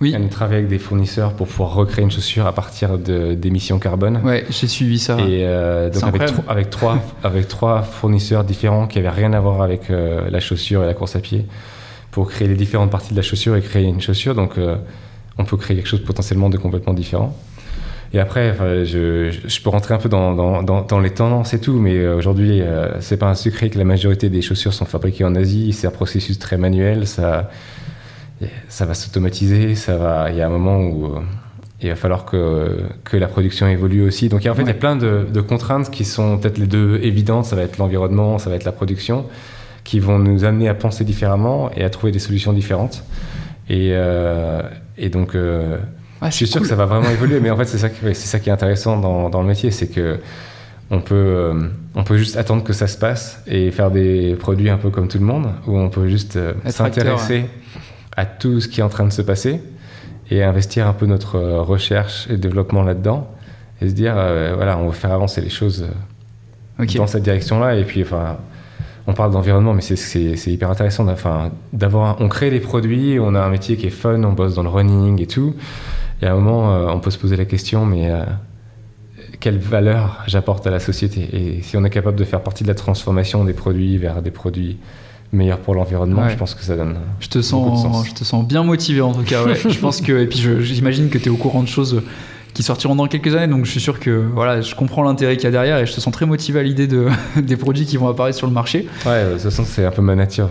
Oui. 0.00 0.14
On 0.18 0.24
a 0.24 0.28
travaillé 0.28 0.60
avec 0.60 0.70
des 0.70 0.78
fournisseurs 0.78 1.34
pour 1.34 1.46
pouvoir 1.46 1.74
recréer 1.74 2.02
une 2.02 2.10
chaussure 2.10 2.46
à 2.46 2.54
partir 2.54 2.96
d'émissions 2.96 3.78
carbone. 3.78 4.22
Ouais, 4.24 4.46
j'ai 4.48 4.66
suivi 4.66 4.98
ça. 4.98 5.18
Et 5.20 5.44
euh, 5.44 5.90
donc 5.90 6.04
avec, 6.04 6.22
avec, 6.48 6.70
trois, 6.70 6.98
avec 7.22 7.48
trois 7.48 7.82
fournisseurs 7.82 8.44
différents 8.44 8.86
qui 8.86 8.96
n'avaient 8.96 9.10
rien 9.10 9.34
à 9.34 9.40
voir 9.40 9.60
avec 9.60 9.90
la 9.90 10.40
chaussure 10.40 10.84
et 10.84 10.86
la 10.86 10.94
course 10.94 11.16
à 11.16 11.20
pied 11.20 11.44
pour 12.12 12.30
créer 12.30 12.48
les 12.48 12.54
différentes 12.54 12.90
parties 12.90 13.10
de 13.10 13.16
la 13.16 13.22
chaussure 13.22 13.56
et 13.56 13.60
créer 13.60 13.84
une 13.84 14.00
chaussure. 14.00 14.34
Donc 14.34 14.54
on 15.40 15.44
peut 15.44 15.56
créer 15.56 15.76
quelque 15.76 15.88
chose 15.88 16.04
potentiellement 16.04 16.50
de 16.50 16.58
complètement 16.58 16.94
différent. 16.94 17.36
Et 18.12 18.18
après, 18.18 18.54
je, 18.84 19.60
peux 19.62 19.70
rentrer 19.70 19.94
un 19.94 19.98
peu 19.98 20.08
dans, 20.08 21.00
les 21.00 21.10
tendances 21.10 21.54
et 21.54 21.60
tout, 21.60 21.74
mais 21.74 21.96
euh, 21.96 22.16
aujourd'hui, 22.16 22.60
euh, 22.60 23.00
c'est 23.00 23.16
pas 23.16 23.28
un 23.28 23.36
secret 23.36 23.70
que 23.70 23.78
la 23.78 23.84
majorité 23.84 24.28
des 24.28 24.42
chaussures 24.42 24.74
sont 24.74 24.84
fabriquées 24.84 25.24
en 25.24 25.36
Asie. 25.36 25.72
C'est 25.72 25.86
un 25.86 25.92
processus 25.92 26.38
très 26.38 26.56
manuel. 26.56 27.06
Ça, 27.06 27.50
ça 28.68 28.84
va 28.84 28.94
s'automatiser. 28.94 29.76
Ça 29.76 29.96
va. 29.96 30.30
Il 30.30 30.36
y 30.36 30.42
a 30.42 30.46
un 30.46 30.50
moment 30.50 30.80
où 30.80 31.06
euh, 31.06 31.20
il 31.82 31.88
va 31.88 31.94
falloir 31.94 32.24
que, 32.24 32.80
que 33.04 33.16
la 33.16 33.28
production 33.28 33.68
évolue 33.68 34.02
aussi. 34.02 34.28
Donc, 34.28 34.44
en 34.44 34.54
fait, 34.54 34.62
il 34.62 34.68
y 34.68 34.72
a 34.72 34.74
plein 34.74 34.96
de, 34.96 35.40
contraintes 35.40 35.90
qui 35.90 36.04
sont 36.04 36.38
peut-être 36.38 36.58
les 36.58 36.66
deux 36.66 36.98
évidentes. 37.02 37.44
Ça 37.44 37.54
va 37.54 37.62
être 37.62 37.78
l'environnement, 37.78 38.38
ça 38.38 38.50
va 38.50 38.56
être 38.56 38.64
la 38.64 38.72
production, 38.72 39.26
qui 39.84 40.00
vont 40.00 40.18
nous 40.18 40.44
amener 40.44 40.68
à 40.68 40.74
penser 40.74 41.04
différemment 41.04 41.70
et 41.76 41.84
à 41.84 41.90
trouver 41.90 42.10
des 42.10 42.18
solutions 42.18 42.52
différentes. 42.52 43.04
Et, 43.68 43.94
et 45.00 45.08
donc, 45.08 45.34
euh, 45.34 45.78
je 46.22 46.30
suis 46.30 46.46
sûr 46.46 46.60
que 46.60 46.66
ça 46.66 46.76
va 46.76 46.84
vraiment 46.84 47.08
évoluer. 47.08 47.40
Mais 47.40 47.50
en 47.50 47.56
fait, 47.56 47.64
c'est 47.64 47.78
ça, 47.78 47.88
c'est 47.88 48.14
ça 48.14 48.38
qui 48.38 48.50
est 48.50 48.52
intéressant 48.52 49.00
dans, 49.00 49.30
dans 49.30 49.40
le 49.40 49.48
métier, 49.48 49.70
c'est 49.70 49.88
que 49.88 50.18
on 50.90 51.00
peut, 51.00 51.14
euh, 51.14 51.68
on 51.94 52.04
peut 52.04 52.18
juste 52.18 52.36
attendre 52.36 52.62
que 52.62 52.72
ça 52.72 52.86
se 52.86 52.98
passe 52.98 53.42
et 53.46 53.70
faire 53.70 53.90
des 53.90 54.34
produits 54.34 54.70
un 54.70 54.76
peu 54.76 54.90
comme 54.90 55.08
tout 55.08 55.18
le 55.18 55.24
monde, 55.24 55.48
ou 55.66 55.78
on 55.78 55.88
peut 55.88 56.08
juste 56.08 56.36
euh, 56.36 56.52
s'intéresser 56.66 57.46
à 58.16 58.26
tout 58.26 58.60
ce 58.60 58.68
qui 58.68 58.80
est 58.80 58.82
en 58.82 58.88
train 58.88 59.04
de 59.04 59.12
se 59.12 59.22
passer 59.22 59.62
et 60.30 60.42
investir 60.42 60.86
un 60.86 60.92
peu 60.92 61.06
notre 61.06 61.38
recherche 61.40 62.28
et 62.28 62.36
développement 62.36 62.82
là-dedans 62.82 63.30
et 63.80 63.88
se 63.88 63.94
dire, 63.94 64.14
voilà, 64.14 64.78
on 64.78 64.88
va 64.88 64.92
faire 64.92 65.12
avancer 65.12 65.40
les 65.40 65.48
choses 65.48 65.86
dans 66.96 67.06
cette 67.06 67.22
direction-là. 67.22 67.76
Et 67.76 67.84
puis, 67.84 68.02
enfin, 68.02 68.36
on 69.10 69.14
parle 69.14 69.32
d'environnement, 69.32 69.74
mais 69.74 69.82
c'est 69.82 70.52
hyper 70.52 70.70
intéressant. 70.70 71.06
Enfin, 71.08 71.50
d'avoir, 71.72 72.20
on 72.20 72.28
crée 72.28 72.50
des 72.50 72.60
produits, 72.60 73.18
on 73.20 73.34
a 73.34 73.40
un 73.40 73.48
métier 73.50 73.76
qui 73.76 73.86
est 73.86 73.90
fun, 73.90 74.22
on 74.22 74.32
bosse 74.32 74.54
dans 74.54 74.62
le 74.62 74.68
running 74.68 75.20
et 75.20 75.26
tout. 75.26 75.54
Et 76.22 76.26
à 76.26 76.32
un 76.32 76.36
moment, 76.36 76.74
euh, 76.74 76.86
on 76.88 77.00
peut 77.00 77.10
se 77.10 77.18
poser 77.18 77.36
la 77.36 77.44
question, 77.44 77.84
mais 77.84 78.10
euh, 78.10 78.22
quelle 79.40 79.58
valeur 79.58 80.22
j'apporte 80.26 80.66
à 80.66 80.70
la 80.70 80.78
société? 80.78 81.28
Et 81.32 81.62
si 81.62 81.76
on 81.76 81.84
est 81.84 81.90
capable 81.90 82.16
de 82.16 82.24
faire 82.24 82.42
partie 82.42 82.62
de 82.62 82.68
la 82.68 82.74
transformation 82.74 83.44
des 83.44 83.52
produits 83.52 83.98
vers 83.98 84.22
des 84.22 84.30
produits 84.30 84.78
meilleurs 85.32 85.58
pour 85.58 85.74
l'environnement, 85.74 86.28
je 86.28 86.36
pense 86.36 86.54
que 86.54 86.62
ça 86.62 86.76
donne. 86.76 86.96
Je 87.18 87.28
te 87.28 87.42
sens, 87.42 88.06
je 88.06 88.14
te 88.14 88.24
sens 88.24 88.46
bien 88.46 88.62
motivé 88.62 89.00
en 89.00 89.12
tout 89.12 89.22
cas. 89.22 89.42
je 89.54 89.78
pense 89.78 90.00
que 90.00 90.12
et 90.12 90.26
puis 90.26 90.38
j'imagine 90.60 91.08
que 91.08 91.18
tu 91.18 91.26
es 91.26 91.30
au 91.30 91.36
courant 91.36 91.62
de 91.62 91.68
choses 91.68 92.02
qui 92.52 92.62
sortiront 92.62 92.94
dans 92.94 93.06
quelques 93.06 93.34
années. 93.34 93.46
Donc 93.46 93.64
je 93.64 93.70
suis 93.70 93.80
sûr 93.80 94.00
que 94.00 94.24
voilà, 94.34 94.60
je 94.60 94.74
comprends 94.74 95.02
l'intérêt 95.02 95.36
qu'il 95.36 95.44
y 95.44 95.48
a 95.48 95.50
derrière 95.50 95.78
et 95.78 95.86
je 95.86 95.94
te 95.94 96.00
sens 96.00 96.12
très 96.12 96.26
motivé 96.26 96.60
à 96.60 96.62
l'idée 96.62 96.86
de, 96.86 97.06
des 97.36 97.56
produits 97.56 97.86
qui 97.86 97.96
vont 97.96 98.08
apparaître 98.08 98.36
sur 98.36 98.46
le 98.46 98.52
marché. 98.52 98.86
Ouais, 99.06 99.24
de 99.24 99.32
toute 99.32 99.42
façon, 99.42 99.64
c'est 99.66 99.84
un 99.84 99.90
peu 99.90 100.02
ma 100.02 100.14
nature. 100.14 100.48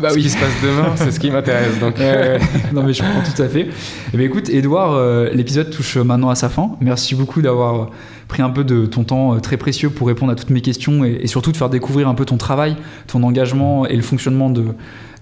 Bah 0.00 0.10
ce 0.10 0.18
qui 0.18 0.30
se 0.30 0.38
passe 0.38 0.62
demain, 0.62 0.92
c'est 0.96 1.10
ce 1.10 1.20
qui 1.20 1.30
m'intéresse. 1.30 1.78
Donc. 1.78 1.96
non, 2.72 2.82
mais 2.82 2.92
je 2.92 3.02
comprends 3.02 3.22
tout 3.22 3.42
à 3.42 3.48
fait. 3.48 3.68
Eh 4.12 4.16
bien, 4.16 4.26
écoute, 4.26 4.48
Edouard, 4.48 4.94
euh, 4.94 5.30
l'épisode 5.32 5.70
touche 5.70 5.96
maintenant 5.96 6.30
à 6.30 6.34
sa 6.34 6.48
fin. 6.48 6.72
Merci 6.80 7.14
beaucoup 7.14 7.42
d'avoir 7.42 7.90
pris 8.32 8.42
un 8.42 8.50
peu 8.50 8.64
de 8.64 8.86
ton 8.86 9.04
temps 9.04 9.34
euh, 9.34 9.40
très 9.40 9.58
précieux 9.58 9.90
pour 9.90 10.06
répondre 10.06 10.32
à 10.32 10.34
toutes 10.34 10.48
mes 10.48 10.62
questions 10.62 11.04
et, 11.04 11.18
et 11.20 11.26
surtout 11.26 11.52
de 11.52 11.56
faire 11.58 11.68
découvrir 11.68 12.08
un 12.08 12.14
peu 12.14 12.24
ton 12.24 12.38
travail, 12.38 12.76
ton 13.06 13.22
engagement 13.22 13.86
et 13.86 13.94
le 13.94 14.02
fonctionnement 14.02 14.48
de 14.48 14.64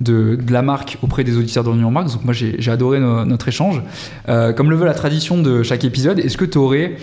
de, 0.01 0.39
la 0.49 0.63
marque 0.63 0.99
auprès 1.03 1.25
des 1.25 1.37
auditeurs 1.37 1.65
de 1.65 1.71
New 1.71 1.91
Marks. 1.91 2.13
Donc 2.13 2.25
moi 2.25 2.33
j'ai 2.33 2.71
adoré 2.71 3.01
notre 3.01 3.49
échange. 3.49 3.83
Euh, 4.29 4.53
comme 4.53 4.71
le 4.71 4.77
veut 4.77 4.87
la 4.87 4.95
tradition 4.95 5.43
de 5.43 5.63
chaque 5.63 5.85
épisode, 5.85 6.19
est-ce 6.19 6.37
que 6.37 6.45
tu 6.45 6.59
aurais 6.59 6.97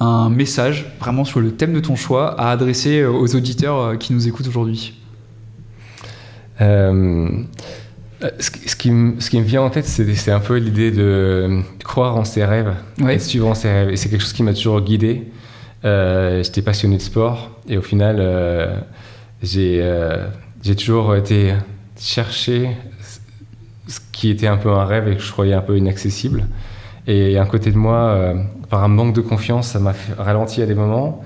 un 0.00 0.30
message 0.30 0.86
vraiment 0.98 1.24
sur 1.24 1.40
le 1.40 1.52
thème 1.52 1.74
de 1.74 1.80
ton 1.80 1.94
choix 1.94 2.40
à 2.40 2.50
adresser 2.50 3.00
euh, 3.00 3.10
aux 3.10 3.36
auditeurs 3.36 3.98
qui 3.98 4.12
nous 4.12 4.26
écoutent 4.26 4.48
aujourd'hui? 4.48 4.94
Ce, 6.58 8.76
qui 8.76 8.90
me, 8.90 9.18
ce, 9.18 9.30
qui 9.30 9.38
me, 9.38 9.44
vient 9.44 9.62
en 9.62 9.70
tête, 9.70 9.86
c'est 9.86 10.30
un 10.30 10.40
peu 10.40 10.56
l'idée 10.56 10.90
de 10.90 11.60
croire 11.84 12.16
en 12.16 12.24
ses 12.24 12.44
rêves 12.44 12.74
et 13.08 13.18
suivre 13.18 13.46
en 13.46 13.54
ses 13.54 13.70
rêves. 13.70 13.90
Et 13.90 13.96
c'est 13.96 14.10
quelque 14.10 14.20
chose 14.20 14.34
qui 14.34 14.42
m'a 14.42 14.52
toujours 14.52 14.82
guidé. 14.82 15.26
J'étais 15.82 16.62
passionné 16.62 16.96
de 16.96 17.02
sport 17.02 17.50
et 17.68 17.76
au 17.78 17.82
final, 17.82 18.84
j'ai 19.42 20.76
toujours 20.76 21.16
été 21.16 21.54
chercher 21.98 22.70
ce 23.90 23.98
qui 24.12 24.30
était 24.30 24.46
un 24.46 24.56
peu 24.56 24.70
un 24.70 24.84
rêve 24.84 25.08
et 25.08 25.16
que 25.16 25.22
je 25.22 25.32
croyais 25.32 25.54
un 25.54 25.60
peu 25.60 25.76
inaccessible. 25.76 26.46
Et 27.06 27.38
un 27.38 27.46
côté 27.46 27.72
de 27.72 27.76
moi, 27.76 27.96
euh, 27.96 28.34
par 28.68 28.84
un 28.84 28.88
manque 28.88 29.14
de 29.14 29.20
confiance, 29.20 29.68
ça 29.68 29.80
m'a 29.80 29.94
ralenti 30.18 30.62
à 30.62 30.66
des 30.66 30.74
moments. 30.74 31.22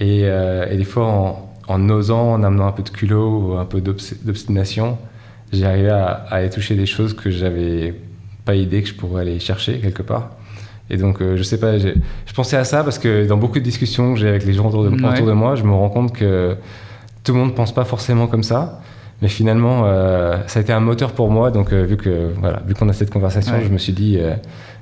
Et, 0.00 0.22
euh, 0.24 0.76
des 0.76 0.84
fois, 0.84 1.48
en, 1.68 1.90
osant, 1.90 2.32
en 2.32 2.42
amenant 2.42 2.66
un 2.66 2.72
peu 2.72 2.82
de 2.82 2.88
culot 2.90 3.40
ou 3.40 3.58
un 3.58 3.64
peu 3.64 3.80
d'obstination, 3.80 4.98
j'ai 5.52 5.64
arrivé 5.64 5.90
à, 5.90 6.26
aller 6.30 6.50
toucher 6.50 6.74
des 6.74 6.86
choses 6.86 7.14
que 7.14 7.30
j'avais 7.30 7.94
pas 8.44 8.54
idée 8.54 8.82
que 8.82 8.88
je 8.88 8.94
pourrais 8.94 9.22
aller 9.22 9.38
chercher 9.38 9.78
quelque 9.80 10.02
part. 10.02 10.30
Et 10.90 10.96
donc, 10.96 11.18
je 11.20 11.42
sais 11.42 11.58
pas, 11.58 11.78
je 11.78 11.92
pensais 12.34 12.56
à 12.56 12.64
ça 12.64 12.82
parce 12.82 12.98
que 12.98 13.26
dans 13.26 13.36
beaucoup 13.36 13.58
de 13.58 13.64
discussions 13.64 14.14
que 14.14 14.20
j'ai 14.20 14.28
avec 14.28 14.44
les 14.44 14.54
gens 14.54 14.68
autour 14.68 14.84
de, 14.84 14.90
autour 14.90 15.26
de 15.26 15.32
moi, 15.32 15.54
je 15.54 15.64
me 15.64 15.72
rends 15.72 15.90
compte 15.90 16.14
que 16.14 16.56
tout 17.24 17.32
le 17.32 17.38
monde 17.38 17.50
ne 17.50 17.54
pense 17.54 17.74
pas 17.74 17.84
forcément 17.84 18.26
comme 18.26 18.42
ça. 18.42 18.80
Mais 19.20 19.28
finalement, 19.28 19.82
ça 20.46 20.60
a 20.60 20.62
été 20.62 20.72
un 20.72 20.80
moteur 20.80 21.12
pour 21.12 21.30
moi. 21.30 21.50
Donc, 21.50 21.72
vu 21.72 21.96
que 21.96 22.32
voilà, 22.40 22.62
vu 22.66 22.74
qu'on 22.74 22.88
a 22.88 22.92
cette 22.92 23.10
conversation, 23.10 23.54
je 23.62 23.68
me 23.68 23.78
suis 23.78 23.92
dit, 23.92 24.18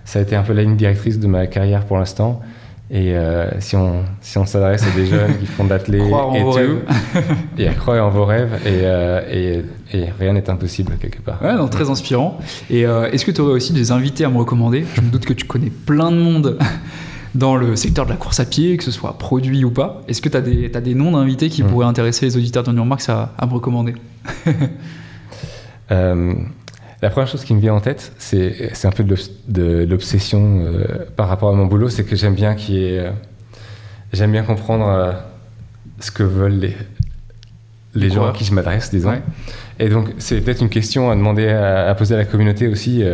ça 0.05 0.21
a 0.21 0.23
été 0.23 0.37
un 0.37 0.43
peu 0.43 0.53
la 0.53 0.63
ligne 0.63 0.77
directrice 0.77 1.19
de 1.19 1.27
ma 1.27 1.47
carrière 1.47 1.85
pour 1.85 1.99
l'instant. 1.99 2.41
Et 2.89 3.17
euh, 3.17 3.51
si 3.59 3.75
on 3.75 4.05
si 4.21 4.39
on 4.39 4.47
s'adresse 4.47 4.85
à 4.85 4.91
des 4.97 5.07
jeunes 5.07 5.39
qui 5.39 5.47
font 5.47 5.65
de 5.65 5.71
l'athlé 5.71 5.99
et 6.35 6.43
tout, 6.43 6.79
et 7.59 7.67
à 7.67 7.75
croire 7.75 8.07
en 8.07 8.11
vos 8.11 8.25
rêves, 8.25 8.61
et, 8.65 8.83
euh, 8.85 9.21
et, 9.29 9.65
et 9.97 10.05
rien 10.19 10.35
n'est 10.35 10.49
impossible 10.49 10.97
quelque 11.01 11.21
part. 11.21 11.43
Ouais, 11.43 11.55
non, 11.55 11.67
très 11.67 11.91
inspirant. 11.91 12.39
Et 12.71 12.87
euh, 12.87 13.11
est-ce 13.11 13.25
que 13.25 13.33
tu 13.33 13.41
aurais 13.41 13.55
aussi 13.55 13.73
des 13.73 13.91
invités 13.91 14.25
à 14.25 14.29
me 14.29 14.39
recommander? 14.39 14.87
Je 14.95 15.01
me 15.01 15.11
doute 15.11 15.25
que 15.25 15.33
tu 15.33 15.47
connais 15.47 15.71
plein 15.71 16.13
de 16.13 16.17
monde 16.17 16.59
dans 17.35 17.57
le 17.57 17.75
secteur 17.75 18.05
de 18.05 18.11
la 18.11 18.17
course 18.17 18.39
à 18.39 18.45
pied, 18.45 18.77
que 18.77 18.85
ce 18.85 18.93
soit 18.93 19.19
produit 19.19 19.65
ou 19.65 19.71
pas. 19.73 20.03
Est-ce 20.07 20.23
que 20.23 20.29
tu 20.29 20.37
as 20.37 20.41
des, 20.41 20.71
as 20.73 20.81
des 20.81 20.95
noms 20.95 21.11
d'invités 21.11 21.49
qui 21.49 21.65
mmh. 21.65 21.67
pourraient 21.67 21.87
intéresser 21.87 22.27
les 22.27 22.37
auditeurs 22.37 22.63
de 22.63 22.71
New 22.71 22.85
Marks 22.85 23.09
à, 23.09 23.33
à 23.37 23.47
me 23.47 23.53
recommander? 23.53 23.95
La 27.03 27.11
première 27.11 27.29
chose 27.29 27.45
qui 27.45 27.55
me 27.55 27.61
vient 27.61 27.75
en 27.75 27.81
tête, 27.81 28.13
c'est 28.19 28.85
un 28.85 28.91
peu 28.91 29.05
de 29.05 29.87
l'obsession 29.89 30.65
euh, 30.65 31.05
par 31.15 31.29
rapport 31.29 31.51
à 31.51 31.53
mon 31.53 31.67
boulot, 31.67 31.91
c'est 31.91 32.05
que 32.05 32.17
j'aime 32.17 32.35
bien 32.35 32.57
euh, 32.71 33.11
j'aime 34.15 34.33
bien 34.33 34.43
comprendre 34.43 34.89
euh, 34.89 35.13
ce 36.01 36.11
que 36.11 36.23
veulent 36.23 36.59
les, 36.59 36.77
les 37.95 38.09
gens 38.09 38.27
à 38.27 38.33
qui 38.33 38.45
je 38.45 38.55
m'adresse, 38.55 38.91
disons. 38.91 39.13
Et 39.79 39.91
donc, 39.91 40.09
c'est 40.17 40.41
peut-être 40.41 40.63
une 40.63 40.71
question 40.71 41.11
à 41.11 41.17
demander 41.17 41.49
à, 41.49 41.95
poser 41.95 42.15
à 42.15 42.19
la 42.19 42.25
communauté 42.25 42.67
aussi. 42.67 43.05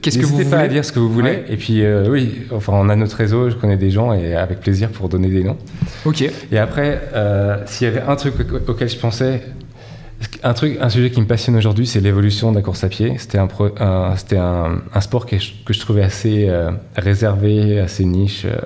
Qu'est-ce 0.00 0.18
que 0.18 0.24
vous 0.24 0.34
voulez 0.34 0.50
pas 0.50 0.60
à 0.60 0.68
dire 0.68 0.84
ce 0.84 0.90
que 0.90 0.98
vous 0.98 1.12
voulez. 1.12 1.44
Et 1.48 1.56
puis, 1.56 1.84
oui, 2.08 2.42
enfin, 2.50 2.72
on 2.74 2.88
a 2.88 2.96
notre 2.96 3.16
réseau, 3.16 3.50
je 3.50 3.54
connais 3.54 3.76
des 3.76 3.90
gens 3.90 4.12
et 4.12 4.34
avec 4.34 4.60
plaisir 4.60 4.88
pour 4.88 5.08
donner 5.08 5.28
des 5.28 5.44
noms. 5.44 5.58
Ok. 6.04 6.28
Et 6.50 6.58
après, 6.58 7.00
s'il 7.66 7.86
y 7.86 7.90
avait 7.90 8.02
un 8.02 8.16
truc 8.16 8.34
auquel 8.66 8.88
je 8.88 8.96
pensais, 8.96 9.42
un, 10.42 10.54
truc, 10.54 10.78
un 10.80 10.88
sujet 10.88 11.10
qui 11.10 11.20
me 11.20 11.26
passionne 11.26 11.56
aujourd'hui, 11.56 11.86
c'est 11.86 12.00
l'évolution 12.00 12.50
de 12.50 12.56
la 12.56 12.62
course 12.62 12.84
à 12.84 12.88
pied. 12.88 13.14
C'était 13.18 13.38
un, 13.38 13.48
c'était 14.16 14.36
un, 14.36 14.82
un, 14.92 15.00
sport 15.00 15.26
que 15.26 15.38
je, 15.38 15.52
que 15.64 15.72
je 15.72 15.80
trouvais 15.80 16.02
assez 16.02 16.48
euh, 16.48 16.70
réservé, 16.96 17.80
assez 17.80 18.04
niche. 18.04 18.44
Euh, 18.44 18.56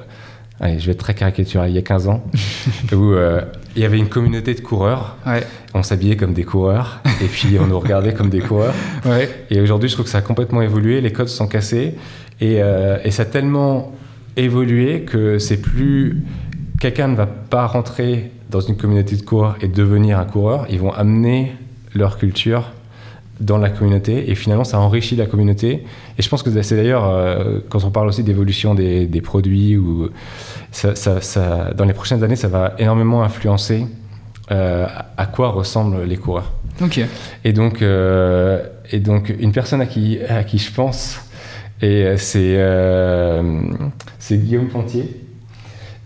allez, 0.61 0.79
je 0.79 0.87
vais 0.87 0.93
être 0.93 1.01
très 1.01 1.15
caricatural, 1.15 1.71
il 1.71 1.75
y 1.75 1.79
a 1.79 1.83
15 1.83 2.09
ans, 2.09 2.25
où 2.93 3.13
euh, 3.13 3.43
il 3.75 3.83
y 3.83 3.85
avait 3.85 3.99
une 3.99 4.09
communauté 4.09 4.55
de 4.55 4.61
coureurs. 4.61 5.17
Ouais. 5.27 5.47
On 5.75 5.83
s'habillait 5.83 6.17
comme 6.17 6.33
des 6.33 6.45
coureurs, 6.45 7.01
et 7.23 7.27
puis 7.27 7.59
on 7.61 7.67
nous 7.67 7.79
regardait 7.79 8.15
comme 8.15 8.31
des 8.31 8.41
coureurs. 8.41 8.75
Ouais. 9.05 9.29
Et 9.51 9.61
aujourd'hui, 9.61 9.89
je 9.89 9.95
trouve 9.95 10.07
que 10.07 10.11
ça 10.11 10.19
a 10.19 10.23
complètement 10.23 10.63
évolué, 10.63 11.01
les 11.01 11.13
codes 11.13 11.29
sont 11.29 11.47
cassés, 11.47 11.95
et, 12.41 12.61
et 13.05 13.11
ça 13.11 13.23
a 13.23 13.27
tellement 13.27 13.93
évolué 14.37 15.03
que 15.03 15.39
c'est 15.39 15.59
plus. 15.59 16.23
Quelqu'un 16.81 17.09
ne 17.09 17.17
va 17.17 17.27
pas 17.27 17.67
rentrer 17.67 18.31
dans 18.51 18.61
une 18.61 18.77
communauté 18.77 19.17
de 19.17 19.23
coureurs 19.23 19.57
et 19.61 19.69
devenir 19.69 20.19
un 20.19 20.25
coureur, 20.25 20.67
ils 20.71 20.79
vont 20.79 20.93
amener 20.93 21.53
leur 21.95 22.19
culture 22.19 22.71
dans 23.41 23.59
la 23.59 23.69
communauté 23.69 24.31
et 24.31 24.35
finalement 24.35 24.65
ça 24.65 24.79
enrichit 24.81 25.17
la 25.17 25.27
communauté. 25.27 25.85
Et 26.19 26.23
je 26.23 26.29
pense 26.29 26.43
que 26.43 26.63
c'est 26.63 26.77
d'ailleurs 26.77 27.09
euh, 27.09 27.59
quand 27.69 27.85
on 27.85 27.91
parle 27.91 28.09
aussi 28.09 28.23
d'évolution 28.23 28.75
des, 28.75 29.07
des, 29.07 29.21
produits 29.21 29.77
ou 29.77 30.09
ça, 30.73 30.95
ça, 30.95 31.21
ça, 31.21 31.73
dans 31.77 31.85
les 31.85 31.93
prochaines 31.93 32.23
années 32.25 32.37
ça 32.37 32.49
va 32.49 32.75
énormément 32.79 33.23
influencer 33.23 33.87
euh, 34.51 34.87
à 35.17 35.27
quoi 35.27 35.49
ressemblent 35.49 36.05
les 36.05 36.17
coureurs. 36.17 36.53
Ok. 36.81 37.01
Et 37.45 37.53
donc 37.53 37.83
euh, 37.83 38.63
et 38.91 39.01
donc 39.01 39.35
une 39.39 39.53
personne 39.53 39.81
à 39.81 39.87
qui 39.87 40.19
à 40.29 40.45
qui 40.45 40.59
je 40.59 40.73
pense 40.73 41.21
et 41.83 42.17
c'est 42.17 42.59
c'est 44.19 44.39
Guillaume 44.39 44.69
Pontier 44.69 45.26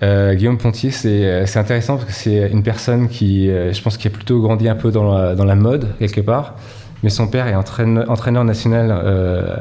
euh, 0.02 0.34
Guillaume 0.34 0.56
Pontier, 0.56 0.90
euh, 1.04 1.44
c'est 1.46 1.58
intéressant 1.58 1.96
parce 1.96 2.06
que 2.06 2.12
c'est 2.12 2.50
une 2.50 2.62
personne 2.62 3.08
qui, 3.08 3.50
euh, 3.50 3.72
je 3.72 3.82
pense, 3.82 3.98
qui 3.98 4.06
a 4.06 4.10
plutôt 4.10 4.40
grandi 4.40 4.68
un 4.68 4.74
peu 4.74 4.90
dans 4.90 5.14
la, 5.14 5.34
dans 5.34 5.44
la 5.44 5.54
mode, 5.54 5.88
quelque 5.98 6.22
part. 6.22 6.54
Mais 7.02 7.10
son 7.10 7.28
père 7.28 7.46
est 7.46 7.54
entraîneur, 7.54 8.10
entraîneur 8.10 8.44
national 8.44 8.90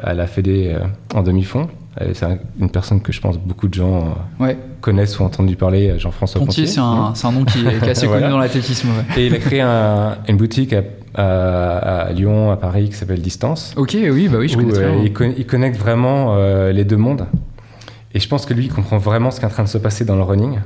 à 0.04 0.14
la 0.14 0.28
Fédé 0.28 0.76
en 1.16 1.24
demi-fond. 1.24 1.70
C'est 2.14 2.26
une 2.60 2.70
personne 2.70 3.00
que 3.02 3.14
je 3.14 3.22
pense 3.22 3.38
beaucoup 3.38 3.70
de 3.70 3.76
gens 3.76 4.14
connaissent 4.82 5.18
ou 5.18 5.24
ont 5.24 5.28
entendu 5.28 5.56
parler, 5.56 5.98
Jean-François 5.98 6.42
Pontier. 6.42 6.64
Pontier, 6.64 6.74
c'est 6.74 6.82
un, 6.82 7.14
un, 7.24 7.32
nom 7.32 7.46
qui, 7.46 7.66
est 7.66 7.90
assez 7.90 8.08
connu 8.10 8.28
dans 8.28 8.40
l'athlétisme. 8.40 8.90
Et 9.16 9.28
il 9.28 9.34
a 9.34 9.38
créé 9.38 9.62
un, 9.62 10.18
une 10.28 10.36
boutique 10.36 10.76
à, 11.16 12.02
à, 12.08 12.12
Lyon, 12.12 12.52
à 12.52 12.58
Paris, 12.58 12.90
qui 12.90 12.96
s'appelle 12.96 13.22
Distance. 13.22 13.74
Ok, 13.78 13.96
oui, 13.96 14.28
bah 14.28 14.38
oui, 14.38 14.50
je 14.50 14.58
connais 14.58 14.74
très 14.74 14.98
il, 15.00 15.14
il, 15.38 15.46
connecte 15.46 15.80
vraiment 15.80 16.36
les 16.72 16.84
deux 16.84 16.98
mondes. 16.98 17.26
Et 18.14 18.20
je 18.20 18.28
pense 18.28 18.46
que 18.46 18.54
lui, 18.54 18.66
il 18.66 18.72
comprend 18.72 18.98
vraiment 18.98 19.32
ce 19.32 19.40
qui 19.40 19.46
est 19.46 19.48
en 19.48 19.52
train 19.52 19.64
de 19.64 19.70
se 19.70 19.78
passer 19.78 20.06
dans 20.06 20.16
le 20.16 20.24
running 20.24 20.60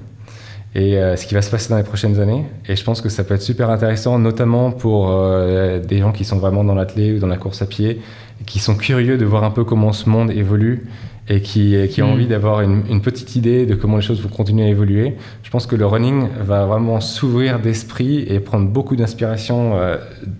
et 0.75 0.97
euh, 0.97 1.15
ce 1.15 1.27
qui 1.27 1.35
va 1.35 1.41
se 1.41 1.51
passer 1.51 1.69
dans 1.69 1.77
les 1.77 1.83
prochaines 1.83 2.19
années. 2.19 2.45
Et 2.67 2.75
je 2.75 2.83
pense 2.83 3.01
que 3.01 3.09
ça 3.09 3.23
peut 3.23 3.35
être 3.35 3.41
super 3.41 3.69
intéressant, 3.69 4.17
notamment 4.17 4.71
pour 4.71 5.11
euh, 5.11 5.79
des 5.79 5.99
gens 5.99 6.11
qui 6.11 6.25
sont 6.25 6.37
vraiment 6.37 6.63
dans 6.63 6.75
l'athlé 6.75 7.13
ou 7.13 7.19
dans 7.19 7.27
la 7.27 7.37
course 7.37 7.61
à 7.61 7.65
pied, 7.65 8.01
qui 8.45 8.59
sont 8.59 8.75
curieux 8.75 9.17
de 9.17 9.25
voir 9.25 9.43
un 9.43 9.51
peu 9.51 9.63
comment 9.63 9.93
ce 9.93 10.09
monde 10.09 10.31
évolue 10.31 10.87
et 11.29 11.41
qui, 11.41 11.75
qui 11.89 12.01
ont 12.01 12.07
mm. 12.07 12.11
envie 12.11 12.27
d'avoir 12.27 12.61
une, 12.61 12.83
une, 12.89 13.01
petite 13.01 13.35
idée 13.35 13.65
de 13.65 13.75
comment 13.75 13.97
les 13.97 14.01
choses 14.01 14.21
vont 14.21 14.29
continuer 14.29 14.65
à 14.65 14.69
évoluer. 14.69 15.15
Je 15.43 15.49
pense 15.49 15.67
que 15.67 15.75
le 15.75 15.85
running 15.85 16.27
va 16.41 16.65
vraiment 16.65 16.99
s'ouvrir 16.99 17.59
d'esprit 17.59 18.25
et 18.27 18.39
prendre 18.39 18.67
beaucoup 18.67 18.95
d'inspiration 18.95 19.77
euh, 19.77 19.97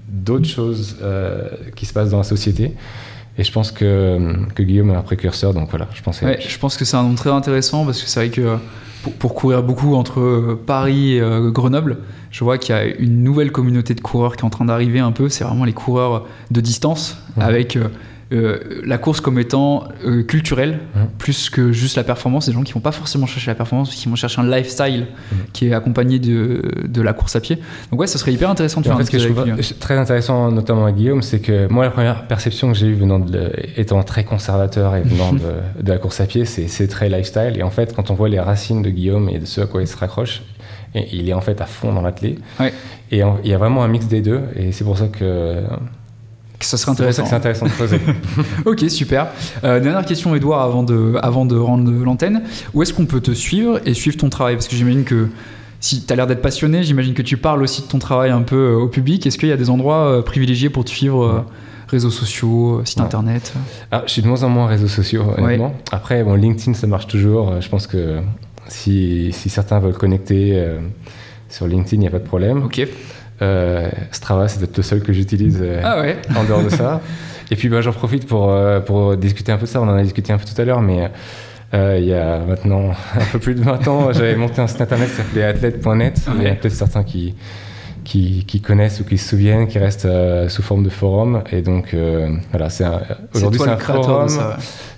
d'autres 0.07 0.49
choses 0.49 0.97
qui 1.75 1.85
se 1.85 1.93
passent 1.93 2.11
dans 2.11 2.17
la 2.17 2.23
société. 2.23 2.73
Et 3.37 3.43
je 3.43 3.51
pense 3.51 3.71
que, 3.71 4.35
que, 4.53 4.61
Guillaume 4.61 4.91
est 4.91 4.95
un 4.95 5.01
précurseur, 5.01 5.53
donc 5.53 5.69
voilà, 5.69 5.87
je. 5.93 6.25
Ouais, 6.25 6.39
je 6.39 6.57
pense 6.59 6.77
que 6.77 6.85
c'est 6.85 6.97
un 6.97 7.03
nom 7.03 7.15
très 7.15 7.31
intéressant 7.31 7.85
parce 7.85 8.01
que 8.01 8.07
c'est 8.07 8.19
vrai 8.19 8.29
que 8.29 8.57
pour, 9.19 9.33
courir 9.33 9.63
beaucoup 9.63 9.95
entre 9.95 10.57
Paris 10.65 11.15
et 11.15 11.21
euh, 11.21 11.51
Grenoble, 11.51 11.97
je 12.31 12.43
vois 12.43 12.57
qu'il 12.57 12.75
y 12.75 12.77
a 12.77 12.85
une 12.85 13.23
nouvelle 13.23 13.51
communauté 13.51 13.93
de 13.93 14.01
coureurs 14.01 14.35
qui 14.35 14.41
est 14.41 14.45
en 14.45 14.49
train 14.49 14.65
d'arriver 14.65 14.99
un 14.99 15.11
peu. 15.11 15.29
C'est 15.29 15.43
vraiment 15.43 15.65
les 15.65 15.73
coureurs 15.73 16.25
de 16.51 16.61
distance 16.61 17.17
avec 17.37 17.75
euh, 17.75 17.87
euh, 18.33 18.81
la 18.85 18.97
course 18.97 19.21
comme 19.21 19.39
étant 19.39 19.87
euh, 20.05 20.23
culturelle 20.23 20.79
mmh. 20.95 20.99
plus 21.17 21.49
que 21.49 21.71
juste 21.71 21.97
la 21.97 22.03
performance. 22.03 22.47
Des 22.47 22.53
gens 22.53 22.63
qui 22.63 22.73
vont 22.73 22.79
pas 22.79 22.91
forcément 22.91 23.25
chercher 23.25 23.51
la 23.51 23.55
performance, 23.55 23.93
qui 23.93 24.09
vont 24.09 24.15
chercher 24.15 24.41
un 24.41 24.49
lifestyle 24.49 25.01
mmh. 25.01 25.35
qui 25.53 25.67
est 25.67 25.73
accompagné 25.73 26.19
de, 26.19 26.61
de, 26.85 27.01
la 27.01 27.13
course 27.13 27.35
à 27.35 27.41
pied. 27.41 27.59
Donc 27.91 27.99
ouais, 27.99 28.07
ça 28.07 28.17
serait 28.17 28.33
hyper 28.33 28.49
intéressant 28.49 28.81
de 28.81 28.87
faire 28.87 28.97
un 28.97 29.05
ce 29.05 29.11
que 29.11 29.19
je 29.19 29.29
trouve 29.29 29.79
très 29.79 29.97
intéressant, 29.97 30.51
notamment 30.51 30.85
à 30.85 30.91
Guillaume, 30.91 31.21
c'est 31.21 31.39
que 31.39 31.67
moi 31.67 31.85
la 31.85 31.91
première 31.91 32.27
perception 32.27 32.71
que 32.71 32.77
j'ai 32.77 32.87
eue 32.87 32.95
venant 32.95 33.19
de, 33.19 33.51
étant 33.77 34.01
très 34.03 34.23
conservateur 34.23 34.95
et 34.95 35.01
venant 35.01 35.33
de, 35.77 35.83
de, 35.83 35.89
la 35.89 35.97
course 35.97 36.19
à 36.19 36.25
pied, 36.25 36.45
c'est 36.45 36.87
très 36.87 37.09
lifestyle. 37.09 37.53
Et 37.55 37.63
en 37.63 37.69
fait, 37.69 37.95
quand 37.95 38.09
on 38.11 38.13
voit 38.13 38.29
les 38.29 38.39
racines 38.39 38.81
de 38.81 38.89
Guillaume 38.89 39.29
et 39.29 39.39
de 39.39 39.45
ce 39.45 39.61
à 39.61 39.67
quoi 39.67 39.81
il 39.81 39.87
se 39.87 39.97
raccroche, 39.97 40.41
il 40.95 41.29
est 41.29 41.33
en 41.33 41.41
fait 41.41 41.59
à 41.61 41.65
fond 41.65 41.93
dans. 41.93 42.03
Ouais. 42.03 42.73
Et 43.11 43.21
il 43.43 43.49
y 43.49 43.53
a 43.53 43.57
vraiment 43.57 43.83
un 43.83 43.87
mix 43.87 44.07
des 44.07 44.21
deux. 44.21 44.41
Et 44.55 44.71
c'est 44.71 44.83
pour 44.83 44.97
ça 44.97 45.07
que 45.07 45.63
ça 46.65 46.77
serait 46.77 46.91
intéressant. 46.91 47.25
C'est 47.25 47.35
intéressant 47.35 47.65
de 47.65 47.71
creuser. 47.71 47.99
ok, 48.65 48.89
super. 48.89 49.27
Euh, 49.63 49.79
dernière 49.79 50.05
question, 50.05 50.35
Edouard, 50.35 50.61
avant 50.61 50.83
de, 50.83 51.15
avant 51.21 51.45
de 51.45 51.55
rendre 51.55 51.91
l'antenne. 51.91 52.43
Où 52.73 52.81
est-ce 52.81 52.93
qu'on 52.93 53.05
peut 53.05 53.21
te 53.21 53.31
suivre 53.31 53.79
et 53.85 53.93
suivre 53.93 54.17
ton 54.17 54.29
travail? 54.29 54.55
Parce 54.55 54.67
que 54.67 54.75
j'imagine 54.75 55.03
que 55.03 55.27
si 55.79 56.05
tu 56.05 56.13
as 56.13 56.15
l'air 56.15 56.27
d'être 56.27 56.41
passionné, 56.41 56.83
j'imagine 56.83 57.13
que 57.13 57.21
tu 57.21 57.37
parles 57.37 57.61
aussi 57.61 57.81
de 57.81 57.87
ton 57.87 57.99
travail 57.99 58.31
un 58.31 58.41
peu 58.41 58.55
euh, 58.55 58.75
au 58.75 58.87
public. 58.87 59.25
Est-ce 59.25 59.37
qu'il 59.37 59.49
y 59.49 59.51
a 59.51 59.57
des 59.57 59.69
endroits 59.69 60.05
euh, 60.07 60.21
privilégiés 60.21 60.69
pour 60.69 60.85
te 60.85 60.89
suivre 60.89 61.45
Réseaux 61.89 62.09
sociaux, 62.09 62.81
site 62.85 63.01
internet? 63.01 63.53
Ah, 63.91 64.03
Je 64.07 64.11
suis 64.13 64.21
de 64.23 64.27
moins 64.27 64.41
en 64.43 64.49
moins 64.49 64.65
réseaux 64.65 64.87
sociaux, 64.87 65.25
honnêtement. 65.37 65.75
Après, 65.91 66.23
bon, 66.23 66.33
LinkedIn, 66.33 66.73
ça 66.73 66.87
marche 66.87 67.05
toujours. 67.05 67.61
Je 67.61 67.69
pense 67.69 67.85
que 67.85 68.19
si, 68.67 69.31
si 69.31 69.49
certains 69.49 69.79
veulent 69.79 69.93
connecter 69.93 70.59
sur 71.49 71.67
LinkedIn, 71.67 71.97
il 71.97 71.99
n'y 71.99 72.07
a 72.07 72.09
pas 72.09 72.17
de 72.17 72.25
problème. 72.25 72.63
Ok. 72.63 72.87
Euh, 73.41 73.89
Strava, 74.11 74.47
c'est 74.47 74.59
peut-être 74.59 74.77
le 74.77 74.83
seul 74.83 75.01
que 75.01 75.11
j'utilise 75.11 75.59
euh, 75.61 75.81
ah 75.83 76.01
ouais. 76.01 76.17
en 76.35 76.43
dehors 76.43 76.63
de 76.63 76.69
ça. 76.69 77.01
Et 77.51 77.55
puis 77.55 77.69
bah, 77.69 77.81
j'en 77.81 77.91
profite 77.91 78.27
pour, 78.27 78.51
euh, 78.51 78.79
pour 78.79 79.17
discuter 79.17 79.51
un 79.51 79.57
peu 79.57 79.65
de 79.65 79.69
ça. 79.69 79.81
On 79.81 79.87
en 79.87 79.95
a 79.95 80.03
discuté 80.03 80.33
un 80.33 80.37
peu 80.37 80.45
tout 80.45 80.59
à 80.59 80.65
l'heure, 80.65 80.81
mais 80.81 81.09
il 81.73 82.05
y 82.05 82.13
a 82.13 82.39
maintenant 82.39 82.91
un 83.15 83.25
peu 83.31 83.39
plus 83.39 83.55
de 83.55 83.61
20 83.61 83.87
ans, 83.87 84.13
j'avais 84.13 84.35
monté 84.35 84.61
un 84.61 84.67
site 84.67 84.81
internet 84.81 85.09
qui 85.09 85.15
s'appelait 85.15 85.43
athlète.net. 85.43 86.21
Il 86.37 86.43
y 86.43 86.47
a 86.47 86.55
peut-être 86.55 86.73
certains 86.73 87.03
qui, 87.03 87.35
qui, 88.03 88.45
qui, 88.45 88.61
connaissent 88.61 88.99
ou 88.99 89.03
qui 89.03 89.17
se 89.17 89.29
souviennent, 89.29 89.67
qui 89.67 89.79
restent 89.79 90.05
euh, 90.05 90.49
sous 90.49 90.61
forme 90.61 90.83
de 90.83 90.89
forum. 90.89 91.43
Et 91.51 91.61
donc, 91.61 91.93
euh, 91.93 92.29
voilà, 92.51 92.69
c'est 92.69 92.85
aujourd'hui 93.33 93.59
c'est 93.63 93.69
un 93.69 93.77
forum. 93.77 94.27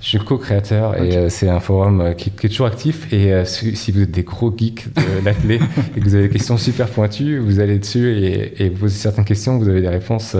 Je 0.01 0.08
suis 0.08 0.20
co-créateur 0.20 1.01
et 1.01 1.18
euh, 1.18 1.30
c'est 1.30 1.49
un 1.49 1.60
forum 1.60 2.14
qui, 2.18 2.32
qui, 2.32 2.47
est 2.47 2.49
toujours 2.49 2.68
actif. 2.68 3.12
Et 3.14 3.43
si, 3.45 3.91
vous 3.91 4.01
êtes 4.01 4.12
des 4.12 4.24
gros 4.24 4.53
geeks 4.56 4.93
de 4.93 5.01
l'athlé 5.26 5.60
et 5.95 5.99
que 5.99 6.06
vous 6.06 6.16
avez 6.16 6.28
des 6.28 6.34
questions 6.34 6.58
super 6.58 6.88
pointues, 6.88 7.39
vous 7.39 7.60
allez 7.60 7.80
dessus 7.80 8.18
et, 8.18 8.64
et 8.64 8.70
vous 8.70 8.82
posez 8.82 8.97
certaines 8.97 9.26
questions, 9.26 9.58
vous 9.58 9.70
avez 9.70 9.82
des 9.82 9.89
réponses 9.89 10.36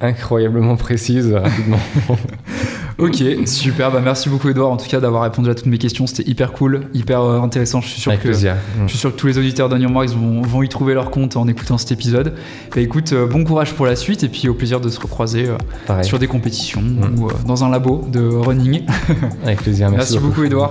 incroyablement 0.00 0.76
précises 0.76 1.32
rapidement. 1.32 1.80
ok, 3.00 3.46
super. 3.46 3.90
Bah, 3.90 4.00
merci 4.02 4.28
beaucoup, 4.28 4.48
Edouard, 4.48 4.70
en 4.70 4.76
tout 4.76 4.86
cas, 4.88 5.00
d'avoir 5.00 5.22
répondu 5.22 5.48
à 5.50 5.54
toutes 5.54 5.66
mes 5.66 5.78
questions. 5.78 6.06
C'était 6.06 6.28
hyper 6.28 6.52
cool, 6.52 6.82
hyper 6.94 7.20
euh, 7.22 7.40
intéressant. 7.40 7.80
Je 7.80 7.88
suis 7.88 8.00
sûr 8.00 8.10
Avec 8.12 8.22
que 8.22 8.28
plaisir. 8.28 8.56
je 8.84 8.88
suis 8.88 8.98
sûr 8.98 9.10
que 9.12 9.16
tous 9.16 9.26
les 9.26 9.38
auditeurs 9.38 9.68
d'Onion 9.68 9.90
Marks 9.90 10.10
vont, 10.10 10.42
vont 10.42 10.62
y 10.62 10.68
trouver 10.68 10.94
leur 10.94 11.10
compte 11.10 11.36
en 11.36 11.48
écoutant 11.48 11.78
cet 11.78 11.92
épisode. 11.92 12.34
Bah, 12.74 12.80
écoute, 12.80 13.12
euh, 13.12 13.26
bon 13.26 13.44
courage 13.44 13.74
pour 13.74 13.86
la 13.86 13.96
suite 13.96 14.22
et 14.22 14.28
puis 14.28 14.48
au 14.48 14.54
plaisir 14.54 14.80
de 14.80 14.88
se 14.88 15.00
recroiser 15.00 15.48
euh, 15.48 16.02
sur 16.02 16.18
des 16.18 16.26
compétitions 16.26 16.80
Mm. 16.82 17.18
ou 17.22 17.28
dans 17.46 17.64
un 17.64 17.70
labo 17.70 18.04
de 18.10 18.20
running. 18.20 18.84
Avec 19.44 19.62
plaisir. 19.62 19.90
Merci, 19.90 20.14
Merci 20.14 20.18
beaucoup, 20.26 20.44
Edouard. 20.44 20.70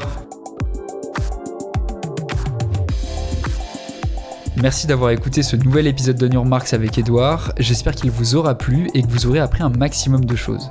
Merci 4.62 4.88
d'avoir 4.88 5.12
écouté 5.12 5.42
ce 5.42 5.56
nouvel 5.56 5.88
épisode 5.88 6.18
de 6.18 6.28
New 6.28 6.44
Marks 6.44 6.74
avec 6.74 6.98
Edouard. 6.98 7.54
J'espère 7.60 7.96
qu'il 7.96 8.12
vous 8.12 8.36
aura 8.36 8.56
plu 8.58 8.90
et 8.94 9.02
que 9.04 9.08
vous 9.08 9.26
aurez 9.26 9.40
appris 9.40 9.64
un 9.64 9.70
maximum 9.70 10.26
de 10.26 10.36
choses. 10.36 10.70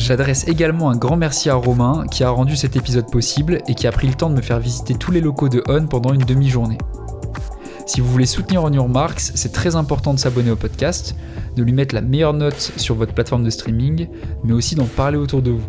J'adresse 0.00 0.48
également 0.48 0.88
un 0.88 0.96
grand 0.96 1.18
merci 1.18 1.50
à 1.50 1.54
Romain 1.54 2.06
qui 2.10 2.24
a 2.24 2.30
rendu 2.30 2.56
cet 2.56 2.74
épisode 2.74 3.10
possible 3.10 3.58
et 3.68 3.74
qui 3.74 3.86
a 3.86 3.92
pris 3.92 4.08
le 4.08 4.14
temps 4.14 4.30
de 4.30 4.34
me 4.34 4.40
faire 4.40 4.58
visiter 4.58 4.94
tous 4.94 5.10
les 5.10 5.20
locaux 5.20 5.50
de 5.50 5.62
On 5.68 5.86
pendant 5.86 6.14
une 6.14 6.22
demi-journée. 6.22 6.78
Si 7.84 8.00
vous 8.00 8.10
voulez 8.10 8.24
soutenir 8.24 8.64
On 8.64 8.72
Your 8.72 8.88
Marks, 8.88 9.20
c'est 9.20 9.52
très 9.52 9.76
important 9.76 10.14
de 10.14 10.18
s'abonner 10.18 10.50
au 10.50 10.56
podcast, 10.56 11.16
de 11.54 11.62
lui 11.62 11.74
mettre 11.74 11.94
la 11.94 12.00
meilleure 12.00 12.32
note 12.32 12.72
sur 12.78 12.94
votre 12.94 13.12
plateforme 13.12 13.44
de 13.44 13.50
streaming, 13.50 14.08
mais 14.42 14.54
aussi 14.54 14.74
d'en 14.74 14.86
parler 14.86 15.18
autour 15.18 15.42
de 15.42 15.50
vous. 15.50 15.68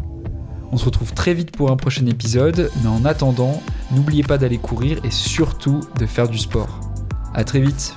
On 0.72 0.78
se 0.78 0.86
retrouve 0.86 1.14
très 1.14 1.34
vite 1.34 1.52
pour 1.52 1.70
un 1.70 1.76
prochain 1.76 2.06
épisode, 2.06 2.72
mais 2.82 2.90
en 2.90 3.04
attendant, 3.04 3.62
n'oubliez 3.92 4.24
pas 4.24 4.38
d'aller 4.38 4.60
courir 4.60 5.00
et 5.04 5.12
surtout 5.12 5.82
de 6.00 6.06
faire 6.06 6.30
du 6.30 6.38
sport. 6.38 6.80
A 7.34 7.44
très 7.44 7.60
vite 7.60 7.96